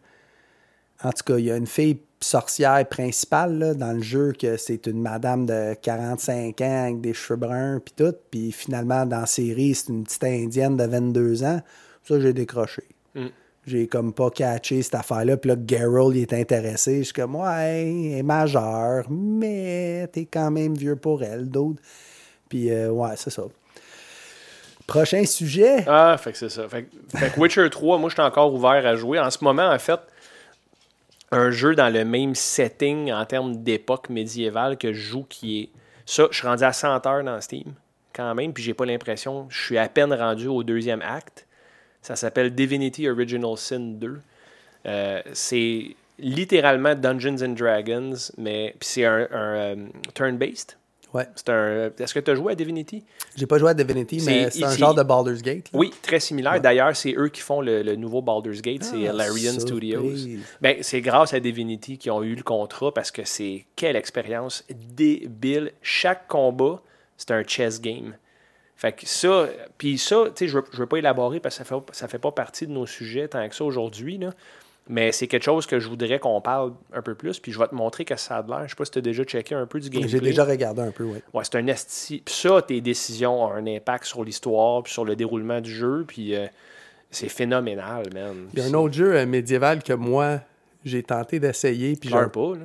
En 1.03 1.11
tout 1.13 1.23
cas, 1.25 1.37
il 1.39 1.45
y 1.47 1.51
a 1.51 1.57
une 1.57 1.67
fille 1.67 1.99
sorcière 2.23 2.87
principale 2.89 3.59
là, 3.59 3.75
dans 3.75 3.93
le 3.93 4.03
jeu 4.03 4.33
que 4.39 4.57
c'est 4.59 4.87
une 4.87 5.01
madame 5.01 5.47
de 5.47 5.75
45 5.81 6.61
ans 6.61 6.85
avec 6.85 7.01
des 7.01 7.15
cheveux 7.15 7.39
bruns 7.39 7.81
puis 7.85 7.95
tout. 7.97 8.15
Puis 8.31 8.53
finalement, 8.53 9.07
dans 9.07 9.21
la 9.21 9.27
série, 9.27 9.75
c'est 9.75 9.89
une 9.89 10.05
petite 10.05 10.25
indienne 10.25 10.77
de 10.77 10.85
22 10.85 11.43
ans. 11.45 11.61
Ça, 12.05 12.21
j'ai 12.21 12.33
décroché. 12.35 12.83
J'ai 13.71 13.87
comme 13.87 14.13
pas 14.13 14.31
catché 14.31 14.83
cette 14.83 14.95
affaire-là. 14.97 15.37
Puis 15.37 15.49
là, 15.51 15.57
Geralt, 15.67 16.15
il 16.17 16.23
est 16.23 16.33
intéressé. 16.33 16.99
Je 16.99 17.03
suis 17.05 17.13
comme, 17.13 17.37
ouais, 17.37 17.83
elle 18.13 18.19
est 18.19 18.23
majeure, 18.23 19.05
mais 19.11 20.07
t'es 20.13 20.25
quand 20.27 20.51
même 20.51 20.75
vieux 20.75 20.97
pour 20.97 21.23
elle, 21.23 21.49
d'autres. 21.49 21.81
Puis, 22.49 22.71
euh, 22.71 22.91
ouais, 22.91 23.11
c'est 23.17 23.31
ça. 23.31 23.45
Prochain 24.87 25.25
sujet. 25.25 25.85
Ah, 25.87 26.17
fait 26.19 26.33
que 26.33 26.39
c'est 26.39 26.49
ça. 26.49 26.69
Fait, 26.69 26.83
que- 26.85 27.19
fait 27.19 27.31
que 27.31 27.39
Witcher 27.41 27.71
3, 27.71 27.99
moi, 27.99 28.09
je 28.11 28.15
suis 28.15 28.23
encore 28.23 28.53
ouvert 28.53 28.85
à 28.85 28.97
jouer. 28.97 29.21
En 29.21 29.31
ce 29.31 29.43
moment, 29.45 29.69
en 29.71 29.79
fait, 29.79 30.01
un 31.31 31.51
jeu 31.53 31.77
dans 31.77 31.93
le 31.93 32.05
même 32.05 32.35
setting 32.35 33.13
en 33.13 33.25
termes 33.25 33.63
d'époque 33.63 34.09
médiévale 34.11 34.77
que 34.77 34.93
je 34.93 35.01
joue 35.01 35.25
qui 35.29 35.61
est. 35.61 35.69
Ça, 36.07 36.27
je 36.33 36.39
suis 36.39 36.47
rendu 36.49 36.65
à 36.65 36.73
100 36.73 37.07
heures 37.07 37.23
dans 37.23 37.41
Steam, 37.41 37.73
quand 38.13 38.35
même, 38.35 38.53
puis 38.53 38.65
j'ai 38.65 38.75
pas 38.75 38.85
l'impression. 38.85 39.47
Je 39.49 39.63
suis 39.65 39.79
à 39.79 39.89
peine 39.89 40.13
rendu 40.13 40.49
au 40.49 40.65
deuxième 40.65 41.03
acte. 41.03 41.47
Ça 42.03 42.17
s'appelle 42.17 42.55
Divinity 42.55 43.09
Original 43.09 43.57
Sin 43.57 43.81
2. 43.99 44.21
Euh, 44.87 45.23
c'est 45.33 45.95
littéralement 46.19 46.95
Dungeons 46.95 47.43
and 47.43 47.51
Dragons, 47.55 48.15
mais 48.39 48.75
puis 48.79 48.89
c'est 48.89 49.05
un, 49.05 49.27
un, 49.31 49.57
euh, 49.57 49.77
turn-based. 50.15 50.77
Ouais. 51.13 51.27
C'est 51.35 51.49
un. 51.49 51.91
Est-ce 51.99 52.15
que 52.15 52.21
tu 52.21 52.31
as 52.31 52.35
joué 52.37 52.53
à 52.53 52.55
Divinity? 52.55 53.03
J'ai 53.35 53.47
pas 53.47 53.59
joué 53.59 53.71
à 53.71 53.75
Divinity, 53.75 54.23
mais 54.25 54.49
C'est- 54.51 54.63
un 54.63 54.77
genre 54.77 54.95
de 54.95 55.03
Baldur's 55.03 55.43
Gate. 55.43 55.65
là. 55.73 55.79
Oui, 55.79 55.93
très 56.03 56.21
similaire. 56.21 56.61
D'ailleurs, 56.61 56.95
c'est 56.95 57.15
eux 57.17 57.29
qui 57.29 57.41
font 57.41 57.61
le, 57.61 57.83
le 57.83 57.97
nouveau 57.97 58.23
Baldur's 58.23 58.63
Gate, 58.63 58.85
c'est 58.85 59.09
Ah, 59.09 59.13
Larian. 59.13 59.59
Studios. 59.59 60.05
Ben, 60.61 60.77
c'est 60.83 61.01
grâce 61.01 61.35
à 61.35 61.41
Divinity 61.41 61.99
qu'ils 61.99 62.13
ont 62.13 62.23
eu 62.23 62.37
le 62.37 62.45
contrat 62.45 62.95
parce 62.95 63.11
que 63.11 63.25
c'est 63.25 63.67
quelle 63.75 63.97
expérience 63.97 64.65
débile. 64.71 65.73
Chaque 65.83 66.29
combat, 66.29 66.81
c'est 67.17 67.33
un 67.33 67.43
chess 67.43 67.81
game. 67.81 68.15
Fait 68.81 68.93
que 68.93 69.07
ça, 69.07 69.47
puis 69.77 69.99
ça, 69.99 70.25
tu 70.29 70.33
sais, 70.37 70.49
je 70.49 70.57
veux, 70.57 70.65
je 70.73 70.79
veux 70.79 70.87
pas 70.87 70.97
élaborer 70.97 71.39
parce 71.39 71.59
que 71.59 71.65
ça 71.65 71.77
fait, 71.77 71.83
ça 71.93 72.09
fait 72.09 72.19
pas 72.19 72.33
partie 72.33 72.67
de 72.67 72.73
nos 72.73 72.87
sujets 72.87 73.29
tant 73.29 73.47
que 73.47 73.55
ça 73.55 73.63
aujourd'hui, 73.63 74.17
là. 74.17 74.31
Mais 74.89 75.13
c'est 75.13 75.27
quelque 75.27 75.43
chose 75.43 75.67
que 75.67 75.79
je 75.79 75.87
voudrais 75.87 76.19
qu'on 76.19 76.41
parle 76.41 76.73
un 76.95 77.03
peu 77.03 77.15
plus, 77.15 77.39
puis 77.39 77.53
je 77.53 77.59
vais 77.59 77.69
te 77.69 77.75
montrer 77.75 78.07
que 78.07 78.17
ça 78.17 78.39
a 78.39 78.43
de 78.43 78.49
l'air. 78.49 78.63
Je 78.65 78.71
sais 78.71 78.77
pas 78.77 78.87
si 78.87 78.93
tu 78.93 78.99
as 78.99 79.03
déjà 79.03 79.23
checké 79.23 79.55
un 79.55 79.67
peu 79.67 79.81
du 79.81 79.91
gameplay. 79.91 80.09
J'ai 80.09 80.21
déjà 80.21 80.47
regardé 80.47 80.81
un 80.81 80.93
peu, 80.93 81.05
oui. 81.05 81.19
Ouais, 81.35 81.45
c'est 81.45 81.57
un 81.57 81.67
esti. 81.67 82.23
Puis 82.25 82.35
ça, 82.35 82.63
tes 82.63 82.81
décisions 82.81 83.45
ont 83.45 83.53
un 83.53 83.67
impact 83.67 84.07
sur 84.07 84.25
l'histoire, 84.25 84.83
puis 84.83 84.95
sur 84.95 85.05
le 85.05 85.15
déroulement 85.15 85.61
du 85.61 85.71
jeu, 85.71 86.07
puis 86.09 86.35
euh, 86.35 86.47
c'est 87.11 87.29
phénoménal, 87.29 88.05
man. 88.15 88.49
Il 88.55 88.61
y 88.61 88.63
a 88.63 88.65
un 88.65 88.75
autre 88.75 88.95
jeu 88.95 89.15
euh, 89.15 89.27
médiéval 89.27 89.83
que 89.83 89.93
moi, 89.93 90.41
j'ai 90.87 91.03
tenté 91.03 91.39
d'essayer. 91.39 91.97
Puis 91.97 92.09
Pleure 92.09 92.33
pas, 92.33 92.55
là. 92.55 92.65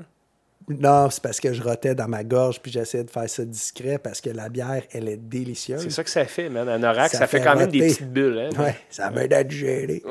Non, 0.67 1.09
c'est 1.11 1.21
parce 1.21 1.39
que 1.39 1.53
je 1.53 1.61
rotais 1.61 1.93
dans 1.93 2.07
ma 2.07 2.23
gorge 2.23 2.59
puis 2.59 2.71
j'essayais 2.71 3.03
de 3.03 3.11
faire 3.11 3.29
ça 3.29 3.45
discret 3.45 3.99
parce 3.99 4.19
que 4.19 4.31
la 4.31 4.49
bière, 4.49 4.81
elle 4.91 5.07
est 5.07 5.17
délicieuse. 5.17 5.81
C'est 5.83 5.91
ça 5.91 6.03
que 6.03 6.09
ça 6.09 6.25
fait, 6.25 6.49
man. 6.49 6.67
Un 6.67 6.81
oracle, 6.83 7.11
ça, 7.11 7.19
Ça 7.19 7.27
fait, 7.27 7.37
fait 7.37 7.43
quand 7.43 7.55
même 7.55 7.69
des 7.69 7.79
petites 7.79 8.11
bulles, 8.11 8.39
hein. 8.39 8.49
Ouais, 8.61 8.75
ça 8.89 9.11
m'aide 9.11 9.33
à 9.33 9.43
digérer. 9.43 10.01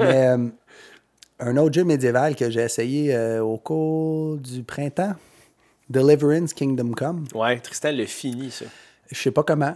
Mais 0.00 0.28
euh, 0.28 0.48
un 1.38 1.56
autre 1.56 1.74
jeu 1.74 1.84
médiéval 1.84 2.34
que 2.34 2.50
j'ai 2.50 2.62
essayé 2.62 3.14
euh, 3.14 3.40
au 3.40 3.56
cours 3.58 4.36
du 4.38 4.64
printemps, 4.64 5.14
Deliverance 5.88 6.52
Kingdom 6.52 6.92
Come. 6.92 7.26
Ouais, 7.34 7.58
Tristan 7.60 7.92
le 7.92 8.06
fini, 8.06 8.50
ça. 8.50 8.64
Je 9.10 9.16
sais 9.16 9.30
pas 9.30 9.44
comment. 9.44 9.74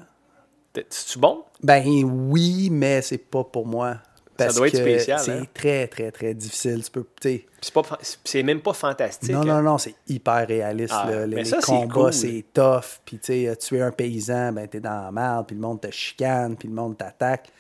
C'est-tu 0.75 1.19
bon? 1.19 1.45
Ben 1.63 1.85
oui, 2.05 2.71
mais 2.71 3.03
c'est 3.03 3.19
pas 3.19 3.45
pour 3.45 3.67
moi. 3.67 3.99
Parce 4.45 4.57
doit 4.57 4.69
être 4.69 4.77
spécial, 4.77 5.19
C'est 5.21 5.33
hein? 5.33 5.47
très, 5.53 5.87
très, 5.87 6.11
très 6.11 6.35
difficile. 6.35 6.83
Tu 6.85 6.91
peux, 6.91 7.05
C'est 8.25 8.43
même 8.43 8.61
pas 8.61 8.73
fantastique. 8.73 9.31
Non, 9.31 9.41
hein. 9.43 9.45
non, 9.45 9.63
non, 9.63 9.79
c'est 9.79 9.95
hyper 10.09 10.47
réaliste. 10.47 10.95
Ah, 10.97 11.11
là. 11.11 11.27
Les, 11.27 11.37
mais 11.37 11.43
les 11.43 11.49
ça, 11.49 11.59
c'est 11.61 11.67
combats, 11.67 11.95
cool. 11.95 12.13
c'est 12.13 12.45
tough. 12.53 13.01
Puis, 13.05 13.19
tu 13.19 13.47
sais, 13.47 13.57
tuer 13.57 13.83
un 13.83 13.91
paysan, 13.91 14.53
ben, 14.53 14.67
t'es 14.69 14.81
dans 14.81 15.05
la 15.05 15.13
merde, 15.13 15.47
puis 15.47 15.57
le 15.57 15.63
monde 15.63 15.81
te 15.81 15.91
chicane, 15.91 16.57
puis 16.57 16.69
le 16.69 16.75
monde 16.75 16.97
t'attaque. 16.97 17.51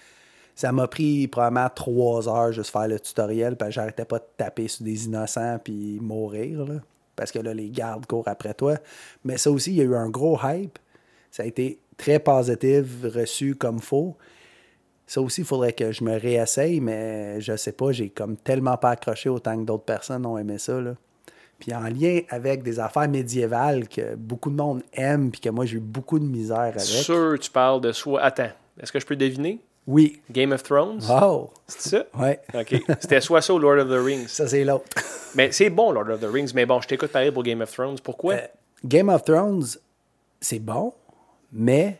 Ça 0.54 0.70
m'a 0.70 0.86
pris 0.86 1.26
probablement 1.28 1.68
trois 1.74 2.28
heures 2.28 2.52
juste 2.52 2.70
faire 2.70 2.88
le 2.88 3.00
tutoriel, 3.00 3.56
que 3.56 3.70
j'arrêtais 3.70 4.04
pas 4.04 4.18
de 4.18 4.26
taper 4.36 4.68
sur 4.68 4.84
des 4.84 5.06
innocents, 5.06 5.58
puis 5.62 5.98
mourir, 6.00 6.64
là. 6.64 6.74
Parce 7.16 7.30
que 7.30 7.38
là, 7.38 7.52
les 7.52 7.68
gardes 7.68 8.06
courent 8.06 8.28
après 8.28 8.54
toi. 8.54 8.76
Mais 9.24 9.36
ça 9.36 9.50
aussi, 9.50 9.70
il 9.70 9.76
y 9.76 9.80
a 9.80 9.84
eu 9.84 9.94
un 9.94 10.08
gros 10.08 10.38
hype. 10.42 10.78
Ça 11.30 11.42
a 11.42 11.46
été 11.46 11.78
très 11.96 12.18
positif, 12.18 12.84
reçu 13.04 13.54
comme 13.54 13.80
faux. 13.80 14.16
Ça 15.06 15.20
aussi, 15.20 15.42
il 15.42 15.46
faudrait 15.46 15.72
que 15.72 15.92
je 15.92 16.04
me 16.04 16.18
réessaye, 16.18 16.80
mais 16.80 17.40
je 17.40 17.56
sais 17.56 17.72
pas, 17.72 17.92
j'ai 17.92 18.08
comme 18.08 18.36
tellement 18.36 18.76
pas 18.76 18.90
accroché 18.90 19.28
autant 19.28 19.58
que 19.58 19.64
d'autres 19.64 19.84
personnes 19.84 20.24
ont 20.24 20.38
aimé 20.38 20.58
ça. 20.58 20.80
Là. 20.80 20.94
Puis 21.58 21.74
en 21.74 21.82
lien 21.82 22.20
avec 22.28 22.62
des 22.62 22.80
affaires 22.80 23.08
médiévales 23.08 23.88
que 23.88 24.14
beaucoup 24.14 24.50
de 24.50 24.56
monde 24.56 24.82
aime, 24.94 25.30
puis 25.30 25.40
que 25.40 25.48
moi 25.48 25.64
j'ai 25.64 25.76
eu 25.76 25.80
beaucoup 25.80 26.18
de 26.18 26.24
misère 26.24 26.58
avec. 26.58 26.80
Sûr, 26.80 27.38
tu 27.38 27.50
parles 27.50 27.80
de 27.80 27.92
soi. 27.92 28.22
Attends, 28.22 28.50
est-ce 28.80 28.90
que 28.90 28.98
je 28.98 29.06
peux 29.06 29.16
deviner? 29.16 29.60
Oui. 29.86 30.20
Game 30.30 30.52
of 30.52 30.62
Thrones? 30.62 31.00
Oh! 31.10 31.50
C'est 31.66 31.88
ça? 31.88 32.04
Ouais. 32.18 32.40
OK. 32.54 32.82
C'était 33.00 33.20
soit 33.20 33.42
ça 33.42 33.52
ou 33.52 33.58
Lord 33.58 33.78
of 33.78 33.88
the 33.88 34.04
Rings. 34.04 34.28
Ça, 34.28 34.46
c'est 34.46 34.64
l'autre. 34.64 34.86
Mais 35.34 35.50
c'est 35.52 35.70
bon, 35.70 35.90
Lord 35.90 36.08
of 36.08 36.20
the 36.20 36.32
Rings. 36.32 36.52
Mais 36.54 36.66
bon, 36.66 36.80
je 36.80 36.88
t'écoute 36.88 37.10
pareil 37.10 37.32
pour 37.32 37.42
Game 37.42 37.60
of 37.60 37.72
Thrones. 37.72 37.98
Pourquoi? 38.02 38.34
Euh, 38.34 38.46
Game 38.84 39.08
of 39.08 39.24
Thrones, 39.24 39.64
c'est 40.40 40.58
bon, 40.58 40.92
mais 41.52 41.98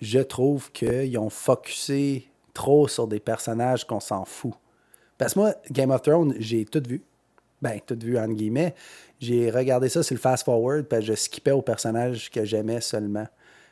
je 0.00 0.20
trouve 0.20 0.70
qu'ils 0.72 1.18
ont 1.18 1.30
focusé 1.30 2.28
trop 2.54 2.88
sur 2.88 3.06
des 3.06 3.20
personnages 3.20 3.86
qu'on 3.86 4.00
s'en 4.00 4.24
fout. 4.24 4.54
Parce 5.18 5.34
que 5.34 5.40
moi, 5.40 5.54
Game 5.70 5.90
of 5.90 6.02
Thrones, 6.02 6.34
j'ai 6.38 6.64
tout 6.64 6.82
vu. 6.86 7.02
Ben, 7.60 7.80
tout 7.84 7.98
vu, 8.00 8.18
entre 8.18 8.34
guillemets. 8.34 8.74
J'ai 9.20 9.50
regardé 9.50 9.88
ça 9.88 10.02
sur 10.02 10.14
le 10.14 10.20
fast-forward, 10.20 10.84
puis 10.84 11.02
je 11.02 11.14
skippais 11.14 11.50
aux 11.50 11.62
personnages 11.62 12.30
que 12.30 12.44
j'aimais 12.44 12.80
seulement. 12.80 13.26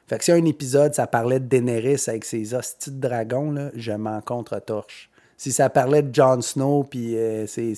Fait 0.06 0.18
que 0.18 0.24
si 0.24 0.32
un 0.32 0.44
épisode, 0.44 0.94
ça 0.94 1.06
parlait 1.06 1.40
de 1.40 1.46
Daenerys 1.46 2.04
avec 2.06 2.24
ses 2.24 2.54
hosties 2.54 2.90
de 2.90 3.00
dragons, 3.00 3.50
là, 3.50 3.70
je 3.74 3.92
m'en 3.92 4.20
contre-torche. 4.20 5.10
Si 5.36 5.52
ça 5.52 5.68
parlait 5.70 6.02
de 6.02 6.14
Jon 6.14 6.40
Snow, 6.40 6.84
puis 6.84 7.16
euh, 7.16 7.46
c'est 7.46 7.74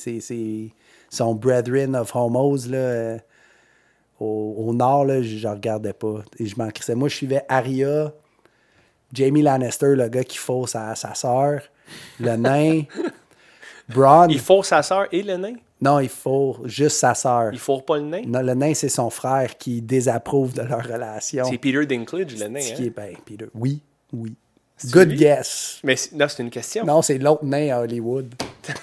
son 1.10 1.34
brethren 1.34 1.96
of 1.96 2.14
homos, 2.14 2.68
là, 2.68 2.78
euh, 2.78 3.18
au, 4.20 4.72
nord, 4.72 5.04
là, 5.04 5.22
je, 5.22 5.36
je 5.36 5.48
regardais 5.48 5.92
pas. 5.92 6.22
Et 6.38 6.46
je 6.46 6.56
m'en 6.56 6.68
crissais. 6.70 6.94
Moi, 6.94 7.08
je 7.08 7.16
suivais 7.16 7.44
Arya, 7.48 8.12
Jamie 9.14 9.42
Lannister, 9.42 9.94
le 9.94 10.08
gars 10.08 10.24
qui 10.24 10.38
fausse 10.38 10.70
sa, 10.70 10.94
sa 10.94 11.14
sœur, 11.14 11.62
le 12.20 12.36
nain, 12.36 12.82
Braun. 13.88 14.28
Il 14.30 14.40
faut 14.40 14.62
sa 14.62 14.82
sœur 14.82 15.06
et 15.12 15.22
le 15.22 15.36
nain? 15.36 15.54
Non, 15.80 16.00
il 16.00 16.08
faut 16.08 16.58
juste 16.64 16.96
sa 16.96 17.14
sœur. 17.14 17.50
Il 17.52 17.58
faut 17.58 17.80
pas 17.80 17.98
le 17.98 18.04
nain? 18.04 18.22
Non, 18.26 18.40
le 18.40 18.54
nain, 18.54 18.72
c'est 18.74 18.88
son 18.88 19.10
frère 19.10 19.56
qui 19.58 19.82
désapprouve 19.82 20.54
de 20.54 20.62
leur 20.62 20.82
relation. 20.82 21.44
C'est 21.44 21.58
Peter 21.58 21.84
Dinklage, 21.84 22.36
le 22.38 22.48
nain. 22.48 22.60
Hein? 22.60 22.74
qui 22.74 22.86
est 22.86 22.90
ben, 22.90 23.14
Peter? 23.24 23.46
Oui, 23.54 23.80
oui. 24.12 24.34
Good 24.90 25.10
lui? 25.10 25.18
guess. 25.18 25.80
Mais 25.84 25.94
non, 26.14 26.26
c'est 26.28 26.42
une 26.42 26.50
question. 26.50 26.84
Non, 26.84 27.02
c'est 27.02 27.18
l'autre 27.18 27.44
nain 27.44 27.76
à 27.76 27.80
Hollywood. 27.80 28.34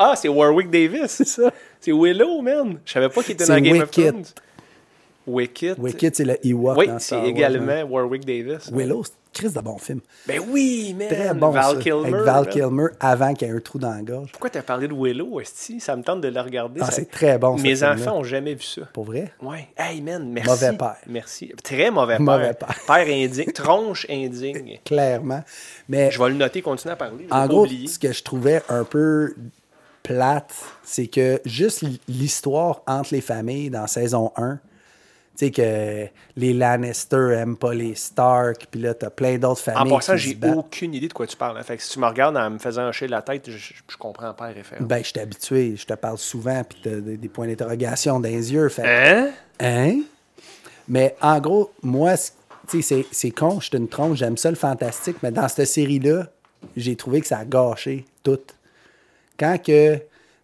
Ah, 0.00 0.14
c'est 0.16 0.28
Warwick 0.28 0.70
Davis. 0.70 1.10
C'est 1.10 1.26
ça. 1.26 1.52
C'est 1.80 1.92
Willow, 1.92 2.40
man. 2.40 2.78
Je 2.84 2.92
savais 2.92 3.08
pas 3.08 3.22
qu'il 3.22 3.32
était 3.34 3.46
dans 3.46 3.60
Game 3.60 3.80
of. 3.82 3.90
Thrones. 3.90 4.24
Wicket. 5.28 5.74
Wicked, 5.78 6.14
c'est 6.16 6.24
le 6.24 6.44
Ewok 6.46 6.76
Oui, 6.78 6.86
c'est 6.98 7.14
Wars, 7.16 7.24
également 7.26 7.72
hein. 7.72 7.84
Warwick 7.84 8.24
Davis. 8.24 8.70
Willow, 8.72 9.04
c'est 9.04 9.12
Chris 9.32 9.50
de 9.52 9.60
bon 9.60 9.76
film. 9.78 10.00
Ben 10.26 10.40
oui, 10.50 10.94
man. 10.98 11.08
Très 11.08 11.34
bon, 11.34 11.50
Val 11.50 11.76
ça. 11.76 11.82
Kilmer. 11.82 12.06
Avec 12.08 12.14
Val. 12.24 12.48
Kilmer 12.48 12.86
avant 12.98 13.34
qu'il 13.34 13.46
y 13.46 13.50
ait 13.50 13.54
un 13.54 13.60
trou 13.60 13.78
dans 13.78 13.90
la 13.90 14.00
gorge. 14.02 14.32
Pourquoi 14.32 14.50
t'as 14.50 14.62
parlé 14.62 14.88
de 14.88 14.94
Willow, 14.94 15.38
Esti? 15.40 15.78
Ça 15.80 15.94
me 15.96 16.02
tente 16.02 16.22
de 16.22 16.28
le 16.28 16.40
regarder. 16.40 16.80
Ah, 16.82 16.86
ça- 16.86 16.92
c'est 16.92 17.10
très 17.10 17.38
bon, 17.38 17.56
Mes 17.58 17.84
enfants 17.84 18.18
ont 18.18 18.24
jamais 18.24 18.54
vu 18.54 18.62
ça. 18.62 18.82
Pour 18.92 19.04
vrai? 19.04 19.32
Ouais. 19.42 19.68
Hey, 19.76 20.00
man, 20.00 20.28
merci. 20.32 20.48
Mauvais 20.50 20.72
père. 20.76 20.96
Merci. 21.06 21.52
Très 21.62 21.90
mauvais 21.90 22.14
père. 22.16 22.22
Mauvais 22.22 22.54
père. 22.54 23.06
indigne. 23.06 23.52
Tronche 23.52 24.06
indigne. 24.10 24.80
Clairement. 24.84 25.44
Mais 25.88 26.10
Je 26.10 26.18
vais 26.20 26.30
le 26.30 26.34
noter, 26.36 26.62
continue 26.62 26.92
à 26.92 26.96
parler. 26.96 27.26
En 27.30 27.46
gros, 27.46 27.66
ce 27.66 27.98
que 27.98 28.12
je 28.12 28.22
trouvais 28.22 28.62
un 28.70 28.84
peu 28.84 29.34
plate, 30.02 30.54
c'est 30.82 31.06
que 31.06 31.40
juste 31.44 31.84
l'histoire 32.08 32.82
entre 32.86 33.12
les 33.12 33.20
familles 33.20 33.68
dans 33.70 33.86
saison 33.86 34.32
1, 34.36 34.58
tu 35.38 35.46
sais 35.46 35.50
que 35.52 36.08
les 36.36 36.52
Lannister 36.52 37.32
aiment 37.38 37.56
pas 37.56 37.72
les 37.72 37.94
Stark, 37.94 38.66
puis 38.70 38.80
là, 38.80 38.92
t'as 38.92 39.10
plein 39.10 39.38
d'autres 39.38 39.60
En 39.70 39.74
familles 39.76 39.92
passant, 39.94 40.16
qui 40.16 40.20
se 40.20 40.28
j'ai 40.40 40.50
aucune 40.56 40.94
idée 40.94 41.06
de 41.06 41.12
quoi 41.12 41.28
tu 41.28 41.36
parles. 41.36 41.56
hein. 41.58 41.62
Fait 41.62 41.76
que 41.76 41.82
si 41.84 41.90
tu 41.90 42.00
me 42.00 42.06
regardes 42.06 42.36
en 42.36 42.50
me 42.50 42.58
faisant 42.58 42.88
hocher 42.88 43.06
la 43.06 43.22
tête, 43.22 43.48
je, 43.48 43.96
comprends 43.96 44.34
pas 44.34 44.46
références. 44.46 44.86
Ben, 44.88 44.98
je 44.98 45.08
suis 45.10 45.20
habitué, 45.20 45.76
je 45.76 45.86
te 45.86 45.94
parle 45.94 46.18
souvent, 46.18 46.64
puis 46.64 46.80
t'as 46.82 46.90
des, 46.96 47.16
des 47.16 47.28
points 47.28 47.46
d'interrogation 47.46 48.18
dans 48.18 48.28
les 48.28 48.52
yeux. 48.52 48.68
Fait 48.68 48.82
Hein? 48.84 49.30
Hein? 49.60 50.00
Mais 50.88 51.14
en 51.20 51.38
gros, 51.38 51.70
moi, 51.82 52.14
tu 52.68 52.82
sais, 52.82 52.82
c'est- 52.82 53.06
c'est 53.12 53.30
con, 53.30 53.60
je 53.60 53.66
suis 53.68 53.76
une 53.76 53.88
tronche, 53.88 54.18
j'aime 54.18 54.36
ça 54.36 54.50
le 54.50 54.56
fantastique, 54.56 55.18
mais 55.22 55.30
dans 55.30 55.46
cette 55.48 55.66
série-là, 55.68 56.26
j'ai 56.76 56.96
trouvé 56.96 57.20
que 57.20 57.26
ça 57.28 57.38
a 57.38 57.44
gâché 57.44 58.04
tout. 58.24 58.40
Quand 59.38 59.56
que 59.62 60.00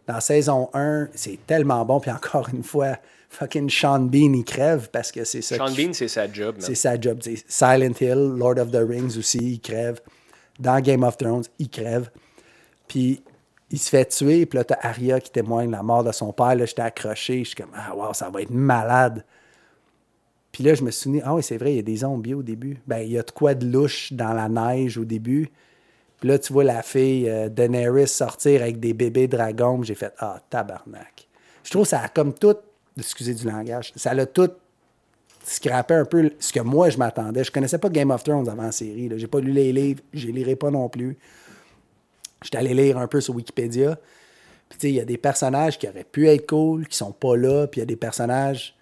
dans 0.06 0.20
saison 0.20 0.68
1, 0.74 1.08
c'est 1.14 1.38
tellement 1.46 1.84
bon, 1.84 1.98
puis 1.98 2.10
encore 2.12 2.48
une 2.52 2.62
fois, 2.62 2.96
fucking 3.34 3.68
Sean 3.68 4.00
Bean, 4.00 4.32
il 4.34 4.44
crève 4.44 4.88
parce 4.90 5.12
que 5.12 5.24
c'est 5.24 5.42
ça. 5.42 5.56
Sean 5.56 5.66
qui- 5.66 5.84
Bean, 5.86 5.92
c'est 5.92 6.08
sa 6.08 6.30
job. 6.30 6.56
C'est 6.58 6.74
sa 6.74 7.00
job. 7.00 7.20
Silent 7.48 7.94
Hill, 8.00 8.34
Lord 8.36 8.58
of 8.58 8.70
the 8.70 8.76
Rings 8.88 9.18
aussi, 9.18 9.38
il 9.38 9.60
crève. 9.60 10.00
Dans 10.58 10.80
Game 10.80 11.02
of 11.02 11.16
Thrones, 11.16 11.44
il 11.58 11.68
crève. 11.68 12.10
Puis 12.88 13.22
il 13.70 13.78
se 13.78 13.88
fait 13.88 14.04
tuer, 14.06 14.46
puis 14.46 14.58
là, 14.58 14.64
t'as 14.64 14.78
Arya 14.80 15.18
qui 15.20 15.30
témoigne 15.32 15.66
de 15.66 15.72
la 15.72 15.82
mort 15.82 16.04
de 16.04 16.12
son 16.12 16.32
père. 16.32 16.54
Là, 16.54 16.64
j'étais 16.64 16.82
accroché, 16.82 17.40
je 17.40 17.48
suis 17.48 17.56
comme, 17.56 17.72
ah, 17.74 17.94
wow, 17.94 18.14
ça 18.14 18.30
va 18.30 18.42
être 18.42 18.50
malade. 18.50 19.24
Puis 20.52 20.62
là, 20.62 20.74
je 20.74 20.84
me 20.84 20.90
suis 20.92 21.02
souvenu, 21.02 21.20
ah 21.24 21.34
oui, 21.34 21.42
c'est 21.42 21.56
vrai, 21.56 21.72
il 21.72 21.76
y 21.76 21.80
a 21.80 21.82
des 21.82 21.96
zombies 21.96 22.34
au 22.34 22.42
début. 22.42 22.78
Ben, 22.86 22.98
il 22.98 23.10
y 23.10 23.18
a 23.18 23.22
de 23.22 23.30
quoi 23.32 23.54
de 23.54 23.66
louche 23.66 24.12
dans 24.12 24.32
la 24.32 24.48
neige 24.48 24.96
au 24.98 25.04
début. 25.04 25.50
Puis 26.20 26.28
là, 26.28 26.38
tu 26.38 26.52
vois 26.52 26.62
la 26.62 26.82
fille 26.82 27.28
euh, 27.28 27.48
Daenerys 27.48 28.06
sortir 28.06 28.62
avec 28.62 28.78
des 28.78 28.94
bébés 28.94 29.26
dragons. 29.26 29.82
J'ai 29.82 29.96
fait, 29.96 30.12
ah, 30.18 30.40
tabarnak. 30.48 31.26
Je 31.64 31.70
trouve 31.70 31.82
que 31.82 31.88
ça 31.88 32.02
a 32.02 32.08
comme 32.08 32.32
tout, 32.32 32.54
excusez 32.98 33.34
du 33.34 33.46
langage, 33.46 33.92
ça 33.96 34.14
l'a 34.14 34.26
tout 34.26 34.50
scrappé 35.44 35.94
un 35.94 36.04
peu 36.04 36.30
ce 36.38 36.52
que 36.52 36.60
moi, 36.60 36.90
je 36.90 36.96
m'attendais. 36.96 37.44
Je 37.44 37.52
connaissais 37.52 37.78
pas 37.78 37.90
Game 37.90 38.10
of 38.10 38.24
Thrones 38.24 38.48
avant 38.48 38.62
la 38.62 38.72
série. 38.72 39.10
J'ai 39.16 39.26
pas 39.26 39.40
lu 39.40 39.52
les 39.52 39.72
livres, 39.72 40.02
je 40.12 40.26
les 40.26 40.32
lirai 40.32 40.56
pas 40.56 40.70
non 40.70 40.88
plus. 40.88 41.18
J'étais 42.42 42.58
allé 42.58 42.74
lire 42.74 42.98
un 42.98 43.06
peu 43.06 43.20
sur 43.20 43.34
Wikipédia. 43.34 43.98
Puis, 44.68 44.78
tu 44.78 44.86
sais, 44.86 44.92
il 44.92 44.96
y 44.96 45.00
a 45.00 45.04
des 45.04 45.18
personnages 45.18 45.78
qui 45.78 45.88
auraient 45.88 46.04
pu 46.04 46.28
être 46.28 46.46
cool, 46.46 46.86
qui 46.86 46.96
sont 46.96 47.12
pas 47.12 47.36
là. 47.36 47.66
Puis, 47.66 47.78
il 47.78 47.82
y 47.82 47.84
a 47.84 47.86
des 47.86 47.96
personnages 47.96 48.74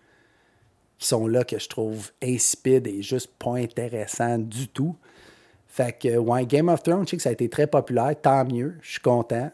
qui 0.98 1.08
sont 1.08 1.26
là 1.26 1.44
que 1.44 1.58
je 1.58 1.68
trouve 1.68 2.10
insipides 2.22 2.86
et 2.86 3.02
juste 3.02 3.30
pas 3.38 3.56
intéressants 3.56 4.38
du 4.38 4.68
tout. 4.68 4.96
Fait 5.68 5.96
que, 5.98 6.16
ouais, 6.16 6.46
Game 6.46 6.68
of 6.68 6.82
Thrones, 6.82 7.06
je 7.06 7.10
sais 7.10 7.16
que 7.16 7.22
ça 7.22 7.30
a 7.30 7.32
été 7.32 7.48
très 7.48 7.66
populaire. 7.66 8.14
Tant 8.20 8.44
mieux. 8.44 8.76
Je 8.82 8.92
suis 8.92 9.00
content. 9.00 9.50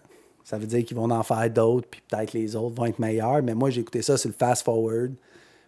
Ça 0.48 0.56
veut 0.56 0.66
dire 0.66 0.82
qu'ils 0.82 0.96
vont 0.96 1.10
en 1.10 1.22
faire 1.22 1.50
d'autres, 1.50 1.86
puis 1.90 2.00
peut-être 2.08 2.32
les 2.32 2.56
autres 2.56 2.74
vont 2.74 2.86
être 2.86 2.98
meilleurs. 2.98 3.42
Mais 3.42 3.52
moi, 3.52 3.68
j'ai 3.68 3.82
écouté 3.82 4.00
ça 4.00 4.16
sur 4.16 4.30
le 4.30 4.34
fast-forward. 4.34 5.12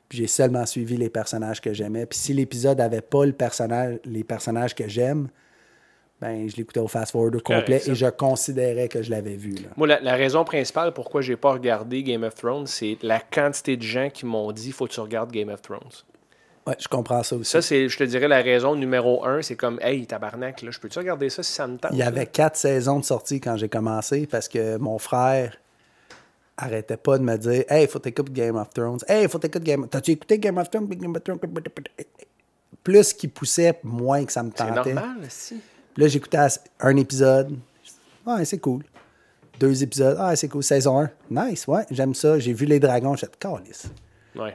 Puis 0.09 0.17
j'ai 0.17 0.27
seulement 0.27 0.65
suivi 0.65 0.97
les 0.97 1.11
personnages 1.11 1.61
que 1.61 1.75
j'aimais. 1.75 2.07
Puis 2.07 2.19
si 2.19 2.33
l'épisode 2.33 2.79
n'avait 2.79 3.03
pas 3.03 3.27
le 3.27 3.33
personnage, 3.33 3.99
les 4.07 4.25
personnages 4.25 4.75
que 4.75 4.89
j'aime, 4.89 5.29
ben 6.19 6.49
je 6.49 6.57
l'écoutais 6.57 6.81
au 6.81 6.89
fast-forward 6.89 7.37
au 7.37 7.41
complet 7.41 7.83
et 7.87 7.95
je 7.95 8.07
considérais 8.07 8.89
que 8.89 9.03
je 9.03 9.11
l'avais 9.11 9.37
vu. 9.37 9.53
Là. 9.57 9.69
Moi, 9.77 9.87
la, 9.87 10.01
la 10.01 10.15
raison 10.15 10.45
principale 10.45 10.95
pourquoi 10.95 11.21
j'ai 11.21 11.37
pas 11.37 11.53
regardé 11.53 12.03
Game 12.03 12.23
of 12.23 12.35
Thrones, 12.35 12.67
c'est 12.67 12.97
la 13.03 13.21
quantité 13.21 13.77
de 13.77 13.83
gens 13.83 14.09
qui 14.09 14.25
m'ont 14.25 14.51
dit 14.51 14.73
faut 14.73 14.87
que 14.87 14.93
tu 14.93 15.01
regardes 15.01 15.31
Game 15.31 15.51
of 15.51 15.61
Thrones. 15.61 15.93
Ouais, 16.67 16.77
je 16.79 16.89
comprends 16.89 17.23
ça 17.23 17.37
aussi. 17.37 17.51
Ça, 17.51 17.63
c'est, 17.63 17.89
je 17.89 17.97
te 17.97 18.05
dirais, 18.05 18.29
la 18.29 18.43
raison 18.43 18.77
numéro 18.77 19.25
un. 19.25 19.41
C'est 19.43 19.57
comme, 19.57 19.79
hey, 19.83 20.07
tabarnak, 20.07 20.63
là, 20.63 20.71
je 20.71 20.79
peux-tu 20.79 20.99
regarder 20.99 21.31
ça 21.31 21.43
si 21.43 21.53
ça 21.53 21.67
me 21.67 21.79
tente? 21.79 21.91
Il 21.93 21.99
y 21.99 22.03
avait 22.03 22.27
quatre 22.27 22.57
saisons 22.57 22.99
de 23.01 23.05
sortie 23.05 23.41
quand 23.41 23.57
j'ai 23.57 23.69
commencé 23.69 24.27
parce 24.27 24.49
que 24.49 24.77
mon 24.77 24.99
frère 24.99 25.57
arrêtait 26.59 26.99
pas 26.99 27.17
de 27.17 27.23
me 27.25 27.37
dire 27.39 27.65
Hey, 27.69 27.87
faut 27.89 27.99
t'écouter 27.99 28.33
Game 28.33 28.57
of 28.57 28.69
Thrones. 28.71 28.99
Hey, 29.09 29.27
faut 29.29 29.39
t'écouter 29.39 29.65
Game 29.65 29.89
T'as-tu 29.89 30.11
écouté 30.13 30.39
Game 30.39 30.59
of 30.59 30.69
Thrones? 30.71 30.87
Game 30.89 31.17
of 31.17 31.25
Thrones? 31.25 31.39
Plus 32.85 33.13
qu'il 33.15 33.31
poussait, 33.31 33.79
moins 33.83 34.25
que 34.25 34.33
ça 34.33 34.43
me 34.43 34.51
C'est 34.55 34.67
tentait. 34.67 34.93
normal, 34.95 35.17
si. 35.29 35.61
Puis 35.95 36.03
là, 36.03 36.09
j'écoutais 36.09 36.39
un 36.81 36.97
épisode. 36.97 37.57
Ouais, 38.27 38.45
c'est 38.45 38.59
cool. 38.59 38.83
Deux 39.59 39.83
épisodes. 39.83 40.17
Ah, 40.21 40.37
c'est 40.37 40.49
cool. 40.49 40.63
Saison 40.63 41.01
1. 41.01 41.11
Nice, 41.31 41.67
ouais, 41.67 41.85
j'aime 41.91 42.15
ça. 42.15 42.39
J'ai 42.39 42.53
vu 42.53 42.67
les 42.67 42.79
dragons. 42.79 43.17
J'ai 43.17 43.27
dit, 43.27 43.33
calice. 43.39 43.87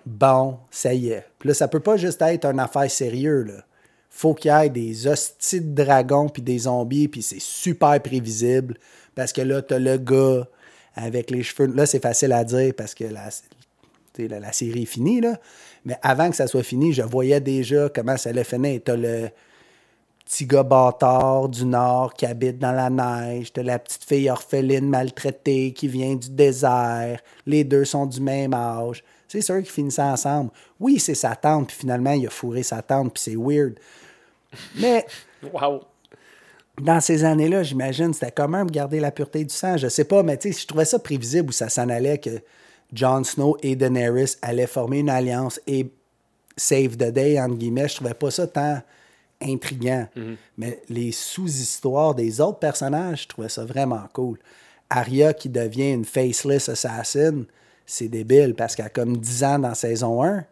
Bon, 0.05 0.59
ça 0.71 0.93
y 0.93 1.09
est. 1.09 1.25
Puis 1.39 1.49
là, 1.49 1.53
ça 1.53 1.67
peut 1.67 1.79
pas 1.79 1.97
juste 1.97 2.21
être 2.21 2.45
une 2.45 2.59
affaire 2.59 2.89
sérieuse, 2.89 3.47
là. 3.47 3.63
Faut 4.09 4.33
qu'il 4.33 4.49
y 4.49 4.53
ait 4.53 4.69
des 4.69 5.07
hosties 5.07 5.59
dragons 5.59 6.29
puis 6.29 6.41
des 6.41 6.59
zombies, 6.59 7.09
puis 7.09 7.21
c'est 7.21 7.41
super 7.41 8.01
prévisible. 8.01 8.77
Parce 9.13 9.33
que 9.33 9.41
là, 9.41 9.61
t'as 9.61 9.77
le 9.77 9.97
gars 9.97 10.47
avec 10.95 11.29
les 11.31 11.43
cheveux. 11.43 11.67
Là, 11.67 11.85
c'est 11.85 12.01
facile 12.01 12.31
à 12.31 12.45
dire 12.45 12.73
parce 12.77 12.95
que 12.95 13.03
la 13.03 14.51
série 14.53 14.83
est 14.83 14.85
finie, 14.85 15.19
là. 15.19 15.37
Mais 15.83 15.97
avant 16.01 16.29
que 16.29 16.35
ça 16.37 16.47
soit 16.47 16.63
fini, 16.63 16.93
je 16.93 17.01
voyais 17.01 17.41
déjà 17.41 17.89
comment 17.89 18.15
ça 18.15 18.29
allait 18.29 18.45
finir. 18.45 18.79
T'as 18.85 18.95
le 18.95 19.27
petit 20.23 20.45
gars 20.45 20.63
bâtard 20.63 21.49
du 21.49 21.65
Nord 21.65 22.13
qui 22.13 22.25
habite 22.25 22.57
dans 22.57 22.71
la 22.71 22.89
neige. 22.89 23.51
T'as 23.51 23.63
la 23.63 23.79
petite 23.79 24.05
fille 24.05 24.29
orpheline 24.29 24.87
maltraitée 24.87 25.73
qui 25.73 25.89
vient 25.89 26.15
du 26.15 26.29
désert. 26.29 27.19
Les 27.45 27.65
deux 27.65 27.83
sont 27.83 28.05
du 28.05 28.21
même 28.21 28.53
âge. 28.53 29.03
C'est 29.35 29.41
sûr 29.41 29.57
qu'ils 29.57 29.71
finissent 29.71 29.99
ensemble. 29.99 30.49
Oui, 30.79 30.97
c'est 30.99 31.15
sa 31.15 31.35
tante, 31.35 31.67
puis 31.67 31.77
finalement, 31.77 32.11
il 32.11 32.25
a 32.25 32.29
fourré 32.29 32.63
sa 32.63 32.81
tante, 32.81 33.13
puis 33.13 33.21
c'est 33.21 33.35
weird. 33.35 33.73
Mais 34.77 35.05
Wow. 35.53 35.81
dans 36.81 37.01
ces 37.01 37.23
années-là, 37.25 37.63
j'imagine, 37.63 38.13
c'était 38.13 38.31
quand 38.31 38.47
même 38.47 38.71
garder 38.71 38.99
la 39.01 39.11
pureté 39.11 39.43
du 39.43 39.53
sang? 39.53 39.75
Je 39.77 39.89
sais 39.89 40.05
pas, 40.05 40.23
mais 40.23 40.37
tu 40.37 40.53
sais, 40.53 40.61
je 40.61 40.67
trouvais 40.67 40.85
ça 40.85 40.99
prévisible 40.99 41.49
où 41.49 41.51
ça 41.51 41.67
s'en 41.67 41.89
allait 41.89 42.17
que 42.17 42.41
Jon 42.93 43.23
Snow 43.25 43.57
et 43.61 43.75
Daenerys 43.75 44.35
allaient 44.41 44.67
former 44.67 44.99
une 44.99 45.09
alliance 45.09 45.59
et 45.67 45.89
save 46.55 46.95
the 46.95 47.11
day, 47.11 47.39
entre 47.39 47.55
guillemets. 47.55 47.89
Je 47.89 47.95
trouvais 47.95 48.13
pas 48.13 48.31
ça 48.31 48.47
tant 48.47 48.81
intriguant. 49.41 50.07
Mais 50.57 50.81
les 50.87 51.11
sous-histoires 51.11 52.15
des 52.15 52.39
autres 52.39 52.59
personnages, 52.59 53.23
je 53.23 53.27
trouvais 53.27 53.49
ça 53.49 53.65
vraiment 53.65 54.03
cool. 54.13 54.39
Arya 54.89 55.33
qui 55.33 55.49
devient 55.49 55.91
une 55.91 56.05
faceless 56.05 56.69
assassin, 56.69 57.43
c'est 57.85 58.07
débile 58.07 58.55
parce 58.55 58.75
qu'elle 58.75 58.87
a 58.87 58.89
comme 58.89 59.17
10 59.17 59.43
ans 59.43 59.59
dans 59.59 59.75
saison 59.75 60.23
1, 60.23 60.45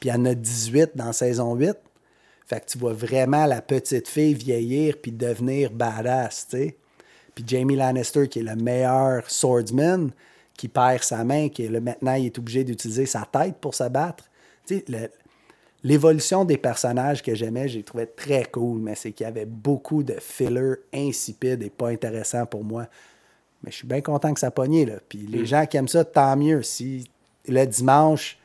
puis 0.00 0.10
elle 0.10 0.20
en 0.20 0.24
a 0.26 0.34
18 0.34 0.92
dans 0.94 1.12
saison 1.12 1.54
8. 1.54 1.76
Fait 2.46 2.60
que 2.60 2.66
tu 2.66 2.78
vois 2.78 2.92
vraiment 2.92 3.46
la 3.46 3.62
petite 3.62 4.08
fille 4.08 4.34
vieillir 4.34 4.96
puis 5.00 5.12
devenir 5.12 5.70
badass, 5.70 6.48
tu 6.50 6.56
sais. 6.56 6.76
Puis 7.34 7.44
Jamie 7.46 7.76
Lannister, 7.76 8.28
qui 8.28 8.40
est 8.40 8.42
le 8.42 8.56
meilleur 8.56 9.30
swordsman, 9.30 10.10
qui 10.56 10.68
perd 10.68 11.02
sa 11.02 11.24
main, 11.24 11.48
qui 11.48 11.64
est 11.64 11.68
là, 11.68 11.80
maintenant, 11.80 12.14
il 12.14 12.26
est 12.26 12.38
obligé 12.38 12.64
d'utiliser 12.64 13.06
sa 13.06 13.26
tête 13.30 13.56
pour 13.60 13.74
se 13.74 13.88
battre. 13.88 14.24
Tu 14.66 14.78
sais, 14.78 14.84
le- 14.88 15.10
l'évolution 15.82 16.44
des 16.44 16.58
personnages 16.58 17.22
que 17.22 17.34
j'aimais, 17.34 17.68
j'ai 17.68 17.82
trouvé 17.82 18.06
très 18.06 18.44
cool, 18.44 18.80
mais 18.80 18.94
c'est 18.94 19.12
qu'il 19.12 19.24
y 19.24 19.28
avait 19.28 19.46
beaucoup 19.46 20.02
de 20.02 20.14
fillers 20.20 20.74
insipides 20.92 21.62
et 21.62 21.70
pas 21.70 21.88
intéressants 21.88 22.46
pour 22.46 22.64
moi. 22.64 22.86
Mais 23.62 23.70
je 23.70 23.76
suis 23.76 23.86
bien 23.86 24.00
content 24.00 24.32
que 24.32 24.40
ça 24.40 24.50
pognait, 24.50 24.86
là. 24.86 24.94
Puis 25.08 25.18
les 25.18 25.44
gens 25.44 25.66
qui 25.66 25.76
aiment 25.76 25.88
ça, 25.88 26.04
tant 26.04 26.36
mieux. 26.36 26.62
Si 26.62 27.10
le 27.46 27.64
dimanche, 27.66 28.38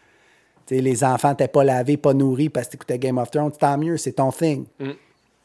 tu 0.66 0.76
les 0.76 1.04
enfants 1.04 1.30
n'étaient 1.30 1.48
pas 1.48 1.64
lavés, 1.64 1.98
pas 1.98 2.14
nourris 2.14 2.50
parce 2.50 2.68
que 2.68 2.72
t'écoutais 2.74 3.00
Game 3.00 3.18
of 3.18 3.32
Thrones, 3.32 3.52
tant 3.52 3.78
mieux, 3.78 3.98
c'est 3.98 4.14
ton 4.14 4.32
thing. 4.32 4.66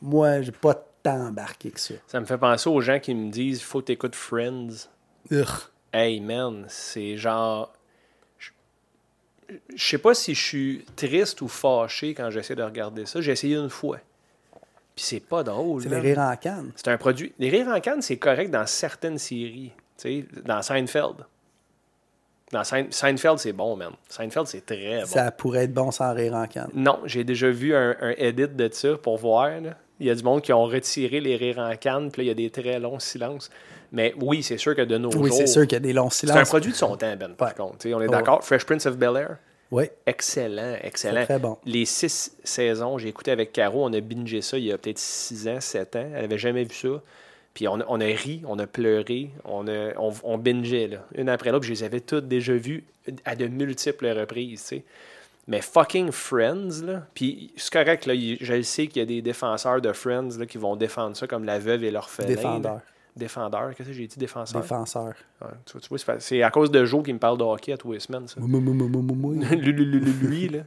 Moi, 0.03 0.43
j'ai 0.43 0.53
pas 0.53 0.75
tant 1.03 1.29
embarqué 1.29 1.71
que 1.71 1.81
ça. 1.81 1.95
Ça 2.07 2.21
me 2.21 2.27
fait 2.27 2.39
penser 2.39 2.68
aux 2.68 2.81
gens 2.81 2.99
qui 2.99 3.14
me 3.14 3.31
disent 3.31 3.62
faut 3.62 3.83
t'écouter 3.83 4.16
Friends. 4.16 4.89
Ugh. 5.31 5.47
Hey 5.93 6.21
man, 6.21 6.64
c'est 6.68 7.16
genre. 7.16 7.73
Je 9.49 9.85
sais 9.85 9.99
pas 9.99 10.14
si 10.14 10.35
je 10.35 10.45
suis 10.45 10.85
triste 10.95 11.41
ou 11.43 11.49
fâché 11.49 12.14
quand 12.14 12.31
j'essaie 12.31 12.55
de 12.55 12.62
regarder 12.62 13.05
ça. 13.07 13.21
J'ai 13.21 13.33
essayé 13.33 13.57
une 13.57 13.71
fois. 13.71 13.99
Puis 14.97 15.05
c'est 15.05 15.20
pas 15.20 15.43
drôle. 15.43 15.82
C'est 15.82 15.88
les 15.88 15.99
rires 16.01 16.18
en 16.18 16.36
canne. 16.36 16.72
C'est 16.76 16.88
un 16.88 16.99
produit. 16.99 17.32
Les 17.38 17.49
rires 17.49 17.68
en 17.68 17.80
canne, 17.80 18.03
c'est 18.03 18.16
correct 18.18 18.51
dans 18.51 18.66
certaines 18.66 19.18
séries. 19.18 19.72
Tu 19.99 20.22
sais, 20.22 20.43
dans 20.45 20.61
Seinfeld. 20.62 21.16
Dans 22.53 22.64
Sein- 22.64 22.91
Seinfeld, 22.91 23.38
c'est 23.38 23.53
bon, 23.53 23.76
man. 23.76 23.93
Seinfeld, 24.09 24.47
c'est 24.49 24.66
très 24.66 25.01
bon. 25.03 25.07
Ça 25.07 25.30
pourrait 25.30 25.64
être 25.64 25.72
bon 25.74 25.91
sans 25.93 26.12
rire 26.12 26.34
en 26.34 26.47
canne. 26.47 26.70
Non, 26.74 26.99
j'ai 27.05 27.22
déjà 27.22 27.49
vu 27.49 27.74
un, 27.74 27.95
un 28.01 28.11
edit 28.18 28.49
de 28.49 28.68
ça 28.72 28.97
pour 28.97 29.18
voir. 29.18 29.49
là. 29.61 29.76
Il 30.01 30.07
y 30.07 30.11
a 30.11 30.14
du 30.14 30.22
monde 30.24 30.43
qui 30.43 30.53
ont 30.53 30.64
retiré 30.64 31.20
les 31.20 31.36
rires 31.36 31.59
en 31.59 31.76
canne, 31.76 32.11
puis 32.11 32.22
là, 32.22 32.24
il 32.24 32.28
y 32.28 32.30
a 32.30 32.34
des 32.34 32.51
très 32.51 32.80
longs 32.80 32.99
silences. 32.99 33.51
Mais 33.93 34.14
oui, 34.20 34.43
c'est 34.43 34.57
sûr 34.57 34.74
que 34.74 34.82
de 34.82 34.99
nos 34.99 35.11
Oui, 35.12 35.28
jours. 35.28 35.36
c'est 35.36 35.47
sûr 35.47 35.62
qu'il 35.62 35.72
y 35.74 35.76
a 35.76 35.80
des 35.80 35.93
longs 35.93 36.11
C'est 36.11 36.28
un 36.30 36.32
silences. 36.32 36.49
produit 36.49 36.72
de 36.72 36.76
son 36.76 36.97
temps, 36.97 37.14
Ben, 37.16 37.34
par 37.34 37.55
contre. 37.55 37.86
On 37.86 37.88
est 37.88 37.95
Ouais. 37.95 38.09
d'accord. 38.09 38.43
Fresh 38.43 38.64
Prince 38.64 38.86
of 38.86 38.97
Bel 38.97 39.16
Air, 39.16 39.36
Oui, 39.71 39.85
excellent, 40.07 40.77
excellent. 40.83 41.25
Très 41.25 41.39
bon. 41.39 41.57
Les 41.64 41.85
six 41.85 42.37
saisons, 42.43 42.99
j'ai 42.99 43.09
écouté 43.09 43.31
avec 43.31 43.53
Caro, 43.53 43.85
on 43.85 43.93
a 43.93 44.01
bingé 44.01 44.43
ça 44.43 44.59
il 44.59 44.64
y 44.64 44.73
a 44.73 44.79
peut-être 44.79 44.99
six 44.99 45.47
ans, 45.49 45.61
sept 45.61 45.95
ans. 45.97 46.09
Elle 46.14 46.25
avait 46.25 46.39
jamais 46.39 46.64
vu 46.64 46.75
ça. 46.75 46.89
Puis 47.55 47.66
on, 47.68 47.81
a- 47.81 47.85
on 47.89 48.01
a 48.01 48.05
ri, 48.05 48.43
on 48.47 48.59
a 48.59 48.66
pleuré, 48.66 49.31
on, 49.45 49.66
a, 49.68 49.93
on, 49.99 50.12
on 50.25 50.39
bingeait, 50.39 50.87
là, 50.89 51.05
une 51.14 51.29
après 51.29 51.51
l'autre. 51.53 51.64
Je 51.66 51.73
les 51.73 51.83
avais 51.85 52.01
toutes 52.01 52.27
déjà 52.29 52.53
vues 52.55 52.85
à 53.25 53.35
de 53.37 53.47
multiples 53.47 54.07
reprises, 54.09 54.62
tu 54.62 54.66
sais. 54.77 54.85
Mais 55.49 55.61
fucking 55.61 56.12
Friends, 56.12 56.83
là. 56.85 57.07
Puis 57.14 57.53
c'est 57.57 57.73
correct, 57.73 58.07
là. 58.07 58.14
Je 58.41 58.62
sais 58.62 58.87
qu'il 58.87 59.01
y 59.01 59.03
a 59.03 59.07
des 59.07 59.21
défenseurs 59.23 59.81
de 59.81 59.93
Friends 59.93 60.39
là, 60.39 60.47
qui 60.47 60.59
vont 60.59 60.77
défendre 60.77 61.16
ça 61.16 61.27
comme 61.27 61.45
la 61.45 61.59
veuve 61.59 61.83
et 61.83 61.91
l'orphelin. 61.91 62.29
Défendeur, 63.17 63.75
qu'est-ce 63.75 63.89
que 63.89 63.95
j'ai 63.95 64.07
dit, 64.07 64.19
défenseur? 64.19 64.61
défenseur. 64.61 65.15
Ouais, 65.41 65.49
tu 65.67 65.73
vois, 65.73 65.81
tu 65.81 66.05
vois, 66.05 66.21
c'est 66.21 66.43
à 66.43 66.51
cause 66.51 66.71
de 66.71 66.85
Joe 66.85 67.03
qui 67.05 67.13
me 67.13 67.19
parle 67.19 67.39
de 67.39 67.45
hockey 67.45 67.73
à 67.73 67.77
tous 67.77 67.93
les 67.93 68.01
semaines, 68.01 68.27
ça. 68.29 68.41
Lui, 70.23 70.49
là. 70.49 70.61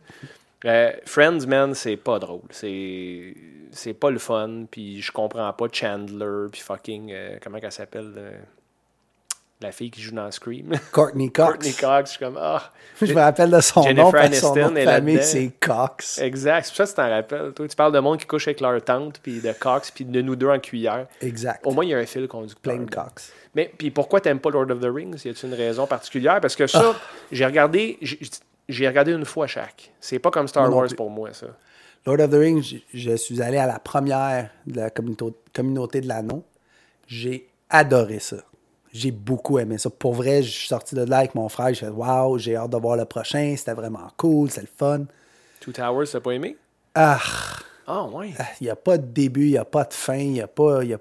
Euh, 0.65 0.91
Friends, 1.05 1.45
man, 1.47 1.73
c'est 1.73 1.97
pas 1.97 2.19
drôle. 2.19 2.41
C'est 2.49 3.35
c'est 3.71 3.93
pas 3.93 4.09
le 4.09 4.19
fun. 4.19 4.65
Puis 4.71 5.01
je 5.01 5.11
comprends 5.11 5.51
pas 5.51 5.67
Chandler. 5.71 6.47
Puis 6.51 6.61
fucking. 6.61 7.11
euh, 7.11 7.37
comment 7.41 7.59
qu'elle 7.59 7.71
s'appelle 7.71 8.13
euh, 8.15 8.39
La 9.63 9.71
fille 9.71 9.89
qui 9.89 10.01
joue 10.01 10.13
dans 10.13 10.29
Scream. 10.29 10.73
Courtney 10.91 11.31
Cox. 11.31 11.53
Courtney 11.53 11.73
Cox. 11.73 12.11
Je 12.11 12.17
suis 12.17 12.25
comme. 12.25 12.37
Ah. 12.39 12.71
Je 13.01 13.13
me 13.13 13.19
rappelle 13.19 13.49
de 13.49 13.61
son 13.61 13.81
Jennifer 13.81 14.05
nom 14.05 14.11
parce 14.11 14.29
que 14.29 14.35
son 14.35 14.55
nom 14.55 14.71
de 14.71 14.81
famille, 14.81 15.23
c'est 15.23 15.51
Cox. 15.59 16.19
Exact. 16.19 16.65
C'est 16.65 16.71
pour 16.71 16.77
ça 16.77 16.83
que 16.83 16.89
tu 16.89 16.95
t'en 16.95 17.09
rappelles. 17.09 17.53
Toi, 17.53 17.67
tu 17.67 17.75
parles 17.75 17.93
de 17.93 17.99
monde 17.99 18.17
qui 18.19 18.25
couche 18.25 18.47
avec 18.47 18.59
leur 18.59 18.83
tante. 18.83 19.19
Puis 19.23 19.39
de 19.39 19.53
Cox. 19.53 19.89
Puis 19.89 20.03
de 20.03 20.21
nous 20.21 20.35
deux 20.35 20.49
en 20.49 20.59
cuillère. 20.59 21.07
Exact. 21.21 21.65
Au 21.65 21.71
moins, 21.71 21.85
il 21.85 21.91
y 21.91 21.93
a 21.93 21.97
un 21.97 22.05
fil 22.05 22.27
conducteur. 22.27 22.75
Plain 22.75 22.85
Cox. 22.85 23.31
Mais 23.55 23.71
puis 23.77 23.91
pourquoi 23.91 24.19
t'aimes 24.19 24.39
pas 24.39 24.49
Lord 24.49 24.69
of 24.69 24.81
the 24.81 24.89
Rings? 24.93 25.23
Y 25.23 25.29
a-t-il 25.29 25.49
une 25.49 25.55
raison 25.55 25.87
particulière? 25.87 26.41
Parce 26.41 26.55
que 26.55 26.67
ça, 26.67 26.95
j'ai 27.31 27.45
regardé, 27.45 27.97
j'ai- 28.67 28.87
regardé 28.87 29.13
une 29.13 29.25
fois 29.25 29.47
chaque. 29.47 29.91
C'est 29.99 30.19
pas 30.19 30.31
comme 30.31 30.47
Star 30.47 30.69
non 30.69 30.75
Wars 30.77 30.89
pour 30.97 31.09
moi 31.09 31.29
ça. 31.33 31.47
Lord 32.05 32.19
of 32.19 32.31
the 32.31 32.35
Rings, 32.35 32.81
je, 32.93 33.15
suis 33.15 33.41
allé 33.41 33.57
à 33.57 33.65
la 33.65 33.79
première 33.79 34.49
de 34.67 34.81
la 34.81 34.89
communauté, 34.89 35.37
communauté 35.53 36.01
de 36.01 36.07
l'anneau. 36.07 36.43
J'ai 37.07 37.47
adoré 37.69 38.19
ça. 38.19 38.37
J'ai 38.93 39.11
beaucoup 39.11 39.57
aimé 39.57 39.77
ça. 39.79 39.89
Pour 39.89 40.13
vrai, 40.13 40.43
je 40.43 40.51
suis 40.51 40.67
sorti 40.67 40.93
de 40.95 41.01
là 41.03 41.17
avec 41.19 41.33
mon 41.35 41.49
frère. 41.49 41.69
J'ai 41.69 41.87
fait 41.87 41.89
Waouh, 41.89 42.37
j'ai 42.37 42.55
hâte 42.55 42.69
de 42.69 42.77
voir 42.77 42.95
le 42.95 43.05
prochain. 43.05 43.55
C'était 43.57 43.73
vraiment 43.73 44.07
cool, 44.17 44.49
c'est 44.51 44.61
le 44.61 44.67
fun. 44.77 45.05
Two 45.59 45.71
Towers, 45.71 46.05
t'as 46.11 46.19
pas 46.19 46.31
aimé? 46.31 46.55
Ah, 46.93 47.19
Ah 47.87 48.05
ouais. 48.05 48.33
il 48.61 48.65
n'y 48.65 48.69
a 48.69 48.75
pas 48.75 48.97
de 48.99 49.05
début, 49.07 49.45
il 49.47 49.51
n'y 49.51 49.57
a 49.57 49.65
pas 49.65 49.83
de 49.83 49.93
fin, 49.93 50.15
il 50.17 50.33
n'y 50.33 50.41
a 50.41 50.47
pas. 50.47 50.83
y 50.83 50.93
a- 50.93 50.99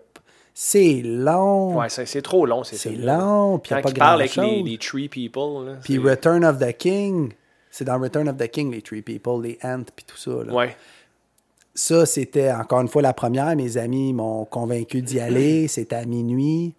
C'est 0.55 1.01
long. 1.05 1.79
Ouais, 1.79 1.89
c'est 1.89 2.07
c'est 2.07 2.23
trop 2.23 2.45
long 2.47 2.63
ces 2.65 2.77
c'est 2.77 2.91
long, 2.97 3.59
puis 3.59 3.73
il 3.75 3.79
a 3.79 3.83
pas 3.83 3.93
parlent 3.93 4.21
avec 4.21 4.37
les, 4.37 4.63
les 4.63 4.79
Tree 4.79 5.09
People. 5.09 5.67
Là, 5.67 5.77
Puis 5.85 5.99
Return 5.99 6.45
of 6.45 6.59
the 6.59 6.73
King, 6.77 7.33
c'est 7.71 7.85
dans 7.85 7.99
Return 8.01 8.29
of 8.29 8.37
the 8.37 8.49
King, 8.49 8.71
les 8.71 8.83
Tree 8.83 9.03
People, 9.03 9.43
les 9.43 9.59
Ants, 9.63 9.85
puis 9.95 10.05
tout 10.07 10.17
ça. 10.17 10.31
là. 10.45 10.53
Ouais. 10.53 10.77
Ça, 11.75 12.05
c'était 12.05 12.53
encore 12.53 12.81
une 12.83 12.89
fois 12.89 13.01
la 13.03 13.15
première. 13.15 13.55
Mes 13.57 13.77
amis 13.79 14.13
m'ont 14.13 14.45
convaincu 14.45 15.01
d'y 15.03 15.21
aller. 15.21 15.69
C'était 15.69 15.97
à 15.97 16.05
minuit. 16.05 16.75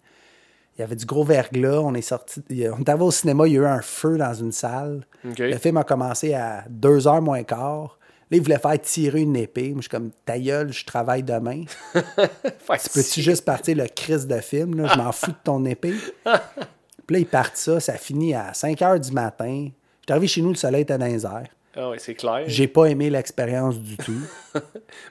Il 0.76 0.80
y 0.80 0.84
avait 0.84 0.96
du 0.96 1.06
gros 1.06 1.24
verglas. 1.24 1.80
On 1.80 1.94
est 1.94 2.02
sorti. 2.02 2.42
On 2.50 2.80
était 2.80 2.92
au 2.92 3.10
cinéma. 3.10 3.46
Il 3.46 3.54
y 3.54 3.58
a 3.58 3.62
eu 3.62 3.66
un 3.66 3.82
feu 3.82 4.16
dans 4.16 4.34
une 4.34 4.52
salle. 4.52 5.06
Le 5.22 5.56
film 5.56 5.76
a 5.76 5.84
commencé 5.84 6.34
à 6.34 6.64
2 6.68 7.06
heures 7.06 7.22
moins 7.22 7.42
quart. 7.42 7.98
Là, 8.30 8.38
il 8.38 8.42
voulait 8.42 8.58
faire 8.58 8.80
tirer 8.80 9.20
une 9.20 9.36
épée. 9.36 9.68
Moi, 9.70 9.76
je 9.76 9.82
suis 9.82 9.90
comme, 9.90 10.10
ta 10.24 10.38
gueule, 10.38 10.72
je 10.72 10.84
travaille 10.84 11.22
demain. 11.22 11.64
Que 11.94 12.92
Peux-tu 12.92 13.20
juste 13.20 13.44
partir 13.44 13.76
le 13.76 13.86
crise 13.86 14.26
de 14.26 14.40
film? 14.40 14.76
Là? 14.80 14.88
Je 14.92 14.98
m'en 14.98 15.12
fous 15.12 15.30
de 15.30 15.36
ton 15.44 15.64
épée. 15.64 15.94
Puis 16.24 17.16
là, 17.16 17.18
ils 17.18 17.26
partent 17.26 17.56
ça. 17.56 17.78
Ça 17.80 17.94
finit 17.94 18.34
à 18.34 18.54
5 18.54 18.80
heures 18.82 18.98
du 18.98 19.12
matin. 19.12 19.68
Je 19.68 20.06
suis 20.06 20.10
arrivé 20.10 20.26
chez 20.26 20.42
nous, 20.42 20.50
le 20.50 20.56
soleil 20.56 20.82
était 20.82 20.98
dans 20.98 21.06
les 21.06 21.24
airs. 21.24 21.48
Ah 21.76 21.90
ouais, 21.90 21.98
c'est 21.98 22.14
clair. 22.14 22.44
J'ai 22.46 22.68
pas 22.68 22.86
aimé 22.86 23.10
l'expérience 23.10 23.78
du 23.78 23.96
tout. 23.96 24.20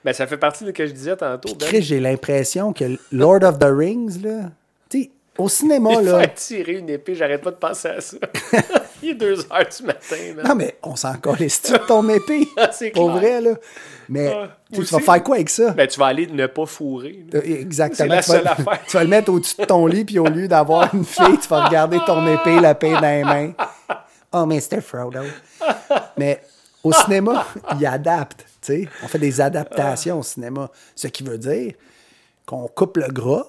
Ben, 0.05 0.13
ça 0.13 0.27
fait 0.27 0.37
partie 0.37 0.63
de 0.63 0.69
ce 0.69 0.73
que 0.73 0.85
je 0.85 0.93
disais 0.93 1.17
tantôt. 1.17 1.53
Ben. 1.55 1.65
Chris, 1.65 1.81
j'ai 1.81 1.99
l'impression 1.99 2.71
que 2.73 2.97
Lord 3.11 3.43
of 3.43 3.59
the 3.59 3.65
Rings, 3.69 4.21
là, 4.21 4.43
tu 4.43 4.49
au 5.37 5.49
cinéma, 5.49 5.89
Il 5.99 6.05
là, 6.05 6.19
faire 6.19 6.33
tirer 6.35 6.73
une 6.73 6.89
épée, 6.89 7.15
j'arrête 7.15 7.41
pas 7.41 7.51
de 7.51 7.55
penser 7.55 7.87
à 7.89 8.01
ça. 8.01 8.17
Il 9.01 9.09
est 9.09 9.13
2 9.15 9.39
heures 9.51 9.67
du 9.77 9.85
matin, 9.85 10.15
man. 10.35 10.45
Non, 10.47 10.55
mais 10.55 10.77
on 10.83 10.95
s'en 10.95 11.15
calisse 11.17 11.61
de 11.71 11.77
ton 11.77 12.07
épée? 12.09 12.47
Ah, 12.57 12.69
c'est 12.71 12.91
Pour 12.91 13.11
vrai, 13.11 13.41
là. 13.41 13.51
Mais 14.07 14.31
Ah, 14.33 14.57
tu 14.71 14.81
aussi. 14.81 14.93
vas 14.93 14.99
faire 15.01 15.23
quoi 15.23 15.35
avec 15.35 15.49
ça? 15.49 15.71
Ben, 15.71 15.87
tu 15.87 15.99
vas 15.99 16.05
aller 16.07 16.27
ne 16.27 16.45
pas 16.47 16.65
fourrer. 16.65 17.25
là. 17.33 17.39
Euh, 17.39 17.59
Exactement. 17.61 17.97
C'est 17.97 18.15
la 18.15 18.21
tu, 18.21 18.31
vas, 18.31 18.37
seule 18.37 18.47
affaire. 18.47 18.79
tu 18.87 18.95
vas 18.97 19.03
le 19.03 19.09
mettre 19.09 19.31
au-dessus 19.33 19.55
de 19.59 19.65
ton 19.65 19.85
lit, 19.87 20.05
puis 20.05 20.19
au 20.19 20.25
lieu 20.27 20.47
d'avoir 20.47 20.93
une 20.95 21.03
fille, 21.03 21.37
tu 21.41 21.47
vas 21.49 21.65
regarder 21.65 21.97
ton 22.05 22.25
épée, 22.27 22.59
la 22.61 22.75
paix 22.75 22.93
dans 22.93 23.01
les 23.01 23.23
mains. 23.23 23.51
Oh, 24.31 24.45
Mr. 24.45 24.79
Frodo. 24.81 25.19
Mais 26.17 26.41
au 26.83 26.91
cinéma, 26.93 27.45
ils 27.79 27.85
adaptent. 27.85 28.45
tu 28.61 28.83
sais. 28.83 28.87
On 29.03 29.07
fait 29.07 29.19
des 29.19 29.41
adaptations 29.41 30.19
au 30.19 30.23
cinéma. 30.23 30.69
Ce 30.95 31.07
qui 31.07 31.23
veut 31.23 31.37
dire 31.37 31.73
qu'on 32.45 32.67
coupe 32.67 32.97
le 32.97 33.07
gras, 33.11 33.45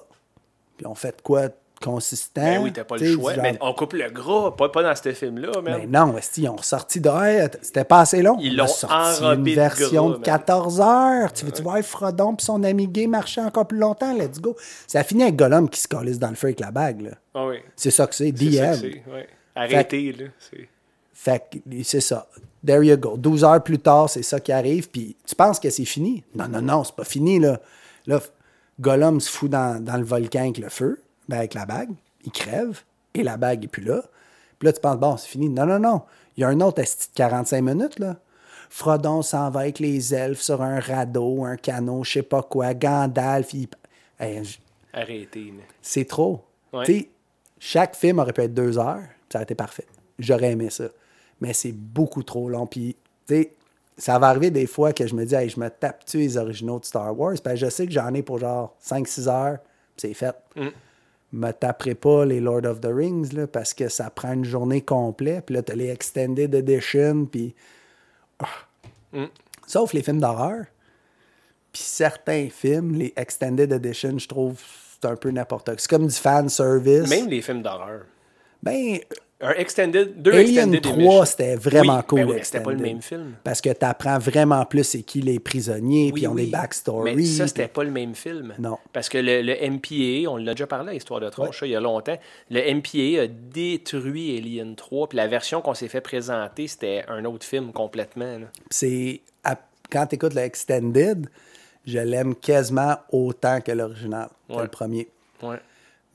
puis 0.77 0.85
on 0.85 0.95
fait 0.95 1.15
de 1.17 1.21
quoi 1.21 1.43
consistant. 1.79 2.41
Ben 2.41 2.61
oui, 2.63 2.73
t'as 2.73 2.83
pas 2.83 2.97
le 2.97 3.13
choix. 3.13 3.33
Mais 3.37 3.57
on 3.61 3.73
coupe 3.73 3.93
le 3.93 4.09
gras, 4.09 4.51
pas, 4.55 4.69
pas 4.69 4.83
dans 4.83 4.95
ce 4.95 5.13
film-là, 5.13 5.51
mais 5.63 5.85
non, 5.87 6.17
esti, 6.17 6.43
ils 6.43 6.49
ont 6.49 6.57
sorti 6.61 6.99
de. 7.01 7.09
Hey, 7.09 7.47
C'était 7.61 7.83
pas 7.83 8.01
assez 8.01 8.21
long. 8.21 8.37
Ils 8.39 8.55
l'ont 8.55 8.67
sorti 8.67 9.23
une 9.23 9.43
de 9.43 9.51
version 9.51 10.03
gras, 10.09 10.13
de 10.13 10.19
man. 10.19 10.23
14 10.23 10.81
heures. 10.81 11.33
Tu 11.33 11.45
veux-tu 11.45 11.61
voir 11.61 11.79
Frodon 11.81 12.35
puis 12.35 12.45
son 12.45 12.63
ami 12.63 12.87
gay 12.87 13.07
marcher 13.07 13.41
encore 13.41 13.67
plus 13.67 13.77
longtemps? 13.79 14.13
Let's 14.13 14.39
go. 14.39 14.55
Ça 14.87 15.03
finit 15.03 15.23
avec 15.23 15.35
Gollum 15.35 15.69
qui 15.69 15.79
se 15.79 15.87
calisse 15.87 16.19
dans 16.19 16.29
le 16.29 16.35
feu 16.35 16.47
avec 16.47 16.59
la 16.59 16.71
bague. 16.71 17.01
Là. 17.01 17.11
Ah 17.33 17.47
oui. 17.47 17.57
C'est 17.75 17.91
ça 17.91 18.07
que 18.07 18.15
c'est. 18.15 18.31
DM. 18.31 18.75
Arrêtez, 19.55 20.11
là. 20.11 20.25
c'est- 20.39 20.67
Fait 21.13 21.41
que 21.51 21.83
c'est 21.83 22.01
ça. 22.01 22.27
There 22.65 22.83
you 22.85 22.97
go. 22.97 23.15
12 23.17 23.43
heures 23.43 23.63
plus 23.63 23.79
tard, 23.79 24.09
c'est 24.09 24.23
ça 24.23 24.39
qui 24.39 24.51
arrive. 24.51 24.89
Puis 24.89 25.15
tu 25.25 25.35
penses 25.35 25.59
que 25.59 25.69
c'est 25.69 25.85
fini? 25.85 26.23
Non, 26.35 26.47
non, 26.47 26.61
non, 26.61 26.83
c'est 26.83 26.95
pas 26.95 27.03
fini. 27.05 27.39
Là, 27.39 27.59
là 28.07 28.19
Gollum 28.79 29.21
se 29.21 29.29
fout 29.29 29.49
dans, 29.49 29.81
dans 29.81 29.97
le 29.97 30.03
volcan 30.03 30.41
avec 30.41 30.57
le 30.57 30.67
feu, 30.69 30.99
ben, 31.27 31.37
avec 31.37 31.53
la 31.53 31.65
bague. 31.65 31.91
Il 32.23 32.31
crève 32.31 32.81
et 33.13 33.23
la 33.23 33.37
bague 33.37 33.63
est 33.65 33.67
plus 33.67 33.83
là. 33.83 34.01
Puis 34.59 34.67
là, 34.67 34.73
tu 34.73 34.79
penses, 34.81 34.97
bon, 34.97 35.17
c'est 35.17 35.27
fini. 35.27 35.49
Non, 35.49 35.65
non, 35.65 35.79
non. 35.79 36.01
Il 36.37 36.41
y 36.41 36.43
a 36.43 36.47
un 36.49 36.59
autre 36.61 36.81
esti 36.81 37.09
de 37.09 37.13
45 37.15 37.61
minutes. 37.61 37.99
là. 37.99 38.17
Frodon 38.69 39.21
s'en 39.21 39.49
va 39.51 39.61
avec 39.61 39.79
les 39.79 40.13
elfes 40.13 40.41
sur 40.41 40.61
un 40.61 40.79
radeau, 40.79 41.43
un 41.45 41.55
canot, 41.55 42.03
je 42.03 42.11
sais 42.13 42.23
pas 42.23 42.41
quoi. 42.43 42.73
Gandalf, 42.73 43.53
il... 43.53 43.67
Hey, 44.19 44.43
j- 44.43 44.59
Arrêtez, 44.93 45.53
c'est 45.81 46.05
trop. 46.05 46.43
Ouais. 46.73 46.85
Tu 46.85 46.93
sais, 46.99 47.09
chaque 47.59 47.95
film 47.95 48.19
aurait 48.19 48.33
pu 48.33 48.41
être 48.41 48.53
deux 48.53 48.77
heures, 48.77 49.03
ça 49.29 49.39
aurait 49.39 49.43
été 49.43 49.55
parfait. 49.55 49.85
J'aurais 50.19 50.51
aimé 50.51 50.69
ça. 50.69 50.85
Mais 51.41 51.53
c'est 51.53 51.73
beaucoup 51.73 52.23
trop 52.23 52.49
long. 52.49 52.65
Puis, 52.65 52.95
tu 53.27 53.35
sais, 53.35 53.51
ça 53.97 54.17
va 54.19 54.27
arriver 54.29 54.51
des 54.51 54.67
fois 54.67 54.93
que 54.93 55.05
je 55.05 55.13
me 55.15 55.25
dis, 55.25 55.35
hey, 55.35 55.49
je 55.49 55.59
me 55.59 55.69
tape-tu 55.69 56.17
les 56.17 56.37
originaux 56.37 56.79
de 56.79 56.85
Star 56.85 57.17
Wars? 57.17 57.35
Que 57.41 57.55
je 57.55 57.69
sais 57.69 57.85
que 57.85 57.91
j'en 57.91 58.13
ai 58.13 58.23
pour 58.23 58.39
genre 58.39 58.75
5-6 58.83 59.27
heures, 59.29 59.57
c'est 59.97 60.13
fait. 60.13 60.35
Mm. 60.55 60.67
Me 61.35 61.51
taperai 61.51 61.95
pas 61.95 62.25
les 62.25 62.39
Lord 62.39 62.65
of 62.65 62.79
the 62.79 62.89
Rings, 62.89 63.33
là, 63.33 63.45
parce 63.45 63.73
que 63.73 63.89
ça 63.89 64.09
prend 64.09 64.33
une 64.33 64.45
journée 64.45 64.81
complète. 64.81 65.47
Puis 65.47 65.55
là, 65.55 65.61
t'as 65.61 65.75
les 65.75 65.89
Extended 65.89 66.53
Edition, 66.55 67.25
puis. 67.25 67.53
Ah. 68.39 68.47
Mm. 69.11 69.25
Sauf 69.67 69.93
les 69.93 70.01
films 70.01 70.19
d'horreur. 70.19 70.65
Puis 71.71 71.81
certains 71.81 72.47
films, 72.49 72.95
les 72.95 73.13
Extended 73.17 73.71
Edition, 73.71 74.17
je 74.17 74.27
trouve 74.27 74.61
c'est 75.01 75.07
un 75.09 75.15
peu 75.15 75.29
n'importe 75.29 75.65
quoi. 75.65 75.75
C'est 75.77 75.89
comme 75.89 76.07
du 76.07 76.15
fan 76.15 76.47
service. 76.49 77.09
Même 77.09 77.27
les 77.27 77.41
films 77.41 77.61
d'horreur. 77.61 78.05
Ben, 78.63 78.99
Un 79.41 79.51
extended, 79.51 80.21
deux 80.21 80.31
Alien 80.31 80.73
extended 80.73 80.81
3, 80.81 80.93
émissions. 80.95 81.25
c'était 81.25 81.55
vraiment 81.57 81.97
Oui, 81.97 82.03
cool. 82.07 82.19
ben 82.21 82.29
oui, 82.29 82.39
c'était 82.41 82.61
pas 82.61 82.71
le 82.71 82.77
même 82.77 83.01
film. 83.01 83.33
Parce 83.43 83.59
que 83.59 83.69
tu 83.69 83.85
apprends 83.85 84.17
vraiment 84.17 84.63
plus 84.65 84.85
c'est 84.85 85.01
qui 85.03 85.21
les 85.21 85.39
prisonniers, 85.39 86.11
puis 86.13 86.21
ils 86.23 86.27
ont 86.29 86.35
des 86.35 86.45
backstories. 86.45 87.15
Mais 87.15 87.25
ça, 87.25 87.45
c'était 87.47 87.67
pas 87.67 87.83
le 87.83 87.91
même 87.91 88.15
film. 88.15 88.53
Non. 88.59 88.77
Parce 88.93 89.09
que 89.09 89.17
le, 89.17 89.41
le 89.41 89.55
MPA, 89.69 90.31
on 90.31 90.37
l'a 90.37 90.53
déjà 90.53 90.67
parlé 90.67 90.91
à 90.91 90.95
Histoire 90.95 91.19
de 91.19 91.29
Tronche, 91.29 91.59
il 91.63 91.69
y 91.71 91.75
a 91.75 91.81
longtemps, 91.81 92.17
le 92.49 92.61
MPA 92.75 93.23
a 93.23 93.27
détruit 93.27 94.37
Alien 94.37 94.75
3, 94.75 95.09
puis 95.09 95.17
la 95.17 95.27
version 95.27 95.61
qu'on 95.61 95.73
s'est 95.73 95.89
fait 95.89 96.01
présenter, 96.01 96.67
c'était 96.67 97.03
un 97.09 97.25
autre 97.25 97.45
film 97.45 97.73
complètement. 97.73 98.39
c'est 98.69 99.21
quand 99.91 100.07
tu 100.07 100.15
écoutes 100.15 100.33
le 100.33 100.41
Extended, 100.41 101.27
je 101.85 101.99
l'aime 101.99 102.33
quasiment 102.35 102.95
autant 103.11 103.61
que 103.61 103.71
l'original, 103.71 104.29
que 104.49 104.55
Ouais. 104.55 104.61
le 104.63 104.67
premier. 104.69 105.07
Ouais. 105.43 105.57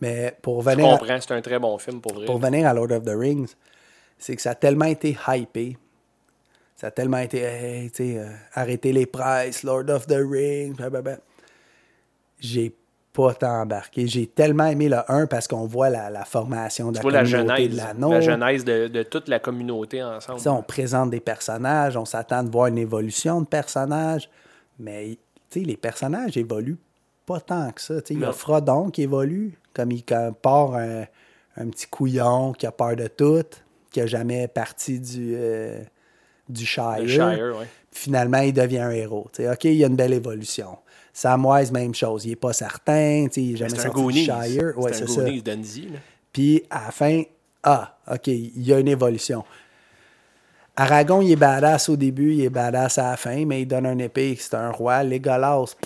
Mais 0.01 0.35
pour 0.41 0.63
Je 0.63 0.71
venir, 0.71 0.87
à, 0.95 0.99
comprends, 0.99 1.19
c'est 1.21 1.33
un 1.33 1.41
très 1.43 1.59
bon 1.59 1.77
film 1.79 2.01
pour 2.01 2.15
vrai. 2.15 2.27
pour 2.27 2.39
venir 2.39 2.67
à 2.67 2.75
Lord 2.75 2.91
of 2.93 3.05
the 3.05 3.15
Rings, 3.15 3.55
c'est 4.19 4.37
que 4.37 4.43
ça 4.43 4.51
a 4.51 4.55
tellement 4.55 4.87
été 4.87 5.17
hypé. 5.29 5.77
Ça 6.77 6.87
a 6.87 6.91
tellement 6.91 7.19
été, 7.19 7.41
hey, 7.41 7.91
tu 7.91 7.97
sais, 8.15 8.19
euh, 8.19 8.29
arrêtez 8.55 8.93
les 8.93 9.05
prices, 9.05 9.63
Lord 9.63 9.91
of 9.91 10.07
the 10.07 10.17
Rings, 10.19 10.75
blablabla. 10.77 11.19
J'ai 12.39 12.75
pas 13.13 13.35
tant 13.35 13.61
embarqué. 13.61 14.07
J'ai 14.07 14.27
tellement 14.27 14.67
aimé 14.67 14.89
le 14.89 14.99
1 15.07 15.27
parce 15.27 15.47
qu'on 15.47 15.67
voit 15.67 15.91
la, 15.91 16.09
la 16.09 16.25
formation 16.25 16.91
de 16.91 16.97
la 16.97 17.03
vois 17.03 17.13
la 17.13 17.23
communauté 17.25 17.63
genèse, 17.65 17.71
de 17.73 17.77
l'anneau. 17.77 18.13
la 18.13 18.21
genèse 18.23 18.65
de, 18.65 18.89
de 18.89 19.03
toute 19.03 19.29
la 19.29 19.39
communauté 19.41 20.03
ensemble. 20.03 20.41
On 20.49 20.63
présente 20.63 21.11
des 21.11 21.21
personnages, 21.21 21.99
on 21.99 22.07
s'attend 22.07 22.43
de 22.43 22.51
voir 22.51 22.69
une 22.69 22.79
évolution 22.79 23.43
de 23.43 23.47
personnages, 23.47 24.31
mais 24.79 25.19
les 25.55 25.77
personnages 25.77 26.39
évoluent 26.39 26.79
pas 27.31 27.41
tant 27.41 27.71
que 27.71 27.81
ça. 27.81 27.95
Il 28.11 28.19
y 28.19 28.25
a. 28.25 28.33
Frodon 28.33 28.91
qui 28.91 29.03
évolue, 29.03 29.59
comme 29.73 29.93
il 29.93 30.03
part 30.43 30.75
un, 30.75 31.05
un 31.57 31.69
petit 31.69 31.87
couillon 31.87 32.53
qui 32.53 32.67
a 32.67 32.73
peur 32.73 32.97
de 32.97 33.07
tout, 33.07 33.45
qui 33.93 34.01
a 34.01 34.07
jamais 34.07 34.49
parti 34.49 34.99
du, 34.99 35.35
euh, 35.37 35.81
du 36.49 36.67
Shire. 36.67 36.99
Le 37.01 37.07
Shire, 37.07 37.57
ouais. 37.57 37.67
Finalement, 37.93 38.39
il 38.39 38.53
devient 38.53 38.79
un 38.79 38.91
héros. 38.91 39.29
OK, 39.39 39.65
il 39.65 39.75
y 39.75 39.85
a 39.85 39.87
une 39.87 39.97
belle 39.97 40.13
évolution. 40.13 40.79
Samwise, 41.13 41.71
même 41.71 41.95
chose. 41.95 42.25
Il 42.25 42.31
n'est 42.31 42.37
pas 42.37 42.53
certain. 42.53 43.27
Il 43.37 43.53
n'est 43.53 43.57
jamais 43.57 43.71
C'est 43.71 43.87
un 43.87 43.93
sorti 43.93 44.13
du. 44.13 44.25
Shire. 44.25 44.79
Ouais, 44.79 44.93
c'est 44.93 45.09
ça. 45.09 45.23
Puis 46.33 46.65
à 46.71 46.87
la 46.87 46.91
fin, 46.91 47.23
ah, 47.63 47.97
OK, 48.11 48.27
il 48.27 48.63
y 48.63 48.73
a 48.73 48.81
une 48.81 48.89
évolution. 48.89 49.45
Aragon, 50.77 51.21
il 51.21 51.33
est 51.33 51.37
badass 51.37 51.89
au 51.91 51.97
début, 51.97 52.33
il 52.33 52.45
est 52.45 52.51
badass 52.51 52.99
à 52.99 53.11
la 53.11 53.17
fin, 53.17 53.45
mais 53.45 53.63
il 53.63 53.67
donne 53.67 53.87
un 53.87 53.99
épée, 53.99 54.37
c'est 54.39 54.55
un 54.55 54.71
roi. 54.71 55.03
Legolas, 55.03 55.77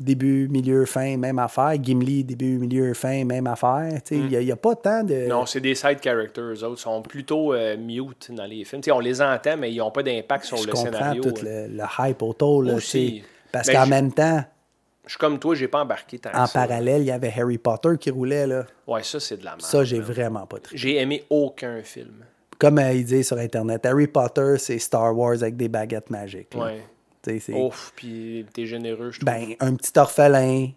début, 0.00 0.48
milieu, 0.48 0.84
fin, 0.84 1.16
même 1.16 1.38
affaire. 1.38 1.74
Gimli, 1.82 2.24
début, 2.24 2.58
milieu, 2.58 2.94
fin, 2.94 3.24
même 3.24 3.46
affaire. 3.46 4.00
Il 4.10 4.26
n'y 4.26 4.36
a, 4.36 4.40
y 4.40 4.52
a 4.52 4.56
pas 4.56 4.74
tant 4.74 5.02
de. 5.02 5.26
Non, 5.28 5.46
c'est 5.46 5.60
des 5.60 5.74
side 5.74 6.00
characters. 6.02 6.44
Eux 6.54 6.64
autres 6.64 6.80
sont 6.80 7.02
plutôt 7.02 7.52
euh, 7.54 7.76
mute 7.76 8.30
dans 8.32 8.44
les 8.46 8.64
films. 8.64 8.82
On 8.92 9.00
les 9.00 9.20
entend, 9.22 9.56
mais 9.56 9.72
ils 9.72 9.78
n'ont 9.78 9.90
pas 9.90 10.02
d'impact 10.02 10.44
sur 10.44 10.56
je 10.58 10.66
le 10.66 10.72
comprends 10.72 10.92
scénario. 10.92 11.22
tout 11.22 11.34
euh. 11.46 11.66
le, 11.68 11.76
le 11.76 11.84
hype 11.98 12.22
autour. 12.22 12.62
Là, 12.62 12.74
Aussi. 12.74 13.22
Parce 13.52 13.66
Ben, 13.68 13.74
qu'en 13.74 13.84
je- 13.84 13.90
même 13.90 14.12
temps, 14.12 14.44
Je 15.04 15.10
suis 15.10 15.18
comme 15.18 15.38
toi, 15.38 15.54
j'ai 15.54 15.68
pas 15.68 15.80
embarqué 15.82 16.18
tant 16.18 16.30
en 16.34 16.44
que 16.44 16.50
ça. 16.50 16.66
parallèle, 16.66 17.00
il 17.02 17.06
y 17.06 17.10
avait 17.10 17.32
Harry 17.36 17.56
Potter 17.58 17.90
qui 17.98 18.10
roulait. 18.10 18.46
Là. 18.46 18.66
Ouais, 18.86 19.02
ça, 19.02 19.18
c'est 19.20 19.38
de 19.38 19.44
la 19.44 19.52
merde. 19.52 19.62
Ça, 19.62 19.84
j'ai 19.84 20.00
vraiment 20.00 20.46
pas 20.46 20.58
trippé. 20.58 20.76
J'ai 20.78 20.96
aimé 20.96 21.24
aucun 21.30 21.80
film. 21.82 22.24
Comme 22.58 22.78
euh, 22.78 22.92
il 22.92 23.04
dit 23.04 23.22
sur 23.24 23.38
Internet, 23.38 23.86
Harry 23.86 24.06
Potter, 24.08 24.56
c'est 24.58 24.78
Star 24.78 25.16
Wars 25.16 25.34
avec 25.42 25.56
des 25.56 25.68
baguettes 25.68 26.10
magiques. 26.10 26.52
là. 26.54 26.64
Ouais. 26.64 26.82
Ouf, 27.54 27.92
puis 27.96 28.44
t'es 28.52 28.66
généreux, 28.66 29.10
je 29.10 29.20
trouve. 29.20 29.32
Ben, 29.32 29.54
un 29.60 29.74
petit 29.74 29.92
orphelin, 29.98 30.68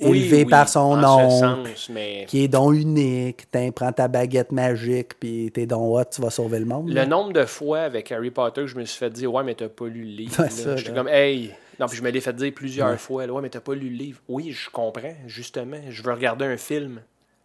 Oui, 0.00 0.18
élevé 0.20 0.44
oui, 0.44 0.44
par 0.44 0.68
son 0.68 1.02
oncle, 1.02 1.30
sens, 1.30 1.88
mais 1.90 2.24
qui 2.28 2.44
est 2.44 2.48
don 2.48 2.72
unique. 2.72 3.50
T'en 3.50 3.70
prends 3.72 3.92
ta 3.92 4.06
baguette 4.08 4.52
magique, 4.52 5.18
puis 5.18 5.50
t'es 5.52 5.66
don 5.66 5.98
hot, 5.98 6.04
tu 6.04 6.20
vas 6.22 6.30
sauver 6.30 6.58
le 6.60 6.66
monde. 6.66 6.88
le 6.88 6.94
là. 6.94 7.06
nombre 7.06 7.32
de 7.32 7.44
fois 7.44 7.80
avec 7.80 8.12
Harry 8.12 8.30
Potter 8.30 8.60
que 8.62 8.66
je 8.68 8.76
me 8.76 8.84
suis 8.84 8.98
fait 8.98 9.10
dire 9.10 9.32
Ouais, 9.32 9.42
mais 9.42 9.54
t'as 9.54 9.68
pas 9.68 9.86
lu 9.86 10.02
le 10.04 10.10
livre. 10.10 10.46
Ça, 10.50 10.76
J'étais 10.76 10.90
là. 10.92 10.96
comme 10.96 11.08
Hey. 11.08 11.52
Non, 11.80 11.86
puis 11.86 11.96
je 11.96 12.02
me 12.02 12.10
l'ai 12.10 12.20
fait 12.20 12.32
dire 12.34 12.52
plusieurs 12.54 12.98
fois 13.00 13.26
là, 13.26 13.32
Ouais, 13.32 13.42
mais 13.42 13.50
t'as 13.50 13.60
pas 13.60 13.74
lu 13.74 13.88
le 13.88 13.96
livre. 13.96 14.20
Oui, 14.28 14.50
je 14.52 14.68
comprends, 14.70 15.14
justement. 15.26 15.78
Je 15.88 16.02
veux 16.02 16.12
regarder 16.12 16.44
un 16.44 16.56
film. 16.56 17.00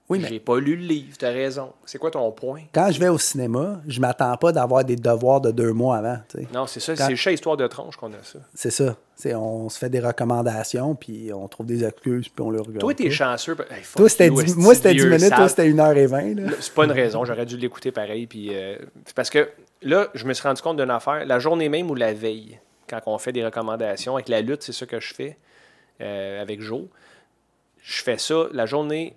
Oui, 0.09 0.19
mais- 0.19 0.27
J'ai 0.27 0.39
pas 0.41 0.59
lu 0.59 0.75
le 0.75 0.83
livre, 0.83 1.15
t'as 1.17 1.29
raison. 1.31 1.71
C'est 1.85 1.97
quoi 1.97 2.11
ton 2.11 2.29
point? 2.31 2.63
Quand 2.73 2.91
je 2.91 2.99
vais 2.99 3.07
au 3.07 3.17
cinéma, 3.17 3.81
je 3.87 4.01
m'attends 4.01 4.35
pas 4.35 4.51
d'avoir 4.51 4.83
des 4.83 4.97
devoirs 4.97 5.39
de 5.39 5.49
deux 5.51 5.71
mois 5.71 5.97
avant. 5.97 6.17
Non, 6.53 6.67
c'est 6.67 6.81
ça, 6.81 6.93
Quand- 6.95 7.05
c'est 7.07 7.15
chez 7.15 7.33
Histoire 7.33 7.55
de 7.55 7.65
Tronche 7.67 7.95
qu'on 7.95 8.11
a 8.11 8.21
ça. 8.21 8.39
C'est 8.53 8.69
ça. 8.69 8.97
On 9.33 9.69
se 9.69 9.77
fait 9.79 9.89
des 9.89 10.01
recommandations, 10.01 10.93
puis 10.95 11.31
on 11.33 11.47
trouve 11.47 11.67
des 11.67 11.85
excuses, 11.85 12.27
puis 12.27 12.43
on 12.45 12.49
le 12.49 12.59
regarde. 12.59 12.79
Toi, 12.79 12.93
t'es 12.93 13.09
chanceux. 13.09 13.55
Hey, 13.71 13.81
Toi, 13.95 14.09
c'était 14.09 14.29
dix- 14.29 14.55
moi, 14.57 14.75
c'était 14.75 14.91
10 14.91 14.97
vieux 14.99 15.09
minutes, 15.09 15.33
toi, 15.35 15.47
c'était 15.47 15.69
1h20. 15.69 16.35
Là. 16.35 16.49
Là, 16.49 16.51
C'est 16.59 16.73
pas 16.73 16.83
une 16.83 16.91
raison, 16.91 17.23
j'aurais 17.23 17.45
dû 17.45 17.55
l'écouter 17.57 17.91
pareil. 17.93 18.27
Puis, 18.27 18.49
euh, 18.53 18.75
parce 19.15 19.29
que 19.29 19.49
là, 19.81 20.09
je 20.13 20.25
me 20.25 20.33
suis 20.33 20.45
rendu 20.45 20.61
compte 20.61 20.77
d'une 20.77 20.91
affaire. 20.91 21.25
La 21.25 21.39
journée 21.39 21.69
même 21.69 21.89
ou 21.89 21.95
la 21.95 22.11
veille, 22.13 22.59
quand 22.89 22.99
on 23.05 23.17
fait 23.17 23.31
des 23.31 23.45
recommandations, 23.45 24.15
avec 24.15 24.27
la 24.27 24.41
lutte, 24.41 24.63
c'est 24.63 24.73
ça 24.73 24.85
que 24.85 24.99
je 24.99 25.13
fais 25.13 25.37
euh, 26.01 26.41
avec 26.41 26.59
Joe. 26.61 26.81
Je 27.81 28.01
fais 28.03 28.17
ça 28.17 28.47
la 28.51 28.65
journée 28.65 29.15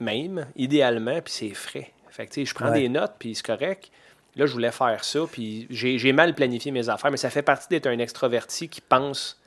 même, 0.00 0.46
idéalement, 0.56 1.20
puis 1.22 1.32
c'est 1.32 1.54
frais. 1.54 1.92
Fait 2.10 2.26
que, 2.26 2.44
je 2.44 2.54
prends 2.54 2.70
Ouais. 2.70 2.80
des 2.82 2.88
notes, 2.88 3.14
puis 3.18 3.34
c'est 3.34 3.44
correct. 3.46 3.90
Là, 4.36 4.46
je 4.46 4.52
voulais 4.52 4.70
faire 4.72 5.02
ça, 5.04 5.20
puis 5.30 5.66
j'ai 5.70 6.12
mal 6.12 6.34
planifié 6.34 6.70
mes 6.70 6.88
affaires, 6.88 7.10
mais 7.10 7.16
ça 7.16 7.30
fait 7.30 7.42
partie 7.42 7.68
d'être 7.68 7.86
un 7.86 7.98
extraverti 7.98 8.68
qui 8.68 8.80
pense 8.80 9.40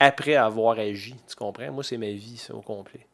après 0.00 0.36
avoir 0.36 0.78
agi. 0.78 1.14
Tu 1.28 1.36
comprends? 1.36 1.70
Moi, 1.72 1.84
c'est 1.84 1.96
ma 1.98 2.06
vie, 2.10 2.36
ça, 2.38 2.54
au 2.54 2.60
complet. 2.62 3.06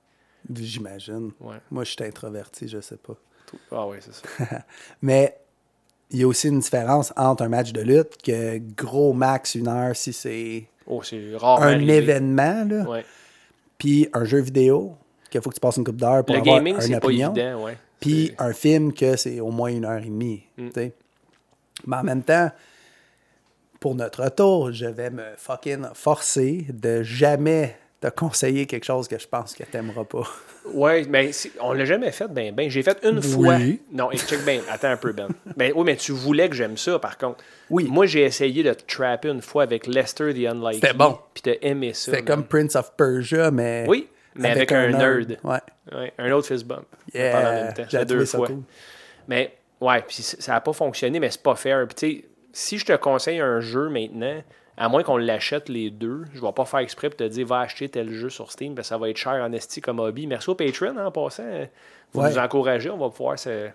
J'imagine. 0.54 1.32
Ouais. 1.40 1.56
Moi, 1.70 1.84
je 1.84 1.90
suis 1.92 2.04
introverti, 2.04 2.68
je 2.68 2.80
sais 2.80 2.98
pas. 2.98 3.14
Ah 3.72 3.86
oui, 3.86 3.96
c'est 4.00 4.14
ça. 4.14 4.62
Mais 5.02 5.38
il 6.10 6.20
y 6.20 6.22
a 6.24 6.26
aussi 6.28 6.48
une 6.48 6.60
différence 6.60 7.12
entre 7.16 7.42
un 7.44 7.48
match 7.48 7.72
de 7.72 7.80
lutte 7.80 8.20
que 8.22 8.58
gros 8.76 9.12
max 9.12 9.54
une 9.54 9.68
heure 9.68 9.96
si 9.96 10.12
c'est 10.12 10.68
Oh, 10.86 11.00
un 11.42 11.62
arrivé. 11.62 11.96
événement, 11.96 12.64
là, 12.64 12.82
Ouais. 12.88 13.04
puis 13.78 14.06
un 14.12 14.24
jeu 14.24 14.40
vidéo 14.40 14.96
qu'il 15.38 15.42
faut 15.42 15.50
que 15.50 15.54
tu 15.54 15.60
passes 15.60 15.76
une 15.76 15.84
coupe 15.84 15.96
d'heures 15.96 16.24
pour 16.24 16.34
Le 16.36 16.40
avoir 16.40 16.56
gaming, 16.56 16.74
une 16.76 16.80
c'est 16.80 17.00
pas 17.00 17.06
opinion. 17.06 17.34
évident, 17.34 17.64
ouais. 17.64 17.76
Puis 18.00 18.32
un 18.38 18.52
film 18.52 18.92
que 18.92 19.16
c'est 19.16 19.40
au 19.40 19.50
moins 19.50 19.70
une 19.70 19.84
heure 19.84 19.98
et 20.00 20.06
demie. 20.06 20.44
Mm. 20.56 20.68
Mais 21.86 21.96
en 21.96 22.02
même 22.04 22.22
temps, 22.22 22.50
pour 23.80 23.94
notre 23.94 24.22
retour, 24.24 24.72
je 24.72 24.86
vais 24.86 25.10
me 25.10 25.22
fucking 25.36 25.86
forcer 25.94 26.66
de 26.72 27.02
jamais 27.02 27.76
te 28.00 28.08
conseiller 28.08 28.66
quelque 28.66 28.84
chose 28.84 29.08
que 29.08 29.18
je 29.18 29.26
pense 29.26 29.54
que 29.54 29.64
t'aimeras 29.64 30.04
pas. 30.04 30.22
Ouais, 30.72 31.04
mais 31.06 31.30
c'est- 31.32 31.50
on 31.60 31.74
l'a 31.74 31.84
jamais 31.84 32.10
fait, 32.10 32.26
ben, 32.26 32.54
ben. 32.54 32.70
J'ai 32.70 32.82
fait 32.82 32.96
une 33.04 33.18
Oui. 33.18 33.22
fois. 33.22 33.58
Non, 33.92 34.10
et 34.10 34.16
check 34.16 34.42
ben, 34.46 34.62
attends 34.70 34.88
un 34.88 34.96
peu, 34.96 35.12
Ben. 35.12 35.28
Ben, 35.58 35.72
oui, 35.76 35.82
mais 35.84 35.94
tu 35.96 36.12
voulais 36.12 36.48
que 36.48 36.54
j'aime 36.56 36.78
ça, 36.78 36.98
par 36.98 37.18
contre. 37.18 37.44
Oui. 37.68 37.86
Moi, 37.90 38.06
j'ai 38.06 38.22
essayé 38.22 38.62
de 38.62 38.72
te 38.72 38.82
trapper 38.86 39.28
une 39.28 39.42
fois 39.42 39.64
avec 39.64 39.86
Lester 39.86 40.32
the 40.32 40.46
Unlikely. 40.46 40.74
C'était 40.80 40.94
bon. 40.94 41.18
Puis 41.34 41.42
t'as 41.42 41.56
aimé 41.60 41.92
ça. 41.92 42.12
C'est 42.12 42.22
man. 42.22 42.24
comme 42.24 42.44
Prince 42.44 42.76
of 42.76 42.92
Persia, 42.96 43.50
mais. 43.50 43.84
Oui, 43.86 44.08
mais 44.34 44.50
avec, 44.50 44.72
un, 44.72 44.88
nerd. 44.88 45.38
Ouais. 45.44 45.58
Ouais, 45.92 46.12
un 46.18 46.30
autre 46.32 46.48
fist 46.48 46.64
bump. 46.66 46.86
Yeah, 47.14 47.32
Pendant 47.32 47.48
en 47.48 47.52
même 47.64 47.74
temps. 47.74 47.82
j'ai 47.88 48.04
deux 48.04 48.24
ça 48.24 48.38
fois. 48.38 48.46
cool. 48.48 48.62
Mais, 49.28 49.54
ouais, 49.80 50.02
puis 50.02 50.16
ça 50.22 50.52
n'a 50.52 50.60
pas 50.60 50.72
fonctionné, 50.72 51.20
mais 51.20 51.30
c'est 51.30 51.42
pas 51.42 51.54
fair. 51.54 51.86
Puis, 51.86 51.94
tu 51.94 52.18
sais, 52.22 52.24
si 52.52 52.78
je 52.78 52.84
te 52.86 52.92
conseille 52.96 53.40
un 53.40 53.60
jeu 53.60 53.88
maintenant, 53.88 54.42
à 54.76 54.88
moins 54.88 55.02
qu'on 55.02 55.16
l'achète 55.16 55.68
les 55.68 55.90
deux, 55.90 56.24
je 56.34 56.40
vais 56.40 56.52
pas 56.52 56.64
faire 56.64 56.80
exprès 56.80 57.08
pour 57.08 57.16
te 57.16 57.24
dire 57.24 57.46
va 57.46 57.60
acheter 57.60 57.88
tel 57.88 58.10
jeu 58.10 58.28
sur 58.28 58.50
Steam, 58.50 58.74
parce 58.74 58.88
que 58.88 58.94
ça 58.94 58.98
va 58.98 59.08
être 59.08 59.16
cher 59.16 59.32
en 59.34 59.52
esti 59.52 59.80
comme 59.80 60.00
hobby. 60.00 60.26
Merci 60.26 60.50
au 60.50 60.54
Patreon 60.54 60.96
hein, 60.98 61.06
en 61.06 61.10
passant. 61.12 61.44
Vous 62.12 62.20
Ouais. 62.20 62.30
nous 62.30 62.38
encourager, 62.38 62.90
on 62.90 62.98
va 62.98 63.08
pouvoir 63.10 63.38
se- 63.38 63.68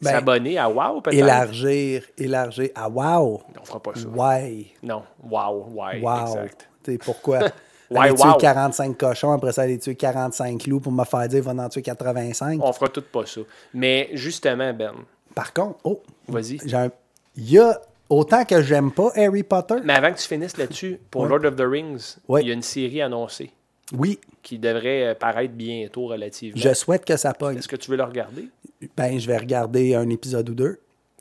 Ben, 0.00 0.10
s'abonner 0.12 0.56
à 0.58 0.68
WoW 0.70 1.00
peut-être. 1.00 1.18
Élargir, 1.18 2.02
élargir. 2.16 2.68
Ah, 2.76 2.88
wow! 2.88 3.42
On 3.60 3.64
fera 3.64 3.80
pas 3.82 3.94
ça. 3.96 4.06
Ouais! 4.08 4.66
Non, 4.80 5.02
WoW, 5.24 5.72
ouais, 5.74 6.00
Wow! 6.00 6.22
exact. 6.22 6.68
Pourquoi? 7.04 7.40
Aller 7.94 8.14
tuer 8.14 8.28
wow. 8.28 8.36
45 8.36 8.98
cochons, 8.98 9.32
après 9.32 9.52
ça, 9.52 9.62
aller 9.62 9.78
tuer 9.78 9.94
45 9.94 10.66
loups 10.66 10.80
pour 10.80 10.92
me 10.92 11.04
faire 11.04 11.26
dire, 11.28 11.42
va 11.42 11.52
en 11.52 11.68
tuer 11.68 11.82
85. 11.82 12.60
On 12.62 12.72
fera 12.72 12.88
tout 12.88 13.02
pas 13.02 13.24
ça. 13.26 13.40
Mais 13.72 14.10
justement, 14.12 14.72
Ben, 14.74 14.92
Par 15.34 15.52
contre, 15.52 15.78
oh, 15.84 16.02
vas-y. 16.28 16.58
un- 16.74 16.90
il 17.36 17.50
y 17.52 17.58
a, 17.58 17.80
autant 18.08 18.44
que 18.44 18.60
j'aime 18.62 18.90
pas 18.92 19.10
Harry 19.16 19.42
Potter, 19.42 19.76
Mais 19.84 19.94
avant 19.94 20.12
que 20.12 20.18
tu 20.18 20.26
finisses 20.26 20.56
là-dessus, 20.56 20.98
pour 21.10 21.22
Ouais. 21.22 21.28
Lord 21.28 21.44
of 21.44 21.56
the 21.56 21.62
Rings, 21.62 22.16
Ouais. 22.28 22.42
il 22.42 22.48
y 22.48 22.50
a 22.50 22.54
une 22.54 22.62
série 22.62 23.00
annoncée 23.00 23.50
oui, 23.96 24.18
qui 24.42 24.58
devrait 24.58 25.06
euh, 25.08 25.14
paraître 25.14 25.54
bientôt 25.54 26.06
relativement. 26.08 26.60
je 26.60 26.74
souhaite 26.74 27.04
que 27.06 27.16
ça 27.16 27.32
pogne. 27.32 27.56
Est-ce 27.58 27.68
que 27.68 27.76
tu 27.76 27.90
veux 27.90 27.96
le 27.96 28.04
regarder? 28.04 28.48
Ben, 28.96 29.18
je 29.18 29.26
vais 29.26 29.38
regarder 29.38 29.94
un 29.94 30.08
épisode 30.10 30.48
ou 30.50 30.54
deux. 30.54 30.78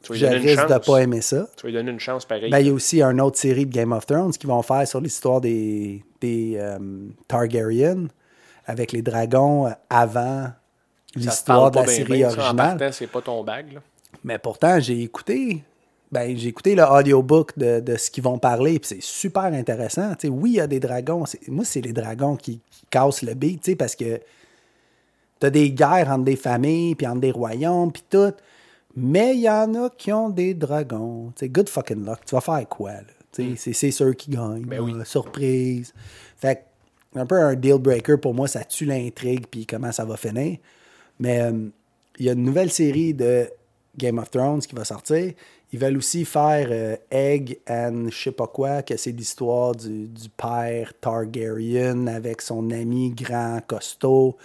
Je 0.09 0.25
risque 0.25 0.67
de 0.67 0.77
pas 0.77 0.97
aimer 0.99 1.21
ça. 1.21 1.47
Tu 1.57 1.63
vas 1.63 1.69
lui 1.69 1.73
donner 1.77 1.91
une 1.91 1.99
chance 1.99 2.25
pareil. 2.25 2.49
Ben, 2.49 2.59
il 2.59 2.67
y 2.67 2.69
a 2.69 2.73
aussi 2.73 3.01
une 3.01 3.19
autre 3.19 3.37
série 3.37 3.65
de 3.65 3.73
Game 3.73 3.91
of 3.91 4.05
Thrones 4.05 4.31
qui 4.31 4.47
vont 4.47 4.61
faire 4.61 4.87
sur 4.87 5.01
l'histoire 5.01 5.41
des, 5.41 6.03
des 6.21 6.53
euh, 6.57 6.77
Targaryen 7.27 8.07
avec 8.65 8.91
les 8.91 9.01
dragons 9.01 9.69
avant 9.89 10.49
l'histoire 11.15 11.71
de 11.71 11.77
la 11.77 11.83
bien, 11.83 11.93
série 11.93 12.13
bien, 12.13 12.29
ça, 12.29 12.51
En 12.51 12.57
originale. 12.57 12.93
c'est 12.93 13.07
pas 13.07 13.21
ton 13.21 13.43
bag. 13.43 13.73
Là. 13.73 13.79
Mais 14.23 14.37
pourtant, 14.37 14.79
j'ai 14.79 15.01
écouté. 15.01 15.63
Ben, 16.09 16.37
j'ai 16.37 16.47
écouté 16.49 16.73
le 16.75 16.83
audiobook 16.83 17.57
de, 17.57 17.81
de 17.81 17.97
ce 17.97 18.09
qu'ils 18.09 18.23
vont 18.23 18.39
parler, 18.39 18.79
puis 18.79 18.87
c'est 18.87 19.01
super 19.03 19.43
intéressant. 19.43 20.13
Oui, 20.25 20.51
il 20.51 20.55
y 20.55 20.61
a 20.61 20.67
des 20.67 20.79
dragons. 20.79 21.25
Moi, 21.49 21.65
c'est 21.65 21.81
les 21.81 21.91
dragons 21.91 22.37
qui, 22.37 22.61
qui 22.71 22.85
cassent 22.89 23.23
le 23.23 23.33
beat, 23.33 23.75
parce 23.77 23.95
que 23.95 24.21
t'as 25.39 25.49
des 25.49 25.71
guerres 25.71 26.09
entre 26.09 26.23
des 26.23 26.37
familles, 26.37 26.95
puis 26.95 27.05
entre 27.07 27.19
des 27.19 27.31
royaumes, 27.31 27.91
puis 27.91 28.03
tout. 28.09 28.33
Mais 28.99 29.35
il 29.35 29.41
y 29.41 29.49
en 29.49 29.75
a 29.75 29.91
qui 29.91 30.11
ont 30.11 30.29
des 30.29 30.55
dragons. 30.55 31.31
Tu 31.35 31.41
sais, 31.45 31.49
good 31.49 31.69
fucking 31.69 32.03
luck. 32.03 32.19
Tu 32.25 32.33
vas 32.33 32.41
faire 32.41 32.67
quoi, 32.67 32.93
là? 32.93 33.01
Sais, 33.31 33.73
c'est- 33.73 33.91
ceux 33.91 34.13
qui 34.13 34.31
gagnent. 34.31 34.65
Ben 34.65 34.79
oui. 34.79 34.93
Surprise. 35.05 35.93
Fait 36.35 36.65
que, 37.13 37.19
un 37.19 37.25
peu 37.27 37.35
un 37.39 37.53
deal 37.53 37.77
breaker 37.77 38.17
pour 38.19 38.33
moi, 38.33 38.47
ça 38.47 38.63
tue 38.63 38.85
l'intrigue, 38.85 39.45
puis 39.51 39.67
comment 39.67 39.91
ça 39.91 40.03
va 40.03 40.17
finir. 40.17 40.57
Mais 41.19 41.41
euh, 41.41 41.69
il 42.17 42.25
y 42.25 42.29
a 42.29 42.31
une 42.33 42.43
nouvelle 42.43 42.71
série 42.71 43.13
de 43.13 43.47
Game 43.95 44.17
of 44.17 44.31
Thrones 44.31 44.61
qui 44.61 44.73
va 44.73 44.83
sortir. 44.83 45.33
Ils 45.71 45.79
veulent 45.79 45.97
aussi 45.97 46.25
faire 46.25 46.67
euh, 46.71 46.95
Egg 47.11 47.59
and 47.69 48.07
je 48.09 48.17
sais 48.23 48.31
pas 48.31 48.47
quoi, 48.47 48.81
que 48.81 48.97
c'est 48.97 49.11
l'histoire 49.11 49.75
du, 49.75 50.07
du 50.07 50.29
père 50.29 50.93
Targaryen 50.99 52.07
avec 52.07 52.41
son 52.41 52.71
ami 52.71 53.11
grand 53.11 53.59
costaud. 53.67 54.37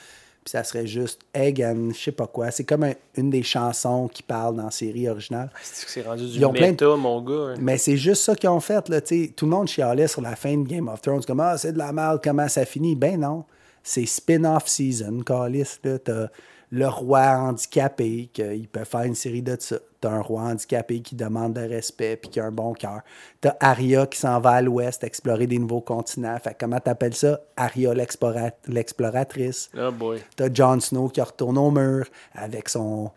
Puis 0.44 0.50
ça 0.50 0.64
serait 0.64 0.86
juste 0.88 1.20
Egg 1.32 1.62
and 1.62 1.90
je 1.94 1.98
sais 1.98 2.12
pas 2.12 2.26
quoi. 2.26 2.50
C'est 2.50 2.64
comme 2.64 2.82
un- 2.82 2.94
une 3.16 3.30
des 3.30 3.42
chansons 3.44 4.08
qui 4.08 4.22
parle 4.24 4.56
dans 4.56 4.64
la 4.64 4.70
série 4.72 5.08
originale. 5.08 5.50
C'est 5.62 5.84
que 5.86 5.90
c'est 5.92 6.02
rendu 6.02 6.24
du 6.28 6.38
Ils 6.38 6.44
ont 6.44 6.52
plein 6.52 6.66
de- 6.66 6.70
méta, 6.72 6.96
mon 6.96 7.22
gars. 7.22 7.52
hein? 7.52 7.54
Mais 7.60 7.78
c'est 7.78 7.96
juste 7.96 8.22
ça 8.24 8.34
qu'ils 8.34 8.48
ont 8.48 8.58
fait. 8.58 8.88
Là, 8.88 9.00
tout 9.00 9.44
le 9.44 9.46
monde 9.50 9.68
chialait 9.68 10.08
sur 10.08 10.20
la 10.20 10.34
fin 10.34 10.56
de 10.56 10.66
Game 10.66 10.88
of 10.88 11.00
Thrones. 11.00 11.22
Comme, 11.24 11.40
ah, 11.40 11.56
c'est 11.56 11.72
de 11.72 11.78
la 11.78 11.92
merde, 11.92 12.20
comment 12.22 12.48
ça 12.48 12.64
finit? 12.64 12.96
Ben 12.96 13.20
non. 13.20 13.44
C'est 13.84 14.06
spin-off 14.06 14.66
season, 14.68 15.20
Calis. 15.24 15.78
là. 15.84 15.98
T'as 15.98 16.26
le 16.74 16.88
roi 16.88 17.20
handicapé, 17.36 18.30
qu'il 18.32 18.66
peut 18.66 18.84
faire 18.84 19.02
une 19.02 19.14
série 19.14 19.42
de 19.42 19.54
ça. 19.60 19.76
T'as 20.00 20.10
un 20.10 20.22
roi 20.22 20.40
handicapé 20.42 21.00
qui 21.00 21.14
demande 21.14 21.52
de 21.52 21.60
respect 21.60 22.16
puis 22.16 22.30
qui 22.30 22.40
a 22.40 22.46
un 22.46 22.50
bon 22.50 22.72
cœur. 22.72 23.02
T'as 23.42 23.54
Arya 23.60 24.06
qui 24.06 24.18
s'en 24.18 24.40
va 24.40 24.52
à 24.52 24.62
l'ouest 24.62 25.04
explorer 25.04 25.46
des 25.46 25.58
nouveaux 25.58 25.82
continents. 25.82 26.36
Fait 26.42 26.54
que 26.54 26.56
comment 26.60 26.80
t'appelles 26.80 27.14
ça? 27.14 27.38
Arya 27.58 27.92
l'explora- 27.94 28.50
l'exploratrice. 28.66 29.70
Oh 29.78 29.92
boy. 29.92 30.20
T'as 30.34 30.48
Jon 30.52 30.80
Snow 30.80 31.08
qui 31.10 31.20
retourne 31.20 31.58
au 31.58 31.70
mur 31.70 32.06
avec 32.34 32.68
son 32.70 33.10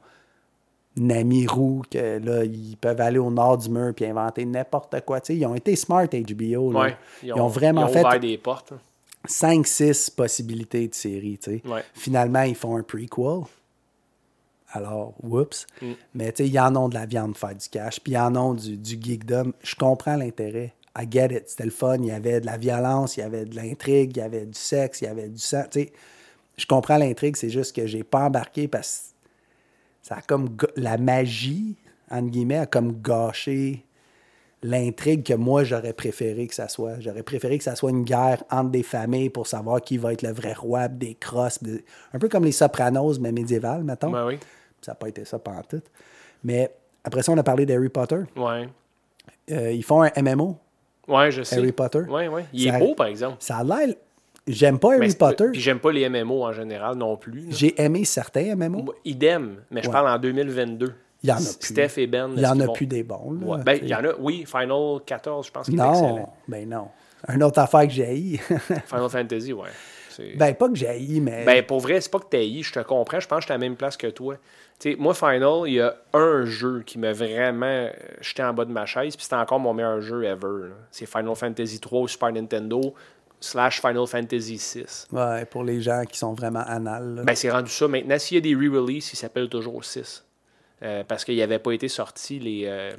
ami 1.09 1.45
roux 1.47 1.81
que 1.89 2.19
là, 2.23 2.43
ils 2.43 2.77
peuvent 2.77 3.01
aller 3.01 3.19
au 3.19 3.31
nord 3.31 3.57
du 3.57 3.69
mur 3.69 3.93
puis 3.95 4.05
inventer 4.05 4.45
n'importe 4.45 5.01
quoi. 5.05 5.19
Tu 5.21 5.27
sais, 5.33 5.37
ils 5.37 5.45
ont 5.45 5.55
été 5.55 5.75
smart 5.75 6.05
HBO. 6.07 6.71
là. 6.71 6.79
Ouais. 6.79 6.97
Ils, 7.23 7.33
ont, 7.33 7.47
vraiment 7.47 7.87
ils 7.87 7.97
ont 7.99 8.09
fait 8.11 8.19
des 8.19 8.37
portes. 8.37 8.73
hein. 8.73 8.79
5-6 9.27 10.13
possibilités 10.13 10.87
de. 10.87 11.69
Ouais. 11.69 11.83
Finalement, 11.93 12.43
ils 12.43 12.55
font 12.55 12.77
un 12.77 12.83
prequel. 12.83 13.43
Alors, 14.71 15.13
whoops. 15.23 15.67
Mm. 15.81 15.91
Mais 16.15 16.31
tu 16.31 16.43
sais, 16.43 16.49
ils 16.49 16.59
en 16.59 16.75
ont 16.75 16.89
de 16.89 16.95
la 16.95 17.05
viande 17.05 17.31
pour 17.31 17.49
faire 17.49 17.57
du 17.57 17.69
cash, 17.69 17.99
puis 17.99 18.13
ils 18.13 18.17
en 18.17 18.35
ont 18.35 18.53
du, 18.53 18.77
du 18.77 18.97
geekdom. 19.01 19.53
Je 19.63 19.75
comprends 19.75 20.17
l'intérêt. 20.17 20.73
I 20.97 21.05
get 21.09 21.27
it. 21.31 21.43
C'était 21.47 21.65
le 21.65 21.71
fun. 21.71 21.97
Il 21.99 22.05
y 22.05 22.11
avait 22.11 22.41
de 22.41 22.45
la 22.45 22.57
violence, 22.57 23.17
il 23.17 23.21
y 23.21 23.23
avait 23.23 23.45
de 23.45 23.55
l'intrigue, 23.55 24.15
il 24.15 24.19
y 24.19 24.23
avait 24.23 24.45
du 24.45 24.57
sexe, 24.57 25.01
il 25.01 25.05
y 25.05 25.07
avait 25.07 25.29
du 25.29 25.39
sang. 25.39 25.63
Tu 25.71 25.81
sais, 25.81 25.93
je 26.57 26.65
comprends 26.65 26.97
l'intrigue, 26.97 27.35
c'est 27.35 27.49
juste 27.49 27.75
que 27.75 27.85
j'ai 27.85 28.03
pas 28.03 28.25
embarqué 28.25 28.67
parce 28.67 29.13
que 30.01 30.07
ça 30.07 30.15
a 30.15 30.21
comme 30.21 30.55
la 30.75 30.97
magie, 30.97 31.75
entre 32.09 32.29
guillemets, 32.29 32.59
a 32.59 32.65
comme 32.65 33.01
gâché 33.01 33.84
l'intrigue 34.67 35.23
que 35.23 35.33
moi 35.33 35.63
j'aurais 35.63 35.93
préféré 35.93 36.47
que 36.47 36.55
ça 36.55 36.67
soit. 36.67 36.99
J'aurais 36.99 37.23
préféré 37.23 37.57
que 37.57 37.63
ça 37.63 37.75
soit 37.75 37.91
une 37.91 38.03
guerre 38.03 38.43
entre 38.49 38.71
des 38.71 38.83
familles 38.83 39.29
pour 39.29 39.47
savoir 39.47 39.81
qui 39.81 39.97
va 39.97 40.11
être 40.13 40.21
le 40.23 40.31
vrai 40.33 40.53
roi, 40.53 40.87
des 40.87 41.13
crosses, 41.15 41.61
des- 41.61 41.83
un 42.13 42.19
peu 42.19 42.27
comme 42.29 42.43
les 42.45 42.51
Sopranos, 42.51 43.19
mais 43.19 43.31
médiéval, 43.31 43.83
mettons. 43.83 44.11
Ben 44.11 44.25
oui. 44.25 44.39
Ça 44.81 44.91
n'a 44.91 44.95
pas 44.95 45.07
été 45.09 45.23
ça 45.25 45.39
pendant 45.39 45.61
tout. 45.63 45.81
Mais 46.43 46.71
après 47.03 47.21
ça, 47.23 47.31
on 47.31 47.37
a 47.37 47.43
parlé 47.43 47.65
d'Harry 47.65 47.89
Potter. 47.89 48.21
Ouais. 48.35 48.67
Euh, 49.51 49.71
ils 49.71 49.83
font 49.83 50.01
un 50.03 50.11
MMO, 50.15 50.57
Ouais, 51.07 51.29
je 51.31 51.43
sais. 51.43 51.57
Harry 51.57 51.71
Potter. 51.71 51.99
Ouais, 52.09 52.27
ouais. 52.27 52.45
Il 52.51 52.67
Ça- 52.69 52.77
est 52.77 52.79
beau, 52.79 52.95
par 52.95 53.07
exemple. 53.07 53.37
Ça 53.39 53.57
a 53.57 53.63
l'air. 53.63 53.95
J'aime 54.47 54.77
pas 54.79 54.93
Harry 54.95 55.13
Potter. 55.15 55.45
Puis 55.51 55.61
j'aime 55.61 55.79
pas 55.79 55.91
les 55.91 56.07
MMO 56.09 56.43
en 56.43 56.51
général 56.51 56.95
non 56.95 57.17
plus. 57.17 57.45
J'ai 57.49 57.79
aimé 57.81 58.05
certains 58.05 58.55
MMO. 58.55 58.85
Idem, 59.03 59.57
mais 59.71 59.81
je 59.81 59.87
Ouais. 59.87 59.91
parle 59.93 60.07
en 60.07 60.19
2022. 60.19 60.93
Il 61.23 61.29
y 61.29 61.31
en 61.31 61.35
a 61.37 61.39
plus. 61.39 61.67
Steph 61.73 61.97
et 61.97 62.07
Ben. 62.07 62.31
Il 62.35 62.41
y 62.41 62.45
en 62.45 62.59
a 62.59 62.65
vont- 62.65 62.73
plus 62.73 62.85
des 62.87 63.03
bons. 63.03 63.31
là, 63.39 63.45
Ouais. 63.47 63.63
Ben, 63.63 63.79
il 63.81 63.87
y 63.87 63.95
en 63.95 64.03
a, 64.03 64.13
oui, 64.19 64.45
Final 64.45 64.99
14, 65.05 65.47
je 65.47 65.51
pense 65.51 65.65
qu'il 65.65 65.79
est 65.79 65.83
excellent. 65.83 66.15
Non, 66.17 66.29
ben 66.47 66.69
non. 66.69 66.87
Une 67.33 67.41
autre 67.43 67.59
affaire 67.59 67.83
que 67.87 67.89
j'ai. 67.93 68.37
Final 68.85 69.09
Fantasy, 69.09 69.53
ouais. 69.53 69.69
Ben, 70.37 70.53
pas 70.55 70.69
que 70.69 70.75
j'ai 70.75 71.19
mais. 71.19 71.43
Ben, 71.43 71.65
pour 71.65 71.79
vrai, 71.79 71.99
c'est 71.99 72.11
pas 72.11 72.19
que 72.19 72.27
t'as 72.29 72.41
je 72.41 72.71
te 72.71 72.79
comprends, 72.79 73.19
je 73.19 73.27
pense 73.27 73.37
que 73.37 73.41
je 73.41 73.45
suis 73.47 73.53
à 73.53 73.55
la 73.57 73.59
même 73.59 73.75
place 73.75 73.97
que 73.97 74.07
toi. 74.07 74.35
Moi, 74.97 75.13
Final, 75.13 75.63
il 75.67 75.73
y 75.73 75.81
a 75.81 75.95
un 76.13 76.45
jeu 76.45 76.83
qui 76.85 76.99
m'a 76.99 77.11
vraiment 77.13 77.65
euh, 77.65 77.89
jeté 78.21 78.43
en 78.43 78.53
bas 78.53 78.65
de 78.65 78.71
ma 78.71 78.85
chaise, 78.85 79.15
puis 79.15 79.23
c'était 79.23 79.35
encore 79.35 79.59
mon 79.59 79.73
meilleur 79.73 80.01
jeu 80.01 80.23
ever. 80.25 80.69
C'est 80.91 81.05
Final 81.05 81.35
Fantasy 81.35 81.79
3 81.79 82.01
au 82.01 82.07
Super 82.07 82.31
Nintendo 82.31 82.93
slash 83.39 83.81
Final 83.81 84.05
Fantasy 84.07 84.57
6. 84.57 85.07
Ouais, 85.11 85.45
pour 85.45 85.63
les 85.63 85.81
gens 85.81 86.03
qui 86.09 86.17
sont 86.19 86.33
vraiment 86.33 86.63
anal. 86.65 87.15
là. 87.15 87.23
Ben, 87.23 87.35
c'est 87.35 87.49
rendu 87.49 87.71
ça. 87.71 87.87
Maintenant, 87.87 88.19
s'il 88.19 88.35
y 88.35 88.37
a 88.37 88.41
des 88.41 88.55
re-releases, 88.55 89.11
il 89.13 89.17
s'appelle 89.17 89.49
toujours 89.49 89.83
6. 89.83 90.24
Euh, 90.85 91.03
parce 91.07 91.25
qu'il 91.25 91.37
n'avait 91.37 91.59
pas 91.59 91.71
été 91.73 91.87
sorti 91.89 92.39
les. 92.39 92.63
euh, 92.65 92.91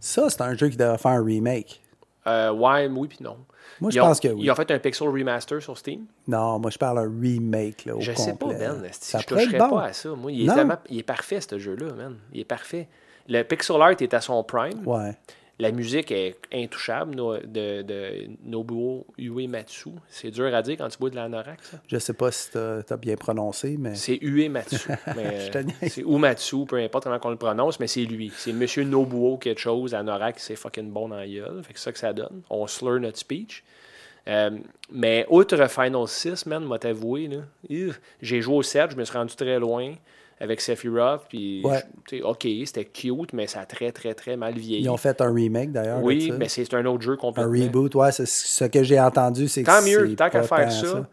Ça, 0.00 0.28
c'est 0.30 0.40
un 0.40 0.54
jeu 0.54 0.68
qui 0.68 0.76
devrait 0.76 0.98
faire 0.98 1.12
un 1.12 1.24
remake. 1.24 1.80
euh, 2.26 2.50
ouais, 2.52 2.88
oui, 2.88 3.06
puis 3.08 3.18
non. 3.20 3.36
Moi, 3.80 3.90
je 3.90 4.00
ont- 4.00 4.04
pense 4.04 4.20
que 4.20 4.28
oui. 4.28 4.42
Ils 4.44 4.50
ont 4.50 4.54
fait 4.54 4.70
un 4.70 4.78
Pixel 4.78 5.08
Remaster 5.08 5.60
sur 5.60 5.76
Steam. 5.76 6.06
Non, 6.26 6.58
moi, 6.58 6.70
je 6.70 6.78
parle 6.78 6.98
un 7.00 7.20
remake 7.20 7.84
là, 7.84 7.94
au 7.96 8.00
Je 8.00 8.12
sais 8.12 8.32
pas, 8.32 8.46
complet. 8.46 8.58
Ben. 8.58 8.82
Ça 8.92 9.18
je 9.18 9.26
toucherais 9.26 9.58
bon. 9.58 9.68
pas 9.70 9.84
à 9.86 9.92
ça? 9.92 10.08
Moi, 10.10 10.32
il 10.32 10.48
est, 10.48 10.52
il 10.88 10.98
est 11.00 11.02
parfait, 11.02 11.40
ce 11.42 11.58
jeu-là, 11.58 11.92
man. 11.92 12.16
Il 12.32 12.40
est 12.40 12.44
parfait. 12.44 12.88
Le 13.28 13.42
pixel 13.42 13.82
art 13.82 13.90
est 14.00 14.14
à 14.14 14.20
son 14.22 14.42
prime. 14.44 14.86
Ouais. 14.86 15.14
La 15.58 15.72
musique 15.72 16.12
est 16.12 16.36
intouchable 16.52 17.16
de, 17.16 17.80
de 17.80 18.28
Nobuo 18.44 19.06
Uematsu. 19.16 19.90
C'est 20.08 20.30
dur 20.30 20.54
à 20.54 20.60
dire 20.60 20.76
quand 20.76 20.88
tu 20.88 20.98
bois 20.98 21.08
de 21.08 21.16
l'anorak, 21.16 21.58
ça. 21.62 21.78
Je 21.86 21.98
sais 21.98 22.12
pas 22.12 22.30
si 22.30 22.50
t'as 22.50 22.80
as 22.88 22.96
bien 22.98 23.16
prononcé, 23.16 23.76
mais. 23.78 23.94
C'est 23.94 24.18
Uematsu. 24.20 24.90
euh, 25.16 25.48
c'est 25.88 26.02
Uematsu, 26.02 26.66
peu 26.66 26.76
importe 26.76 27.04
comment 27.04 27.18
on 27.24 27.30
le 27.30 27.36
prononce, 27.36 27.80
mais 27.80 27.86
c'est 27.86 28.04
lui. 28.04 28.30
C'est 28.36 28.52
Monsieur 28.52 28.84
Nobuo 28.84 29.38
quelque 29.38 29.60
chose. 29.60 29.94
Anorak, 29.94 30.38
c'est 30.38 30.56
fucking 30.56 30.90
bon 30.90 31.08
dans 31.08 31.16
la 31.16 31.26
gueule. 31.26 31.62
Fait 31.62 31.72
que 31.72 31.78
c'est 31.78 31.84
ça 31.86 31.92
que 31.92 31.98
ça 31.98 32.12
donne. 32.12 32.42
On 32.50 32.66
slur 32.66 33.00
notre 33.00 33.18
speech. 33.18 33.64
Euh, 34.28 34.50
mais 34.90 35.24
outre 35.30 35.68
Final 35.68 36.06
6, 36.06 36.46
man, 36.46 36.64
m'a 36.64 36.78
t'avoué, 36.78 37.30
j'ai 38.20 38.42
joué 38.42 38.56
au 38.56 38.62
7, 38.62 38.90
je 38.90 38.96
me 38.96 39.04
suis 39.04 39.16
rendu 39.16 39.34
très 39.36 39.58
loin. 39.58 39.94
Avec 40.40 40.60
Sephiroth. 40.60 41.22
Puis, 41.28 41.62
Ouais. 41.64 41.82
OK, 42.22 42.46
c'était 42.64 42.84
cute, 42.84 43.32
mais 43.32 43.46
ça 43.46 43.60
a 43.60 43.66
très, 43.66 43.92
très, 43.92 44.14
très 44.14 44.36
mal 44.36 44.54
vieilli. 44.54 44.84
Ils 44.84 44.90
ont 44.90 44.96
fait 44.96 45.20
un 45.20 45.32
remake 45.32 45.72
d'ailleurs. 45.72 46.02
oui, 46.02 46.32
mais 46.38 46.48
c'est 46.48 46.72
un 46.74 46.84
autre 46.86 47.02
jeu 47.02 47.14
un 47.14 47.16
complètement. 47.16 47.52
reboot, 47.52 47.94
ouais, 47.94 48.12
c'est 48.12 48.26
ce 48.26 48.64
que 48.64 48.82
j'ai 48.82 49.00
entendu, 49.00 49.48
c'est 49.48 49.62
que 49.62 49.66
Tant 49.70 49.82
mieux, 49.82 50.14
tant 50.14 50.28
qu'à 50.30 50.42
faire 50.42 50.70
ça. 50.70 51.06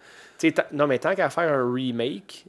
non, 0.71 0.87
mais 0.87 0.99
tant 0.99 1.15
qu'à 1.15 1.29
faire 1.29 1.51
un 1.53 1.73
remake, 1.73 2.45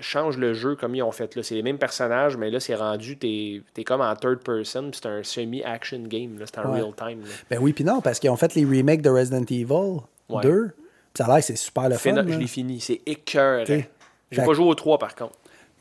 change 0.00 0.38
le 0.38 0.54
jeu 0.54 0.74
comme 0.74 0.94
ils 0.96 1.02
ont 1.02 1.12
fait 1.12 1.36
là. 1.36 1.42
C'est 1.44 1.54
les 1.54 1.62
mêmes 1.62 1.78
personnages, 1.78 2.36
mais 2.36 2.50
là, 2.50 2.58
c'est 2.58 2.74
rendu, 2.74 3.16
t'es 3.16 3.62
es 3.76 3.84
comme 3.84 4.00
en 4.00 4.16
third 4.16 4.42
person, 4.42 4.90
puis 4.90 4.98
c'est 5.00 5.08
un 5.08 5.22
semi-action 5.22 6.00
game. 6.08 6.36
C'est 6.46 6.58
en 6.58 6.72
Ouais. 6.72 6.80
real 6.80 6.92
time. 6.96 7.20
là. 7.20 7.28
Ben 7.50 7.58
oui, 7.62 7.72
puis 7.72 7.84
non, 7.84 8.00
parce 8.00 8.18
qu'ils 8.18 8.30
ont 8.30 8.36
fait 8.36 8.54
les 8.56 8.64
remakes 8.64 9.02
de 9.02 9.10
Resident 9.10 9.44
Evil 9.48 10.00
Ouais. 10.28 10.42
2. 10.42 10.68
puis 10.72 10.82
Ça 11.16 11.26
a 11.26 11.34
l'air 11.34 11.44
c'est 11.44 11.54
super 11.56 11.88
le 11.88 11.96
fun. 11.96 12.14
Je 12.26 12.38
l'ai 12.38 12.46
fini, 12.48 12.80
c'est 12.80 13.02
écœurant. 13.06 13.64
J'ai 13.66 14.42
pas 14.42 14.52
joué 14.54 14.66
au 14.66 14.74
3 14.74 14.98
par 14.98 15.14
contre. 15.14 15.34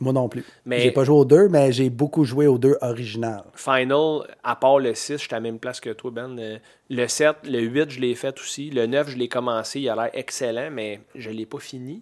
Moi 0.03 0.13
non 0.13 0.29
plus. 0.29 0.43
Mais- 0.65 0.79
J'ai 0.81 0.91
pas 0.91 1.03
joué 1.03 1.15
au 1.17 1.25
2, 1.25 1.47
mais 1.49 1.71
j'ai 1.71 1.89
beaucoup 1.89 2.23
joué 2.25 2.45
au 2.47 2.57
2 2.57 2.77
original. 2.81 3.43
Final, 3.55 4.21
à 4.43 4.55
part 4.55 4.79
le 4.79 4.93
6, 4.93 5.13
je 5.13 5.17
suis 5.17 5.29
à 5.31 5.35
la 5.35 5.39
même 5.41 5.59
place 5.59 5.79
que 5.79 5.89
toi, 5.91 6.11
Ben. 6.11 6.37
Euh, 6.39 6.57
Le 6.89 7.07
7, 7.07 7.37
le 7.45 7.59
8, 7.61 7.89
je 7.89 7.99
l'ai 8.01 8.13
fait 8.13 8.37
aussi. 8.39 8.69
Le 8.69 8.85
9, 8.85 9.09
je 9.09 9.17
l'ai 9.17 9.27
commencé. 9.29 9.79
Il 9.79 9.89
a 9.89 9.95
l'air 9.95 10.09
excellent, 10.13 10.69
mais 10.71 10.99
je 11.15 11.29
l'ai 11.31 11.45
pas 11.47 11.59
fini. 11.59 12.01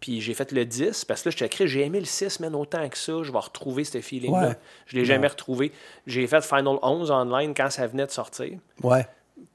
Puis 0.00 0.20
j'ai 0.22 0.32
fait 0.34 0.50
le 0.52 0.64
10, 0.64 1.04
parce 1.04 1.22
que 1.22 1.28
là, 1.28 1.34
je 1.38 1.44
t'ai 1.44 1.66
j'ai 1.66 1.82
aimé 1.84 2.00
le 2.00 2.06
6, 2.06 2.40
mais 2.40 2.48
autant 2.48 2.86
que 2.88 2.96
ça, 2.98 3.22
je 3.22 3.30
vais 3.30 3.38
retrouver 3.38 3.84
ce 3.84 4.00
feeling-là. 4.00 4.48
Ouais. 4.48 4.54
Je 4.86 4.96
l'ai 4.96 5.04
jamais 5.04 5.26
retrouvé. 5.28 5.72
J'ai 6.06 6.26
fait 6.26 6.42
Final 6.42 6.76
11 6.82 7.10
online 7.10 7.52
quand 7.54 7.70
ça 7.70 7.86
venait 7.86 8.06
de 8.06 8.10
sortir. 8.10 8.58
Ouais, 8.82 9.06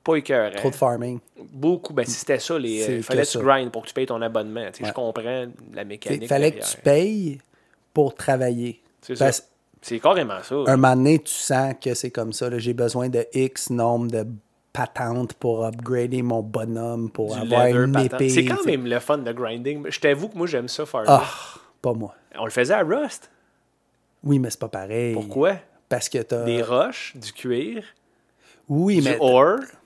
Pas 0.04 0.16
écœurant. 0.18 0.56
trop 0.56 0.70
de 0.70 0.76
farming. 0.76 1.20
Beaucoup. 1.52 1.94
Ben, 1.94 2.06
si 2.06 2.12
c'était 2.12 2.38
ça, 2.40 2.58
les, 2.60 2.84
euh, 2.84 3.02
fallait 3.02 3.24
que 3.24 3.28
tu 3.28 3.38
ça. 3.40 3.44
grind 3.44 3.72
pour 3.72 3.82
que 3.84 3.88
tu 3.88 3.94
payes 3.96 4.06
ton 4.06 4.22
abonnement. 4.22 4.62
Ouais. 4.62 4.72
Je 4.84 4.92
comprends 4.94 5.46
la 5.74 5.82
Il 5.82 5.88
mécanique. 5.88 6.28
fallait 6.28 6.52
que 6.52 6.64
tu 6.64 6.78
payes 6.78 7.40
pour 7.96 8.14
travailler. 8.14 8.84
C'est 9.02 9.16
ça. 9.16 9.32
C'est 9.82 10.00
carrément 10.00 10.44
ça. 10.44 10.56
un 10.68 10.78
moment 10.78 10.96
donné, 10.96 11.20
tu 11.20 11.34
sens 11.34 11.74
que 11.82 11.94
c'est 11.94 12.12
comme 12.12 12.34
ça. 12.34 12.56
J'ai 12.58 12.74
besoin 12.74 13.08
de 13.08 13.26
X 13.34 13.70
nombre 13.70 14.12
de 14.12 14.26
patentes 14.74 15.34
pour 15.34 15.64
upgrader 15.64 16.22
mon 16.22 16.42
bonhomme, 16.42 17.10
pour 17.10 17.34
Du 17.34 17.42
avoir 17.42 17.68
leather 17.68 17.84
une 17.84 18.00
épée. 18.00 18.30
C'est 18.30 18.46
quand 18.46 18.66
même 18.66 18.86
le 18.86 19.00
fun 19.00 19.20
de 19.20 19.32
grinding. 19.32 19.86
Je 19.90 20.00
t'avoue 20.00 20.28
que 20.28 20.38
moi, 20.38 20.48
j'aime 20.48 20.68
ça 20.68 20.86
faire 20.86 21.04
Ah, 21.08 21.24
pas 21.82 21.94
moi. 21.94 22.14
On 22.38 22.46
le 22.46 22.52
faisait 22.52 22.74
à 22.74 22.84
Rust. 22.84 23.32
Oui, 24.24 24.40
mais 24.40 24.50
c'est 24.50 24.60
pas 24.60 24.68
pareil. 24.68 25.14
Pourquoi? 25.14 25.54
Parce 25.88 26.10
que 26.10 26.18
t'as. 26.18 26.44
Des 26.44 26.64
roches, 26.64 27.16
du 27.16 27.32
cuir, 27.32 27.84
Oui, 28.68 28.98
du 28.98 29.04
mais 29.04 29.20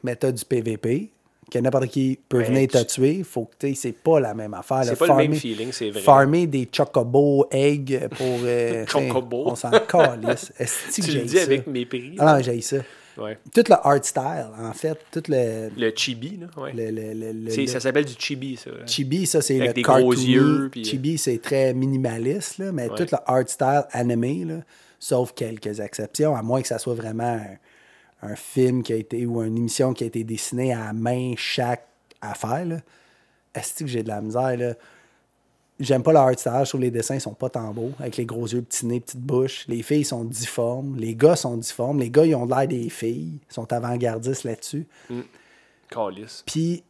mais 0.01 0.15
t'as 0.15 0.31
du 0.31 0.43
PVP. 0.45 1.11
Que 1.51 1.59
n'importe 1.59 1.87
qui 1.87 2.19
peut 2.29 2.43
venir 2.43 2.67
te 2.67 2.77
tu- 2.79 2.85
tuer. 2.85 3.23
Faut 3.23 3.45
que 3.45 3.55
tu 3.59 3.69
sais, 3.69 3.81
c'est 3.81 3.91
pas 3.91 4.19
la 4.19 4.33
même 4.33 4.53
affaire. 4.53 4.83
C'est 4.83 4.91
là. 4.91 4.95
pas 4.95 5.07
le 5.07 5.13
même 5.15 5.21
Farmer- 5.33 5.39
feeling, 5.39 5.71
c'est 5.71 5.89
vrai. 5.89 6.01
Farmer 6.01 6.47
des 6.47 6.67
chocobo 6.71 7.47
eggs 7.51 8.07
pour. 8.09 8.39
euh, 8.43 8.85
Chocobo. 8.87 9.43
On 9.47 9.55
s'en 9.55 9.71
calisse. 9.71 10.53
Est-ce 10.59 11.01
que 11.01 11.05
Tu 11.05 11.17
le 11.17 11.23
dis 11.23 11.37
ça? 11.37 11.43
avec 11.43 11.65
mépris. 11.67 12.15
Ah 12.19 12.35
non, 12.37 12.43
j'ai 12.43 12.61
ça. 12.61 12.77
Ouais. 13.17 13.37
Tout 13.53 13.63
le 13.67 13.73
art 13.75 14.03
style, 14.05 14.47
en 14.61 14.71
fait. 14.71 14.97
Tout 15.11 15.23
le. 15.27 15.69
Le 15.77 15.91
chibi, 15.95 16.37
là. 16.39 16.47
Ouais. 16.61 16.71
le, 16.73 16.89
le, 16.91 17.13
le- 17.13 17.31
le- 17.33 17.49
C'est- 17.49 17.61
le- 17.61 17.67
Ça 17.67 17.79
s'appelle 17.81 18.05
du 18.05 18.13
chibi, 18.17 18.55
ça. 18.55 18.69
Chibi, 18.85 19.25
ça, 19.25 19.41
c'est 19.41 19.57
le 19.57 19.73
des 19.73 19.81
gros 19.81 19.93
cartoony. 19.95 20.25
yeux, 20.25 20.69
puis- 20.71 20.81
euh, 20.81 20.85
Chibi, 20.85 21.17
c'est 21.17 21.41
très 21.41 21.73
minimaliste, 21.73 22.59
là, 22.59 22.71
mais 22.71 22.89
Ouais. 22.89 22.95
tout 22.95 23.07
le 23.11 23.17
art 23.25 23.43
style 23.49 23.83
animé, 23.91 24.45
là, 24.45 24.55
sauf 24.99 25.33
quelques 25.33 25.79
exceptions, 25.81 26.33
à 26.35 26.41
moins 26.41 26.61
que 26.61 26.67
ça 26.69 26.77
soit 26.77 26.93
vraiment 26.93 27.41
un, 28.21 28.35
film 28.35 28.83
qui 28.83 28.93
a 28.93 28.95
été 28.95 29.25
ou 29.25 29.41
une 29.41 29.57
émission 29.57 29.93
qui 29.93 30.03
a 30.03 30.07
été 30.07 30.23
dessinée 30.23 30.73
à 30.73 30.93
main 30.93 31.33
chaque 31.37 31.85
affaire. 32.21 32.81
Est-ce 33.53 33.83
que 33.83 33.87
j'ai 33.87 34.03
de 34.03 34.07
la 34.09 34.21
misère? 34.21 34.57
Là? 34.57 34.73
J'aime 35.79 36.03
pas 36.03 36.11
le 36.11 36.17
art 36.17 36.37
style, 36.37 36.51
je 36.63 36.69
trouve 36.69 36.81
les 36.81 36.91
dessins 36.91 37.19
sont 37.19 37.33
pas 37.33 37.49
tant 37.49 37.73
beaux, 37.73 37.93
avec 37.99 38.17
les 38.17 38.25
gros 38.25 38.45
yeux, 38.45 38.61
petits 38.61 38.85
nez, 38.85 38.99
petite 38.99 39.21
bouche. 39.21 39.65
Les 39.69 39.81
filles 39.81 40.03
sont 40.03 40.25
difformes, 40.25 40.97
les 40.97 41.15
gars 41.15 41.37
sont 41.37 41.55
difformes, 41.55 41.99
les 41.99 42.09
gars, 42.09 42.25
ils 42.25 42.35
ont 42.35 42.45
l'air 42.45 42.67
des 42.67 42.89
filles, 42.89 43.39
ils 43.49 43.53
sont 43.53 43.71
avant-gardistes 43.71 44.43
là-dessus. 44.43 44.85
Calice. 45.89 46.43
Puis, 46.45 46.83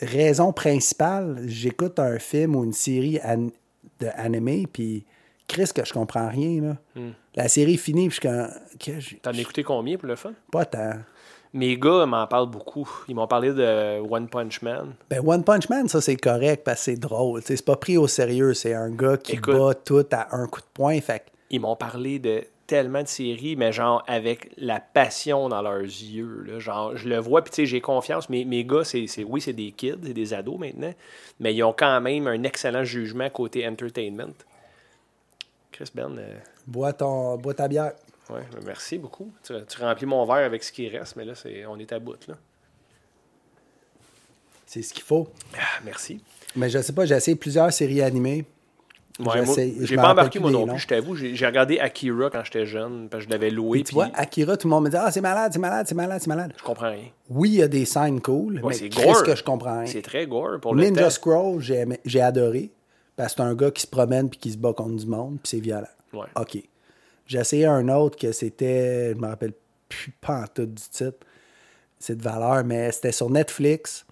raison 0.00 0.52
principale, 0.52 1.42
j'écoute 1.46 1.98
un 1.98 2.20
film 2.20 2.54
ou 2.54 2.62
une 2.62 2.72
série 2.72 3.18
an- 3.24 3.50
de 3.98 4.08
animé, 4.14 4.68
puis 4.72 5.04
Chris, 5.48 5.70
que 5.74 5.84
je 5.84 5.92
comprends 5.92 6.28
rien. 6.28 6.62
Là. 6.62 6.76
Hmm. 6.94 7.10
La 7.34 7.48
série 7.48 7.76
finit, 7.78 8.08
puis 8.08 8.16
je 8.16 8.20
suis 8.20 8.28
comme, 8.28 8.48
que 8.78 9.00
j'ai- 9.00 9.16
T'en 9.16 9.30
as 9.30 9.38
écouté 9.40 9.62
combien 9.62 9.96
pour 9.96 10.08
le 10.08 10.16
fun? 10.16 10.32
Pas 10.50 10.64
tant. 10.66 10.92
Mes 11.54 11.76
gars 11.76 12.06
m'en 12.06 12.26
parlent 12.26 12.50
beaucoup. 12.50 12.88
Ils 13.08 13.14
m'ont 13.14 13.26
parlé 13.26 13.52
de 13.52 14.00
One 14.00 14.28
Punch 14.28 14.62
Man. 14.62 14.94
Ben, 15.10 15.20
One 15.26 15.44
Punch 15.44 15.68
Man, 15.68 15.86
ça, 15.88 16.00
c'est 16.00 16.16
correct 16.16 16.62
parce 16.64 16.78
que 16.80 16.84
c'est 16.92 16.96
drôle. 16.96 17.42
C'est 17.44 17.62
pas 17.64 17.76
pris 17.76 17.96
au 17.98 18.06
sérieux. 18.06 18.54
C'est 18.54 18.72
un 18.74 18.90
gars 18.90 19.16
qui 19.18 19.32
Écoute. 19.32 19.54
bat 19.54 19.74
tout 19.74 20.06
à 20.12 20.34
un 20.34 20.46
coup 20.46 20.60
de 20.60 20.66
poing. 20.72 20.98
Fait 21.00 21.24
Ils 21.50 21.60
m'ont 21.60 21.76
parlé 21.76 22.18
de 22.18 22.44
tellement 22.66 23.02
de 23.02 23.08
séries, 23.08 23.54
mais 23.56 23.70
genre 23.70 24.02
avec 24.06 24.50
la 24.56 24.80
passion 24.80 25.50
dans 25.50 25.60
leurs 25.60 25.80
yeux. 25.82 26.42
Là. 26.46 26.58
Genre, 26.58 26.96
je 26.96 27.06
le 27.06 27.18
vois, 27.18 27.42
puis 27.42 27.50
tu 27.50 27.56
sais, 27.56 27.66
j'ai 27.66 27.82
confiance. 27.82 28.30
Mes, 28.30 28.46
mes 28.46 28.64
gars, 28.64 28.84
c'est, 28.84 29.06
c'est- 29.06 29.24
oui, 29.24 29.42
c'est 29.42 29.52
des 29.52 29.72
kids, 29.72 29.98
c'est 30.02 30.14
des 30.14 30.32
ados 30.32 30.58
maintenant, 30.58 30.94
mais 31.38 31.54
ils 31.54 31.62
ont 31.62 31.74
quand 31.76 32.00
même 32.00 32.26
un 32.28 32.42
excellent 32.44 32.84
jugement 32.84 33.28
côté 33.28 33.68
entertainment. 33.68 34.32
Chris 35.70 35.90
Ben, 35.94 36.16
euh, 36.18 36.38
bois, 36.66 36.92
ton, 36.92 37.36
bois 37.36 37.54
ta 37.54 37.68
bière. 37.68 37.92
ouais, 38.30 38.42
merci 38.64 38.98
beaucoup. 38.98 39.30
Tu, 39.42 39.52
tu 39.68 39.80
remplis 39.80 40.06
mon 40.06 40.24
verre 40.24 40.44
avec 40.46 40.62
ce 40.64 40.72
qui 40.72 40.88
reste, 40.88 41.16
mais 41.16 41.24
là, 41.24 41.34
c'est, 41.34 41.66
on 41.66 41.78
est 41.78 41.92
à 41.92 41.98
bout. 41.98 42.26
Là. 42.28 42.34
C'est 44.66 44.82
ce 44.82 44.92
qu'il 44.94 45.02
faut. 45.02 45.28
Ah, 45.54 45.80
merci. 45.84 46.22
Mais 46.56 46.68
je 46.70 46.80
sais 46.80 46.92
pas, 46.92 47.04
j'ai 47.04 47.14
essayé 47.14 47.36
plusieurs 47.36 47.72
séries 47.72 48.02
animées. 48.02 48.44
Ouais, 49.18 49.42
moi, 49.44 49.54
j'ai 49.82 49.96
pas 49.96 50.10
embarqué 50.12 50.38
moi 50.38 50.50
non 50.50 50.66
plus, 50.66 50.78
je 50.78 50.86
t'avoue. 50.88 51.14
J'ai, 51.14 51.36
j'ai 51.36 51.44
regardé 51.46 51.78
Akira 51.78 52.30
quand 52.30 52.42
j'étais 52.44 52.64
jeune, 52.64 53.08
parce 53.10 53.24
que 53.24 53.28
je 53.28 53.32
l'avais 53.32 53.50
loué, 53.50 53.78
Puis 53.78 53.84
tu 53.84 53.88
puis 53.88 53.94
vois, 53.96 54.08
Akira, 54.14 54.56
tout 54.56 54.66
le 54.66 54.70
monde 54.70 54.84
me 54.84 54.90
dit 54.90 54.96
Ah, 54.98 55.10
c'est 55.12 55.20
malade, 55.20 55.52
c'est 55.52 55.58
malade, 55.58 55.86
c'est 55.86 55.94
malade, 55.94 56.20
c'est 56.22 56.28
malade. 56.28 56.54
je 56.56 56.62
comprends 56.62 56.88
rien. 56.90 57.04
Oui, 57.28 57.50
il 57.50 57.54
y 57.56 57.62
a 57.62 57.68
des 57.68 57.84
scènes 57.84 58.22
cool, 58.22 58.54
Ouais, 58.62 58.68
mais 58.68 58.74
c'est 58.74 58.88
gore. 58.88 59.22
que 59.22 59.36
je 59.36 59.44
comprends 59.44 59.80
rien. 59.80 59.86
C'est 59.86 60.00
très 60.00 60.26
gore 60.26 60.58
pour 60.60 60.74
le 60.74 60.82
Ninja. 60.84 61.10
Scroll, 61.10 61.60
j'ai 61.60 61.84
j'ai 62.06 62.22
adoré. 62.22 62.70
Parce 63.14 63.34
que 63.34 63.42
c'est 63.42 63.42
un 63.46 63.54
gars 63.54 63.70
qui 63.70 63.82
se 63.82 63.86
promène 63.86 64.30
puis 64.30 64.38
qui 64.38 64.50
se 64.50 64.56
bat 64.56 64.72
contre 64.72 64.96
du 64.96 65.06
monde, 65.06 65.32
puis 65.42 65.50
c'est 65.50 65.60
violent. 65.60 65.86
Ouais. 66.12 66.26
OK. 66.36 66.58
J'ai 67.26 67.38
essayé 67.38 67.66
un 67.66 67.88
autre 67.88 68.18
que 68.18 68.32
c'était, 68.32 69.14
je 69.14 69.18
me 69.18 69.26
rappelle 69.26 69.52
plus 69.88 70.12
pas 70.20 70.42
en 70.42 70.46
tout 70.46 70.66
du 70.66 70.82
titre, 70.82 71.26
c'est 71.98 72.16
de 72.16 72.22
valeur, 72.22 72.64
mais 72.64 72.90
c'était 72.92 73.12
sur 73.12 73.30
Netflix. 73.30 74.04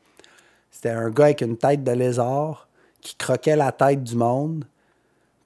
C'était 0.70 0.90
un 0.90 1.10
gars 1.10 1.24
avec 1.24 1.40
une 1.40 1.56
tête 1.56 1.82
de 1.82 1.90
lézard 1.90 2.68
qui 3.00 3.16
croquait 3.16 3.56
la 3.56 3.72
tête 3.72 4.04
du 4.04 4.14
monde. 4.14 4.64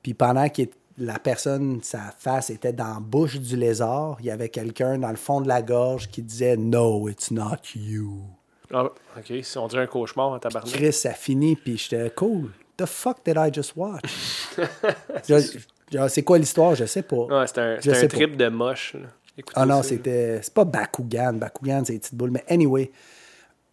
Puis 0.03 0.13
pendant 0.13 0.49
que 0.49 0.63
la 0.99 1.19
personne, 1.19 1.81
sa 1.83 2.13
face 2.19 2.51
était 2.51 2.73
dans 2.73 2.95
la 2.95 3.01
bouche 3.01 3.39
du 3.39 3.57
lézard, 3.57 4.17
il 4.21 4.27
y 4.27 4.31
avait 4.31 4.51
quelqu'un 4.51 4.99
dans 4.99 5.11
le 5.11 5.17
fond 5.17 5.41
de 5.41 5.49
la 5.49 5.63
gorge 5.63 6.09
qui 6.09 6.23
disait 6.23 6.57
No, 6.57 7.09
it's 7.09 7.31
not 7.31 7.75
you. 7.75 8.23
Ah, 8.73 8.85
ok, 9.17 9.33
si 9.43 9.59
on 9.59 9.67
dirait 9.69 9.85
un 9.85 9.87
cauchemar 9.87 10.29
en 10.29 10.39
tabarnak. 10.39 10.73
Chris, 10.73 10.93
ça 10.93 11.13
finit, 11.13 11.57
puis 11.57 11.79
j'étais 11.79 12.11
cool. 12.11 12.51
The 12.77 12.87
fuck 12.87 13.25
did 13.25 13.37
I 13.39 13.51
just 13.53 13.75
watch? 13.77 14.49
c'est 16.09 16.23
quoi 16.23 16.39
l'histoire? 16.39 16.75
Je 16.75 16.85
sais 16.85 17.03
pas. 17.03 17.17
Ouais, 17.17 17.47
c'est 17.47 17.59
un, 17.59 17.77
pas. 17.77 18.09
trip 18.09 18.37
de 18.37 18.49
moche. 18.49 18.97
Ah 19.55 19.67
non, 19.67 19.83
ça, 19.83 19.91
c'était. 19.91 20.41
C'est 20.43 20.55
pas 20.55 20.65
Bakugan. 20.65 21.35
Bakugan, 21.35 21.83
c'est 21.85 21.95
des 21.95 21.99
petites 21.99 22.15
boules. 22.15 22.31
Mais 22.31 22.45
anyway, 22.49 22.91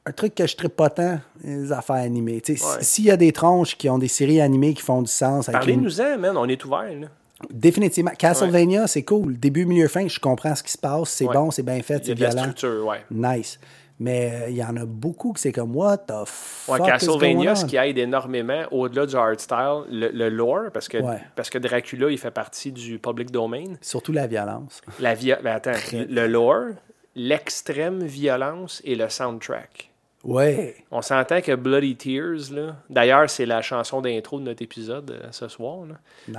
un 0.05 0.11
truc 0.11 0.33
que 0.33 0.47
je 0.47 0.55
tripe 0.55 0.75
pas 0.75 0.89
tant, 0.89 1.19
les 1.43 1.71
affaires 1.71 1.97
animées. 1.97 2.41
Ouais. 2.47 2.55
S'il 2.81 3.05
y 3.05 3.11
a 3.11 3.17
des 3.17 3.31
tronches 3.31 3.77
qui 3.77 3.89
ont 3.89 3.99
des 3.99 4.07
séries 4.07 4.41
animées 4.41 4.73
qui 4.73 4.81
font 4.81 5.01
du 5.01 5.11
sens 5.11 5.47
une- 5.47 5.53
Parlez-nous-en, 5.53 6.17
man, 6.17 6.35
on 6.37 6.47
est 6.47 6.63
ouvert. 6.65 6.83
Là. 6.99 7.07
Définitivement. 7.49 8.11
Castlevania, 8.17 8.87
c'est 8.87 9.03
cool. 9.03 9.37
Début, 9.39 9.65
milieu, 9.65 9.87
fin, 9.87 10.07
je 10.07 10.19
comprends 10.19 10.55
ce 10.55 10.63
qui 10.63 10.71
se 10.71 10.77
passe. 10.77 11.09
C'est 11.09 11.25
bon, 11.25 11.51
c'est 11.51 11.63
bien 11.63 11.81
fait, 11.81 12.03
c'est 12.05 12.13
violent. 12.13 12.43
structure, 12.43 12.85
ouais. 12.85 13.03
Nice. 13.11 13.59
Mais 14.03 14.31
euh, 14.33 14.49
il 14.49 14.55
y 14.55 14.63
en 14.63 14.75
a 14.77 14.85
beaucoup 14.85 15.31
que 15.31 15.39
c'est 15.39 15.51
comme, 15.51 15.75
what 15.75 15.97
the 16.07 16.25
fuck 16.25 16.79
Ouais, 16.79 16.87
is 16.87 16.89
Castlevania, 16.89 17.53
ce 17.55 17.65
qui 17.65 17.77
aide 17.77 17.99
énormément, 17.99 18.63
au-delà 18.71 19.05
du 19.05 19.15
art 19.15 19.39
style, 19.39 19.83
le, 19.91 20.09
le 20.09 20.29
lore, 20.29 20.71
parce 20.73 20.87
que, 20.87 20.97
Ouais. 20.97 21.19
parce 21.35 21.51
que 21.51 21.59
Dracula, 21.59 22.09
il 22.09 22.17
fait 22.17 22.31
partie 22.31 22.71
du 22.71 22.97
public 22.97 23.29
domain. 23.29 23.75
Surtout 23.79 24.11
la 24.11 24.25
violence. 24.25 24.81
La 24.99 25.13
vi- 25.13 25.35
ben, 25.43 25.53
attends, 25.55 25.71
le 25.93 26.25
lore, 26.25 26.71
l'extrême 27.15 28.03
violence 28.03 28.81
et 28.85 28.95
le 28.95 29.07
soundtrack. 29.07 29.90
Ouais. 30.23 30.75
On 30.91 31.01
s'entend 31.01 31.41
que 31.41 31.55
Bloody 31.55 31.95
Tears, 31.95 32.51
là, 32.53 32.75
d'ailleurs, 32.89 33.27
c'est 33.29 33.45
la 33.47 33.61
chanson 33.63 34.01
d'intro 34.01 34.39
de 34.39 34.45
notre 34.45 34.61
épisode 34.61 35.09
euh, 35.11 35.27
ce 35.31 35.47
soir. 35.47 35.77
là. 35.87 35.95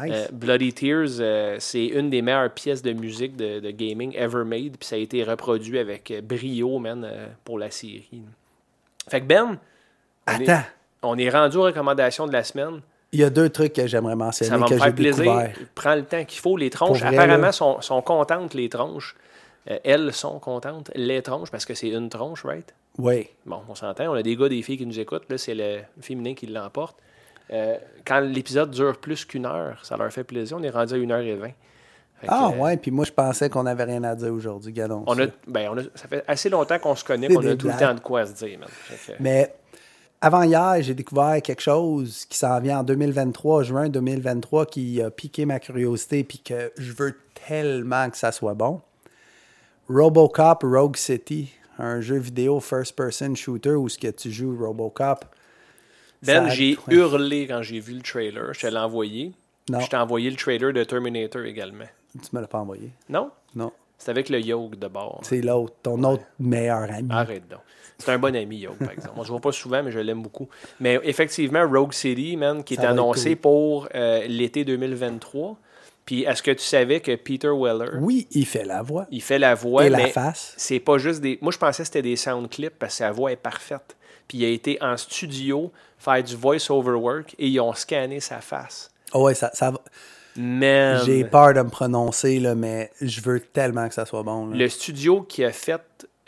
Nice. 0.07 0.15
Euh, 0.15 0.29
Bloody 0.33 0.73
Tears, 0.73 1.09
euh, 1.21 1.57
c'est 1.59 1.87
une 1.87 2.09
des 2.09 2.23
meilleures 2.23 2.53
pièces 2.53 2.83
de 2.83 2.93
musique 2.93 3.35
de, 3.37 3.59
de 3.61 3.71
gaming 3.73 4.15
ever 4.17 4.45
made, 4.45 4.77
puis 4.79 4.87
ça 4.87 4.95
a 4.95 4.99
été 4.99 5.25
reproduit 5.25 5.79
avec 5.81 6.13
brio, 6.23 6.79
man, 6.79 7.09
pour 7.45 7.59
la 7.59 7.71
série. 7.73 8.09
là. 8.13 8.19
Fait 9.09 9.21
que 9.21 9.27
Ben, 9.27 9.59
on 10.29 10.33
est- 10.41 10.49
Attends. 10.49 10.67
on 11.03 11.19
est 11.19 11.29
rendu 11.31 11.57
aux 11.57 11.63
recommandations 11.65 12.29
de 12.29 12.33
la 12.33 12.45
semaine. 12.45 12.81
Il 13.11 13.19
y 13.19 13.25
a 13.25 13.31
deux 13.31 13.51
trucs 13.51 13.73
que 13.73 13.87
j'aimerais 13.89 14.15
mentionner 14.17 14.49
Ça 14.51 14.59
va 14.59 14.67
que 14.67 14.75
me 14.75 14.79
faire 14.79 14.95
plaisir. 14.95 15.25
découvert. 15.25 15.53
Prends 15.75 15.95
le 15.97 16.05
temps 16.05 16.25
qu'il 16.25 16.41
faut. 16.41 16.57
Les 16.57 16.71
tronches, 16.71 17.01
vrai, 17.01 17.09
apparemment, 17.17 17.47
là. 17.47 17.53
sont, 17.53 17.81
sont 17.81 18.01
contentes, 18.01 18.55
les 18.55 18.69
tronches. 18.69 19.17
Elles 19.67 20.13
sont 20.13 20.39
contentes, 20.39 20.91
les 20.95 21.21
tronches, 21.21 21.51
parce 21.51 21.65
que 21.65 21.75
c'est 21.75 21.91
une 21.91 22.09
tronche, 22.09 22.45
right? 22.45 22.73
Oui. 22.99 23.29
Bon, 23.47 23.61
on 23.69 23.75
s'entend. 23.75 24.11
On 24.11 24.15
a 24.15 24.23
des 24.23 24.37
gars, 24.37 24.49
des 24.49 24.63
filles 24.63 24.79
qui 24.79 24.87
nous 24.87 24.99
écoutent. 25.01 25.29
Là, 25.31 25.39
c'est 25.39 25.55
le 25.55 25.81
féminin 26.01 26.35
qui 26.35 26.47
l'emporte. 26.47 26.97
Euh, 27.51 27.77
quand 28.07 28.21
l'épisode 28.21 28.71
dure 28.71 28.99
plus 28.99 29.25
qu'une 29.25 29.47
heure, 29.47 29.81
ça 29.85 29.97
leur 29.97 30.13
fait 30.13 30.25
plaisir. 30.25 30.57
On 30.59 30.63
est 30.63 30.71
rendu 30.71 30.95
à 30.95 30.97
1h20. 30.99 31.41
Fait 32.21 32.27
que, 32.27 32.33
Ah, 32.33 32.51
euh, 32.55 32.59
ouais, 32.63 32.77
puis 32.77 32.91
moi, 32.91 33.05
je 33.05 33.13
pensais 33.13 33.49
qu'on 33.51 33.67
avait 33.67 33.85
rien 33.85 34.05
à 34.05 34.15
dire 34.15 34.33
aujourd'hui, 34.33 34.73
Gadon. 34.73 35.05
On 35.07 35.19
a, 35.19 35.27
ben, 35.47 35.71
on 35.73 35.79
a, 35.79 35.83
ça 35.95 36.07
fait 36.09 36.23
assez 36.29 36.49
longtemps 36.51 36.79
qu'on 36.79 36.95
se 36.95 37.05
connaît 37.05 37.29
qu'on 37.29 37.45
a 37.47 37.57
tout 37.57 37.67
le 37.69 37.79
temps 37.79 37.95
de 37.95 38.01
quoi 38.01 38.27
se 38.27 38.33
dire. 38.35 38.59
que- 38.61 39.13
Mais 39.21 39.53
avant 40.21 40.43
hier, 40.45 40.77
j'ai 40.81 40.95
découvert 40.95 41.43
quelque 41.43 41.63
chose 41.63 42.25
qui 42.27 42.39
s'en 42.39 42.61
vient 42.61 42.79
en 42.81 42.85
2023, 42.85 43.65
juin 43.65 43.89
2023, 43.89 44.67
qui 44.67 45.03
a 45.03 45.11
piqué 45.11 45.45
ma 45.47 45.59
curiosité 45.59 46.23
puis 46.25 46.39
que 46.39 46.73
je 46.79 46.93
veux 46.93 47.17
tellement 47.49 48.09
que 48.09 48.17
ça 48.17 48.31
soit 48.33 48.55
bon. 48.55 48.81
Robocop 49.89 50.63
Rogue 50.63 50.97
City, 50.97 51.53
un 51.83 52.01
jeu 52.01 52.17
vidéo 52.17 52.61
first-person 52.61 53.35
shooter 53.35 53.73
où 53.75 53.89
ce 53.89 53.99
que 53.99 54.09
tu 54.09 54.31
joues 54.31 54.57
Robocop. 54.57 55.25
Ben, 56.23 56.49
j'ai 56.49 56.79
ouais. 56.87 56.95
hurlé 56.95 57.47
quand 57.49 57.63
j'ai 57.63 57.81
vu 57.81 57.95
le 57.95 58.03
trailer. 58.03 58.55
Je 58.55 58.61
te 58.61 58.67
l'ai 58.69 58.79
envoyé. 58.79 59.33
Non. 59.69 59.81
Je 59.81 59.89
t'ai 59.89 59.97
envoyé 59.97 60.31
le 60.31 60.37
trailer 60.37 60.73
de 60.73 60.85
Terminator 60.85 61.43
également. 61.43 61.85
Tu 62.13 62.29
me 62.33 62.41
l'as 62.41 62.47
pas 62.47 62.59
envoyé. 62.59 62.91
Non? 63.09 63.31
Non. 63.55 63.73
C'est 63.99 64.11
avec 64.11 64.29
le 64.29 64.41
Yoke 64.41 64.79
de 64.79 64.87
bord. 64.89 65.21
C'est 65.23 65.41
l'autre, 65.41 65.75
ton 65.83 66.03
autre 66.05 66.25
meilleur 66.39 66.91
ami. 66.93 67.09
Arrête 67.11 67.49
donc. 67.49 67.61
C'est 67.99 68.11
un 68.11 68.19
bon 68.19 68.35
ami, 68.35 68.59
Yoke, 68.59 68.79
par 68.79 68.91
exemple. 68.91 69.15
On 69.17 69.25
se 69.25 69.29
voit 69.29 69.41
pas 69.41 69.53
souvent, 69.53 69.83
mais 69.83 69.93
je 69.93 69.99
l'aime 70.01 70.23
beaucoup. 70.23 70.49
Mais 70.81 70.99
effectivement, 71.05 71.69
Rogue 71.69 71.93
City, 71.93 72.37
man, 72.37 72.65
qui 72.65 72.75
est 72.75 72.79
Ça 72.79 72.91
annoncé 72.91 73.31
cool. 73.31 73.41
pour 73.41 73.89
euh, 73.95 74.27
l'été 74.27 74.65
2023. 74.65 75.57
Puis 76.05 76.23
est-ce 76.25 76.43
que 76.43 76.51
tu 76.51 76.65
savais 76.65 77.01
que 77.01 77.15
Peter 77.15 77.51
Weller, 77.55 77.91
Oui, 78.01 78.27
il 78.33 78.45
fait 78.47 78.65
la 78.65 78.83
voix. 78.83 79.07
il 79.11 79.23
fait 79.23 79.39
la 79.39 79.55
voix, 79.55 79.87
Et 79.87 79.89
la 79.89 79.99
mais 79.99 80.11
face. 80.11 80.55
c'est 80.57 80.81
pas 80.81 80.99
juste 80.99 81.21
des... 81.21 81.39
Moi, 81.41 81.53
je 81.53 81.59
pensais 81.59 81.83
que 81.83 81.87
c'était 81.87 82.03
des 82.03 82.17
sound 82.17 82.49
clips 82.51 82.75
parce 82.79 82.95
que 82.95 82.99
sa 82.99 83.13
voix 83.13 83.31
est 83.33 83.37
parfaite. 83.37 83.97
Puis 84.27 84.39
il 84.39 84.45
a 84.45 84.49
été 84.49 84.79
en 84.83 84.97
studio 84.97 85.71
faire 85.99 86.23
du 86.23 86.35
voice-over 86.37 86.93
work 86.95 87.35
et 87.39 87.47
ils 87.49 87.61
ont 87.61 87.73
scanné 87.75 88.19
sa 88.21 88.41
face. 88.41 88.91
Oh 89.15 89.25
ouais, 89.25 89.35
ça, 89.35 89.51
ça 89.55 89.73
J'ai 90.37 91.25
peur 91.25 91.55
de 91.55 91.61
me 91.63 91.69
prononcer, 91.71 92.41
là, 92.41 92.55
mais 92.55 92.91
je 93.01 93.21
veux 93.21 93.41
tellement 93.41 93.87
que 93.89 93.95
ça 93.95 94.07
soit 94.07 94.23
bon. 94.23 94.47
là. 94.47 94.57
Le 94.57 94.69
studio 94.69 95.23
qui 95.23 95.45
a 95.45 95.53
fait 95.53 95.81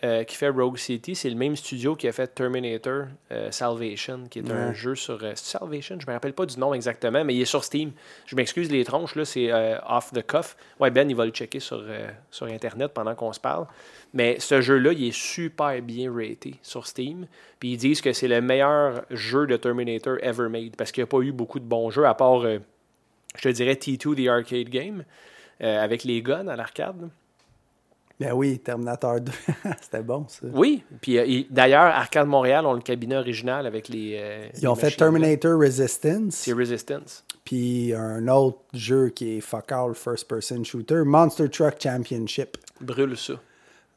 euh, 0.05 0.23
qui 0.25 0.37
fait 0.37 0.51
Rogue 0.51 0.77
City, 0.77 1.15
c'est 1.15 1.31
le 1.31 1.37
même 1.37 1.57
studio 1.57 1.97
qui 1.97 2.07
a 2.07 2.13
fait 2.13 2.27
Terminator 2.27 3.07
euh, 3.33 3.51
Salvation, 3.51 4.25
qui 4.29 4.41
est 4.41 4.51
un 4.51 4.75
jeu 4.75 4.95
sur 4.95 5.19
euh, 5.23 5.33
Salvation? 5.35 5.97
Je 5.99 6.07
me 6.07 6.13
rappelle 6.13 6.35
pas 6.35 6.45
du 6.45 6.61
nom 6.61 6.75
exactement, 6.75 7.25
mais 7.25 7.35
il 7.35 7.41
est 7.41 7.47
sur 7.47 7.65
Steam. 7.65 7.91
Je 8.27 8.37
m'excuse 8.37 8.71
les 8.71 8.85
tronches 8.85 9.15
là, 9.15 9.25
c'est 9.25 9.51
off 9.89 10.13
the 10.13 10.27
cuff. 10.27 10.59
Ouais, 10.79 10.91
Ben, 10.91 11.09
il 11.09 11.17
va 11.17 11.25
le 11.25 11.31
checker 11.31 11.59
sur 11.59 11.83
sur 12.31 12.47
internet 12.47 12.93
pendant 12.93 13.15
qu'on 13.15 13.33
se 13.33 13.41
parle. 13.41 13.67
Mais 14.13 14.39
ce 14.41 14.61
jeu-là, 14.61 14.93
il 14.93 15.09
est 15.09 15.17
super 15.17 15.81
bien 15.81 16.13
raté 16.13 16.57
sur 16.61 16.87
Steam. 16.87 17.27
Puis 17.59 17.73
ils 17.73 17.79
disent 17.79 18.03
que 18.03 18.13
c'est 18.13 18.29
le 18.29 18.43
meilleur 18.43 19.07
jeu 19.11 19.47
de 19.47 19.57
Terminator 19.57 20.19
ever 20.23 20.51
made 20.51 20.77
parce 20.77 20.93
qu'il 20.93 21.03
n'y 21.03 21.09
a 21.09 21.11
pas 21.11 21.21
eu 21.21 21.33
beaucoup 21.33 21.61
de 21.61 21.65
bons 21.65 21.89
jeux 21.89 22.05
à 22.05 22.13
part, 22.13 22.43
je 22.43 23.41
te 23.41 23.49
dirais 23.49 23.75
T2 23.75 24.23
The 24.23 24.29
Arcade 24.29 24.69
Game 24.69 25.05
avec 25.61 26.05
les 26.05 26.21
guns 26.21 26.49
à 26.49 26.57
l'arcade. 26.57 27.09
Ben 28.21 28.33
oui, 28.33 28.59
Terminator 28.61 29.21
2. 29.21 29.33
C'était 29.83 30.03
bon, 30.03 30.27
ça. 30.29 30.47
Oui, 30.53 30.85
puis 31.01 31.19
euh, 31.19 31.25
il- 31.25 31.47
d'ailleurs, 31.51 31.87
Arcade 31.95 32.29
Montréal 32.29 32.65
ont 32.65 32.73
le 32.75 32.81
cabinet 32.81 33.17
original 33.17 33.67
avec 33.67 33.89
les. 33.89 34.17
euh, 34.21 34.47
Ils 34.55 34.61
les 34.61 34.67
ont 34.69 34.75
fait. 34.77 34.91
Terminator 34.93 35.59
Resistance, 35.59 36.35
C'est 36.37 36.53
Resistance. 36.53 37.25
puis 37.45 37.93
un 37.93 38.29
autre 38.29 38.61
jeu 38.73 39.09
qui 39.09 39.39
est 39.39 39.41
fuck 39.41 39.73
all 39.73 39.95
first-person 39.95 40.63
shooter, 40.65 41.03
Monster 41.05 41.49
Truck 41.49 41.75
Championship. 41.81 42.57
Brûle 42.81 43.17
ça. 43.17 43.35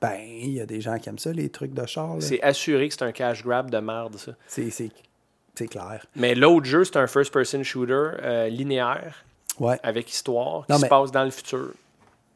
Ben, 0.02 0.19
il 0.19 0.52
y 0.53 0.61
a 0.61 0.65
des 0.65 0.81
gens 0.81 0.98
qui 0.99 1.10
aiment 1.10 1.18
ça, 1.19 1.31
les 1.31 1.49
trucs 1.49 1.73
de 1.73 1.85
char. 1.85 2.15
C'est 2.19 2.41
assuré 2.41 2.88
que 2.88 2.94
c'est 2.95 3.03
un 3.03 3.11
cash 3.11 3.44
grab 3.44 3.69
de 3.72 3.77
merde, 3.80 4.15
ça. 4.18 4.31
C'est 4.48 5.68
clair. 5.68 6.06
Mais 6.15 6.35
l'autre 6.35 6.65
jeu, 6.65 6.84
c'est 6.84 6.98
un 6.98 7.07
first-person 7.07 7.64
shooter 7.64 7.94
euh, 8.22 8.48
linéaire 8.48 9.23
Ouais. 9.60 9.80
avec 9.81 10.07
histoire 10.11 10.65
qui 10.68 10.72
Non, 10.72 10.77
se 10.77 10.84
mais- 10.84 10.89
passe 10.89 11.11
dans 11.11 11.23
le 11.23 11.31
futur. 11.31 11.72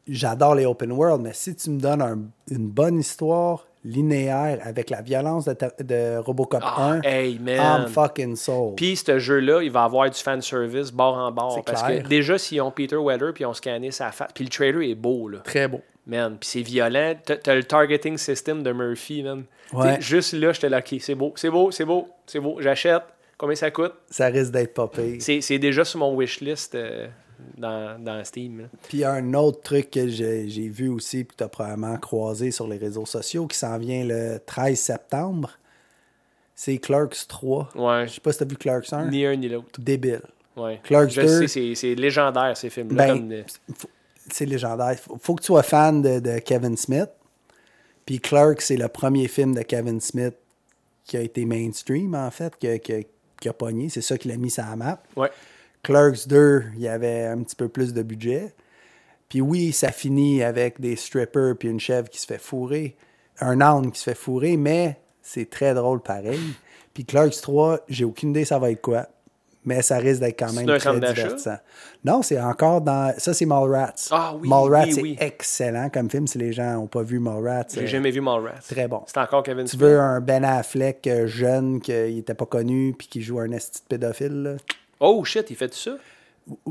J'adore 0.08 0.54
les 0.56 0.66
open 0.66 0.92
world, 0.92 1.20
mais 1.22 1.32
si 1.32 1.54
tu 1.54 1.70
me 1.70 1.78
donnes 1.80 2.02
un- 2.02 2.18
une 2.50 2.68
bonne 2.68 2.98
histoire 2.98 3.66
linéaire 3.84 4.58
avec 4.64 4.90
la 4.90 5.02
violence 5.02 5.44
de, 5.46 5.54
ta- 5.54 5.72
de 5.82 6.16
Robocop 6.18 6.60
Ah, 6.64 6.92
1, 6.94 7.02
hey. 7.02 7.38
I'm 7.46 7.86
fucking 7.88 8.36
sold. 8.36 8.76
Puis 8.76 8.96
ce 8.96 9.18
jeu-là, 9.18 9.62
il 9.62 9.70
va 9.70 9.84
avoir 9.84 10.08
du 10.08 10.18
fanservice 10.18 10.92
bord 10.92 11.16
en 11.16 11.30
bord. 11.32 11.62
Parce 11.64 11.82
clair. 11.82 12.02
que 12.02 12.08
déjà, 12.08 12.38
s'ils 12.38 12.60
ont 12.62 12.70
Peter 12.70 12.96
Weller 12.96 13.32
puis 13.34 13.42
ils 13.42 13.46
ont 13.46 13.54
scanné 13.54 13.90
sa 13.90 14.12
face. 14.12 14.28
Puis 14.34 14.44
le 14.44 14.50
trailer 14.50 14.82
est 14.88 14.94
beau, 14.94 15.28
là. 15.28 15.38
Très 15.38 15.66
beau. 15.68 15.80
Man, 16.06 16.36
puis 16.38 16.48
c'est 16.48 16.62
violent. 16.62 17.14
T'as 17.24 17.54
le 17.54 17.62
targeting 17.62 18.16
system 18.18 18.62
de 18.64 18.72
Murphy, 18.72 19.22
man. 19.22 19.44
Ouais. 19.72 20.00
Juste 20.00 20.32
là, 20.32 20.52
j'étais 20.52 20.68
là, 20.68 20.78
OK, 20.78 20.96
c'est 21.00 21.14
beau, 21.14 21.32
c'est 21.36 21.50
beau, 21.50 21.70
c'est 21.70 21.84
beau, 21.84 22.08
c'est 22.26 22.40
beau, 22.40 22.56
j'achète. 22.60 23.02
Combien 23.38 23.54
ça 23.56 23.70
coûte? 23.70 23.94
Ça 24.10 24.26
risque 24.26 24.52
d'être 24.52 24.74
pas 24.74 24.86
pire. 24.88 25.16
C'est 25.20 25.58
déjà 25.58 25.84
sur 25.84 25.98
mon 26.00 26.16
wishlist 26.16 26.74
euh, 26.76 27.06
dans, 27.56 28.02
dans 28.02 28.24
Steam. 28.24 28.60
là. 28.62 28.64
Puis 28.88 29.04
un 29.04 29.34
autre 29.34 29.60
truc 29.62 29.90
que 29.90 30.08
j'ai 30.08 30.68
vu 30.68 30.88
aussi, 30.88 31.24
puis 31.24 31.32
que 31.34 31.38
tu 31.38 31.44
as 31.44 31.48
probablement 31.48 31.96
croisé 31.96 32.50
sur 32.50 32.66
les 32.68 32.76
réseaux 32.78 33.06
sociaux, 33.06 33.46
qui 33.46 33.56
s'en 33.58 33.78
vient 33.78 34.04
le 34.04 34.38
13 34.44 34.78
septembre, 34.78 35.50
c'est 36.54 36.78
Clerks 36.78 37.26
3. 37.28 37.68
Ouais, 37.74 38.06
Je 38.08 38.14
sais 38.14 38.20
pas 38.20 38.32
si 38.32 38.38
tu 38.38 38.44
as 38.44 38.46
vu 38.46 38.56
Clerks 38.56 38.92
1. 38.92 39.08
ni 39.10 39.24
un 39.26 39.34
ni 39.36 39.48
l'autre. 39.48 39.80
Débile. 39.80 40.22
Ouais. 40.56 40.80
Clerks 40.84 41.10
Je 41.10 41.20
2. 41.22 41.46
sais, 41.46 41.74
c'est- 41.74 41.94
légendaire 41.94 42.56
ces 42.56 42.68
films-là. 42.70 43.06
Ben, 43.06 43.18
comme, 43.18 43.32
euh, 43.32 43.42
c'est 44.30 44.44
légendaire. 44.46 44.96
Faut, 44.98 45.16
faut 45.20 45.34
que 45.34 45.40
tu 45.42 45.46
sois 45.46 45.62
fan 45.62 46.02
de, 46.02 46.20
de 46.20 46.38
Kevin 46.40 46.76
Smith. 46.76 47.08
Puis 48.04 48.20
Clerks, 48.20 48.60
c'est 48.62 48.76
le 48.76 48.88
premier 48.88 49.28
film 49.28 49.54
de 49.54 49.62
Kevin 49.62 50.00
Smith 50.00 50.34
qui 51.04 51.16
a 51.16 51.20
été 51.20 51.44
mainstream, 51.44 52.14
en 52.14 52.30
fait, 52.30 52.56
qui 52.58 53.48
a 53.48 53.52
pogné. 53.52 53.88
C'est 53.88 54.02
ça 54.02 54.16
qui 54.18 54.28
l'a 54.28 54.36
mis 54.36 54.50
sur 54.50 54.64
la 54.64 54.76
map. 54.76 55.02
ouais. 55.16 55.30
Clerks 55.82 56.28
2, 56.28 56.64
il 56.76 56.80
y 56.80 56.88
avait 56.88 57.24
un 57.26 57.42
petit 57.42 57.56
peu 57.56 57.68
plus 57.68 57.92
de 57.92 58.02
budget. 58.02 58.54
Puis 59.28 59.40
oui, 59.40 59.72
ça 59.72 59.90
finit 59.90 60.42
avec 60.42 60.80
des 60.80 60.94
strippers 60.94 61.56
puis 61.58 61.68
une 61.68 61.80
chèvre 61.80 62.08
qui 62.08 62.20
se 62.20 62.26
fait 62.26 62.38
fourrer. 62.38 62.96
Un 63.40 63.60
âne 63.60 63.90
qui 63.90 63.98
se 63.98 64.04
fait 64.04 64.16
fourrer, 64.16 64.56
mais 64.56 65.00
c'est 65.22 65.50
très 65.50 65.74
drôle 65.74 66.00
pareil. 66.00 66.38
Puis 66.94 67.04
Clerks 67.04 67.40
3, 67.40 67.80
j'ai 67.88 68.04
aucune 68.04 68.30
idée 68.30 68.44
ça 68.44 68.58
va 68.58 68.70
être 68.70 68.80
quoi. 68.80 69.08
Mais 69.64 69.80
ça 69.80 69.98
risque 69.98 70.20
d'être 70.20 70.38
quand 70.38 70.52
même 70.52 70.66
très 70.66 70.98
divertissant. 70.98 71.58
Non, 72.04 72.22
c'est 72.22 72.40
encore 72.40 72.80
dans... 72.80 73.14
Ça, 73.16 73.32
c'est 73.32 73.46
Mallrats. 73.46 73.94
Ah 74.10 74.34
oui, 74.36 74.48
Mallrats, 74.48 74.84
oui, 74.86 74.92
c'est 74.92 75.02
oui. 75.02 75.16
excellent 75.20 75.88
comme 75.88 76.10
film. 76.10 76.26
Si 76.26 76.36
les 76.36 76.52
gens 76.52 76.74
n'ont 76.74 76.88
pas 76.88 77.02
vu 77.02 77.20
Mallrats, 77.20 77.66
J'ai 77.72 77.82
euh, 77.82 77.86
jamais 77.86 78.10
vu 78.10 78.20
Mallrats. 78.20 78.60
très 78.68 78.88
bon. 78.88 79.02
C'est 79.06 79.18
encore 79.18 79.44
Kevin 79.44 79.66
tu 79.66 79.76
veux 79.76 80.00
un 80.00 80.20
Ben 80.20 80.44
Affleck 80.44 81.06
euh, 81.06 81.28
jeune, 81.28 81.80
qui 81.80 81.92
n'était 81.92 82.34
pas 82.34 82.46
connu, 82.46 82.92
puis 82.98 83.06
qui 83.06 83.22
joue 83.22 83.38
un 83.38 83.52
esti 83.52 83.82
de 83.82 83.86
pédophile, 83.86 84.42
là? 84.42 84.56
Oh 85.04 85.24
shit, 85.24 85.50
il 85.50 85.56
fait 85.56 85.74
ça? 85.74 85.96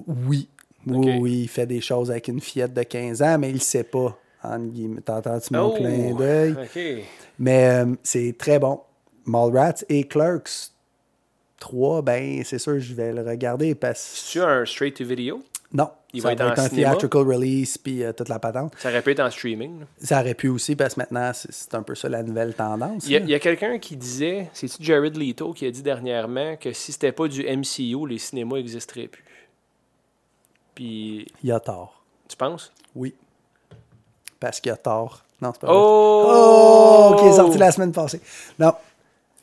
Oui. 0.07 0.47
Oui, 0.87 1.41
il 1.43 1.47
fait 1.47 1.67
des 1.67 1.81
choses 1.81 2.09
avec 2.09 2.27
une 2.27 2.41
fillette 2.41 2.73
de 2.73 2.81
15 2.83 3.21
ans, 3.21 3.37
mais 3.37 3.49
il 3.49 3.55
ne 3.55 3.59
sait 3.59 3.83
pas. 3.83 4.17
T'entends-tu 4.41 5.53
mon 5.53 5.67
Oh! 5.67 5.75
clin 5.75 6.15
d'œil? 6.15 6.55
Mais 7.37 7.67
euh, 7.67 7.93
c'est 8.01 8.35
très 8.37 8.57
bon. 8.57 8.81
Mallrats 9.25 9.83
et 9.89 10.05
Clerks 10.05 10.71
3, 11.59 12.01
ben, 12.01 12.41
c'est 12.43 12.57
sûr, 12.57 12.79
je 12.79 12.93
vais 12.95 13.13
le 13.13 13.21
regarder 13.21 13.75
parce 13.75 13.99
C'est-tu 14.01 14.41
un 14.41 14.65
straight-to-video? 14.65 15.43
Non. 15.73 15.91
Il 16.13 16.21
ça 16.21 16.27
va 16.27 16.33
être 16.33 16.41
en 16.41 16.49
un 16.49 16.55
cinéma? 16.55 16.89
theatrical 16.91 17.21
release 17.27 17.77
puis 17.77 18.03
euh, 18.03 18.11
toute 18.11 18.27
la 18.29 18.39
patente. 18.39 18.73
Ça 18.77 18.89
aurait 18.89 19.01
pu 19.01 19.11
être 19.11 19.21
en 19.21 19.31
streaming. 19.31 19.79
là. 19.81 19.85
Ça 20.03 20.19
aurait 20.19 20.33
pu 20.33 20.49
aussi 20.49 20.75
parce 20.75 20.95
que 20.95 20.99
maintenant, 20.99 21.31
c'est 21.33 21.73
un 21.73 21.83
peu 21.83 21.95
ça 21.95 22.09
la 22.09 22.21
nouvelle 22.23 22.53
tendance. 22.53 23.05
Il 23.05 23.11
y 23.11 23.15
a, 23.15 23.19
y 23.37 23.39
quelqu'un 23.39 23.79
qui 23.79 23.95
disait, 23.95 24.49
c'est-tu 24.53 24.83
Jared 24.83 25.15
Leto 25.15 25.53
qui 25.53 25.65
a 25.65 25.71
dit 25.71 25.81
dernièrement 25.81 26.55
que 26.57 26.73
si 26.73 26.91
c'était 26.91 27.11
pas 27.13 27.27
du 27.27 27.43
MCU, 27.43 28.07
les 28.07 28.17
cinémas 28.17 28.57
n'existeraient 28.57 29.07
plus? 29.07 29.23
Puis, 30.75 31.27
Il 31.43 31.51
a 31.51 31.59
tort. 31.59 32.01
tu 32.27 32.35
penses? 32.37 32.71
Oui. 32.95 33.13
Parce 34.39 34.59
qu'il 34.59 34.71
a 34.71 34.77
tort. 34.77 35.23
Non, 35.41 35.51
c'est 35.53 35.61
pas 35.61 35.67
vrai. 35.67 35.75
Oh! 35.77 37.11
Oh! 37.13 37.15
Qui 37.19 37.25
est 37.27 37.33
sorti 37.35 37.57
la 37.57 37.71
semaine 37.71 37.91
passée. 37.91 38.21
Non. 38.59 38.73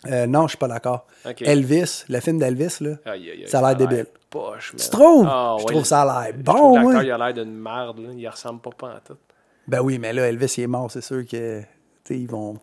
Euh, 0.07 0.27
non, 0.27 0.43
je 0.43 0.49
suis 0.51 0.59
pas 0.59 0.69
d'accord. 0.69 1.07
Elvis, 1.41 2.05
le 2.09 2.21
film 2.21 2.39
d'Elvis, 2.39 2.77
là, 2.81 2.91
Aïe, 3.05 3.31
aïe, 3.31 3.43
aïe, 3.43 3.49
ça 3.49 3.59
a 3.59 3.63
l'air 3.75 3.77
débile. 3.77 4.07
Poche. 4.31 4.75
Tu 4.77 4.89
trouves? 4.91 5.27
Ah, 5.29 5.57
je 5.59 5.65
ouais, 5.65 5.73
trouve 5.73 5.85
ça 5.85 6.03
a 6.03 6.27
l'air 6.27 6.35
bon, 6.39 6.75
l'acteur, 6.75 6.83
moi. 6.93 7.03
il 7.05 7.11
a 7.11 7.19
l'air 7.19 7.35
d'une 7.35 7.55
merde. 7.55 7.99
Là. 7.99 8.09
Il 8.15 8.29
ressemble 8.29 8.61
pas, 8.61 8.71
pas 8.71 8.87
en 8.89 9.01
tout. 9.05 9.17
Ben 9.67 9.81
oui, 9.81 9.99
mais 9.99 10.13
là, 10.13 10.29
Elvis, 10.29 10.55
il 10.59 10.65
est 10.65 10.67
mort, 10.69 10.91
c'est 10.91 11.01
sûr 11.01 11.25
que. 11.27 11.61
tu 11.61 11.67
sais, 12.05 12.19
ils 12.19 12.29
vont. 12.29 12.59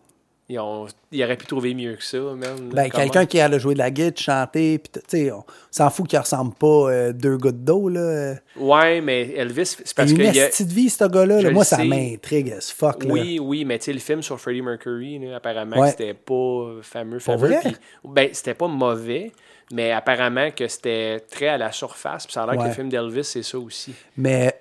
Ils 0.48 0.60
ont- 0.60 0.86
il 1.10 1.24
aurait 1.24 1.36
pu 1.36 1.46
trouver 1.46 1.74
mieux 1.74 1.94
que 1.96 2.04
ça. 2.04 2.18
Ben, 2.36 2.68
Comment? 2.70 2.88
quelqu'un 2.88 3.26
qui 3.26 3.40
a 3.40 3.58
jouer 3.58 3.74
de 3.74 3.80
la 3.80 3.90
guitare, 3.90 4.16
chanter, 4.16 4.78
puis 4.78 4.92
tu 4.92 5.00
sais, 5.08 5.32
on 5.32 5.44
s'en 5.72 5.90
fout 5.90 6.06
qu'il 6.06 6.18
ressemble 6.20 6.54
pas 6.54 6.66
euh, 6.92 7.12
deux 7.12 7.36
gouttes 7.36 7.64
d'eau, 7.64 7.88
là. 7.88 8.34
Ouais, 8.56 9.00
mais 9.00 9.30
Elvis, 9.34 9.76
c'est 9.84 9.92
parce 9.94 10.10
une 10.12 10.18
qu'il 10.18 10.36
y 10.36 10.40
a... 10.40 10.46
petite 10.46 10.70
vie, 10.70 10.88
ce 10.88 11.04
gars-là. 11.04 11.42
Là. 11.42 11.50
Moi, 11.50 11.64
ça 11.64 11.82
m'intrigue 11.84 12.54
fuck, 12.60 13.02
là. 13.02 13.12
Oui, 13.12 13.40
oui, 13.42 13.64
mais 13.64 13.78
tu 13.80 13.86
sais, 13.86 13.92
le 13.92 13.98
film 13.98 14.22
sur 14.22 14.38
Freddie 14.40 14.62
Mercury, 14.62 15.18
là, 15.18 15.36
apparemment, 15.36 15.78
Ouais. 15.80 15.86
que 15.90 15.98
c'était 15.98 16.14
pas 16.14 16.74
fameux, 16.82 17.18
fameux. 17.18 17.38
vrai? 17.48 17.60
ben, 18.04 18.28
c'était 18.32 18.54
pas 18.54 18.68
mauvais, 18.68 19.32
mais 19.72 19.90
apparemment 19.90 20.52
que 20.52 20.68
c'était 20.68 21.18
très 21.28 21.48
à 21.48 21.58
la 21.58 21.72
surface. 21.72 22.24
Puis 22.24 22.34
ça 22.34 22.44
a 22.44 22.52
l'air 22.52 22.62
que 22.62 22.68
le 22.68 22.72
film 22.74 22.88
d'Elvis, 22.88 23.24
c'est 23.24 23.42
ça 23.42 23.58
aussi. 23.58 23.92
Mais 24.16 24.54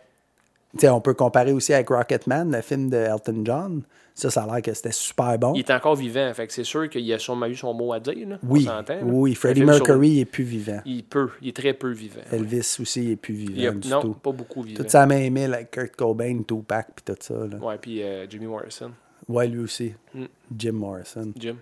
Tu 0.73 0.79
sais, 0.81 0.89
on 0.89 0.99
peut 0.99 1.13
comparer 1.13 1.51
aussi 1.53 1.73
avec 1.73 1.87
Rocketman, 1.89 2.51
le 2.51 2.61
film 2.61 2.89
de 2.89 2.97
Elton 2.97 3.43
John. 3.45 3.83
Ça, 4.17 4.29
ça 4.29 4.43
a 4.43 4.45
l'air 4.53 4.61
que 4.61 4.73
c'était 4.73 4.93
super 4.93 5.37
bon. 5.37 5.51
Il 5.55 5.59
est 5.59 5.71
encore 5.71 5.95
vivant, 5.97 6.33
fait 6.33 6.47
que 6.47 6.53
c'est 6.53 6.63
sûr 6.63 6.89
qu'il 6.89 7.11
a 7.13 7.19
sûrement 7.19 7.47
eu 7.47 7.55
son 7.55 7.73
mot 7.73 7.91
à 7.91 7.99
dire. 7.99 8.27
Là, 8.29 8.37
Oui, 8.47 8.65
on 8.65 8.71
s'entend, 8.77 8.93
là. 8.95 9.01
oui, 9.03 9.35
Freddie 9.35 9.59
sur- 9.59 9.67
Mercury 9.67 10.21
est 10.21 10.25
plus 10.25 10.45
vivant. 10.45 10.79
Il 10.85 11.03
peut, 11.03 11.29
il 11.41 11.49
est 11.49 11.55
très 11.55 11.73
peu 11.73 11.91
vivant. 11.91 12.21
ouais. 12.31 12.37
Elvis 12.37 12.77
aussi 12.79 13.03
il 13.03 13.11
est 13.11 13.15
plus 13.17 13.33
vivant 13.33 13.53
Il 13.57 13.67
a- 13.67 13.71
du 13.71 13.87
non, 13.89 13.99
tout. 13.99 14.13
pas 14.13 14.31
beaucoup 14.31 14.61
vivant. 14.61 14.81
Tout 14.81 14.89
ça 14.89 15.01
à 15.01 15.05
même 15.05 15.33
mille 15.33 15.53
avec 15.53 15.69
Kurt 15.71 15.95
Cobain, 15.97 16.41
Tupac, 16.47 16.87
puis 16.95 17.03
tout 17.13 17.21
ça. 17.21 17.33
Là. 17.33 17.57
Ouais, 17.57 17.77
puis 17.77 18.01
euh, 18.01 18.25
Jimmy 18.29 18.45
Morrison, 18.45 18.91
Ouais, 19.27 19.47
lui 19.49 19.59
aussi. 19.59 19.93
Mm. 20.13 20.23
Jim 20.57 20.71
Morrison. 20.71 21.31
Jim. 21.37 21.55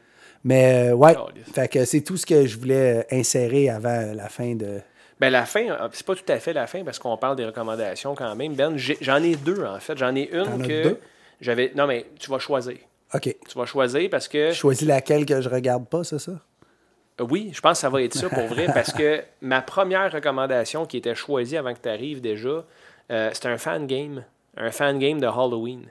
Mais 0.43 0.89
euh, 0.91 0.93
ouais, 0.93 1.15
fait 1.53 1.67
que 1.69 1.85
c'est 1.85 2.01
tout 2.01 2.17
ce 2.17 2.25
que 2.25 2.45
je 2.45 2.59
voulais 2.59 2.99
euh, 3.11 3.17
insérer 3.17 3.69
avant 3.69 4.11
la 4.13 4.29
fin 4.29 4.53
de. 4.53 4.79
Ben 5.19 5.29
la 5.31 5.45
fin, 5.45 5.69
euh, 5.69 5.87
c'est 5.93 6.05
pas 6.05 6.15
tout 6.15 6.25
à 6.31 6.37
fait 6.37 6.53
la 6.53 6.67
fin 6.67 6.83
parce 6.83 6.99
qu'on 6.99 7.15
parle 7.17 7.35
des 7.37 7.45
recommandations 7.45 8.13
quand 8.13 8.35
même. 8.35 8.53
Ben, 8.53 8.75
j'en 8.77 9.23
ai 9.23 9.35
deux 9.37 9.63
en 9.63 9.79
fait. 9.79 9.97
J'en 9.97 10.13
ai 10.15 10.29
une 10.33 10.61
que 10.67 10.83
deux? 10.83 10.99
J'avais. 11.43 11.71
Non 11.75 11.85
mais 11.87 12.05
tu 12.19 12.29
vas 12.31 12.39
choisir. 12.39 12.77
OK. 13.13 13.35
Tu 13.47 13.57
vas 13.57 13.65
choisir 13.65 14.09
parce 14.09 14.27
que 14.27 14.51
choisis 14.53 14.87
laquelle 14.87 15.25
que 15.25 15.39
je 15.41 15.49
regarde 15.49 15.87
pas, 15.87 16.03
c'est 16.03 16.17
ça? 16.19 16.31
Euh, 17.21 17.25
Oui, 17.29 17.51
je 17.53 17.61
pense 17.61 17.73
que 17.77 17.81
ça 17.81 17.89
va 17.89 18.01
être 18.01 18.15
ça 18.15 18.27
pour 18.29 18.47
vrai, 18.47 18.65
parce 18.73 18.91
que 18.91 19.21
ma 19.41 19.61
première 19.61 20.11
recommandation 20.11 20.85
qui 20.87 20.97
était 20.97 21.13
choisie 21.13 21.57
avant 21.57 21.73
que 21.75 21.79
tu 21.79 21.89
arrives 21.89 22.21
déjà, 22.21 22.65
euh, 23.11 23.29
c'était 23.33 23.49
un 23.49 23.57
fan 23.59 23.85
game, 23.85 24.23
un 24.57 24.71
fan 24.71 24.97
game 24.97 25.19
de 25.19 25.27
Halloween, 25.27 25.83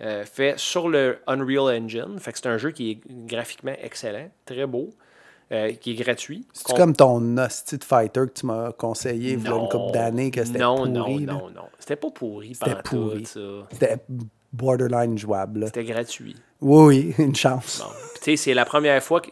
euh, 0.00 0.24
fait 0.24 0.58
sur 0.58 0.88
le 0.88 1.18
Unreal 1.26 1.82
Engine. 1.82 2.18
Fait 2.18 2.32
que 2.32 2.38
c'est 2.38 2.48
un 2.48 2.56
jeu 2.56 2.70
qui 2.70 2.92
est 2.92 3.00
graphiquement 3.26 3.74
excellent, 3.82 4.30
très 4.46 4.64
beau, 4.66 4.88
euh, 5.52 5.72
qui 5.72 5.90
est 5.92 6.02
gratuit. 6.02 6.46
C'est 6.54 6.74
comme 6.74 6.96
ton 6.96 7.36
hostie 7.36 7.76
de 7.76 7.84
fighter 7.84 8.20
que 8.20 8.32
tu 8.40 8.46
m'as 8.46 8.72
conseillé 8.72 9.34
il 9.34 9.42
y 9.44 9.46
a 9.48 9.54
une 9.54 9.68
couple 9.68 9.92
d'années 9.92 10.30
que 10.30 10.42
c'était 10.42 10.60
non, 10.60 10.76
pourri. 10.78 10.90
non, 10.90 11.06
là? 11.18 11.32
non, 11.34 11.50
non, 11.50 11.68
C'était 11.78 11.96
pas 11.96 12.10
pourri, 12.10 12.54
C'était 12.54 12.80
pourri. 12.82 13.26
ça. 13.26 13.40
C'était 13.70 13.98
borderline 14.54 15.18
jouable. 15.18 15.66
C'était 15.66 15.84
gratuit. 15.84 16.36
Oui, 16.60 16.84
oui, 16.86 17.14
une 17.24 17.34
chance. 17.34 17.82
Bon. 17.82 17.90
Tu 18.16 18.20
sais, 18.22 18.36
c'est 18.36 18.54
la 18.54 18.64
première 18.64 19.02
fois 19.02 19.20
que... 19.20 19.30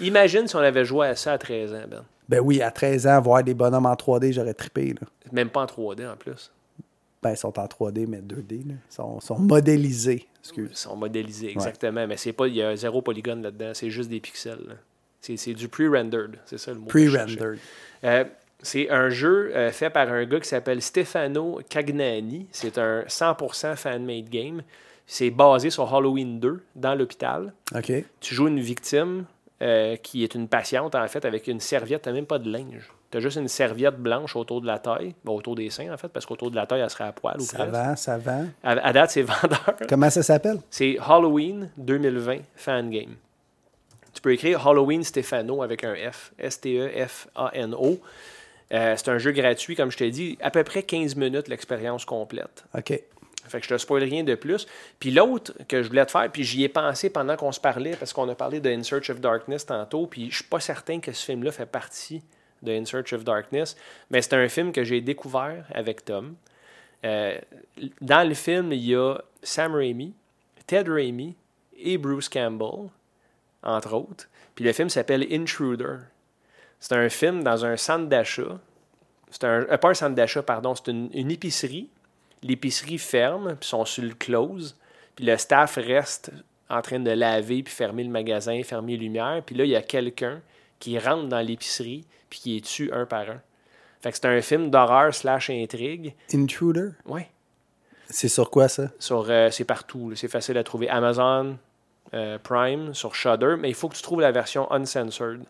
Imagine 0.00 0.46
si 0.46 0.56
on 0.56 0.60
avait 0.60 0.84
joué 0.84 1.08
à 1.08 1.16
ça 1.16 1.32
à 1.32 1.38
13 1.38 1.72
ans, 1.72 1.84
Ben. 1.88 2.04
Ben 2.26 2.40
oui, 2.40 2.62
à 2.62 2.70
13 2.70 3.06
ans, 3.06 3.20
voir 3.20 3.44
des 3.44 3.52
bonhommes 3.52 3.86
en 3.86 3.94
3D, 3.94 4.32
j'aurais 4.32 4.54
trippé. 4.54 4.94
Là. 4.94 5.06
Même 5.30 5.50
pas 5.50 5.60
en 5.60 5.66
3D 5.66 6.10
en 6.10 6.16
plus. 6.16 6.50
Ben, 7.22 7.32
ils 7.32 7.36
sont 7.36 7.58
en 7.58 7.66
3D, 7.66 8.06
mais 8.06 8.20
2D. 8.20 8.66
Là. 8.68 8.74
Ils 8.74 8.94
sont, 8.94 9.20
sont 9.20 9.38
modélisés. 9.38 10.26
Excuse. 10.40 10.70
Ils 10.72 10.76
sont 10.76 10.96
modélisés, 10.96 11.50
exactement. 11.50 12.06
Mais 12.06 12.16
c'est 12.16 12.32
pas, 12.32 12.48
il 12.48 12.54
y 12.54 12.62
a 12.62 12.74
zéro 12.76 13.02
polygone 13.02 13.42
là-dedans, 13.42 13.72
c'est 13.74 13.90
juste 13.90 14.08
des 14.10 14.20
pixels. 14.20 14.78
C'est, 15.20 15.54
du 15.54 15.68
pre-rendered, 15.68 16.36
c'est 16.44 16.58
ça 16.58 16.72
le 16.72 16.80
mot. 16.80 16.86
Pre-rendered. 16.86 17.58
Euh, 18.04 18.24
c'est 18.64 18.90
un 18.90 19.10
jeu 19.10 19.52
euh, 19.54 19.70
fait 19.70 19.90
par 19.90 20.10
un 20.10 20.24
gars 20.24 20.40
qui 20.40 20.48
s'appelle 20.48 20.80
Stefano 20.80 21.60
Cagnani. 21.68 22.46
C'est 22.50 22.78
un 22.78 23.02
100% 23.02 23.76
fan-made 23.76 24.28
game. 24.30 24.62
C'est 25.06 25.30
basé 25.30 25.68
sur 25.68 25.94
Halloween 25.94 26.40
2 26.40 26.62
dans 26.74 26.94
l'hôpital. 26.94 27.52
OK. 27.74 27.92
Tu 28.20 28.34
joues 28.34 28.48
une 28.48 28.60
victime 28.60 29.26
euh, 29.62 29.96
qui 29.96 30.24
est 30.24 30.34
une 30.34 30.48
patiente, 30.48 30.94
en 30.94 31.06
fait, 31.08 31.26
avec 31.26 31.46
une 31.46 31.60
serviette. 31.60 32.02
Tu 32.02 32.12
même 32.12 32.24
pas 32.24 32.38
de 32.38 32.50
linge. 32.50 32.90
Tu 33.10 33.18
as 33.18 33.20
juste 33.20 33.36
une 33.36 33.48
serviette 33.48 33.98
blanche 33.98 34.34
autour 34.34 34.62
de 34.62 34.66
la 34.66 34.78
taille, 34.78 35.14
autour 35.26 35.54
des 35.56 35.68
seins, 35.68 35.92
en 35.92 35.98
fait, 35.98 36.08
parce 36.08 36.24
qu'autour 36.24 36.50
de 36.50 36.56
la 36.56 36.66
taille, 36.66 36.80
elle 36.80 36.88
serait 36.90 37.04
à 37.04 37.12
poil. 37.12 37.36
Ou 37.38 37.44
Ça 37.44 37.66
vend, 37.66 37.94
ça 37.96 38.16
vend. 38.16 38.46
À, 38.62 38.70
à 38.70 38.92
date, 38.94 39.10
c'est 39.10 39.22
vendeur. 39.22 39.76
Comment 39.88 40.08
ça 40.08 40.22
s'appelle? 40.22 40.58
C'est 40.70 40.96
Halloween 41.06 41.70
2020 41.76 42.38
Fan 42.56 42.90
Game. 42.90 43.14
Tu 44.14 44.22
peux 44.22 44.32
écrire 44.32 44.66
Halloween 44.66 45.04
Stefano 45.04 45.62
avec 45.62 45.84
un 45.84 45.94
F. 46.10 46.32
S-T-E-F-A-N-O. 46.38 48.00
Euh, 48.74 48.94
c'est 48.96 49.08
un 49.08 49.18
jeu 49.18 49.32
gratuit, 49.32 49.76
comme 49.76 49.90
je 49.90 49.96
t'ai 49.96 50.10
dit, 50.10 50.36
à 50.40 50.50
peu 50.50 50.64
près 50.64 50.82
15 50.82 51.16
minutes 51.16 51.48
l'expérience 51.48 52.04
complète. 52.04 52.64
OK. 52.76 53.00
Fait 53.46 53.60
que 53.60 53.64
je 53.64 53.68
te 53.68 53.78
spoil 53.78 54.02
rien 54.02 54.24
de 54.24 54.34
plus. 54.34 54.66
Puis 54.98 55.10
l'autre 55.10 55.52
que 55.68 55.82
je 55.82 55.88
voulais 55.88 56.04
te 56.06 56.10
faire, 56.10 56.30
puis 56.32 56.44
j'y 56.44 56.64
ai 56.64 56.68
pensé 56.68 57.10
pendant 57.10 57.36
qu'on 57.36 57.52
se 57.52 57.60
parlait, 57.60 57.94
parce 57.94 58.12
qu'on 58.12 58.28
a 58.28 58.34
parlé 58.34 58.60
de 58.60 58.70
In 58.70 58.82
Search 58.82 59.10
of 59.10 59.20
Darkness 59.20 59.66
tantôt, 59.66 60.06
puis 60.06 60.30
je 60.30 60.36
suis 60.36 60.44
pas 60.44 60.60
certain 60.60 60.98
que 61.00 61.12
ce 61.12 61.24
film-là 61.24 61.52
fait 61.52 61.66
partie 61.66 62.22
de 62.62 62.72
In 62.72 62.84
Search 62.84 63.12
of 63.12 63.22
Darkness, 63.22 63.76
mais 64.10 64.22
c'est 64.22 64.34
un 64.34 64.48
film 64.48 64.72
que 64.72 64.82
j'ai 64.82 65.00
découvert 65.00 65.66
avec 65.74 66.04
Tom. 66.04 66.36
Euh, 67.04 67.38
dans 68.00 68.26
le 68.26 68.34
film, 68.34 68.72
il 68.72 68.86
y 68.86 68.94
a 68.94 69.18
Sam 69.42 69.74
Raimi, 69.74 70.14
Ted 70.66 70.90
Raimi 70.90 71.36
et 71.76 71.98
Bruce 71.98 72.30
Campbell, 72.30 72.88
entre 73.62 73.92
autres. 73.94 74.26
Puis 74.54 74.64
le 74.64 74.72
film 74.72 74.88
s'appelle 74.88 75.26
Intruder. 75.30 75.96
C'est 76.84 76.96
un 76.96 77.08
film 77.08 77.42
dans 77.42 77.64
un 77.64 77.78
centre 77.78 78.10
d'achat. 78.10 78.60
C'est 79.30 79.44
un, 79.44 79.62
euh, 79.62 79.78
pas 79.78 79.88
un 79.88 79.94
centre 79.94 80.14
d'achat, 80.14 80.42
pardon, 80.42 80.74
c'est 80.74 80.90
une, 80.90 81.08
une 81.14 81.30
épicerie. 81.30 81.88
L'épicerie 82.42 82.98
ferme, 82.98 83.56
puis 83.58 83.70
sont 83.70 83.86
sur 83.86 84.02
le 84.02 84.12
close. 84.12 84.76
Puis 85.16 85.24
le 85.24 85.34
staff 85.38 85.76
reste 85.76 86.30
en 86.68 86.82
train 86.82 87.00
de 87.00 87.10
laver, 87.10 87.62
puis 87.62 87.72
fermer 87.72 88.04
le 88.04 88.10
magasin, 88.10 88.62
fermer 88.64 88.98
les 88.98 89.04
lumières. 89.04 89.42
Puis 89.46 89.56
là, 89.56 89.64
il 89.64 89.70
y 89.70 89.76
a 89.76 89.80
quelqu'un 89.80 90.42
qui 90.78 90.98
rentre 90.98 91.26
dans 91.26 91.40
l'épicerie, 91.40 92.04
puis 92.28 92.40
qui 92.40 92.56
est 92.58 92.60
tue 92.60 92.92
un 92.92 93.06
par 93.06 93.30
un. 93.30 93.40
Fait 94.02 94.10
que 94.10 94.18
c'est 94.18 94.26
un 94.26 94.42
film 94.42 94.68
d'horreur 94.68 95.14
slash 95.14 95.48
intrigue. 95.48 96.14
Intruder? 96.34 96.90
Ouais. 97.06 97.30
C'est 98.10 98.28
sur 98.28 98.50
quoi 98.50 98.68
ça? 98.68 98.90
Sur, 98.98 99.24
euh, 99.30 99.48
c'est 99.50 99.64
partout. 99.64 100.12
C'est 100.16 100.28
facile 100.28 100.58
à 100.58 100.62
trouver. 100.62 100.90
Amazon 100.90 101.56
euh, 102.12 102.36
Prime, 102.42 102.92
sur 102.92 103.14
Shudder. 103.14 103.54
Mais 103.58 103.70
il 103.70 103.74
faut 103.74 103.88
que 103.88 103.96
tu 103.96 104.02
trouves 104.02 104.20
la 104.20 104.32
version 104.32 104.70
uncensored. 104.70 105.44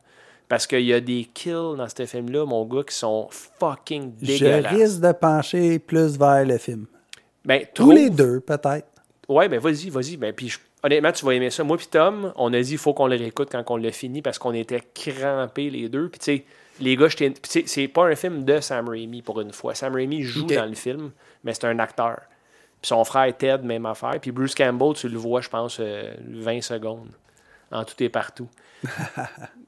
Parce 0.48 0.66
qu'il 0.66 0.82
y 0.82 0.92
a 0.92 1.00
des 1.00 1.24
kills 1.32 1.76
dans 1.76 1.86
ce 1.88 2.04
film-là, 2.06 2.44
mon 2.44 2.64
gars, 2.66 2.82
qui 2.84 2.94
sont 2.94 3.28
fucking 3.30 4.12
Je 4.20 4.26
dégueulasses. 4.26 4.72
risque 4.74 5.00
de 5.00 5.12
pencher 5.12 5.78
plus 5.78 6.18
vers 6.18 6.44
le 6.44 6.58
film. 6.58 6.86
Ben, 7.44 7.64
Tous 7.74 7.90
les 7.90 8.10
deux, 8.10 8.40
peut-être. 8.40 8.86
Ouais, 9.28 9.48
ben 9.48 9.58
vas-y, 9.58 9.88
vas-y. 9.88 10.16
Ben, 10.18 10.32
puis 10.34 10.48
je- 10.50 10.58
honnêtement, 10.82 11.12
tu 11.12 11.24
vas 11.24 11.32
aimer 11.32 11.48
ça. 11.50 11.64
Moi 11.64 11.78
puis 11.78 11.86
Tom, 11.86 12.32
on 12.36 12.52
a 12.52 12.60
dit 12.60 12.72
il 12.72 12.78
faut 12.78 12.92
qu'on 12.92 13.06
le 13.06 13.16
réécoute 13.16 13.48
quand 13.50 13.64
on 13.70 13.76
l'a 13.78 13.90
fini 13.90 14.20
parce 14.20 14.38
qu'on 14.38 14.52
était 14.52 14.82
crampés 14.94 15.70
les 15.70 15.88
deux. 15.88 16.08
Puis 16.10 16.18
tu 16.18 16.24
sais, 16.24 16.44
les 16.80 16.94
gars, 16.96 17.08
c'est 17.44 17.88
pas 17.88 18.04
un 18.06 18.14
film 18.14 18.44
de 18.44 18.60
Sam 18.60 18.88
Raimi 18.88 19.22
pour 19.22 19.40
une 19.40 19.52
fois. 19.52 19.74
Sam 19.74 19.94
Raimi 19.94 20.22
joue 20.22 20.44
dans 20.46 20.66
le 20.66 20.74
film, 20.74 21.10
mais 21.42 21.54
c'est 21.54 21.64
un 21.64 21.78
acteur. 21.78 22.20
Puis 22.82 22.88
son 22.88 23.02
frère 23.04 23.34
Ted, 23.36 23.62
même 23.62 23.86
affaire. 23.86 24.18
Puis 24.20 24.30
Bruce 24.30 24.54
Campbell, 24.54 24.92
tu 24.94 25.08
le 25.08 25.16
vois, 25.16 25.40
je 25.40 25.48
pense, 25.48 25.78
euh, 25.80 26.12
20 26.28 26.60
secondes. 26.62 27.08
En 27.72 27.82
tout 27.84 28.00
et 28.02 28.10
partout. 28.10 28.48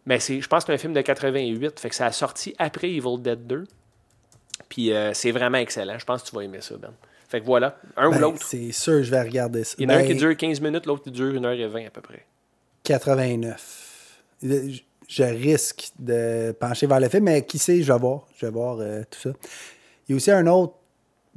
mais 0.06 0.18
c'est, 0.20 0.40
je 0.40 0.48
pense 0.48 0.64
que 0.64 0.68
c'est 0.68 0.74
un 0.74 0.78
film 0.78 0.92
de 0.92 1.00
88. 1.02 1.78
Fait 1.80 1.88
que 1.90 1.94
ça 1.94 2.06
a 2.06 2.12
sorti 2.12 2.54
après 2.58 2.88
Evil 2.90 3.18
Dead 3.20 3.46
2. 3.46 3.64
Puis 4.68 4.92
euh, 4.92 5.12
c'est 5.14 5.30
vraiment 5.32 5.58
excellent. 5.58 5.98
Je 5.98 6.04
pense 6.04 6.22
que 6.22 6.28
tu 6.30 6.34
vas 6.36 6.42
aimer 6.42 6.60
ça, 6.60 6.76
Ben. 6.76 6.92
Fait 7.28 7.40
que 7.40 7.46
voilà, 7.46 7.76
un 7.96 8.08
Ben, 8.10 8.16
ou 8.16 8.20
l'autre. 8.20 8.46
c'est 8.46 8.70
sûr, 8.72 9.02
je 9.02 9.10
vais 9.10 9.20
regarder 9.20 9.64
ça. 9.64 9.74
Il 9.78 9.84
y 9.84 9.86
en 9.86 9.90
a 9.90 9.94
un 9.96 10.02
Ben, 10.02 10.06
qui 10.08 10.14
dure 10.14 10.36
15 10.36 10.60
minutes, 10.60 10.86
l'autre 10.86 11.02
qui 11.02 11.10
dure 11.10 11.32
1h20 11.34 11.86
à 11.88 11.90
peu 11.90 12.00
près. 12.00 12.24
89. 12.84 14.22
Je- 14.42 15.22
risque 15.22 15.90
de 15.98 16.52
pencher 16.52 16.86
vers 16.86 16.98
le 17.00 17.08
film, 17.08 17.24
mais 17.24 17.44
qui 17.44 17.58
sait, 17.58 17.82
je 17.82 17.92
vais 17.92 17.98
voir. 17.98 18.26
Je 18.36 18.46
vais 18.46 18.52
voir 18.52 18.78
euh, 18.80 19.02
tout 19.10 19.20
ça. 19.20 19.30
Il 20.08 20.12
y 20.12 20.12
a 20.12 20.16
aussi 20.16 20.30
un 20.30 20.46
autre 20.46 20.74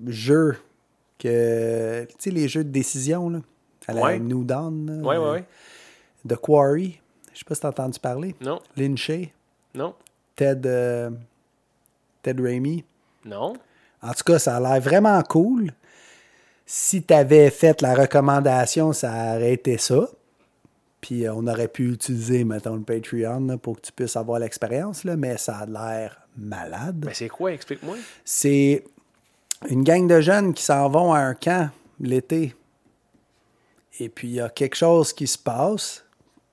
jeu 0.08 0.58
que. 1.18 2.06
Tu 2.10 2.16
sais, 2.20 2.30
les 2.32 2.48
jeux 2.48 2.64
de 2.64 2.70
décision, 2.72 3.30
là, 3.30 3.40
à 3.88 3.94
la 3.94 4.02
Ouais. 4.02 4.20
New 4.20 4.44
Dawn. 4.44 5.02
là, 5.02 5.08
Ouais, 5.08 5.18
ouais, 5.18 5.32
ouais. 5.32 5.44
The 6.28 6.36
Quarry. 6.36 7.00
Je 7.40 7.46
sais 7.46 7.48
pas 7.48 7.56
si 7.56 7.62
t'as 7.62 7.70
entendu 7.70 8.00
parler. 8.00 8.36
Non, 8.42 8.60
Lynché. 8.76 9.32
non, 9.74 9.96
Ted, 10.36 10.68
euh, 10.68 11.10
Ted 12.22 12.42
Raimi. 12.42 12.84
non. 13.24 13.54
En 14.02 14.14
tout 14.14 14.24
cas, 14.26 14.40
ça 14.40 14.58
a 14.58 14.60
l'air 14.60 14.82
vraiment 14.82 15.22
cool. 15.24 15.72
Si 16.66 17.02
tu 17.04 17.14
avais 17.14 17.50
fait 17.50 17.82
la 17.82 17.96
recommandation, 17.96 18.92
ça 18.92 19.36
aurait 19.36 19.54
été 19.54 19.78
ça. 19.78 20.10
Puis 21.00 21.26
euh, 21.26 21.34
on 21.34 21.48
aurait 21.48 21.70
pu 21.70 21.94
utiliser, 21.94 22.44
mettons, 22.44 22.76
le 22.76 22.82
Patreon 22.82 23.40
là, 23.48 23.58
pour 23.58 23.78
que 23.78 23.82
tu 23.88 23.92
puisses 23.94 24.18
avoir 24.18 24.40
l'expérience, 24.40 25.06
là, 25.06 25.16
mais 25.16 25.38
ça 25.38 25.60
a 25.60 25.66
l'air 25.66 26.28
malade. 26.38 27.04
Mais 27.06 27.14
c'est 27.14 27.30
quoi, 27.30 27.54
explique-moi. 27.54 27.96
C'est 28.26 28.84
une 29.70 29.84
gang 29.84 30.08
de 30.08 30.20
jeunes 30.20 30.54
qui 30.54 30.64
s'en 30.64 30.90
vont 30.90 31.14
à 31.14 31.20
un 31.20 31.36
camp 31.36 31.70
l'été. 32.02 32.54
Et 34.00 34.10
puis 34.10 34.28
il 34.28 34.34
y 34.36 34.42
a 34.42 34.50
quelque 34.50 34.76
chose 34.76 35.14
qui 35.14 35.28
se 35.28 35.38
passe, 35.38 36.06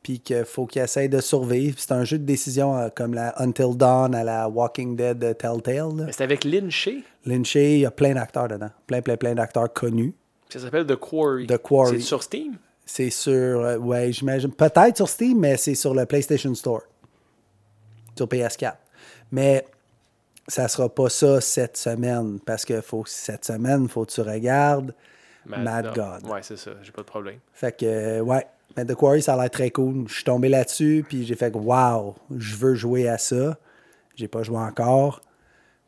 puis 0.07 0.21
qu'il 0.21 0.45
faut 0.45 0.67
qu'ils 0.67 0.83
essayent 0.83 1.09
de 1.09 1.21
survivre. 1.21 1.75
C'est 1.81 1.91
un 1.91 2.05
jeu 2.05 2.17
de 2.17 2.23
décision 2.23 2.79
euh, 2.79 2.91
comme 2.95 3.13
la 3.13 3.35
Until 3.43 3.77
Dawn 3.77 4.15
à 4.15 4.23
la 4.23 4.49
Walking 4.49 4.95
Dead 4.95 5.19
de 5.19 5.33
Telltale. 5.33 5.97
là. 5.97 6.05
Mais 6.07 6.13
c'est 6.13 6.23
avec 6.23 6.45
Lynn 6.45 6.71
Shea. 6.71 7.03
Lynché, 7.25 7.75
il 7.75 7.81
y 7.81 7.87
a 7.87 7.91
plein 7.91 8.15
d'acteurs 8.15 8.47
dedans. 8.47 8.71
Plein, 8.87 9.03
plein, 9.03 9.17
plein 9.17 9.35
d'acteurs 9.35 9.73
connus. 9.73 10.15
Ça 10.49 10.61
s'appelle 10.61 10.87
The 10.87 10.95
Quarry. 10.95 11.49
The 11.49 11.59
Quarry. 11.59 11.97
C'est 11.97 12.07
sur 12.07 12.23
Steam? 12.23 12.57
C'est 12.85 13.11
sur, 13.11 13.33
euh, 13.33 13.79
ouais, 13.79 14.13
j'imagine, 14.13 14.53
peut-être 14.53 14.97
sur 14.97 15.09
Steam, 15.09 15.41
mais 15.41 15.57
c'est 15.57 15.75
sur 15.75 15.93
le 15.93 16.07
PlayStation 16.07 16.55
Store. 16.55 16.83
Sur 18.17 18.29
PS4. 18.29 18.75
Mais 19.33 19.67
ça 20.47 20.69
sera 20.69 20.89
pas 20.89 21.09
ça 21.09 21.41
cette 21.41 21.77
semaine, 21.77 22.39
parce 22.47 22.65
que 22.65 22.81
faut, 22.81 23.03
cette 23.07 23.45
semaine, 23.45 23.83
il 23.83 23.89
faut 23.89 24.05
que 24.05 24.13
tu 24.13 24.21
regardes 24.21 24.95
Mad, 25.47 25.95
God. 25.95 26.31
Ouais, 26.31 26.43
c'est 26.43 26.57
ça. 26.57 26.73
J'ai 26.83 26.93
pas 26.93 27.03
de 27.03 27.07
problème. 27.07 27.39
Fait 27.53 27.77
que, 27.77 27.87
euh, 27.87 28.21
ouais, 28.21 28.47
mais 28.77 28.85
The 28.85 28.95
Quarry, 28.95 29.23
ça 29.23 29.35
a 29.35 29.37
l'air 29.41 29.51
très 29.51 29.71
cool. 29.71 30.05
Je 30.09 30.15
suis 30.15 30.25
tombé 30.25 30.49
là-dessus, 30.49 31.05
puis 31.09 31.25
j'ai 31.25 31.35
fait 31.35 31.51
que, 31.51 31.59
wow, 31.59 32.15
je 32.37 32.57
veux 32.57 32.75
jouer 32.75 33.09
à 33.09 33.19
ça. 33.19 33.57
J'ai 34.15 34.29
pas 34.29 34.43
joué 34.43 34.59
encore. 34.59 35.21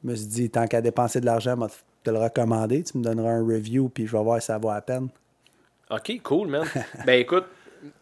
Je 0.02 0.10
me 0.10 0.15
suis 0.15 0.27
dit, 0.27 0.51
tant 0.51 0.66
qu'à 0.66 0.81
dépenser 0.81 1.20
de 1.20 1.27
l'argent, 1.27 1.55
je 1.56 1.65
vais 1.65 1.73
te 2.05 2.10
le 2.10 2.19
recommander. 2.19 2.82
Tu 2.82 2.98
me 2.98 3.02
donneras 3.02 3.31
un 3.31 3.47
review, 3.47 3.89
puis 3.89 4.06
je 4.06 4.16
vais 4.16 4.23
voir 4.23 4.40
si 4.40 4.47
ça 4.47 4.59
vaut 4.59 4.70
la 4.70 4.81
peine. 4.81 5.09
OK, 5.90 6.20
cool, 6.23 6.48
man. 6.48 6.66
ben 7.06 7.20
écoute, 7.20 7.44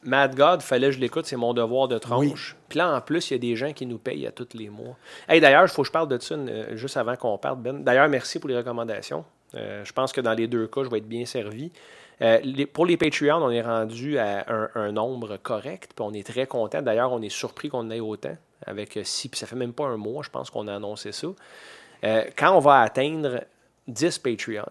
Mad 0.02 0.34
God, 0.34 0.62
fallait 0.62 0.88
que 0.88 0.94
je 0.94 1.00
l'écoute, 1.00 1.26
c'est 1.26 1.36
mon 1.36 1.52
devoir 1.54 1.88
de 1.88 1.98
tranche. 1.98 2.56
Puis 2.68 2.78
là, 2.78 2.94
en 2.94 3.00
plus, 3.00 3.30
il 3.30 3.34
y 3.34 3.36
a 3.36 3.38
des 3.38 3.56
gens 3.56 3.72
qui 3.72 3.86
nous 3.86 3.98
payent 3.98 4.26
à 4.26 4.32
tous 4.32 4.48
les 4.54 4.68
mois. 4.68 4.96
Hey, 5.28 5.40
d'ailleurs, 5.40 5.64
il 5.64 5.68
faut 5.68 5.82
que 5.82 5.88
je 5.88 5.92
parle 5.92 6.08
de 6.08 6.18
ça 6.18 6.34
euh, 6.34 6.76
juste 6.76 6.96
avant 6.96 7.16
qu'on 7.16 7.36
parte, 7.38 7.60
Ben. 7.60 7.82
D'ailleurs, 7.82 8.08
merci 8.08 8.38
pour 8.38 8.48
les 8.48 8.56
recommandations. 8.56 9.24
Euh, 9.54 9.84
je 9.84 9.92
pense 9.92 10.12
que 10.12 10.20
dans 10.20 10.34
les 10.34 10.48
deux 10.48 10.66
cas, 10.66 10.82
je 10.84 10.90
vais 10.90 10.98
être 10.98 11.08
bien 11.08 11.24
servi. 11.24 11.72
Euh, 12.22 12.66
pour 12.72 12.86
les 12.86 12.96
Patreons, 12.96 13.42
on 13.42 13.50
est 13.50 13.62
rendu 13.62 14.18
à 14.18 14.46
un, 14.74 14.92
nombre 14.92 15.36
correct, 15.36 15.92
puis 15.94 16.04
on 16.04 16.12
est 16.12 16.26
très 16.26 16.46
content. 16.46 16.80
D'ailleurs, 16.82 17.12
on 17.12 17.20
est 17.20 17.28
surpris 17.28 17.68
qu'on 17.68 17.90
ait 17.90 18.00
autant. 18.00 18.36
Avec 18.64 18.98
6, 19.02 19.28
puis 19.28 19.38
ça 19.38 19.46
fait 19.46 19.56
même 19.56 19.74
pas 19.74 19.84
un 19.84 19.98
mois, 19.98 20.22
je 20.22 20.30
pense 20.30 20.48
qu'on 20.48 20.66
a 20.66 20.74
annoncé 20.74 21.12
ça. 21.12 21.28
Euh, 22.04 22.24
quand 22.36 22.56
on 22.56 22.58
va 22.58 22.80
atteindre 22.80 23.44
10 23.86 24.18
Patreons, 24.18 24.64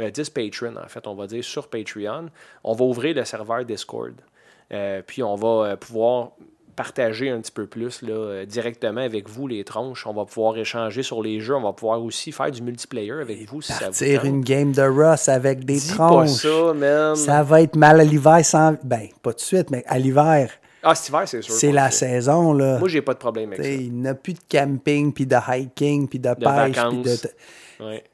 euh, 0.00 0.10
10 0.10 0.30
patrons, 0.30 0.76
en 0.76 0.88
fait, 0.88 1.06
on 1.06 1.14
va 1.14 1.26
dire 1.26 1.42
sur 1.42 1.68
Patreon, 1.68 2.30
on 2.64 2.72
va 2.72 2.84
ouvrir 2.84 3.16
le 3.16 3.24
serveur 3.24 3.64
Discord. 3.64 4.14
Euh, 4.72 5.02
puis 5.04 5.22
on 5.22 5.34
va 5.34 5.70
euh, 5.70 5.76
pouvoir 5.76 6.32
partager 6.78 7.28
un 7.28 7.40
petit 7.40 7.50
peu 7.52 7.66
plus 7.66 8.02
là, 8.02 8.12
euh, 8.14 8.44
directement 8.46 9.00
avec 9.00 9.28
vous 9.28 9.46
les 9.48 9.64
tronches. 9.64 10.06
On 10.06 10.14
va 10.14 10.24
pouvoir 10.24 10.56
échanger 10.56 11.02
sur 11.02 11.20
les 11.22 11.40
jeux. 11.40 11.56
On 11.56 11.62
va 11.62 11.72
pouvoir 11.72 12.00
aussi 12.02 12.30
faire 12.32 12.50
du 12.50 12.62
multiplayer 12.62 13.10
avec 13.12 13.48
vous 13.50 13.60
si 13.60 13.72
ça 13.72 13.90
vous 13.90 13.98
tente. 14.04 14.24
une 14.24 14.40
game 14.42 14.72
de 14.72 14.82
Ross 14.82 15.28
avec 15.28 15.64
des 15.64 15.74
Dis 15.78 15.88
pas 15.96 16.06
tronches. 16.06 16.30
ça, 16.30 16.72
man. 16.74 17.16
Ça 17.16 17.42
va 17.42 17.62
être 17.62 17.74
mal 17.76 18.00
à 18.00 18.04
l'hiver 18.04 18.44
sans. 18.44 18.76
Ben, 18.84 19.08
pas 19.22 19.32
tout 19.32 19.38
de 19.38 19.42
suite, 19.42 19.70
mais 19.70 19.82
à 19.88 19.98
l'hiver. 19.98 20.50
Ah, 20.82 20.94
cet 20.94 21.08
hiver, 21.08 21.22
c'est 21.26 21.42
sûr. 21.42 21.52
C'est 21.54 21.72
la 21.72 21.90
saison, 21.90 22.52
là. 22.52 22.78
Moi, 22.78 22.88
j'ai 22.88 23.02
pas 23.02 23.12
de 23.14 23.18
problème 23.18 23.48
avec 23.48 23.60
T'sais, 23.62 23.76
ça. 23.76 23.82
il 23.82 23.92
n'y 23.94 24.08
a 24.08 24.14
plus 24.14 24.34
de 24.34 24.40
camping, 24.48 25.12
puis 25.12 25.26
de 25.26 25.36
hiking, 25.48 26.06
puis 26.08 26.20
de, 26.20 26.28
De 26.28 26.34
pêche. 26.34 26.76
puis 26.88 27.02
de... 27.02 27.84
Ouais. 27.84 28.04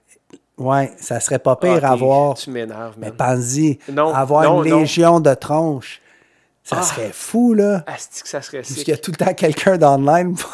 Ouais, 0.57 0.93
ça 0.99 1.21
serait 1.21 1.39
pas 1.41 1.57
pire 1.57 1.81
Ah, 1.83 1.89
à 1.91 1.93
t'es- 1.95 1.99
voir. 1.99 2.35
Tu 2.35 2.51
m'énerves, 2.51 2.95
Mais 2.97 3.11
pense-y, 3.11 3.79
avoir 3.97 4.45
non, 4.45 4.63
une 4.65 4.71
non. 4.71 4.79
légion 4.79 5.21
de 5.21 5.35
tronches, 5.35 6.01
ça 6.65 6.77
Ah. 6.81 6.83
serait 6.83 7.11
fou, 7.13 7.55
là. 7.55 7.85
Asti 7.87 8.23
que 8.23 8.29
ça 8.29 8.43
serait 8.43 8.59
Parce 8.59 8.75
qu'il 8.75 8.89
y 8.89 8.93
a 8.93 8.97
tout 8.99 9.11
le 9.13 9.17
temps 9.25 9.35
quelqu'un 9.35 9.77
d'online. 9.79 10.35
pour, 10.35 10.51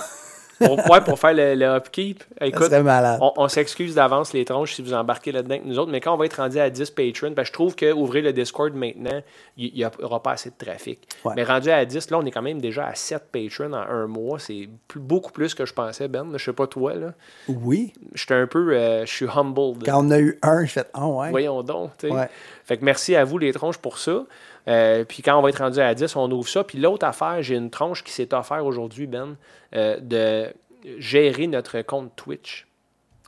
ouais, 0.91 1.01
pour 1.01 1.19
faire 1.19 1.33
le, 1.33 1.55
le 1.55 1.65
upkeep. 1.77 2.23
Écoute, 2.41 2.67
serait 2.67 2.83
malade. 2.83 3.19
on, 3.23 3.33
on 3.39 3.49
s'excuse 3.49 3.95
d'avance, 3.95 4.35
les 4.35 4.45
tronches, 4.45 4.75
si 4.75 4.83
vous 4.83 4.93
embarquez 4.93 5.33
là-dedans 5.33 5.55
avec 5.55 5.65
nous 5.65 5.79
autres, 5.79 5.91
mais 5.91 6.01
quand 6.03 6.13
on 6.13 6.19
va 6.19 6.27
être 6.27 6.35
rendu 6.37 6.59
à 6.59 6.69
10 6.69 6.91
patrons, 6.91 7.33
parce 7.35 7.49
que 7.49 7.53
je 7.53 7.53
trouve 7.53 7.77
qu'ouvrir 7.77 8.25
le 8.25 8.33
Discord 8.35 8.75
maintenant, 8.75 9.23
il 9.57 9.73
n'y 9.73 9.87
aura 10.03 10.23
pas 10.23 10.33
assez 10.33 10.51
de 10.51 10.55
trafic. 10.63 11.01
Ouais. 11.25 11.33
Mais 11.37 11.45
rendu 11.45 11.71
à 11.71 11.83
10, 11.87 12.11
là, 12.11 12.19
on 12.19 12.27
est 12.27 12.31
quand 12.31 12.43
même 12.43 12.61
déjà 12.61 12.87
à 12.87 12.95
7 12.95 13.23
patrons 13.33 13.73
en 13.73 13.77
un 13.77 14.07
mois. 14.07 14.39
C'est 14.39 14.69
beaucoup 14.97 15.33
plus 15.33 15.55
que 15.55 15.65
je 15.65 15.73
pensais, 15.73 16.09
Ben. 16.09 16.27
Je 16.37 16.45
sais 16.45 16.53
pas 16.53 16.67
toi, 16.67 16.93
là. 16.95 17.15
Oui. 17.49 17.95
J'étais 18.15 18.35
un 18.35 18.47
peu... 18.47 18.75
euh, 18.75 19.07
je 19.07 19.11
suis 19.11 19.27
humbled. 19.35 19.85
Quand 19.87 20.05
on 20.07 20.11
a 20.11 20.19
eu 20.19 20.39
un, 20.43 20.67
je 20.67 20.73
fais 20.73 20.85
Ah 20.93 21.07
ouais. 21.07 21.31
Voyons 21.31 21.63
donc. 21.63 21.93
tu 21.99 22.09
sais. 22.09 22.13
Ouais. 22.13 22.29
Fait 22.67 22.77
que 22.77 22.85
merci 22.85 23.17
à 23.17 23.25
vous, 23.25 23.39
les 23.39 23.53
tronches, 23.55 23.79
pour 23.79 23.97
ça. 23.99 24.25
Euh, 24.69 25.05
puis 25.05 25.23
quand 25.23 25.39
on 25.39 25.43
va 25.43 25.49
être 25.49 25.59
rendu 25.63 25.81
à 25.81 25.95
10, 25.95 26.17
on 26.17 26.31
ouvre 26.31 26.49
ça. 26.49 26.65
Puis 26.65 26.79
l'autre 26.79 27.07
affaire, 27.07 27.43
j'ai 27.43 27.57
une 27.57 27.71
tronche 27.71 28.05
qui 28.05 28.13
s'est 28.13 28.33
offert 28.35 28.65
aujourd'hui, 28.65 29.07
Ben, 29.07 29.37
euh, 29.75 29.99
de 30.01 30.53
gérer 30.99 31.47
notre 31.47 31.81
compte 31.83 32.15
Twitch. 32.17 32.67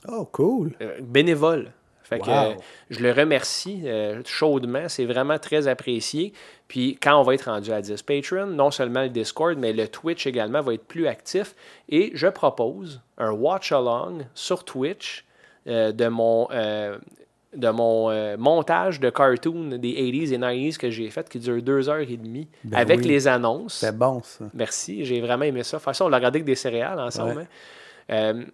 Oh, 0.09 0.25
cool. 0.33 0.73
Euh, 0.81 0.99
bénévole. 1.01 1.73
Fait 2.03 2.19
que, 2.19 2.29
Wow. 2.29 2.57
je 2.91 3.01
le 3.01 3.11
remercie 3.13 3.85
chaudement. 4.27 4.87
C'est 4.89 5.07
vraiment 5.07 5.39
très 5.39 5.67
apprécié. 5.67 6.35
Puis 6.69 6.99
quand 7.03 7.19
on 7.19 7.23
va 7.23 7.33
être 7.33 7.51
rendu 7.51 7.73
à 7.73 7.81
10 7.81 8.03
Patreon, 8.03 8.47
non 8.49 8.71
seulement 8.71 9.03
le 9.03 9.09
Discord, 9.09 9.57
mais 9.59 9.73
le 9.73 9.89
Twitch 9.89 10.27
également 10.27 10.61
va 10.61 10.75
être 10.75 10.85
plus 10.85 11.07
actif. 11.07 11.55
Et 11.89 12.11
je 12.15 12.27
propose 12.27 13.01
un 13.17 13.31
watch-along 13.31 14.27
sur 14.35 14.65
Twitch 14.65 15.25
de 15.65 16.09
mon, 16.09 16.49
de 17.55 17.69
mon 17.69 18.11
euh, 18.11 18.37
montage 18.39 18.99
de 19.01 19.11
cartoon 19.11 19.77
des 19.79 19.93
80s 19.93 20.33
et 20.33 20.39
90s 20.39 20.77
que 20.79 20.91
j'ai 20.91 21.11
fait 21.11 21.29
qui 21.29 21.39
dure 21.39 21.63
deux 21.63 21.89
heures 21.89 21.99
et 21.99 22.17
demie 22.17 22.49
Ben 22.65 22.79
avec 22.79 23.01
oui. 23.01 23.09
les 23.09 23.29
annonces. 23.29 23.75
C'est 23.75 23.97
bon, 23.97 24.23
ça. 24.23 24.47
Merci, 24.55 25.05
j'ai 25.05 25.21
vraiment 25.21 25.45
aimé 25.45 25.63
ça. 25.63 25.79
Faire 25.79 25.95
ça, 25.95 26.05
on 26.05 26.09
l'a 26.09 26.17
regardé 26.17 26.39
avec 26.39 26.47
des 26.47 26.55
céréales 26.55 26.99
ensemble. 26.99 27.37
Ouais. 27.37 27.47
hein. 28.09 28.15
Euh, 28.35 28.45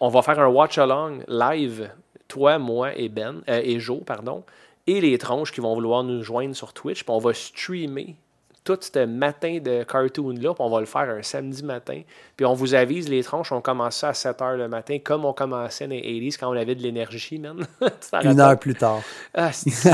on 0.00 0.08
va 0.08 0.22
faire 0.22 0.38
un 0.40 0.48
watch-along 0.48 1.22
live, 1.28 1.90
toi, 2.28 2.58
moi 2.58 2.96
et 2.96 3.08
Ben, 3.08 3.42
euh, 3.48 3.60
et 3.64 3.78
Joe, 3.80 4.00
pardon, 4.04 4.44
et 4.86 5.00
les 5.00 5.16
tronches 5.18 5.52
qui 5.52 5.60
vont 5.60 5.74
vouloir 5.74 6.02
nous 6.02 6.22
joindre 6.22 6.54
sur 6.54 6.72
Twitch. 6.72 7.04
Puis 7.04 7.12
on 7.14 7.18
va 7.18 7.32
streamer 7.32 8.16
tout 8.64 8.78
ce 8.80 9.04
matin 9.06 9.58
de 9.62 9.84
cartoon-là, 9.84 10.52
on 10.58 10.70
va 10.70 10.80
le 10.80 10.86
faire 10.86 11.08
un 11.08 11.22
samedi 11.22 11.64
matin. 11.64 12.02
Puis 12.36 12.44
on 12.44 12.54
vous 12.54 12.74
avise, 12.74 13.08
les 13.08 13.22
tronches, 13.22 13.52
on 13.52 13.60
commence 13.60 13.96
ça 13.96 14.08
à 14.08 14.14
7 14.14 14.38
h 14.38 14.56
le 14.56 14.68
matin, 14.68 14.98
comme 15.02 15.24
on 15.24 15.32
commençait 15.32 15.86
dans 15.86 15.94
les 15.94 16.02
80s 16.02 16.38
quand 16.38 16.50
on 16.50 16.56
avait 16.56 16.74
de 16.74 16.82
l'énergie, 16.82 17.38
man. 17.38 17.66
Une 18.22 18.40
heure 18.40 18.58
plus 18.58 18.74
tard. 18.74 19.00
Ah, 19.34 19.50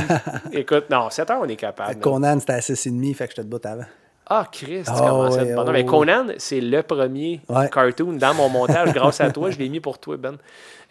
Écoute, 0.52 0.90
non, 0.90 1.10
7 1.10 1.28
h 1.28 1.38
on 1.40 1.48
est 1.48 1.56
capable. 1.56 2.00
Conan, 2.00 2.40
c'était 2.40 2.54
à 2.54 2.60
6h30, 2.60 3.14
fait 3.14 3.28
que 3.28 3.34
je 3.36 3.42
te 3.42 3.46
botte 3.46 3.66
avant. 3.66 3.86
Ah, 4.28 4.48
Chris, 4.50 4.82
tu 4.84 4.90
à 4.90 5.14
ouais, 5.14 5.30
te- 5.30 5.54
Non, 5.54 5.64
oh 5.66 5.70
mais. 5.70 5.84
Conan, 5.84 6.26
c'est 6.38 6.60
le 6.60 6.82
premier 6.82 7.40
Ouais. 7.48 7.68
cartoon 7.70 8.14
dans 8.14 8.34
mon 8.34 8.48
montage. 8.48 8.92
grâce 8.94 9.20
à 9.20 9.30
toi, 9.30 9.50
je 9.50 9.58
l'ai 9.58 9.68
mis 9.68 9.78
pour 9.78 9.98
toi, 10.00 10.16
Ben. 10.16 10.36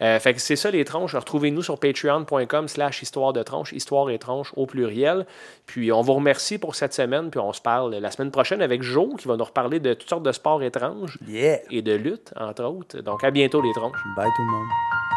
Euh, 0.02 0.18
fait 0.20 0.32
que 0.34 0.40
c'est 0.40 0.56
ça, 0.56 0.70
les 0.70 0.84
tronches. 0.86 1.14
Retrouvez-nous 1.14 1.62
sur 1.62 1.78
patreon.com 1.78 2.68
slash 2.68 3.02
histoire 3.02 3.32
de 3.34 3.42
tronche, 3.42 3.72
histoire 3.72 4.08
et 4.10 4.18
au 4.56 4.66
pluriel. 4.66 5.26
Puis 5.66 5.92
on 5.92 6.00
vous 6.02 6.14
remercie 6.14 6.58
pour 6.58 6.74
cette 6.74 6.94
semaine, 6.94 7.30
puis 7.30 7.40
on 7.40 7.52
se 7.52 7.60
parle 7.60 7.94
la 7.94 8.10
semaine 8.10 8.30
prochaine 8.30 8.62
avec 8.62 8.82
Joe, 8.82 9.16
qui 9.18 9.28
va 9.28 9.36
nous 9.36 9.44
reparler 9.44 9.80
de 9.80 9.92
toutes 9.94 10.08
sortes 10.08 10.22
de 10.22 10.32
sports 10.32 10.62
étranges 10.62 11.18
Yeah. 11.26 11.58
et 11.70 11.82
de 11.82 11.92
lutte, 11.94 12.32
entre 12.38 12.64
autres. 12.64 13.00
Donc 13.00 13.22
à 13.24 13.30
bientôt, 13.30 13.60
les 13.60 13.72
tronches. 13.74 13.98
Bye 14.16 14.28
tout 14.36 14.42
le 14.42 14.50
monde. 14.52 15.15